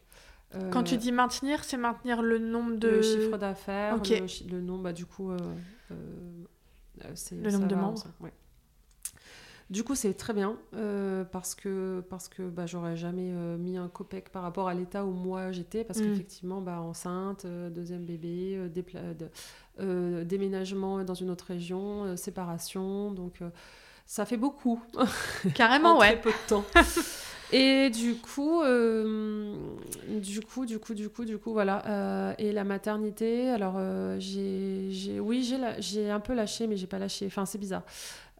Euh, 0.55 0.70
Quand 0.70 0.84
tu 0.84 0.97
dis 0.97 1.12
maintenir, 1.12 1.64
c'est 1.64 1.76
maintenir 1.76 2.22
le 2.22 2.39
nombre 2.39 2.76
de. 2.76 2.89
le 2.89 3.03
chiffre 3.03 3.37
d'affaires, 3.37 3.97
le, 4.51 4.61
nombre, 4.61 4.84
bah, 4.84 4.93
du 4.93 5.05
coup, 5.05 5.30
euh, 5.32 5.37
euh, 5.91 5.95
euh, 7.05 7.14
Le 7.43 7.51
nombre 7.51 7.66
de 7.68 7.74
va 7.74 7.80
membres. 7.80 8.05
ouais. 8.20 8.32
Du 9.69 9.83
coup, 9.83 9.97
c'est 9.97 10.14
très 10.14 10.33
bien 10.33 10.57
euh, 10.75 11.25
parce 11.25 11.57
que, 11.57 12.01
parce 12.09 12.29
que 12.29 12.43
bah, 12.43 12.67
j'aurais 12.67 12.97
jamais 12.97 13.33
euh, 13.33 13.57
mis 13.57 13.77
un 13.77 13.89
copec 13.89 14.31
par 14.31 14.43
rapport 14.45 14.69
à 14.69 14.75
l'état 14.75 15.05
où 15.05 15.11
moi 15.11 15.51
j'étais. 15.51 15.83
Parce 15.83 15.99
Mm. 15.99 16.03
qu'effectivement, 16.05 16.61
bah, 16.61 16.81
enceinte, 16.81 17.45
euh, 17.47 17.69
deuxième 17.69 18.05
bébé, 18.05 18.59
de- 18.73 20.23
déménagement 20.25 21.03
dans 21.05 21.14
une 21.14 21.31
autre 21.31 21.47
région, 21.49 22.17
séparation. 22.17 23.11
Donc, 23.11 23.41
ça 24.07 24.25
fait 24.25 24.37
beaucoup 24.37 24.81
Carrément, 25.55 25.97
en 25.97 26.01
ouais. 26.01 26.12
très 26.12 26.21
peu 26.21 26.31
de 26.31 26.49
temps. 26.49 26.64
Et 27.53 27.91
du 27.91 28.17
coup, 28.17 28.61
euh, 28.62 29.55
du 30.09 30.41
coup, 30.41 30.67
du 30.67 30.81
coup, 30.81 30.95
du 30.95 31.09
coup, 31.09 31.25
du 31.25 31.39
coup, 31.39 31.53
voilà. 31.53 31.85
Euh, 31.87 32.35
et 32.39 32.51
la 32.51 32.64
maternité, 32.64 33.51
alors 33.51 33.75
euh, 33.77 34.17
j'ai, 34.19 34.89
j'ai, 34.91 35.21
oui, 35.21 35.49
j'ai 35.79 36.11
un 36.11 36.19
peu 36.19 36.35
lâché, 36.35 36.67
mais 36.67 36.77
j'ai 36.77 36.89
pas 36.89 36.99
lâché. 36.99 37.27
Enfin, 37.27 37.47
c'est 37.47 37.59
bizarre. 37.59 37.83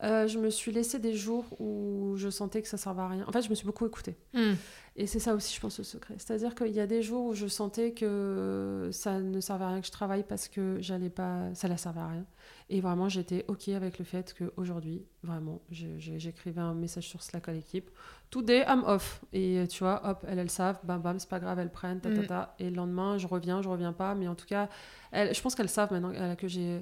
Euh, 0.03 0.27
je 0.29 0.39
me 0.39 0.51
suis 0.51 0.73
laissé 0.73 0.99
des 0.99 1.15
jours 1.15 1.45
où 1.59 2.15
je 2.17 2.29
sentais 2.29 2.61
que 2.61 2.69
ça 2.69 2.77
servait 2.77 3.01
à 3.03 3.09
rien. 3.09 3.25
En 3.27 3.33
fait, 3.33 3.41
je 3.43 3.49
me 3.49 3.55
suis 3.55 3.65
beaucoup 3.65 3.87
écoutée. 3.87 4.17
Mm. 4.35 4.53
Et 4.99 5.07
c'est 5.07 5.19
ça 5.19 5.35
aussi, 5.35 5.55
je 5.55 5.61
pense, 5.61 5.79
le 5.79 5.85
secret. 5.85 6.15
C'est-à-dire 6.19 6.55
qu'il 6.55 6.73
y 6.73 6.81
a 6.81 6.87
des 6.87 7.03
jours 7.03 7.27
où 7.27 7.35
je 7.35 7.47
sentais 7.47 7.93
que 7.93 8.91
ça 8.93 9.21
ne 9.21 9.41
servait 9.41 9.65
à 9.65 9.69
rien 9.69 9.81
que 9.81 9.87
je 9.87 9.93
travaille 9.93 10.23
parce 10.23 10.49
que 10.49 10.77
j'allais 10.81 11.09
pas, 11.11 11.55
ça 11.55 11.69
ne 11.69 11.77
servait 11.77 12.01
à 12.01 12.09
rien. 12.09 12.27
Et 12.69 12.81
vraiment, 12.81 13.09
j'étais 13.09 13.45
OK 13.49 13.69
avec 13.69 13.99
le 13.99 14.05
fait 14.05 14.35
qu'aujourd'hui, 14.39 15.05
vraiment, 15.23 15.61
j'écrivais 15.71 16.61
un 16.61 16.75
message 16.75 17.09
sur 17.09 17.23
Slack 17.23 17.49
à 17.49 17.53
l'équipe. 17.53 17.91
Today, 18.31 18.65
I'm 18.69 18.85
off. 18.87 19.23
Et 19.33 19.65
tu 19.71 19.85
vois, 19.85 20.01
hop, 20.09 20.25
elles, 20.29 20.39
elles 20.39 20.51
savent, 20.51 20.79
bam, 20.85 21.01
bam, 21.01 21.19
c'est 21.19 21.29
pas 21.29 21.41
grave, 21.41 21.59
elles 21.59 21.73
prennent, 21.73 22.01
ta, 22.01 22.11
ta, 22.11 22.23
Mm. 22.23 22.27
ta. 22.27 22.55
Et 22.59 22.69
le 22.71 22.77
lendemain, 22.77 23.17
je 23.19 23.27
reviens, 23.27 23.63
je 23.63 23.69
reviens 23.69 23.93
pas. 23.93 24.15
Mais 24.15 24.29
en 24.29 24.35
tout 24.35 24.47
cas, 24.47 24.69
elles, 25.11 25.35
je 25.35 25.41
pense 25.41 25.55
qu'elles 25.55 25.69
savent 25.69 25.93
maintenant 25.93 26.13
euh, 26.15 26.35
que 26.35 26.49
j'ai. 26.49 26.81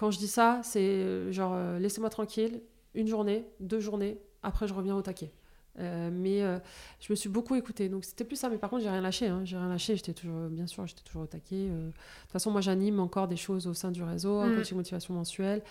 Quand 0.00 0.10
je 0.10 0.16
dis 0.18 0.28
ça, 0.28 0.62
c'est 0.64 0.80
euh, 0.80 1.30
genre, 1.30 1.52
euh, 1.54 1.78
laissez-moi 1.78 2.08
tranquille, 2.08 2.62
une 2.94 3.06
journée, 3.06 3.44
deux 3.60 3.80
journées, 3.80 4.18
après, 4.42 4.66
je 4.66 4.72
reviens 4.72 4.96
au 4.96 5.02
taquet. 5.02 5.30
Euh, 5.78 6.08
mais 6.10 6.42
euh, 6.42 6.58
je 7.00 7.12
me 7.12 7.14
suis 7.16 7.28
beaucoup 7.28 7.54
écoutée, 7.54 7.90
donc 7.90 8.06
c'était 8.06 8.24
plus 8.24 8.36
ça. 8.36 8.48
Mais 8.48 8.56
par 8.56 8.70
contre, 8.70 8.82
j'ai 8.82 8.88
rien 8.88 9.02
lâché. 9.02 9.26
Hein. 9.28 9.42
J'ai 9.44 9.58
rien 9.58 9.68
lâché. 9.68 9.96
J'étais 9.96 10.14
toujours, 10.14 10.48
bien 10.48 10.66
sûr, 10.66 10.86
j'étais 10.86 11.02
toujours 11.02 11.24
au 11.24 11.26
taquet. 11.26 11.68
De 11.68 11.90
toute 12.22 12.30
façon, 12.32 12.50
moi, 12.50 12.62
j'anime 12.62 12.98
encore 12.98 13.28
des 13.28 13.36
choses 13.36 13.66
au 13.66 13.74
sein 13.74 13.90
du 13.90 14.02
réseau, 14.02 14.38
un 14.38 14.48
Mm. 14.48 14.54
coaching 14.56 14.76
motivation 14.78 15.12
mensuel. 15.12 15.62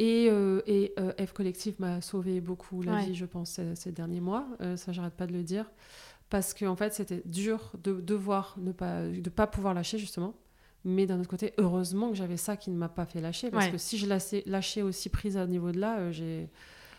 Et, 0.00 0.24
et 0.66 0.94
F 1.24 1.32
Collective 1.32 1.76
m'a 1.78 2.00
sauvé 2.00 2.40
beaucoup 2.40 2.82
la 2.82 2.94
Ouais. 2.94 3.04
vie, 3.06 3.14
je 3.14 3.26
pense, 3.26 3.50
ces, 3.50 3.76
ces 3.76 3.92
derniers 3.92 4.20
mois. 4.20 4.44
Ça, 4.74 4.90
j'arrête 4.90 5.14
pas 5.14 5.28
de 5.28 5.32
le 5.32 5.44
dire. 5.44 5.70
Parce 6.30 6.52
qu'en 6.52 6.66
en 6.72 6.76
fait, 6.76 6.92
c'était 6.94 7.22
dur 7.24 7.70
de 7.82 8.00
devoir 8.00 8.56
ne 8.58 8.72
pas, 8.72 9.06
de 9.06 9.30
pas 9.30 9.46
pouvoir 9.46 9.72
lâcher, 9.72 9.98
justement. 9.98 10.34
Mais 10.88 11.06
d'un 11.06 11.20
autre 11.20 11.28
côté, 11.28 11.52
heureusement 11.58 12.08
que 12.10 12.16
j'avais 12.16 12.36
ça 12.36 12.56
qui 12.56 12.70
ne 12.70 12.76
m'a 12.76 12.88
pas 12.88 13.04
fait 13.06 13.20
lâcher. 13.20 13.50
Parce 13.50 13.66
Ouais. 13.66 13.72
que 13.72 13.78
si 13.78 13.98
je 13.98 14.06
lâchais, 14.06 14.42
lâchais 14.46 14.82
aussi 14.82 15.08
prise 15.08 15.36
à 15.36 15.44
ce 15.44 15.50
niveau 15.50 15.70
de 15.70 15.78
là, 15.78 15.98
euh, 15.98 16.12
j'ai 16.12 16.48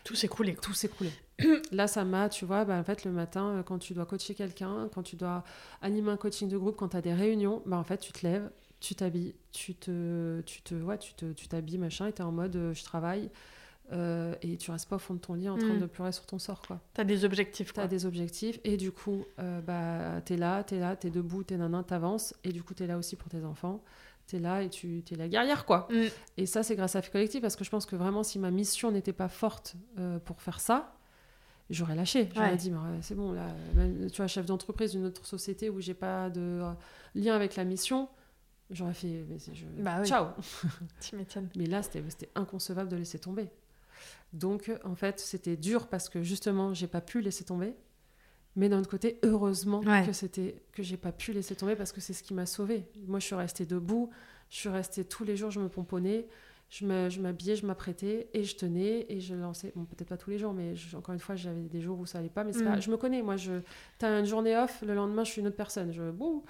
Tout 0.04 0.14
s'est 0.14 0.28
coulé. 0.28 0.54
quoi. 0.54 0.62
tout 0.62 0.74
s'écrouler. 0.74 1.10
Là, 1.72 1.86
ça 1.86 2.04
m'a, 2.04 2.28
tu 2.28 2.44
vois, 2.44 2.64
bah, 2.64 2.78
en 2.78 2.84
fait, 2.84 3.04
le 3.04 3.10
matin, 3.12 3.46
euh, 3.56 3.62
quand 3.62 3.78
tu 3.78 3.94
dois 3.94 4.06
coacher 4.06 4.34
quelqu'un, 4.34 4.88
quand 4.94 5.02
tu 5.02 5.16
dois 5.16 5.42
animer 5.82 6.10
un 6.10 6.16
coaching 6.16 6.48
de 6.48 6.56
groupe, 6.58 6.76
quand 6.76 6.88
tu 6.90 6.96
as 6.96 7.02
des 7.02 7.14
réunions, 7.14 7.62
bah, 7.66 7.76
en 7.78 7.84
fait, 7.84 7.98
tu 7.98 8.12
te 8.12 8.26
lèves, 8.26 8.50
tu 8.80 8.94
t'habilles, 8.94 9.34
tu 9.52 9.74
te, 9.74 10.40
tu 10.42 10.62
te, 10.62 10.74
ouais, 10.74 10.98
tu 10.98 11.14
te, 11.14 11.32
tu 11.32 11.48
t'habilles, 11.48 11.78
machin, 11.78 12.06
et 12.06 12.12
tu 12.12 12.20
es 12.22 12.24
en 12.24 12.32
mode, 12.32 12.56
euh, 12.56 12.74
je 12.74 12.84
travaille, 12.84 13.30
euh, 13.92 14.34
et 14.42 14.56
tu 14.56 14.70
restes 14.70 14.88
pas 14.88 14.96
au 14.96 15.00
fond 15.00 15.14
de 15.14 15.18
ton 15.20 15.34
lit 15.34 15.48
en 15.48 15.56
train 15.58 15.74
Mm. 15.74 15.80
de 15.80 15.86
pleurer 15.86 16.12
sur 16.12 16.26
ton 16.26 16.38
sort, 16.38 16.62
quoi. 16.62 16.80
T'as 16.94 17.04
des 17.04 17.24
objectifs, 17.24 17.68
Tu 17.68 17.72
quoi. 17.74 17.82
as 17.84 17.88
des 17.88 18.06
objectifs, 18.06 18.60
et 18.64 18.76
du 18.76 18.92
coup, 18.92 19.24
euh, 19.38 19.60
bah, 19.60 20.20
tu 20.24 20.34
es 20.34 20.36
là, 20.36 20.62
tu 20.64 20.74
es 20.76 20.78
là, 20.80 20.96
tu 20.96 21.06
es 21.06 21.10
debout, 21.10 21.42
tu 21.44 21.54
es 21.54 21.56
nanan, 21.56 21.82
tu 21.84 21.94
avances, 21.94 22.34
et 22.44 22.52
du 22.52 22.62
coup, 22.62 22.74
tu 22.74 22.82
es 22.84 22.86
là 22.86 22.96
aussi 22.98 23.16
pour 23.16 23.28
tes 23.28 23.44
enfants. 23.44 23.82
Tu 24.26 24.36
es 24.36 24.38
là 24.38 24.62
et 24.62 24.68
tu 24.70 25.02
es 25.10 25.16
la 25.16 25.26
guerrière, 25.28 25.64
quoi. 25.66 25.88
Mm. 25.90 26.04
Et 26.36 26.46
ça, 26.46 26.62
c'est 26.62 26.76
grâce 26.76 26.94
à 26.94 27.02
Fait 27.02 27.10
Collectif, 27.10 27.40
parce 27.40 27.56
que 27.56 27.64
je 27.64 27.70
pense 27.70 27.84
que 27.86 27.96
vraiment, 27.96 28.22
si 28.22 28.38
ma 28.38 28.50
mission 28.52 28.92
n'était 28.92 29.12
pas 29.12 29.28
forte 29.28 29.74
euh, 29.98 30.18
pour 30.20 30.40
faire 30.40 30.60
ça, 30.60 30.94
j'aurais 31.68 31.96
lâché. 31.96 32.28
J'aurais 32.34 32.50
Ouais. 32.50 32.56
dit, 32.56 32.70
mais, 32.70 32.78
c'est 33.02 33.14
bon, 33.16 33.32
là, 33.32 33.48
même, 33.74 34.08
tu 34.10 34.18
vois, 34.18 34.28
chef 34.28 34.46
d'entreprise 34.46 34.92
d'une 34.92 35.04
autre 35.04 35.26
société 35.26 35.68
où 35.70 35.80
j'ai 35.80 35.94
pas 35.94 36.30
de 36.30 36.40
euh, 36.40 36.72
lien 37.16 37.34
avec 37.34 37.56
la 37.56 37.64
mission, 37.64 38.08
j'aurais 38.70 38.94
fait, 38.94 39.24
je... 39.52 39.64
Bah 39.82 39.96
oui. 40.00 40.06
ciao. 40.06 40.26
Tu 41.00 41.16
m'étonnes. 41.16 41.48
Mais 41.56 41.66
là, 41.66 41.82
c'était 41.82 42.28
inconcevable 42.36 42.88
de 42.88 42.96
laisser 42.96 43.18
tomber. 43.18 43.48
Donc, 44.32 44.70
en 44.84 44.94
fait, 44.94 45.20
c'était 45.20 45.56
dur 45.56 45.88
parce 45.88 46.08
que 46.08 46.22
justement, 46.22 46.72
j'ai 46.74 46.86
pas 46.86 47.00
pu 47.00 47.20
laisser 47.20 47.44
tomber. 47.44 47.74
Mais 48.56 48.68
d'un 48.68 48.80
autre 48.80 48.90
côté, 48.90 49.18
heureusement 49.22 49.80
Ouais. 49.80 50.04
que 50.04 50.12
c'était 50.12 50.62
que 50.72 50.82
j'ai 50.82 50.96
pas 50.96 51.12
pu 51.12 51.32
laisser 51.32 51.54
tomber 51.54 51.76
parce 51.76 51.92
que 51.92 52.00
c'est 52.00 52.12
ce 52.12 52.22
qui 52.22 52.34
m'a 52.34 52.46
sauvée. 52.46 52.84
Moi, 53.06 53.20
je 53.20 53.26
suis 53.26 53.34
restée 53.36 53.64
debout. 53.64 54.10
Je 54.50 54.56
suis 54.56 54.68
restée 54.68 55.04
tous 55.04 55.22
les 55.24 55.36
jours, 55.36 55.50
je 55.52 55.60
me 55.60 55.68
pomponnais. 55.68 56.26
Je 56.68 56.84
m'habillais, 56.86 57.56
je 57.56 57.66
m'apprêtais 57.66 58.28
et 58.32 58.44
je 58.44 58.54
tenais 58.56 59.06
et 59.08 59.20
je 59.20 59.34
lançais. 59.34 59.72
Bon, 59.74 59.84
peut-être 59.84 60.08
pas 60.08 60.16
tous 60.16 60.30
les 60.30 60.38
jours, 60.38 60.52
mais 60.52 60.76
je- 60.76 60.96
encore 60.96 61.12
une 61.12 61.20
fois, 61.20 61.34
j'avais 61.34 61.62
des 61.68 61.80
jours 61.80 61.98
où 61.98 62.06
ça 62.06 62.18
allait 62.18 62.28
pas. 62.28 62.44
Mais 62.44 62.52
Mm. 62.52 62.64
pas- 62.64 62.80
je 62.80 62.90
me 62.90 62.96
connais. 62.96 63.22
Moi, 63.22 63.36
je, 63.36 63.52
t'as 63.98 64.18
une 64.20 64.26
journée 64.26 64.56
off, 64.56 64.82
le 64.86 64.94
lendemain, 64.94 65.24
je 65.24 65.32
suis 65.32 65.40
une 65.40 65.48
autre 65.48 65.56
personne. 65.56 65.92
Je, 65.92 66.10
boum, 66.10 66.42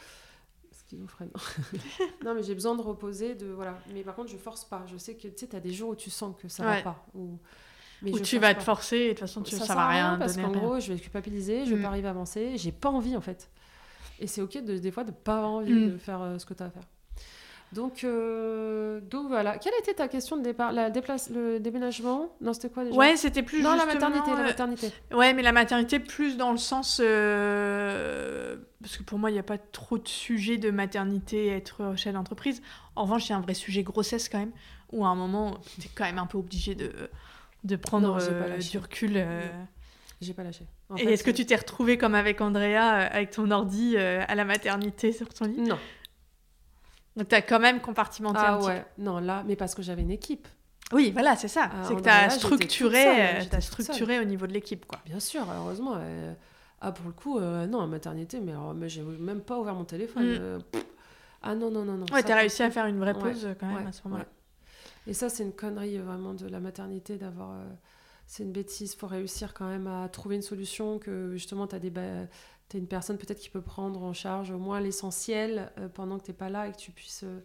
schizophrène. 0.91 1.31
non, 2.25 2.35
mais 2.35 2.43
j'ai 2.43 2.55
besoin 2.55 2.75
de 2.75 2.83
reposer, 2.83 3.35
de 3.35 3.47
voilà. 3.47 3.79
Mais 3.95 4.03
par 4.03 4.15
contre, 4.15 4.31
je 4.31 4.37
force 4.37 4.65
pas. 4.65 4.85
Je 4.87 4.97
sais 4.97 5.15
que 5.15 5.29
tu 5.29 5.35
sais, 5.37 5.47
t'as 5.47 5.61
des 5.61 5.73
jours 5.73 5.91
où 5.91 5.97
tu 5.97 6.11
sens 6.11 6.35
que 6.41 6.49
ça 6.49 6.65
Ouais. 6.65 6.77
va 6.77 6.83
pas. 6.83 7.07
Ou, 7.15 7.39
mais 8.03 8.13
je 8.13 8.23
tu 8.23 8.39
vas 8.39 8.49
pas. 8.55 8.61
te 8.61 8.63
forcer 8.65 8.97
et 8.97 9.05
de 9.05 9.11
toute 9.11 9.21
faççon, 9.21 9.43
tu, 9.43 9.55
ça, 9.57 9.65
sert 9.67 9.77
va 9.77 9.89
rien 9.89 10.17
parce 10.19 10.37
qu'en 10.37 10.51
gros, 10.51 10.81
je 10.81 10.93
vais 10.93 10.99
culpabiliser, 10.99 11.65
je 11.67 11.71
vais 11.75 11.77
Mm. 11.79 11.83
pas 11.83 11.89
arriver 11.89 12.09
à 12.09 12.11
avancer. 12.11 12.57
J'ai 12.57 12.73
pas 12.73 12.89
envie 12.91 13.17
en 13.17 13.21
fait. 13.21 13.51
Et 14.19 14.27
c'est 14.27 14.43
ok 14.43 14.59
de, 14.65 14.79
des 14.79 14.91
fois 14.91 15.05
de 15.05 15.13
pas 15.13 15.37
avoir 15.39 15.51
envie 15.53 15.73
Mm. 15.73 15.93
de 15.93 15.97
faire 15.99 16.21
euh, 16.23 16.39
ce 16.39 16.45
que 16.47 16.55
tu 16.55 16.63
as 16.63 16.67
à 16.67 16.71
faire. 16.71 16.83
Donc, 17.73 18.03
euh, 18.03 19.01
donc 19.01 19.29
voilà. 19.29 19.57
Quelle 19.59 19.75
était 19.79 19.95
ta 19.95 20.09
question 20.09 20.37
de 20.37 20.43
départ 20.43 20.73
la 20.73 20.91
déplace, 20.91 21.31
Le 21.31 21.61
déménagement? 21.61 22.33
Non, 22.41 22.53
c'était 22.53 22.69
quoi 22.69 22.85
déjà? 22.85 22.97
Ouais, 22.97 23.17
c'était 23.17 23.45
plus 23.45 23.63
Non, 23.63 23.77
la 23.77 23.87
maternité, 23.87 24.31
la 24.33 24.41
euh, 24.41 24.43
maternité. 24.43 24.91
Ouais, 25.13 25.33
mais 25.35 25.43
la 25.43 25.53
maternité, 25.53 26.01
plus 26.01 26.37
dans 26.37 26.51
le 26.51 26.59
sens. 26.59 27.01
euh, 27.03 28.57
Parce 28.83 28.97
que 28.97 29.05
pour 29.05 29.19
moi, 29.19 29.31
il 29.31 29.35
n'y 29.35 29.39
a 29.39 29.45
pas 29.45 29.59
trop 29.59 29.99
de 29.99 30.09
sujet 30.09 30.59
de 30.59 30.71
maternité 30.73 31.49
être 31.49 31.95
chef 31.97 32.13
d'entreprise. 32.13 32.61
En 32.97 33.03
revanche, 33.05 33.29
il 33.29 33.31
y 33.31 33.35
a 33.35 33.39
un 33.39 33.41
vrai 33.41 33.55
sujet 33.55 33.85
grossesse 33.85 34.29
quand 34.29 34.39
même, 34.39 34.53
où 34.91 35.05
à 35.05 35.09
un 35.09 35.15
moment, 35.15 35.59
tu 35.81 35.87
es 35.87 35.91
quand 35.95 36.05
même 36.05 36.19
un 36.19 36.27
peu 36.27 36.39
obligé 36.39 36.75
de, 36.75 36.91
de 37.63 37.77
prendre 37.77 38.19
Non, 38.19 38.59
du 38.59 38.79
recul. 38.79 39.25
J'ai 40.21 40.35
pas 40.35 40.43
lâché. 40.43 40.67
En 40.91 40.97
Et 40.97 41.05
est-ce 41.05 41.25
que 41.25 41.31
tu 41.31 41.47
t'es 41.47 41.57
retrouvée 41.57 41.97
comme 41.97 42.15
avec 42.17 42.41
Andrea, 42.41 42.77
avec 43.13 43.31
ton 43.31 43.51
ordi 43.53 43.97
à 43.97 44.35
la 44.35 44.45
maternité 44.45 45.13
sur 45.13 45.29
ton 45.33 45.47
lit? 45.47 45.61
Non. 45.61 45.79
Donc, 47.17 47.29
tu 47.29 47.35
as 47.35 47.43
quand 47.43 47.59
même 47.61 47.81
compartimenté 47.81 48.39
un 48.39 48.55
Ah 48.55 48.57
petit 48.59 48.67
ouais. 48.69 48.85
Non, 48.99 49.19
là, 49.19 49.43
mais 49.47 49.57
parce 49.57 49.75
que 49.75 49.83
j'avais 49.83 50.03
une 50.03 50.11
équipe. 50.11 50.47
peu. 50.91 50.97
Oui, 50.97 51.11
voilà, 51.13 51.37
c'est 51.37 51.49
ça. 51.49 51.71
Ah, 51.73 51.85
c'est 51.87 51.95
que 52.01 52.09
as 52.09 52.29
j'étais 52.29 52.39
structuré, 52.41 53.03
seule, 53.03 53.17
euh, 53.21 53.45
t'as 53.51 53.61
seule. 53.61 53.63
structuré 53.63 54.19
au 54.21 54.25
niveau 54.25 54.47
de 54.47 54.53
l'équipe, 54.53 54.87
quoi. 54.87 54.99
Bien 55.07 55.21
sûr, 55.21 55.47
heureusement. 55.51 55.95
euh, 55.97 56.33
Ah, 56.81 56.93
pour 56.93 57.07
le 57.07 57.13
coup, 57.13 57.39
euh, 57.39 57.67
non, 57.67 57.81
à 57.83 57.87
maternité, 57.87 58.41
mais, 58.41 58.53
alors, 58.53 58.75
mais 58.75 58.89
j'ai 58.89 59.03
même 59.03 59.41
pas 59.43 59.59
ouvert 59.59 59.75
mon 59.75 59.85
téléphone. 59.85 60.25
Mm. 60.25 60.37
euh. 60.41 60.59
Ah 61.43 61.55
non, 61.55 61.71
non, 61.71 61.85
non, 61.85 61.95
non. 61.99 62.07
Ouais, 62.13 62.23
t'as 62.23 62.37
réussi 62.37 62.63
à 62.63 62.71
faire 62.71 62.87
une 62.87 62.99
vraie 62.99 63.15
pause 63.15 63.49
quand 63.59 63.67
même 63.67 63.77
ouais, 63.77 63.87
à 63.89 63.93
ce 63.93 64.01
moment-là. 64.05 64.27
Et 65.07 65.15
ça, 65.15 65.29
c'est 65.29 65.43
une 65.43 65.53
connerie 65.53 65.99
vraiment 65.99 66.35
de 66.35 66.47
la 66.49 66.61
maternité 66.61 67.17
d'avoir. 67.17 67.51
euh, 67.53 67.65
C'est 68.27 68.43
une 68.45 68.53
bêtise. 68.53 68.95
faut 68.95 69.07
réussir 69.07 69.53
quand 69.55 69.67
même 69.69 69.87
à 69.87 70.09
trouver 70.09 70.37
une 70.37 70.43
solution 70.43 70.99
que 70.99 71.31
justement, 71.33 71.67
tu 71.67 71.75
as, 71.77 71.79
des 71.79 71.91
ba- 71.91 72.27
t'as 72.71 72.79
une 72.79 72.87
personne 72.87 73.19
peut-être 73.19 73.39
qui 73.41 73.51
peut 73.51 73.61
prendre 73.61 74.03
en 74.03 74.13
charge 74.15 74.51
au 74.53 74.59
moins 74.59 74.81
l'essentiel 74.81 75.71
euh, 75.79 75.89
pendant 75.89 76.19
que 76.19 76.25
tu 76.25 76.33
pas 76.33 76.49
là 76.49 76.69
et 76.69 76.73
que 76.73 76.79
tu 76.79 76.93
puisses 76.93 77.25
euh, 77.25 77.41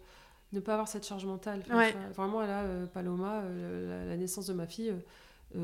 ne 0.54 0.60
pas 0.62 0.74
avoir 0.74 0.88
cette 0.88 1.06
charge 1.06 1.26
mentale. 1.26 1.62
Enfin, 1.66 1.78
Ouais. 1.78 1.92
tu 1.92 1.98
vois, 1.98 2.08
vraiment, 2.10 2.42
là, 2.42 2.62
euh, 2.62 2.86
Paloma, 2.86 3.42
la, 3.44 4.06
la 4.06 4.16
naissance 4.18 4.46
de 4.48 4.54
ma 4.54 4.68
fille, 4.68 4.94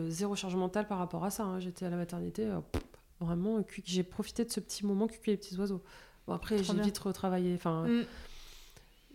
zéro 0.10 0.36
charge 0.36 0.56
mentale 0.56 0.88
par 0.88 0.98
rapport 0.98 1.24
à 1.24 1.30
ça. 1.30 1.44
hein. 1.46 1.60
J'étais 1.60 1.86
à 1.86 1.90
la 1.90 1.96
maternité, 1.98 2.48
pff, 2.72 2.84
vraiment, 3.20 3.64
j'ai 3.86 4.04
profité 4.04 4.44
de 4.46 4.52
ce 4.52 4.60
petit 4.60 4.86
moment 4.86 5.08
cucu 5.08 5.30
les 5.30 5.38
petits 5.38 5.56
oiseaux. 5.58 5.82
Bon, 6.28 6.34
après, 6.34 6.58
j'ai 6.64 6.74
vite 6.82 6.98
retravaillé. 6.98 7.54
Enfin, 7.56 7.88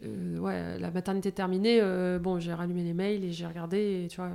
Mm. 0.02 0.38
ouais, 0.40 0.78
la 0.78 0.90
maternité 0.90 1.32
terminée, 1.32 1.80
bon, 2.20 2.38
j'ai 2.38 2.52
rallumé 2.52 2.82
les 2.84 2.92
mails 2.94 3.24
et 3.24 3.32
j'ai 3.32 3.46
regardé, 3.46 4.04
et, 4.04 4.08
tu 4.08 4.16
vois. 4.16 4.30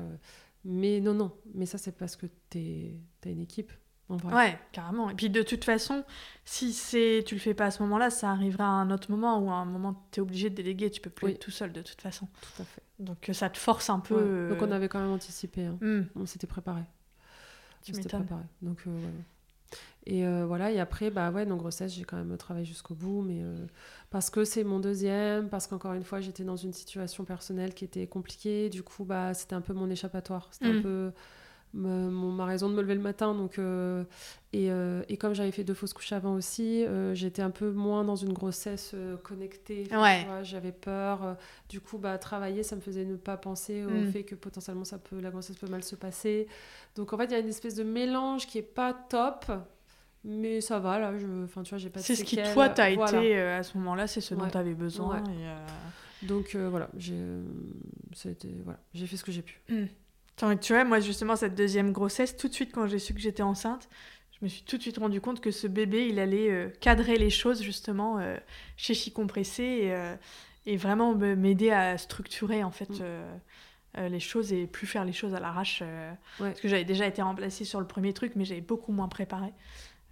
mais 0.65 0.99
non, 0.99 1.13
non, 1.13 1.31
mais 1.53 1.65
ça, 1.67 1.77
c'est 1.77 1.91
parce 1.91 2.15
que 2.15 2.25
t'es 2.49 2.93
as 3.25 3.29
une 3.29 3.41
équipe, 3.41 3.71
en 4.11 4.17
vrai. 4.17 4.33
Ouais, 4.35 4.59
carrément. 4.71 5.09
Et 5.09 5.15
puis 5.15 5.29
de 5.29 5.41
toute 5.41 5.63
façon, 5.63 6.03
si 6.45 6.73
c'est 6.73 7.23
tu 7.25 7.35
le 7.35 7.41
fais 7.41 7.53
pas 7.53 7.65
à 7.65 7.71
ce 7.71 7.81
moment-là, 7.83 8.09
ça 8.09 8.29
arrivera 8.31 8.65
à 8.65 8.67
un 8.67 8.91
autre 8.91 9.09
moment 9.11 9.39
où 9.39 9.49
à 9.49 9.55
un 9.55 9.65
moment 9.65 10.05
tu 10.11 10.19
es 10.19 10.21
obligé 10.21 10.49
de 10.49 10.55
déléguer, 10.55 10.89
tu 10.91 11.01
peux 11.01 11.09
plus 11.09 11.25
Oui. 11.27 11.31
être 11.33 11.39
tout 11.39 11.51
seul 11.51 11.71
de 11.71 11.81
toute 11.81 12.01
façon. 12.01 12.27
Tout 12.41 12.61
à 12.61 12.65
fait. 12.65 12.81
Donc 12.99 13.29
euh, 13.29 13.33
ça 13.33 13.49
te 13.49 13.57
force 13.57 13.89
un 13.89 13.99
peu. 13.99 14.15
Ouais. 14.15 14.21
euh, 14.23 14.49
Donc, 14.49 14.61
on 14.61 14.71
avait 14.71 14.87
quand 14.89 14.99
même 14.99 15.11
anticipé, 15.11 15.65
hein. 15.65 15.77
hmm, 15.81 16.01
on 16.15 16.25
s'était 16.25 16.47
préparé. 16.47 16.81
Tu 17.83 17.93
On 17.97 18.01
préparé. 18.03 18.43
Donc, 18.61 18.77
euh. 18.87 18.91
Et 20.05 20.25
euh, 20.25 20.45
voilà, 20.47 20.71
et 20.71 20.79
après, 20.79 21.11
bah 21.11 21.29
ouais, 21.31 21.45
non, 21.45 21.57
grossesse, 21.57 21.93
j'ai 21.93 22.03
quand 22.03 22.17
même 22.17 22.35
travaillé 22.37 22.65
jusqu'au 22.65 22.95
bout, 22.95 23.21
mais 23.21 23.41
euh, 23.43 23.65
parce 24.09 24.29
que 24.31 24.43
c'est 24.45 24.63
mon 24.63 24.79
deuxième, 24.79 25.47
parce 25.47 25.67
qu'encore 25.67 25.93
une 25.93 26.03
fois, 26.03 26.21
j'étais 26.21 26.43
dans 26.43 26.55
une 26.55 26.73
situation 26.73 27.23
personnelle 27.23 27.73
qui 27.75 27.85
était 27.85 28.07
compliquée, 28.07 28.69
du 28.69 28.81
coup, 28.83 29.05
bah, 29.05 29.33
c'était 29.35 29.53
un 29.53 29.61
peu 29.61 29.73
mon 29.73 29.89
échappatoire. 29.91 30.49
C'était 30.51 30.65
un 30.67 30.73
Mm. 30.79 30.81
peu 30.81 31.11
me- 31.73 32.09
mon- 32.09 32.31
ma 32.31 32.45
raison 32.45 32.69
de 32.69 32.75
me 32.75 32.81
lever 32.81 32.95
le 32.95 33.01
matin. 33.01 33.33
Donc, 33.33 33.57
euh, 33.59 34.03
et, 34.53 34.69
euh, 34.71 35.03
et 35.09 35.17
comme 35.17 35.33
j'avais 35.33 35.51
fait 35.51 35.63
deux 35.63 35.73
fausses 35.73 35.93
couches 35.93 36.11
avant 36.11 36.33
aussi, 36.35 36.83
euh, 36.85 37.13
j'étais 37.15 37.41
un 37.41 37.49
peu 37.49 37.71
moins 37.71 38.03
dans 38.03 38.15
une 38.15 38.33
grossesse 38.33 38.93
connectée. 39.23 39.87
Ouais. 39.95 40.25
J'avais 40.43 40.71
peur. 40.73 41.37
du 41.69 41.79
coup, 41.79 41.97
bah, 41.97 42.17
travailler, 42.17 42.63
ça 42.63 42.75
me 42.75 42.81
faisait 42.81 43.05
ne 43.05 43.15
pas 43.15 43.37
penser 43.37 43.85
au 43.85 43.89
Mm. 43.89 44.11
fait 44.11 44.23
que 44.23 44.35
potentiellement 44.35 44.83
ça 44.83 44.97
peut, 44.97 45.19
la 45.21 45.29
grossesse 45.31 45.55
peut 45.57 45.67
mal 45.69 45.83
se 45.83 45.95
passer. 45.95 46.47
Donc 46.95 47.13
en 47.13 47.17
fait, 47.17 47.25
il 47.25 47.31
y 47.31 47.35
a 47.35 47.39
une 47.39 47.47
espèce 47.47 47.75
de 47.75 47.83
mélange 47.83 48.45
qui 48.47 48.57
est 48.57 48.61
pas 48.61 48.93
top, 48.93 49.45
mais 50.25 50.59
ça 50.61 50.79
va 50.79 50.99
là. 50.99 51.17
Je, 51.17 51.25
enfin, 51.45 51.63
tu 51.63 51.69
vois, 51.69 51.77
j'ai 51.79 51.89
pas 51.89 51.99
C'est 52.01 52.15
ce 52.15 52.23
qui 52.25 52.35
toi 52.53 52.67
t'as 52.69 52.93
voilà. 52.93 53.17
été 53.23 53.39
à 53.39 53.63
ce 53.63 53.77
moment-là, 53.77 54.07
c'est 54.07 54.21
ce 54.21 54.35
dont 54.35 54.43
Ouais. 54.43 54.51
tu 54.51 54.57
avais 54.57 54.73
besoin. 54.73 55.23
Ouais. 55.23 55.31
et, 56.21 56.25
Donc 56.27 56.53
euh, 56.55 56.67
voilà, 56.69 56.89
j'ai, 56.97 57.15
euh, 57.15 57.41
voilà, 58.63 58.79
j'ai 58.93 59.07
fait 59.07 59.17
ce 59.17 59.23
que 59.23 59.31
j'ai 59.31 59.41
pu. 59.41 59.59
Tu 60.61 60.73
vois, 60.73 60.83
moi 60.83 60.99
justement 60.99 61.35
cette 61.35 61.55
deuxième 61.55 61.91
grossesse, 61.91 62.35
tout 62.35 62.47
de 62.47 62.53
suite 62.53 62.71
quand 62.73 62.87
j'ai 62.87 62.99
su 62.99 63.13
que 63.13 63.19
j'étais 63.19 63.43
enceinte, 63.43 63.87
je 64.39 64.45
me 64.45 64.49
suis 64.49 64.63
tout 64.63 64.77
de 64.77 64.81
suite 64.81 64.97
rendu 64.97 65.21
compte 65.21 65.39
que 65.39 65.51
ce 65.51 65.67
bébé, 65.67 66.07
il 66.07 66.17
allait 66.19 66.49
euh, 66.49 66.69
cadrer 66.81 67.17
les 67.17 67.29
choses 67.29 67.61
justement 67.61 68.17
euh, 68.17 68.35
chez 68.75 68.95
Chicompressé 68.95 69.63
et, 69.63 69.93
euh, 69.93 70.15
et 70.65 70.77
vraiment 70.77 71.13
me- 71.13 71.35
m'aider 71.35 71.69
à 71.71 71.97
structurer 71.97 72.63
en 72.63 72.71
fait 72.71 72.89
Mm. 72.89 74.07
les 74.09 74.19
choses 74.21 74.53
et 74.53 74.67
plus 74.67 74.87
faire 74.87 75.03
les 75.05 75.11
choses 75.13 75.33
à 75.35 75.39
l'arrache. 75.41 75.81
Ouais. 75.81 76.15
Parce 76.49 76.61
que 76.61 76.67
j'avais 76.69 76.85
déjà 76.85 77.05
été 77.05 77.21
remplacée 77.21 77.65
sur 77.65 77.79
le 77.81 77.85
premier 77.87 78.13
truc, 78.13 78.33
mais 78.37 78.45
j'avais 78.45 78.61
beaucoup 78.61 78.93
moins 78.93 79.09
préparé. 79.09 79.49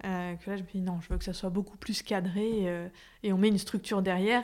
Que 0.03 0.49
là, 0.49 0.57
je 0.57 0.63
me 0.63 0.67
dis 0.71 0.81
non, 0.81 0.99
je 1.01 1.07
veux 1.09 1.17
que 1.17 1.23
ça 1.23 1.31
soit 1.33 1.49
beaucoup 1.49 1.77
plus 1.77 2.01
cadré 2.03 2.67
et 3.23 3.31
on 3.33 3.37
met 3.37 3.47
une 3.47 3.57
structure 3.57 4.01
derrière. 4.01 4.43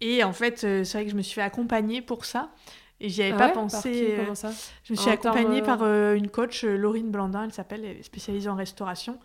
Et 0.00 0.24
en 0.24 0.32
fait, 0.32 0.58
c'est 0.58 0.82
vrai 0.92 1.04
que 1.04 1.10
je 1.12 1.16
me 1.16 1.22
suis 1.22 1.34
fait 1.34 1.40
accompagner 1.42 2.02
pour 2.02 2.24
ça. 2.24 2.50
Et 3.04 3.08
j'y 3.10 3.22
avais 3.22 3.32
Ah 3.32 3.36
pas 3.36 3.46
ouais 3.48 3.52
Par 3.52 3.62
pensé. 3.64 3.92
qui 3.92 4.04
euh, 4.12 4.34
ça? 4.34 4.50
je 4.82 4.92
me 4.92 4.96
suis 4.96 5.10
En 5.10 5.12
accompagnée 5.12 5.60
euh, 5.60 5.64
par 5.64 5.82
euh, 5.82 6.14
une 6.14 6.28
coach, 6.30 6.64
Laurine 6.64 7.10
Blandin, 7.10 7.44
elle 7.44 7.52
s'appelle, 7.52 7.84
elle 7.84 7.98
est 7.98 8.02
spécialisée 8.02 8.48
en 8.48 8.54
restauration. 8.56 9.18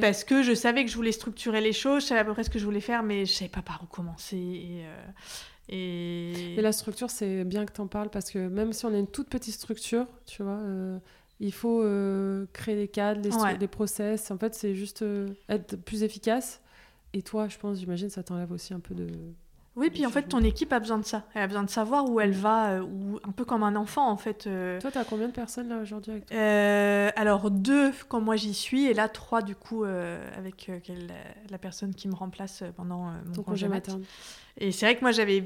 Parce 0.00 0.24
que 0.24 0.42
je 0.42 0.54
savais 0.54 0.84
que 0.84 0.90
je 0.90 0.96
voulais 0.96 1.12
structurer 1.12 1.60
les 1.60 1.72
choses, 1.74 2.02
je 2.04 2.08
savais 2.08 2.20
à 2.20 2.24
peu 2.24 2.32
près 2.32 2.44
ce 2.44 2.50
que 2.50 2.58
je 2.58 2.64
voulais 2.64 2.80
faire, 2.80 3.02
mais 3.02 3.26
je 3.26 3.32
savais 3.32 3.50
pas 3.50 3.60
par 3.62 3.82
où 3.82 3.86
commencer. 3.86 4.36
Et, 4.36 4.84
euh, 4.84 5.02
et... 5.68 6.54
Et 6.58 6.62
la 6.62 6.72
structure, 6.72 7.10
c'est 7.10 7.44
bien 7.44 7.66
que 7.66 7.72
tu 7.72 7.80
en 7.80 7.86
parles 7.86 8.08
parce 8.10 8.30
que 8.30 8.38
même 8.48 8.72
si 8.72 8.86
on 8.86 8.94
a 8.94 8.98
une 8.98 9.06
toute 9.06 9.28
petite 9.28 9.54
structure, 9.54 10.06
tu 10.26 10.42
vois, 10.42 10.52
euh, 10.62 10.98
il 11.40 11.52
faut 11.52 11.82
créer 12.54 12.76
des 12.76 12.88
cadres, 12.88 13.20
des, 13.20 13.34
Ouais. 13.34 13.58
des 13.58 13.68
process. 13.68 14.30
En 14.30 14.38
fait, 14.38 14.54
c'est 14.54 14.74
juste 14.74 15.04
être 15.48 15.76
plus 15.76 16.02
efficace. 16.02 16.60
Et 17.12 17.22
toi, 17.22 17.48
je 17.48 17.58
pense, 17.58 17.78
j'imagine, 17.78 18.08
ça 18.10 18.22
t'enlève 18.22 18.52
aussi 18.52 18.72
un 18.74 18.80
peu 18.80 18.94
de. 18.94 19.06
Oui, 19.78 19.90
puis 19.90 20.04
en 20.04 20.10
fait, 20.10 20.22
ton 20.22 20.42
équipe 20.42 20.72
a 20.72 20.80
besoin 20.80 20.98
de 20.98 21.04
ça. 21.04 21.22
Elle 21.34 21.42
a 21.42 21.46
besoin 21.46 21.62
de 21.62 21.70
savoir 21.70 22.10
où 22.10 22.18
elle 22.18 22.32
va, 22.32 22.70
euh, 22.70 22.82
ou 22.82 23.20
un 23.22 23.30
peu 23.30 23.44
comme 23.44 23.62
un 23.62 23.76
enfant, 23.76 24.10
en 24.10 24.16
fait. 24.16 24.48
euh. 24.48 24.80
Toi, 24.80 24.90
t'as 24.90 25.04
combien 25.04 25.28
de 25.28 25.32
personnes 25.32 25.68
là 25.68 25.78
aujourd'hui 25.78 26.10
avec 26.10 26.26
toi? 26.26 26.36
Euh, 26.36 27.10
alors, 27.14 27.50
deux 27.52 27.92
quand 28.08 28.20
moi 28.20 28.34
j'y 28.34 28.54
suis, 28.54 28.86
et 28.86 28.94
là, 28.94 29.08
trois 29.08 29.40
du 29.40 29.54
coup, 29.54 29.84
euh, 29.84 30.18
avec 30.36 30.68
euh, 30.68 30.80
la 31.48 31.58
personne 31.58 31.94
qui 31.94 32.08
me 32.08 32.14
remplace 32.14 32.64
pendant 32.76 33.04
mon 33.04 33.32
ton 33.34 33.42
congé 33.44 33.66
congé 33.66 33.68
mat. 33.68 33.74
maternel 33.76 34.04
Et 34.58 34.72
c'est 34.72 34.86
vrai 34.86 34.96
que 34.96 35.02
moi, 35.02 35.12
j'avais, 35.12 35.40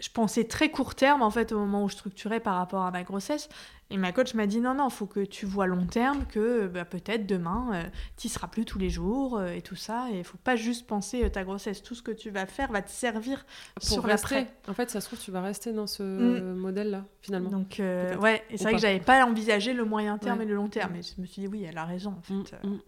je 0.00 0.08
pensais 0.10 0.44
très 0.44 0.70
court 0.70 0.94
terme 0.94 1.22
en 1.22 1.30
fait 1.30 1.52
au 1.52 1.58
moment 1.58 1.84
où 1.84 1.88
je 1.88 1.94
structurais 1.94 2.40
par 2.40 2.56
rapport 2.56 2.82
à 2.84 2.90
ma 2.90 3.02
grossesse. 3.02 3.48
Et 3.90 3.96
ma 3.96 4.12
coach 4.12 4.34
m'a 4.34 4.46
dit 4.46 4.60
non, 4.60 4.74
non, 4.74 4.90
faut 4.90 5.06
que 5.06 5.20
tu 5.20 5.46
vois 5.46 5.66
long 5.66 5.86
terme, 5.86 6.26
que 6.26 6.66
bah, 6.66 6.84
peut-être 6.84 7.26
demain, 7.26 7.70
euh, 7.72 7.82
tu 8.18 8.28
seras 8.28 8.46
plus 8.46 8.66
tous 8.66 8.78
les 8.78 8.90
jours 8.90 9.38
euh, 9.38 9.48
et 9.52 9.62
tout 9.62 9.76
ça. 9.76 10.08
Et 10.12 10.18
il 10.18 10.24
faut 10.24 10.36
pas 10.36 10.56
juste 10.56 10.86
penser 10.86 11.24
euh, 11.24 11.30
ta 11.30 11.42
grossesse. 11.42 11.82
Tout 11.82 11.94
ce 11.94 12.02
que 12.02 12.10
tu 12.10 12.28
vas 12.28 12.44
faire 12.44 12.70
va 12.70 12.82
te 12.82 12.90
servir 12.90 13.46
Pour 13.76 13.84
sur 13.84 14.06
l'après. 14.06 14.52
En 14.68 14.74
fait, 14.74 14.90
ça 14.90 15.00
se 15.00 15.06
trouve, 15.06 15.18
tu 15.18 15.30
vas 15.30 15.40
rester 15.40 15.72
dans 15.72 15.86
ce 15.86 16.02
Mm. 16.02 16.54
modèle-là, 16.58 17.06
finalement. 17.22 17.48
Donc, 17.48 17.80
euh, 17.80 18.14
ouais, 18.18 18.42
et 18.50 18.58
c'est 18.58 18.64
vrai 18.64 18.72
pas. 18.72 18.76
que 18.76 18.82
j'avais 18.82 19.00
pas 19.00 19.24
envisagé 19.24 19.72
le 19.72 19.86
moyen 19.86 20.18
terme 20.18 20.38
Ouais. 20.40 20.44
et 20.44 20.48
le 20.48 20.54
long 20.56 20.68
terme. 20.68 20.94
Et 20.96 21.00
je 21.02 21.18
me 21.20 21.24
suis 21.26 21.40
dit, 21.40 21.48
oui, 21.48 21.64
elle 21.66 21.78
a 21.78 21.86
raison, 21.86 22.14
en 22.18 22.22
fait. 22.22 22.58
Mm, 22.66 22.68
mm. 22.74 22.80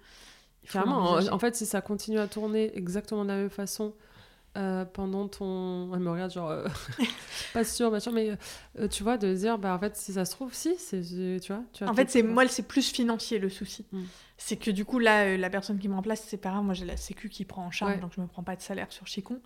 Carrément. 0.71 1.15
En 1.33 1.39
fait, 1.39 1.57
si 1.57 1.65
ça 1.65 1.81
continue 1.81 2.19
à 2.19 2.27
tourner 2.29 2.77
exactement 2.77 3.23
de 3.25 3.29
la 3.31 3.37
même 3.37 3.51
façon 3.51 3.95
euh, 4.57 4.85
pendant 4.85 5.29
ton. 5.29 5.91
Elle 5.95 6.01
me 6.01 6.11
regarde, 6.11 6.33
genre. 6.33 6.51
euh, 6.51 6.67
pas 7.53 7.65
sûr, 7.65 7.91
machin, 7.91 8.11
mais 8.13 8.33
euh, 8.79 8.89
tu 8.89 9.03
vois, 9.03 9.17
de 9.17 9.33
dire, 9.35 9.59
bah 9.59 9.75
en 9.75 9.79
fait, 9.79 9.97
si 9.97 10.13
ça 10.13 10.25
se 10.25 10.33
trouve, 10.33 10.53
si, 10.55 10.75
c'est. 10.79 11.03
Tu 11.41 11.53
vois, 11.53 11.63
tu 11.73 11.85
En 11.85 11.95
fait, 11.95 12.11
c'est 12.11 12.23
moi, 12.23 12.47
c'est 12.49 12.67
plus 12.67 12.91
financier 12.91 13.39
le 13.39 13.49
souci. 13.49 13.87
Mm. 13.93 14.03
C'est 14.37 14.57
que 14.57 14.71
du 14.71 14.85
coup, 14.85 14.99
là, 14.99 15.37
la 15.37 15.51
personne 15.51 15.79
qui 15.79 15.89
me 15.89 15.95
remplace, 15.95 16.25
c'est 16.27 16.37
pas 16.39 16.51
grave. 16.51 16.65
Moi, 16.65 16.75
j'ai 16.75 16.85
la 16.87 16.97
Sécu 16.97 17.29
qui 17.29 17.45
prend 17.45 17.65
en 17.67 17.71
charge, 17.71 17.93
Ouais. 17.95 18.01
donc 18.01 18.13
je 18.17 18.21
me 18.21 18.27
prends 18.27 18.43
pas 18.43 18.57
de 18.57 18.63
salaire 18.63 18.91
sur 18.91 19.07
Chicon. 19.07 19.41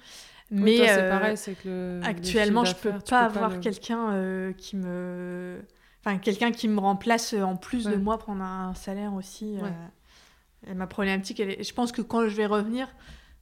Oui, 0.50 0.60
Mais 0.60 0.76
toi, 0.76 0.86
c'est 0.88 1.08
pareil, 1.08 1.36
c'est 1.36 1.54
que 1.54 1.68
le. 1.68 2.00
le 2.00 2.06
actuellement, 2.06 2.64
je 2.64 2.74
peux 2.74 2.90
d'affaires, 2.90 3.04
tu 3.04 3.10
pas 3.10 3.20
avoir 3.24 3.50
le- 3.50 3.58
quelqu'un 3.60 4.52
qui 4.56 4.76
me, 4.76 5.60
enfin, 6.04 6.18
quelqu'un 6.18 6.52
qui 6.52 6.68
me 6.68 6.78
remplace 6.80 7.32
en 7.34 7.56
plus 7.56 7.84
de 7.86 7.96
moi 7.96 8.18
prendre 8.18 8.42
un 8.42 8.72
salaire 8.74 9.14
aussi. 9.14 9.56
Ouais. 9.60 10.70
Et 10.70 10.74
ma 10.74 10.86
problématique, 10.86 11.40
elle 11.40 11.50
est- 11.50 11.62
je 11.62 11.74
pense 11.74 11.92
que 11.92 12.00
quand 12.02 12.26
je 12.28 12.34
vais 12.36 12.46
revenir, 12.46 12.88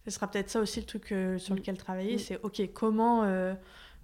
ce 0.04 0.10
sera 0.10 0.28
peut-être 0.30 0.50
ça 0.50 0.60
aussi 0.60 0.80
le 0.80 0.86
truc 0.86 1.12
euh, 1.12 1.38
sur 1.38 1.54
Mm. 1.54 1.58
lequel 1.58 1.76
travailler. 1.78 2.16
Mm. 2.16 2.18
C'est 2.18 2.40
ok, 2.42 2.62
comment. 2.72 3.24
euh, 3.24 3.54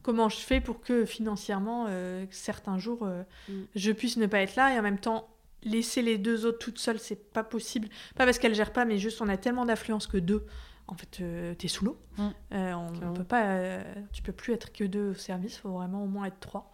Comment 0.03 0.29
je 0.29 0.37
fais 0.37 0.61
pour 0.61 0.81
que 0.81 1.05
financièrement, 1.05 1.87
euh, 1.89 2.25
certains 2.31 2.79
jours, 2.79 3.05
Mm. 3.49 3.53
je 3.75 3.91
puisse 3.93 4.17
ne 4.17 4.27
pas 4.27 4.41
être 4.41 4.55
là 4.55 4.73
et 4.75 4.79
en 4.79 4.83
même 4.83 5.01
temps 5.01 5.29
laisser 5.65 6.03
les 6.03 6.19
deux 6.19 6.47
autres 6.47 6.59
toutes 6.61 6.79
seules, 6.79 7.01
c'est 7.01 7.31
pas 7.33 7.43
possible. 7.43 7.89
Pas 8.15 8.25
parce 8.25 8.39
qu'elles 8.39 8.55
gèrent 8.55 8.73
pas, 8.73 8.85
mais 8.85 8.97
juste 8.99 9.21
on 9.21 9.29
a 9.29 9.37
tellement 9.37 9.67
d'affluence 9.67 10.07
que 10.07 10.17
deux. 10.17 10.47
En 10.87 10.95
fait, 10.95 11.55
t'es 11.59 11.69
sous 11.69 11.85
l'eau. 11.85 11.99
Mm. 12.17 12.23
Euh, 12.23 12.73
on 12.75 12.93
Clairement. 12.93 13.13
peut 13.13 13.25
pas, 13.25 13.81
tu 14.13 14.23
peux 14.23 14.33
plus 14.33 14.55
être 14.55 14.73
que 14.73 14.85
deux 14.85 15.11
au 15.11 15.15
service, 15.15 15.59
faut 15.59 15.73
vraiment 15.73 16.05
au 16.05 16.07
moins 16.07 16.27
être 16.27 16.41
trois. 16.41 16.73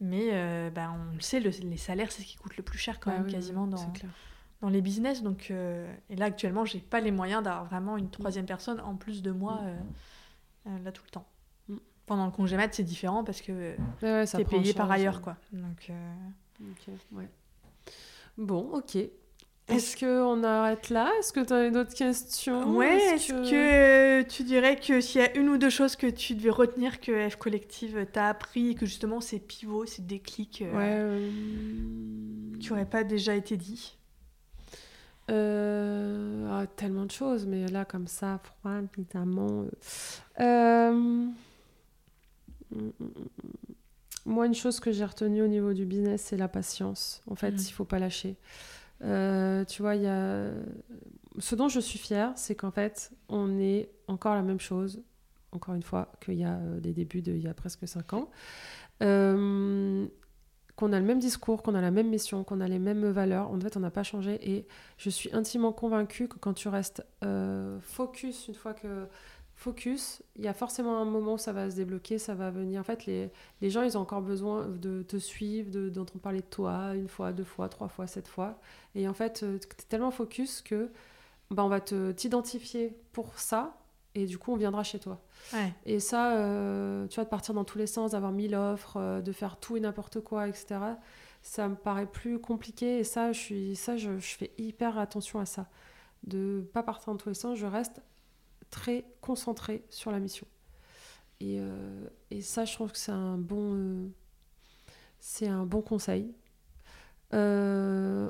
Mais 0.00 0.30
bah, 0.70 0.94
on 0.96 1.14
le 1.16 1.20
sait, 1.20 1.40
le- 1.40 1.50
les 1.50 1.76
salaires, 1.76 2.12
c'est 2.12 2.22
ce 2.22 2.26
qui 2.28 2.36
coûte 2.36 2.56
le 2.56 2.62
plus 2.62 2.78
cher 2.78 3.00
quand 3.00 3.10
Ah 3.10 3.14
même, 3.18 3.26
oui, 3.26 3.32
quasiment 3.32 3.66
dans, 3.66 3.76
C'est 3.78 3.92
clair. 3.98 4.10
Dans 4.60 4.68
les 4.68 4.80
business. 4.80 5.22
Donc, 5.22 5.48
euh, 5.50 5.90
et 6.08 6.16
là, 6.16 6.26
actuellement, 6.26 6.64
j'ai 6.64 6.80
pas 6.80 7.00
les 7.00 7.10
moyens 7.10 7.42
d'avoir 7.42 7.64
vraiment 7.64 7.96
une 7.96 8.10
troisième 8.10 8.46
personne 8.46 8.80
en 8.80 8.96
plus 8.96 9.22
de 9.22 9.30
moi, 9.30 9.60
euh, 10.66 10.78
là, 10.84 10.92
tout 10.92 11.02
le 11.06 11.10
temps. 11.10 11.26
Mm. 11.68 11.76
Pendant 12.06 12.26
le 12.26 12.32
congé 12.32 12.56
mat, 12.56 12.72
c'est 12.74 12.82
différent 12.82 13.24
parce 13.24 13.40
que 13.40 13.74
Ouais, 14.02 14.24
ouais, 14.24 14.36
en 14.36 14.44
payé 14.44 14.74
par 14.74 14.90
ailleurs, 14.90 15.18
euh. 15.18 15.20
quoi. 15.20 15.36
Donc, 15.52 15.90
euh, 15.90 16.14
Ok, 16.70 16.94
ouais. 17.12 17.28
Bon, 18.36 18.70
ok. 18.72 18.96
Est-ce 19.68 19.96
qu'on 19.96 20.42
arrête 20.42 20.90
là? 20.90 21.10
Est-ce 21.20 21.32
que 21.32 21.40
tu 21.40 21.52
as 21.52 21.70
d'autres 21.70 21.94
questions? 21.94 22.76
Ouais, 22.76 22.96
est-ce 23.14 23.32
que... 23.32 24.22
tu 24.22 24.42
dirais 24.42 24.76
que 24.76 25.00
s'il 25.00 25.20
y 25.20 25.24
a 25.24 25.36
une 25.38 25.48
ou 25.48 25.58
deux 25.58 25.70
choses 25.70 25.94
que 25.94 26.08
tu 26.08 26.34
devais 26.34 26.50
retenir 26.50 27.00
que 27.00 27.28
F 27.28 27.36
Collective 27.36 28.04
t'a 28.12 28.28
appris 28.28 28.70
et 28.70 28.74
que 28.74 28.84
justement 28.84 29.20
ces 29.20 29.38
pivots, 29.38 29.86
ces 29.86 30.02
déclics 30.02 30.62
euh, 30.62 30.72
Ouais. 30.76 30.88
euh, 30.90 31.30
qui 32.58 32.68
n'auraient 32.70 32.84
pas 32.84 33.04
déjà 33.04 33.34
été 33.36 33.56
dit 33.56 33.96
euh, 35.30 36.48
ah, 36.50 36.66
tellement 36.76 37.04
de 37.06 37.10
choses, 37.10 37.46
mais 37.46 37.66
là, 37.68 37.84
comme 37.84 38.06
ça, 38.06 38.40
froid, 38.42 38.78
évidemment. 38.96 39.64
euh, 39.64 39.70
euh, 40.40 40.92
mm, 40.92 41.32
mm, 42.74 42.82
mm. 42.98 43.10
Moi, 44.26 44.46
une 44.46 44.54
chose 44.54 44.80
que 44.80 44.92
j'ai 44.92 45.04
retenue 45.04 45.42
au 45.42 45.46
niveau 45.48 45.72
du 45.72 45.86
business, 45.86 46.22
c'est 46.22 46.36
la 46.36 46.48
patience. 46.48 47.22
En 47.30 47.34
fait, 47.34 47.52
Mm. 47.52 47.58
il 47.58 47.72
faut 47.72 47.84
pas 47.84 47.98
lâcher. 47.98 48.36
Euh, 49.02 49.64
tu 49.64 49.80
vois, 49.82 49.96
il 49.96 50.02
y 50.02 50.06
a... 50.06 50.50
Ce 51.38 51.54
dont 51.54 51.68
je 51.68 51.80
suis 51.80 51.98
fière, 51.98 52.32
c'est 52.36 52.54
qu'en 52.54 52.70
fait, 52.70 53.12
on 53.28 53.58
est 53.58 53.88
encore 54.08 54.34
la 54.34 54.42
même 54.42 54.60
chose, 54.60 55.02
encore 55.52 55.74
une 55.74 55.82
fois, 55.82 56.12
qu'il 56.20 56.34
y 56.34 56.44
a 56.44 56.58
des 56.80 56.92
débuts 56.92 57.22
d'il 57.22 57.38
y 57.38 57.48
a 57.48 57.54
presque 57.54 57.88
cinq 57.88 58.12
ans. 58.12 58.30
Euh, 59.02 60.06
qu'on 60.80 60.92
a 60.92 60.98
le 61.00 61.06
même 61.06 61.18
discours, 61.20 61.62
qu'on 61.62 61.74
a 61.74 61.80
la 61.80 61.90
même 61.90 62.08
mission, 62.08 62.44
qu'on 62.44 62.60
a 62.60 62.68
les 62.68 62.78
mêmes 62.78 63.06
valeurs. 63.10 63.50
En 63.50 63.60
fait, 63.60 63.76
on 63.76 63.80
n'a 63.80 63.90
pas 63.90 64.02
changé. 64.02 64.38
Et 64.50 64.66
je 64.98 65.10
suis 65.10 65.30
intimement 65.34 65.72
convaincue 65.72 66.28
que 66.28 66.36
quand 66.38 66.54
tu 66.54 66.68
restes 66.68 67.04
euh, 67.24 67.78
focus, 67.80 68.48
une 68.48 68.54
fois 68.54 68.74
que 68.74 69.06
focus, 69.56 70.22
il 70.36 70.44
y 70.44 70.48
a 70.48 70.54
forcément 70.54 70.98
un 70.98 71.04
moment 71.04 71.34
où 71.34 71.38
ça 71.38 71.52
va 71.52 71.70
se 71.70 71.76
débloquer, 71.76 72.18
ça 72.18 72.34
va 72.34 72.50
venir. 72.50 72.80
En 72.80 72.84
fait, 72.84 73.06
les, 73.06 73.30
les 73.60 73.70
gens, 73.70 73.82
ils 73.82 73.98
ont 73.98 74.00
encore 74.00 74.22
besoin 74.22 74.66
de 74.68 75.02
te 75.02 75.18
suivre, 75.18 75.70
de- 75.70 75.90
d'entendre 75.90 76.20
parler 76.22 76.40
de 76.40 76.46
toi 76.46 76.94
une 76.94 77.08
fois, 77.08 77.32
deux 77.32 77.44
fois, 77.44 77.68
trois 77.68 77.88
fois, 77.88 78.06
sept 78.06 78.26
fois. 78.28 78.58
Et 78.94 79.06
en 79.08 79.14
fait, 79.14 79.40
tu 79.40 79.46
es 79.56 79.84
tellement 79.88 80.10
focus 80.10 80.62
que 80.62 80.90
bah, 81.50 81.64
on 81.64 81.68
va 81.68 81.80
te 81.80 82.12
t'identifier 82.12 82.96
pour 83.12 83.38
ça. 83.38 83.76
Et 84.14 84.26
du 84.26 84.38
coup, 84.38 84.52
on 84.52 84.56
viendra 84.56 84.82
chez 84.82 84.98
toi. 84.98 85.22
Ouais. 85.52 85.72
Et 85.86 86.00
ça, 86.00 86.36
euh, 86.36 87.06
tu 87.06 87.14
vois, 87.16 87.24
de 87.24 87.28
partir 87.28 87.54
dans 87.54 87.64
tous 87.64 87.78
les 87.78 87.86
sens, 87.86 88.12
d'avoir 88.12 88.32
mille 88.32 88.54
offres, 88.56 88.96
euh, 88.96 89.20
de 89.20 89.32
faire 89.32 89.58
tout 89.58 89.76
et 89.76 89.80
n'importe 89.80 90.20
quoi, 90.20 90.48
etc., 90.48 90.80
ça 91.42 91.68
me 91.68 91.76
paraît 91.76 92.06
plus 92.06 92.40
compliqué. 92.40 92.98
Et 92.98 93.04
ça, 93.04 93.32
je, 93.32 93.38
suis, 93.38 93.76
ça 93.76 93.96
je, 93.96 94.18
je 94.18 94.34
fais 94.34 94.50
hyper 94.58 94.98
attention 94.98 95.38
à 95.38 95.46
ça. 95.46 95.68
De 96.24 96.68
pas 96.72 96.82
partir 96.82 97.12
dans 97.12 97.16
tous 97.16 97.28
les 97.28 97.34
sens, 97.34 97.56
je 97.56 97.66
reste 97.66 98.02
très 98.70 99.04
concentrée 99.20 99.84
sur 99.90 100.10
la 100.10 100.18
mission. 100.18 100.46
Et, 101.38 101.58
euh, 101.60 102.06
et 102.30 102.42
ça, 102.42 102.64
je 102.64 102.74
trouve 102.74 102.92
que 102.92 102.98
c'est 102.98 103.12
un 103.12 103.38
bon, 103.38 104.10
c'est 105.20 105.48
un 105.48 105.64
bon 105.64 105.82
conseil. 105.82 106.34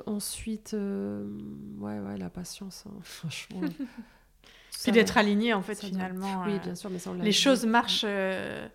Ensuite, 0.05 0.73
ouais, 0.73 1.99
ouais, 1.99 2.17
la 2.17 2.29
patience, 2.29 2.85
hein, 2.87 2.93
franchement. 3.01 3.61
Puis 4.83 4.91
d'être 4.91 5.17
aligné, 5.17 5.53
en 5.53 5.61
fait, 5.61 5.75
ça 5.75 5.81
doit- 5.81 5.89
finalement. 5.89 6.43
Oui, 6.45 6.53
euh, 6.53 6.59
bien 6.59 6.75
sûr, 6.75 6.89
mais 6.89 6.99
ça, 6.99 7.11
on 7.11 7.13
les 7.15 7.31
choses 7.31 7.65
marchent 7.65 8.03
euh, 8.07 8.67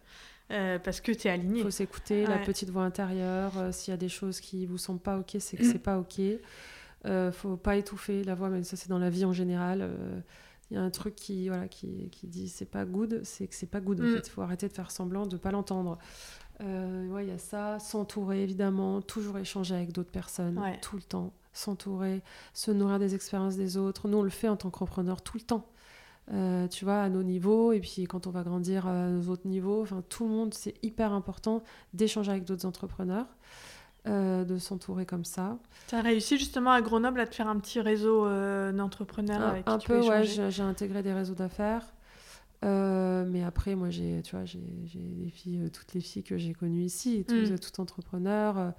euh, 0.53 0.79
parce 0.79 1.01
que 1.01 1.13
tu 1.13 1.29
es 1.29 1.31
aligné. 1.31 1.61
Il 1.61 1.65
faut 1.65 1.71
s'écouter, 1.71 2.27
la 2.27 2.39
petite 2.39 2.71
voix 2.71 2.85
intérieure. 2.85 3.53
euh, 3.59 3.73
S'il 3.73 3.93
y 3.93 3.95
a 3.95 3.99
des 3.99 4.09
choses 4.09 4.41
qui 4.41 4.67
vous 4.67 4.79
semblent 4.79 5.01
pas 5.01 5.19
ok, 5.19 5.37
c'est 5.41 5.57
que 5.57 5.65
c'est 5.73 5.79
pas 5.83 5.99
ok. 5.99 6.21
Euh, 7.07 7.31
faut 7.33 7.57
pas 7.57 7.77
étouffer 7.77 8.25
la 8.25 8.35
voix, 8.35 8.49
mais 8.49 8.63
ça 8.65 8.77
c'est 8.77 8.89
dans 8.89 8.99
la 8.99 9.11
vie 9.11 9.25
en 9.25 9.33
général. 9.33 9.89
Il 10.71 10.75
y 10.77 10.81
a 10.81 10.83
un 10.83 10.91
truc 10.91 11.15
qui, 11.15 11.49
voilà, 11.49 11.69
qui, 11.69 12.09
qui 12.11 12.27
dit 12.27 12.49
c'est 12.49 12.65
pas 12.65 12.85
good, 12.85 13.21
c'est 13.23 13.47
que 13.47 13.55
c'est 13.55 13.71
pas 13.71 13.81
good. 13.81 14.01
En 14.01 14.05
Mm. 14.05 14.15
fait, 14.17 14.27
il 14.27 14.31
faut 14.31 14.43
arrêter 14.43 14.67
de 14.69 14.73
faire 14.73 14.91
semblant 14.91 15.27
de 15.27 15.37
pas 15.37 15.53
l'entendre. 15.53 15.99
Ouais, 16.61 17.25
il 17.25 17.29
y 17.29 17.33
a 17.33 17.39
ça. 17.39 17.79
S'entourer 17.79 18.43
évidemment, 18.43 19.01
toujours 19.03 19.39
échanger 19.39 19.75
avec 19.77 19.93
d'autres 19.93 20.11
personnes, 20.11 20.59
Ouais. 20.59 20.79
tout 20.83 20.97
le 20.97 21.03
temps. 21.03 21.33
S'entourer, 21.53 22.23
se 22.53 22.71
nourrir 22.71 22.99
des 22.99 23.15
expériences 23.15 23.57
des 23.57 23.77
autres. 23.77 24.09
Nous 24.09 24.19
on 24.19 24.23
le 24.23 24.31
fait 24.31 24.49
en 24.49 24.57
tant 24.57 24.71
qu'entrepreneur 24.71 25.23
tout 25.23 25.37
le 25.37 25.43
temps. 25.43 25.67
Euh, 26.33 26.67
tu 26.67 26.85
vois, 26.85 27.03
à 27.03 27.09
nos 27.09 27.23
niveaux, 27.23 27.71
et 27.73 27.79
puis 27.79 28.05
quand 28.05 28.27
on 28.27 28.31
va 28.31 28.43
grandir 28.43 28.89
à 28.89 29.09
nos 29.09 29.31
autres 29.31 29.47
niveaux, 29.47 29.83
enfin 29.83 30.03
tout 30.09 30.25
le 30.25 30.31
monde, 30.31 30.55
c'est 30.55 30.75
hyper 30.83 31.13
important 31.13 31.63
d'échanger 31.95 32.33
avec 32.33 32.45
d'autres 32.45 32.67
entrepreneurs, 32.67 33.27
euh, 34.09 34.45
de 34.45 34.59
s'entourer 34.59 35.07
comme 35.07 35.25
ça. 35.25 35.57
Tu 35.87 35.95
as 35.95 36.01
réussi 36.03 36.37
justement 36.37 36.73
à 36.73 36.83
Grenoble 36.83 37.21
à 37.21 37.27
te 37.29 37.35
faire 37.37 37.47
un 37.47 37.59
petit 37.61 37.81
réseau 37.81 38.27
euh, 38.27 38.73
d'entrepreneurs 38.73 39.41
Un, 39.41 39.49
avec 39.51 39.65
qui 39.67 39.71
un 39.73 39.79
tu 39.79 39.87
peu, 39.87 40.01
peux 40.01 40.07
ouais, 40.09 40.25
j'ai 40.25 40.63
intégré 40.63 41.05
des 41.05 41.13
réseaux 41.13 41.35
d'affaires. 41.35 41.85
Mais 42.63 43.45
après, 43.45 43.77
moi, 43.77 43.91
j'ai, 43.91 44.23
tu 44.23 44.35
vois, 44.35 44.45
j'ai 44.45 45.31
filles, 45.33 45.71
toutes 45.73 45.95
les 45.95 46.01
filles 46.01 46.25
que 46.25 46.37
j'ai 46.37 46.53
connues 46.55 46.83
ici, 46.83 47.25
tous, 47.29 47.53
Mm. 47.53 47.59
tout 47.61 47.81
entrepreneurs, 47.81 48.73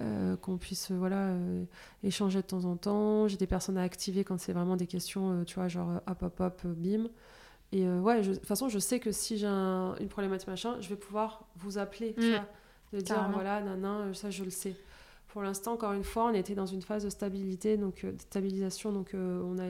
euh, 0.00 0.36
qu'on 0.36 0.56
puisse, 0.58 0.90
euh, 0.90 0.94
voilà, 0.96 1.28
euh, 1.28 1.64
échanger 2.02 2.40
de 2.42 2.46
temps 2.46 2.64
en 2.64 2.76
temps. 2.76 3.28
J'ai 3.28 3.36
des 3.36 3.46
personnes 3.46 3.76
à 3.78 3.82
activer 3.82 4.24
quand 4.24 4.38
c'est 4.38 4.52
vraiment 4.52 4.76
des 4.76 4.86
questions, 4.86 5.40
euh, 5.40 5.44
tu 5.44 5.54
vois, 5.56 5.68
genre 5.68 6.00
hop, 6.06 6.22
hop, 6.22 6.40
hop, 6.40 6.62
bim. 6.66 7.08
Et 7.72 7.88
ouais, 7.88 8.22
je- 8.22 8.30
de 8.32 8.36
toute 8.36 8.46
façon, 8.46 8.68
je 8.68 8.78
sais 8.78 9.00
que 9.00 9.12
si 9.12 9.38
j'ai 9.38 9.46
un- 9.46 9.94
une 10.00 10.08
problématique 10.08 10.48
machin, 10.48 10.76
je 10.80 10.88
vais 10.88 10.96
pouvoir 10.96 11.44
vous 11.56 11.78
appeler, 11.78 12.14
tu 12.14 12.26
Mm. 12.28 12.30
vois, 12.32 12.46
de 12.92 12.98
dire 13.00 13.14
Carrément. 13.14 13.32
voilà, 13.34 13.60
nanan, 13.62 14.12
ça 14.14 14.28
je 14.30 14.44
le 14.44 14.50
sais. 14.50 14.74
Pour 15.32 15.40
l'instant, 15.42 15.72
encore 15.72 15.92
une 15.94 16.04
fois, 16.04 16.26
on 16.30 16.34
était 16.34 16.54
dans 16.54 16.66
une 16.66 16.82
phase 16.82 17.04
de 17.04 17.08
stabilité, 17.10 17.78
donc 17.78 18.04
euh, 18.04 18.12
de 18.12 18.20
stabilisation, 18.20 18.92
donc 18.92 19.14
euh, 19.14 19.40
on 19.42 19.58
a, 19.58 19.64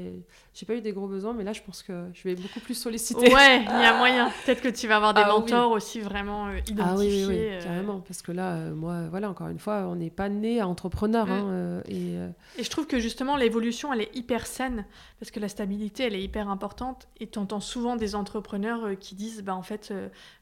j'ai 0.54 0.66
pas 0.66 0.74
eu 0.74 0.80
des 0.80 0.90
gros 0.92 1.06
besoins, 1.06 1.34
mais 1.34 1.44
là, 1.44 1.52
je 1.52 1.62
pense 1.62 1.84
que 1.84 1.92
je 2.12 2.22
vais 2.24 2.34
beaucoup 2.34 2.58
plus 2.58 2.74
solliciter. 2.74 3.32
Ouais, 3.32 3.58
il 3.62 3.80
y 3.80 3.84
a 3.84 3.96
moyen. 3.98 4.28
Peut-être 4.44 4.60
que 4.60 4.68
tu 4.68 4.88
vas 4.88 4.96
avoir 4.96 5.14
des 5.14 5.20
Ah 5.24 5.32
oui. 5.36 5.40
mentors 5.42 5.70
aussi 5.70 6.00
vraiment 6.00 6.48
euh, 6.48 6.58
identifiés. 6.66 6.82
Ah 6.84 6.96
oui, 6.96 7.24
oui, 7.28 7.48
oui, 7.58 7.62
carrément, 7.62 8.00
parce 8.00 8.22
que 8.22 8.32
là, 8.32 8.56
moi, 8.70 9.06
voilà, 9.08 9.30
encore 9.30 9.46
une 9.48 9.60
fois, 9.60 9.84
on 9.88 9.94
n'est 9.94 10.10
pas 10.10 10.28
né 10.28 10.60
à 10.60 10.66
entrepreneur, 10.66 11.26
Mm. 11.26 11.30
hein, 11.30 11.82
et 11.88 12.14
Et 12.58 12.64
je 12.64 12.70
trouve 12.70 12.88
que 12.88 12.98
justement 12.98 13.36
l'évolution, 13.36 13.92
elle 13.92 14.00
est 14.00 14.16
hyper 14.16 14.48
saine 14.48 14.84
parce 15.20 15.30
que 15.30 15.38
la 15.38 15.48
stabilité, 15.48 16.02
elle 16.02 16.16
est 16.16 16.22
hyper 16.24 16.48
importante. 16.48 17.06
Et 17.20 17.28
tu 17.28 17.38
entends 17.38 17.60
souvent 17.60 17.94
des 17.94 18.16
entrepreneurs 18.16 18.98
qui 18.98 19.14
disent, 19.14 19.42
bah 19.44 19.54
en 19.54 19.62
fait, 19.62 19.94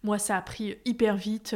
moi, 0.03 0.19
ça 0.19 0.39
a 0.39 0.41
pris 0.41 0.79
hyper 0.87 1.17
vite. 1.17 1.55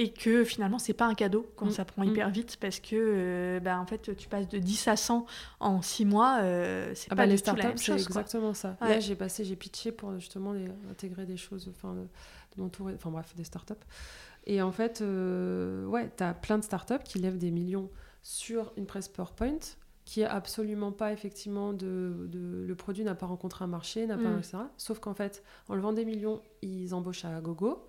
Et 0.00 0.12
que 0.12 0.44
finalement, 0.44 0.78
c'est 0.78 0.92
pas 0.92 1.06
un 1.06 1.14
cadeau 1.14 1.46
quand 1.56 1.66
Mm, 1.66 1.70
ça 1.70 1.84
prend 1.84 2.02
mm. 2.04 2.08
hyper 2.08 2.30
vite 2.30 2.56
parce 2.60 2.78
que 2.78 2.94
euh, 2.94 3.60
bah, 3.60 3.78
en 3.80 3.86
fait, 3.86 4.14
tu 4.16 4.28
passes 4.28 4.48
de 4.48 4.58
10 4.58 4.86
à 4.88 4.96
100 4.96 5.26
en 5.60 5.82
6 5.82 6.04
mois. 6.04 6.38
euh, 6.42 6.92
c'est 6.94 7.08
Ah 7.10 7.16
pas 7.16 7.22
bah, 7.22 7.26
du 7.26 7.32
les 7.32 7.38
tout 7.38 7.42
startups, 7.50 7.76
c'est 7.78 7.92
exactement 7.94 8.54
ça. 8.54 8.76
Ouais. 8.80 8.88
Là, 8.90 9.00
j'ai 9.00 9.16
passé, 9.16 9.44
j'ai 9.44 9.56
pitché 9.56 9.90
pour 9.90 10.18
justement 10.18 10.52
les- 10.52 10.68
intégrer 10.90 11.26
des 11.26 11.36
choses, 11.36 11.68
enfin, 11.70 11.94
de, 11.94 12.00
de 12.02 12.62
m'entourer, 12.62 12.94
enfin 12.94 13.10
bref, 13.10 13.34
des 13.36 13.44
startups. 13.44 13.74
Et 14.46 14.62
en 14.62 14.72
fait, 14.72 15.00
euh, 15.00 15.84
ouais, 15.86 16.10
t'as 16.16 16.32
plein 16.32 16.58
de 16.58 16.64
startups 16.64 17.02
qui 17.04 17.18
lèvent 17.18 17.38
des 17.38 17.50
millions 17.50 17.90
sur 18.22 18.72
une 18.76 18.86
presse 18.86 19.08
PowerPoint 19.08 19.58
qui 20.04 20.22
est 20.22 20.26
absolument 20.26 20.90
pas 20.90 21.12
effectivement 21.12 21.74
de, 21.74 22.26
de- 22.30 22.64
le 22.66 22.74
produit 22.74 23.04
n'a 23.04 23.14
pas 23.14 23.26
rencontré 23.26 23.64
un 23.64 23.68
marché, 23.68 24.06
n'a 24.06 24.16
pas 24.16 24.30
Mm. 24.30 24.38
etc. 24.38 24.58
Sauf 24.78 25.00
qu'en 25.00 25.12
fait, 25.12 25.42
en 25.68 25.74
levant 25.74 25.92
des 25.92 26.06
millions, 26.06 26.40
ils 26.62 26.94
embauchent 26.94 27.26
à 27.26 27.40
gogo 27.42 27.84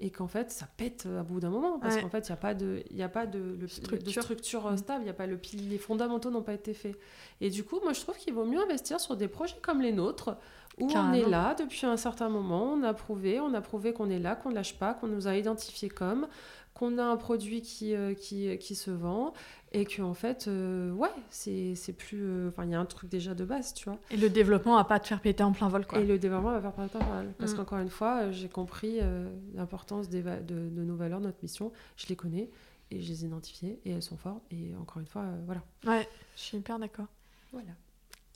et 0.00 0.10
qu'en 0.10 0.26
fait, 0.26 0.50
ça 0.50 0.66
pète 0.76 1.06
à 1.06 1.22
bout 1.22 1.38
d'un 1.40 1.50
moment 1.50 1.78
parce 1.78 1.94
Ouais. 1.96 2.02
qu'en 2.02 2.08
fait, 2.08 2.28
il 2.28 2.32
n'y 2.32 2.34
a 2.34 2.36
pas 2.36 2.54
de, 2.54 2.82
il 2.90 2.96
y 2.96 3.02
a 3.02 3.08
pas 3.08 3.26
de, 3.26 3.38
le- 3.60 3.68
Structure. 3.68 4.02
de 4.04 4.10
structure 4.22 4.66
euh, 4.66 4.72
Mm. 4.72 4.76
stable, 4.78 5.04
il 5.04 5.06
y 5.06 5.10
a 5.10 5.14
pas 5.14 5.26
le 5.26 5.38
les 5.68 5.78
fondamentaux 5.78 6.30
n'ont 6.30 6.42
pas 6.42 6.54
été 6.54 6.74
faits. 6.74 6.98
Et 7.40 7.48
du 7.50 7.62
coup, 7.64 7.78
moi, 7.82 7.92
je 7.92 8.00
trouve 8.00 8.16
qu'il 8.16 8.34
vaut 8.34 8.44
mieux 8.44 8.60
investir 8.60 8.98
sur 9.00 9.16
des 9.16 9.28
projets 9.28 9.56
comme 9.62 9.80
les 9.80 9.92
nôtres, 9.92 10.36
où 10.80 10.88
on 10.92 11.12
est 11.12 11.28
là 11.28 11.54
depuis 11.54 11.86
un 11.86 11.96
certain 11.96 12.28
moment, 12.28 12.72
on 12.72 12.82
a 12.82 12.92
prouvé, 12.94 13.38
on 13.38 13.54
a 13.54 13.60
prouvé 13.60 13.92
qu'on 13.92 14.10
est 14.10 14.18
là, 14.18 14.34
qu'on 14.34 14.50
ne 14.50 14.54
lâche 14.56 14.76
pas, 14.76 14.94
qu'on 14.94 15.06
nous 15.06 15.28
a 15.28 15.36
identifiés 15.36 15.88
comme, 15.88 16.26
qu'on 16.74 16.98
a 16.98 17.04
un 17.04 17.16
produit 17.16 17.62
qui, 17.62 17.94
euh, 17.94 18.14
qui, 18.14 18.58
qui 18.58 18.74
se 18.74 18.90
vend, 18.90 19.32
et 19.74 19.84
que 19.84 20.00
en 20.02 20.14
fait, 20.14 20.46
euh, 20.48 20.90
ouais, 20.92 21.10
c'est 21.30 21.74
c'est 21.74 21.92
plus... 21.92 22.22
euh, 22.22 22.48
Enfin, 22.48 22.64
il 22.64 22.70
y 22.70 22.74
a 22.74 22.80
un 22.80 22.84
truc 22.86 23.10
déjà 23.10 23.34
de 23.34 23.44
base, 23.44 23.74
tu 23.74 23.84
vois. 23.88 23.98
Et 24.10 24.16
le 24.16 24.30
développement 24.30 24.76
va 24.76 24.84
pas 24.84 24.98
te 25.00 25.06
faire 25.08 25.20
péter 25.20 25.42
en 25.42 25.52
plein 25.52 25.68
vol. 25.68 25.84
Quoi. 25.86 25.98
Et 26.00 26.06
le 26.06 26.18
développement 26.18 26.52
va 26.52 26.60
faire 26.60 26.72
pas 26.72 26.86
de 26.86 27.04
mal. 27.10 27.34
Parce 27.38 27.52
Mm. 27.52 27.56
qu'encore 27.56 27.78
une 27.78 27.90
fois, 27.90 28.22
euh, 28.22 28.32
j'ai 28.32 28.48
compris 28.48 28.98
euh, 29.02 29.28
l'importance 29.54 30.08
de, 30.08 30.22
de 30.22 30.54
nos 30.84 30.96
valeurs, 30.96 31.20
notre 31.20 31.38
mission. 31.42 31.72
Je 31.96 32.06
les 32.06 32.16
connais 32.16 32.48
et 32.90 33.00
je 33.00 33.08
les 33.10 33.24
ai 33.24 33.26
identifiées 33.26 33.80
et 33.84 33.90
elles 33.90 34.02
sont 34.02 34.16
fortes. 34.16 34.42
Et 34.50 34.72
encore 34.80 35.00
une 35.00 35.06
fois, 35.08 35.24
voilà. 35.46 35.62
Ouais, 35.86 36.08
je 36.36 36.40
suis 36.40 36.58
hyper 36.58 36.78
d'accord. 36.78 37.06
Voilà. 37.52 37.70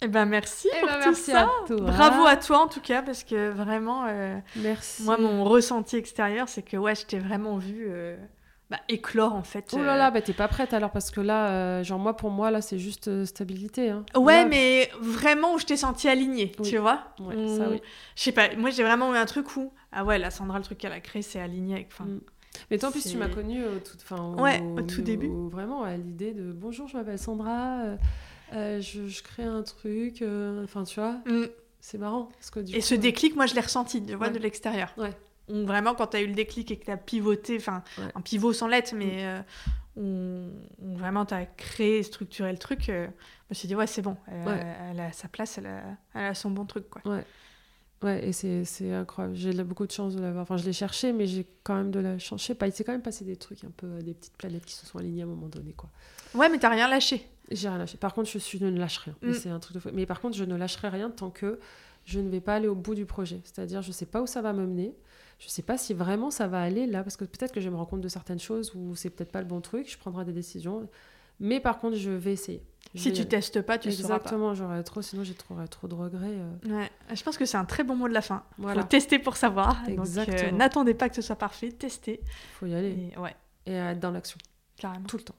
Eh 0.00 0.06
ben 0.06 0.26
merci 0.26 0.68
Eh 0.72 0.80
pour 0.80 0.88
ben, 0.90 0.94
tout 1.00 1.06
merci 1.06 1.30
ça. 1.32 1.42
à 1.42 1.66
toi. 1.66 1.76
Bravo 1.80 2.24
à 2.26 2.36
toi 2.36 2.58
en 2.60 2.68
tout 2.68 2.80
cas 2.80 3.02
parce 3.02 3.24
que 3.24 3.50
vraiment, 3.50 4.06
Merci. 4.54 5.02
moi 5.02 5.16
mon 5.18 5.42
ressenti 5.42 5.96
extérieur 5.96 6.48
c'est 6.48 6.62
que 6.62 6.76
ouais, 6.76 6.94
je 6.94 7.04
t'ai 7.04 7.18
vraiment 7.18 7.58
vu 7.58 7.88
bah, 8.70 8.78
éclore 8.88 9.34
en 9.34 9.42
fait. 9.42 9.70
Oh 9.72 9.78
là 9.82 9.94
euh, 9.94 9.96
là, 9.96 10.10
bah 10.10 10.20
t'es 10.20 10.32
pas 10.34 10.46
prête 10.48 10.74
alors 10.74 10.90
parce 10.90 11.10
que 11.10 11.20
là, 11.22 11.48
euh, 11.50 11.84
genre 11.84 11.98
moi 11.98 12.16
pour 12.16 12.30
moi 12.30 12.50
là 12.50 12.60
c'est 12.60 12.78
juste 12.78 13.08
euh, 13.08 13.24
stabilité. 13.24 13.88
Hein. 13.90 14.04
Ouais, 14.14 14.42
Là, 14.42 14.48
mais 14.48 14.90
vraiment 15.00 15.54
où 15.54 15.58
je 15.58 15.64
t'ai 15.66 15.76
senti 15.78 16.08
alignée, 16.08 16.52
Oui. 16.58 16.68
tu 16.68 16.76
vois? 16.78 17.00
Ouais, 17.20 17.34
Où- 17.34 17.56
ça 17.56 17.68
oui. 17.70 17.80
Je 18.16 18.22
sais 18.22 18.32
pas, 18.32 18.54
moi 18.56 18.70
j'ai 18.70 18.82
vraiment 18.82 19.14
eu 19.14 19.16
un 19.16 19.24
truc 19.26 19.56
où 19.56 19.72
ah 19.92 20.04
ouais, 20.04 20.18
la 20.18 20.30
Sandra 20.30 20.58
le 20.58 20.64
truc 20.64 20.76
qu'elle 20.78 20.92
a 20.92 21.00
créé 21.00 21.22
c'est 21.22 21.40
aligné 21.40 21.74
avec. 21.76 21.88
Enfin, 21.92 22.04
Mm. 22.04 22.20
Mais 22.70 22.84
en 22.84 22.90
plus 22.90 23.08
tu 23.08 23.16
m'as 23.16 23.28
connue 23.28 23.64
au 23.64 23.78
tout, 23.78 23.96
enfin, 24.02 24.34
Ouais, 24.42 24.60
au 24.60 24.82
tout 24.82 25.00
au- 25.00 25.02
début. 25.04 25.30
vraiment 25.48 25.84
à 25.84 25.96
l'idée 25.96 26.32
de 26.32 26.50
bonjour, 26.52 26.88
je 26.88 26.96
m'appelle 26.96 27.18
Sandra. 27.18 27.82
euh, 27.84 27.96
euh, 28.54 28.80
je, 28.80 29.06
je 29.06 29.22
crée 29.22 29.44
un 29.44 29.62
truc, 29.62 30.22
euh, 30.22 30.64
enfin 30.64 30.82
tu 30.82 30.98
vois, 30.98 31.18
Mm. 31.26 31.44
c'est 31.80 31.98
marrant. 31.98 32.28
Parce 32.32 32.50
que, 32.50 32.60
du 32.60 32.72
Et 32.74 32.76
coup, 32.80 32.84
ce 32.84 32.94
euh, 32.94 32.98
déclic, 32.98 33.36
moi, 33.36 33.46
je 33.46 33.54
l'ai 33.54 33.60
ressenti, 33.60 34.04
tu 34.04 34.14
vois, 34.14 34.26
Ouais. 34.26 34.32
de 34.32 34.38
l'extérieur. 34.40 34.92
Ouais. 34.96 35.12
Où 35.48 35.64
Vraiment, 35.66 35.94
quand 35.94 36.08
tu 36.08 36.16
as 36.16 36.20
eu 36.22 36.26
le 36.26 36.34
déclic 36.34 36.70
et 36.70 36.76
que 36.78 36.84
tu 36.86 36.90
as 36.90 36.96
pivoté, 36.96 37.56
enfin, 37.56 37.82
Ouais. 37.98 38.04
un 38.14 38.20
pivot 38.20 38.52
sans 38.52 38.66
lettres, 38.68 38.94
mais 38.94 39.24
euh, 39.26 39.40
où, 39.96 40.50
où 40.82 40.96
vraiment 40.96 41.24
tu 41.26 41.34
as 41.34 41.46
créé, 41.46 42.02
structuré 42.02 42.52
le 42.52 42.58
truc, 42.58 42.88
euh, 42.88 43.06
je 43.06 43.44
me 43.50 43.54
suis 43.54 43.68
dit, 43.68 43.74
ouais, 43.74 43.86
c'est 43.86 44.02
bon, 44.02 44.16
elle, 44.26 44.46
Ouais. 44.46 44.76
elle 44.90 45.00
a 45.00 45.12
sa 45.12 45.28
place, 45.28 45.58
elle 45.58 45.66
a, 45.66 45.82
elle 46.14 46.24
a 46.26 46.34
son 46.34 46.50
bon 46.50 46.64
truc, 46.66 46.88
quoi. 46.90 47.02
Ouais, 48.00 48.28
et 48.28 48.32
c'est 48.32 48.64
c'est 48.64 48.92
incroyable. 48.92 49.34
J'ai 49.34 49.52
beaucoup 49.64 49.84
de 49.84 49.90
chance 49.90 50.14
de 50.14 50.20
l'avoir. 50.22 50.42
Enfin, 50.42 50.56
je 50.56 50.64
l'ai 50.64 50.72
cherché, 50.72 51.12
mais 51.12 51.26
j'ai 51.26 51.44
quand 51.64 51.74
même 51.74 51.90
de 51.90 51.98
la 51.98 52.16
chance. 52.20 52.42
Je 52.42 52.46
sais 52.46 52.54
pas, 52.54 52.68
il 52.68 52.72
s'est 52.72 52.84
quand 52.84 52.92
même 52.92 53.02
passé 53.02 53.24
des 53.24 53.34
trucs 53.34 53.64
un 53.64 53.72
peu, 53.76 53.88
euh, 53.88 54.02
des 54.02 54.14
petites 54.14 54.36
planètes 54.36 54.64
qui 54.64 54.74
se 54.74 54.86
sont 54.86 54.98
alignées 54.98 55.22
à 55.22 55.24
un 55.24 55.28
moment 55.28 55.48
donné, 55.48 55.72
quoi. 55.72 55.90
Ouais, 56.32 56.48
mais 56.48 56.58
t'as 56.58 56.68
rien 56.68 56.88
lâché. 56.88 57.26
J'ai 57.50 57.68
rien 57.68 57.76
lâché. 57.78 57.96
Par 57.96 58.14
contre, 58.14 58.30
je, 58.30 58.38
suis, 58.38 58.56
je 58.58 58.66
ne 58.66 58.78
lâche 58.78 58.98
rien. 58.98 59.16
Mais 59.20 59.30
Mm. 59.30 59.34
C'est 59.34 59.48
un 59.48 59.58
truc 59.58 59.74
de 59.74 59.80
fou. 59.80 59.88
Mais 59.92 60.06
par 60.06 60.20
contre, 60.20 60.36
je 60.36 60.44
ne 60.44 60.54
lâcherai 60.54 60.90
rien 60.90 61.10
tant 61.10 61.30
que 61.30 61.58
je 62.04 62.20
ne 62.20 62.28
vais 62.30 62.40
pas 62.40 62.54
aller 62.54 62.68
au 62.68 62.76
bout 62.76 62.94
du 62.94 63.04
projet. 63.04 63.40
C'est-à-dire, 63.42 63.82
je 63.82 63.90
sais 63.90 64.06
pas 64.06 64.22
où 64.22 64.28
ça 64.28 64.42
va 64.42 64.52
me 64.52 64.64
mener. 64.64 64.94
Je 65.38 65.48
sais 65.48 65.62
pas 65.62 65.78
si 65.78 65.94
vraiment 65.94 66.30
ça 66.30 66.48
va 66.48 66.60
aller 66.60 66.86
là, 66.86 67.02
parce 67.04 67.16
que 67.16 67.24
peut-être 67.24 67.52
que 67.52 67.60
je 67.60 67.68
me 67.68 67.76
rendre 67.76 67.88
compte 67.88 68.00
de 68.00 68.08
certaines 68.08 68.40
choses 68.40 68.72
où 68.74 68.96
c'est 68.96 69.10
peut-être 69.10 69.30
pas 69.30 69.40
le 69.40 69.46
bon 69.46 69.60
truc. 69.60 69.88
Je 69.90 69.96
prendrai 69.98 70.24
des 70.24 70.32
décisions. 70.32 70.88
Mais 71.40 71.60
par 71.60 71.78
contre, 71.78 71.96
je 71.96 72.10
vais 72.10 72.32
essayer. 72.32 72.60
Je 72.94 73.00
Si 73.02 73.10
vais 73.10 73.14
tu 73.16 73.26
testes 73.26 73.62
pas, 73.62 73.78
tu 73.78 73.92
sauras 73.92 74.08
pas. 74.08 74.14
Exactement, 74.16 74.54
j'aurais 74.54 74.82
trop, 74.82 75.02
sinon 75.02 75.22
j'ai 75.22 75.34
trop, 75.34 75.54
trop 75.70 75.86
de 75.86 75.94
regrets. 75.94 76.26
euh. 76.32 76.50
Ouais, 76.78 76.90
je 77.14 77.22
pense 77.22 77.36
que 77.38 77.44
c'est 77.44 77.56
un 77.58 77.64
très 77.64 77.84
bon 77.84 77.94
mot 77.94 78.08
de 78.08 78.14
la 78.14 78.22
fin. 78.22 78.42
Voilà. 78.56 78.82
Faut 78.82 78.88
tester 78.88 79.20
pour 79.20 79.36
savoir. 79.36 79.76
Euh, 79.88 79.92
Exactement. 79.92 80.56
n'attendez 80.58 80.94
pas 80.94 81.08
que 81.08 81.14
ce 81.14 81.22
soit 81.22 81.36
parfait, 81.36 81.70
testez. 81.70 82.20
faut 82.58 82.66
y 82.66 82.74
aller. 82.74 83.12
Et, 83.14 83.18
ouais, 83.18 83.36
Et 83.66 83.74
être 83.74 84.00
dans 84.00 84.10
l'action, 84.10 84.38
carrément. 84.76 85.04
tout 85.06 85.18
le 85.18 85.22
temps. 85.22 85.34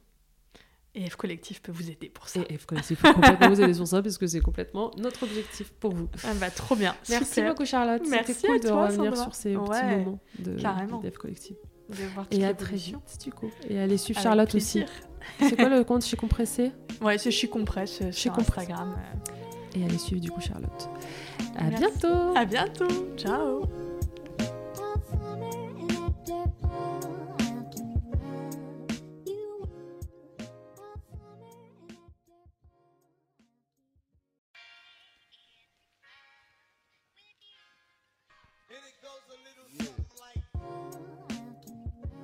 Et 1.02 1.10
F 1.10 1.16
Collectif 1.16 1.62
peut 1.62 1.72
vous 1.72 1.89
aider 1.89 2.10
pour 2.10 2.28
ça. 2.28 2.41
Et 2.50 2.58
F 2.58 2.66
Collectif 2.66 3.02
peut 3.02 3.14
complètement 3.14 3.47
vous 3.50 3.62
aider 3.62 3.74
sur 3.74 3.88
ça, 3.88 4.02
parce 4.02 4.18
que 4.18 4.28
c'est 4.28 4.41
complètement 4.41 4.91
notre 4.97 5.24
objectif 5.24 5.72
pour 5.80 5.93
vous. 5.95 6.10
Ah 6.26 6.34
bah, 6.39 6.50
trop 6.50 6.76
bien. 6.76 6.93
Merci 7.10 7.36
Super 7.36 7.50
beaucoup 7.54 7.64
Charlotte, 7.66 8.02
Merci 8.10 8.45
cool 8.45 8.56
à 8.56 8.60
de 8.60 8.68
toi, 8.68 8.86
revenir 8.88 9.12
Sandra. 9.16 9.24
sur 9.24 9.34
ces 9.36 9.54
petits 9.54 9.70
Ouais, 9.72 9.97
moments 10.00 10.20
de, 10.39 10.62
carrément. 10.62 11.00
de 11.00 11.10
F 11.10 11.18
Collectif. 11.18 11.56
de 11.89 12.04
voir 12.14 12.26
Et 12.32 12.43
à 12.45 12.54
très 12.54 12.76
vite 12.76 12.97
du 13.24 13.32
coup. 13.32 13.50
Et 13.70 13.80
allez 13.80 13.97
suivre 13.97 14.20
Avec 14.20 14.28
Charlotte 14.28 14.50
plaisir. 14.50 14.84
aussi. 15.39 15.50
C'est 15.50 15.56
quoi 15.56 15.70
le 15.70 15.84
compte 15.86 16.04
chez 16.04 16.18
Compressé 16.18 16.72
Ouais, 17.02 17.18
c'est 17.18 17.32
Chi 17.32 17.47
Compresse 17.47 18.00
euh, 18.02 18.12
sur. 18.12 18.38
Instagram. 18.38 18.95
euh. 18.97 19.80
Et 19.80 19.86
allez 19.86 19.97
suivre 19.97 20.22
du 20.22 20.32
coup 20.32 20.41
Charlotte. 20.41 20.89
À 21.56 21.64
Merci. 21.66 21.78
bientôt 22.02 22.36
À 22.36 22.43
bientôt. 22.45 22.88
Ciao. 23.16 23.78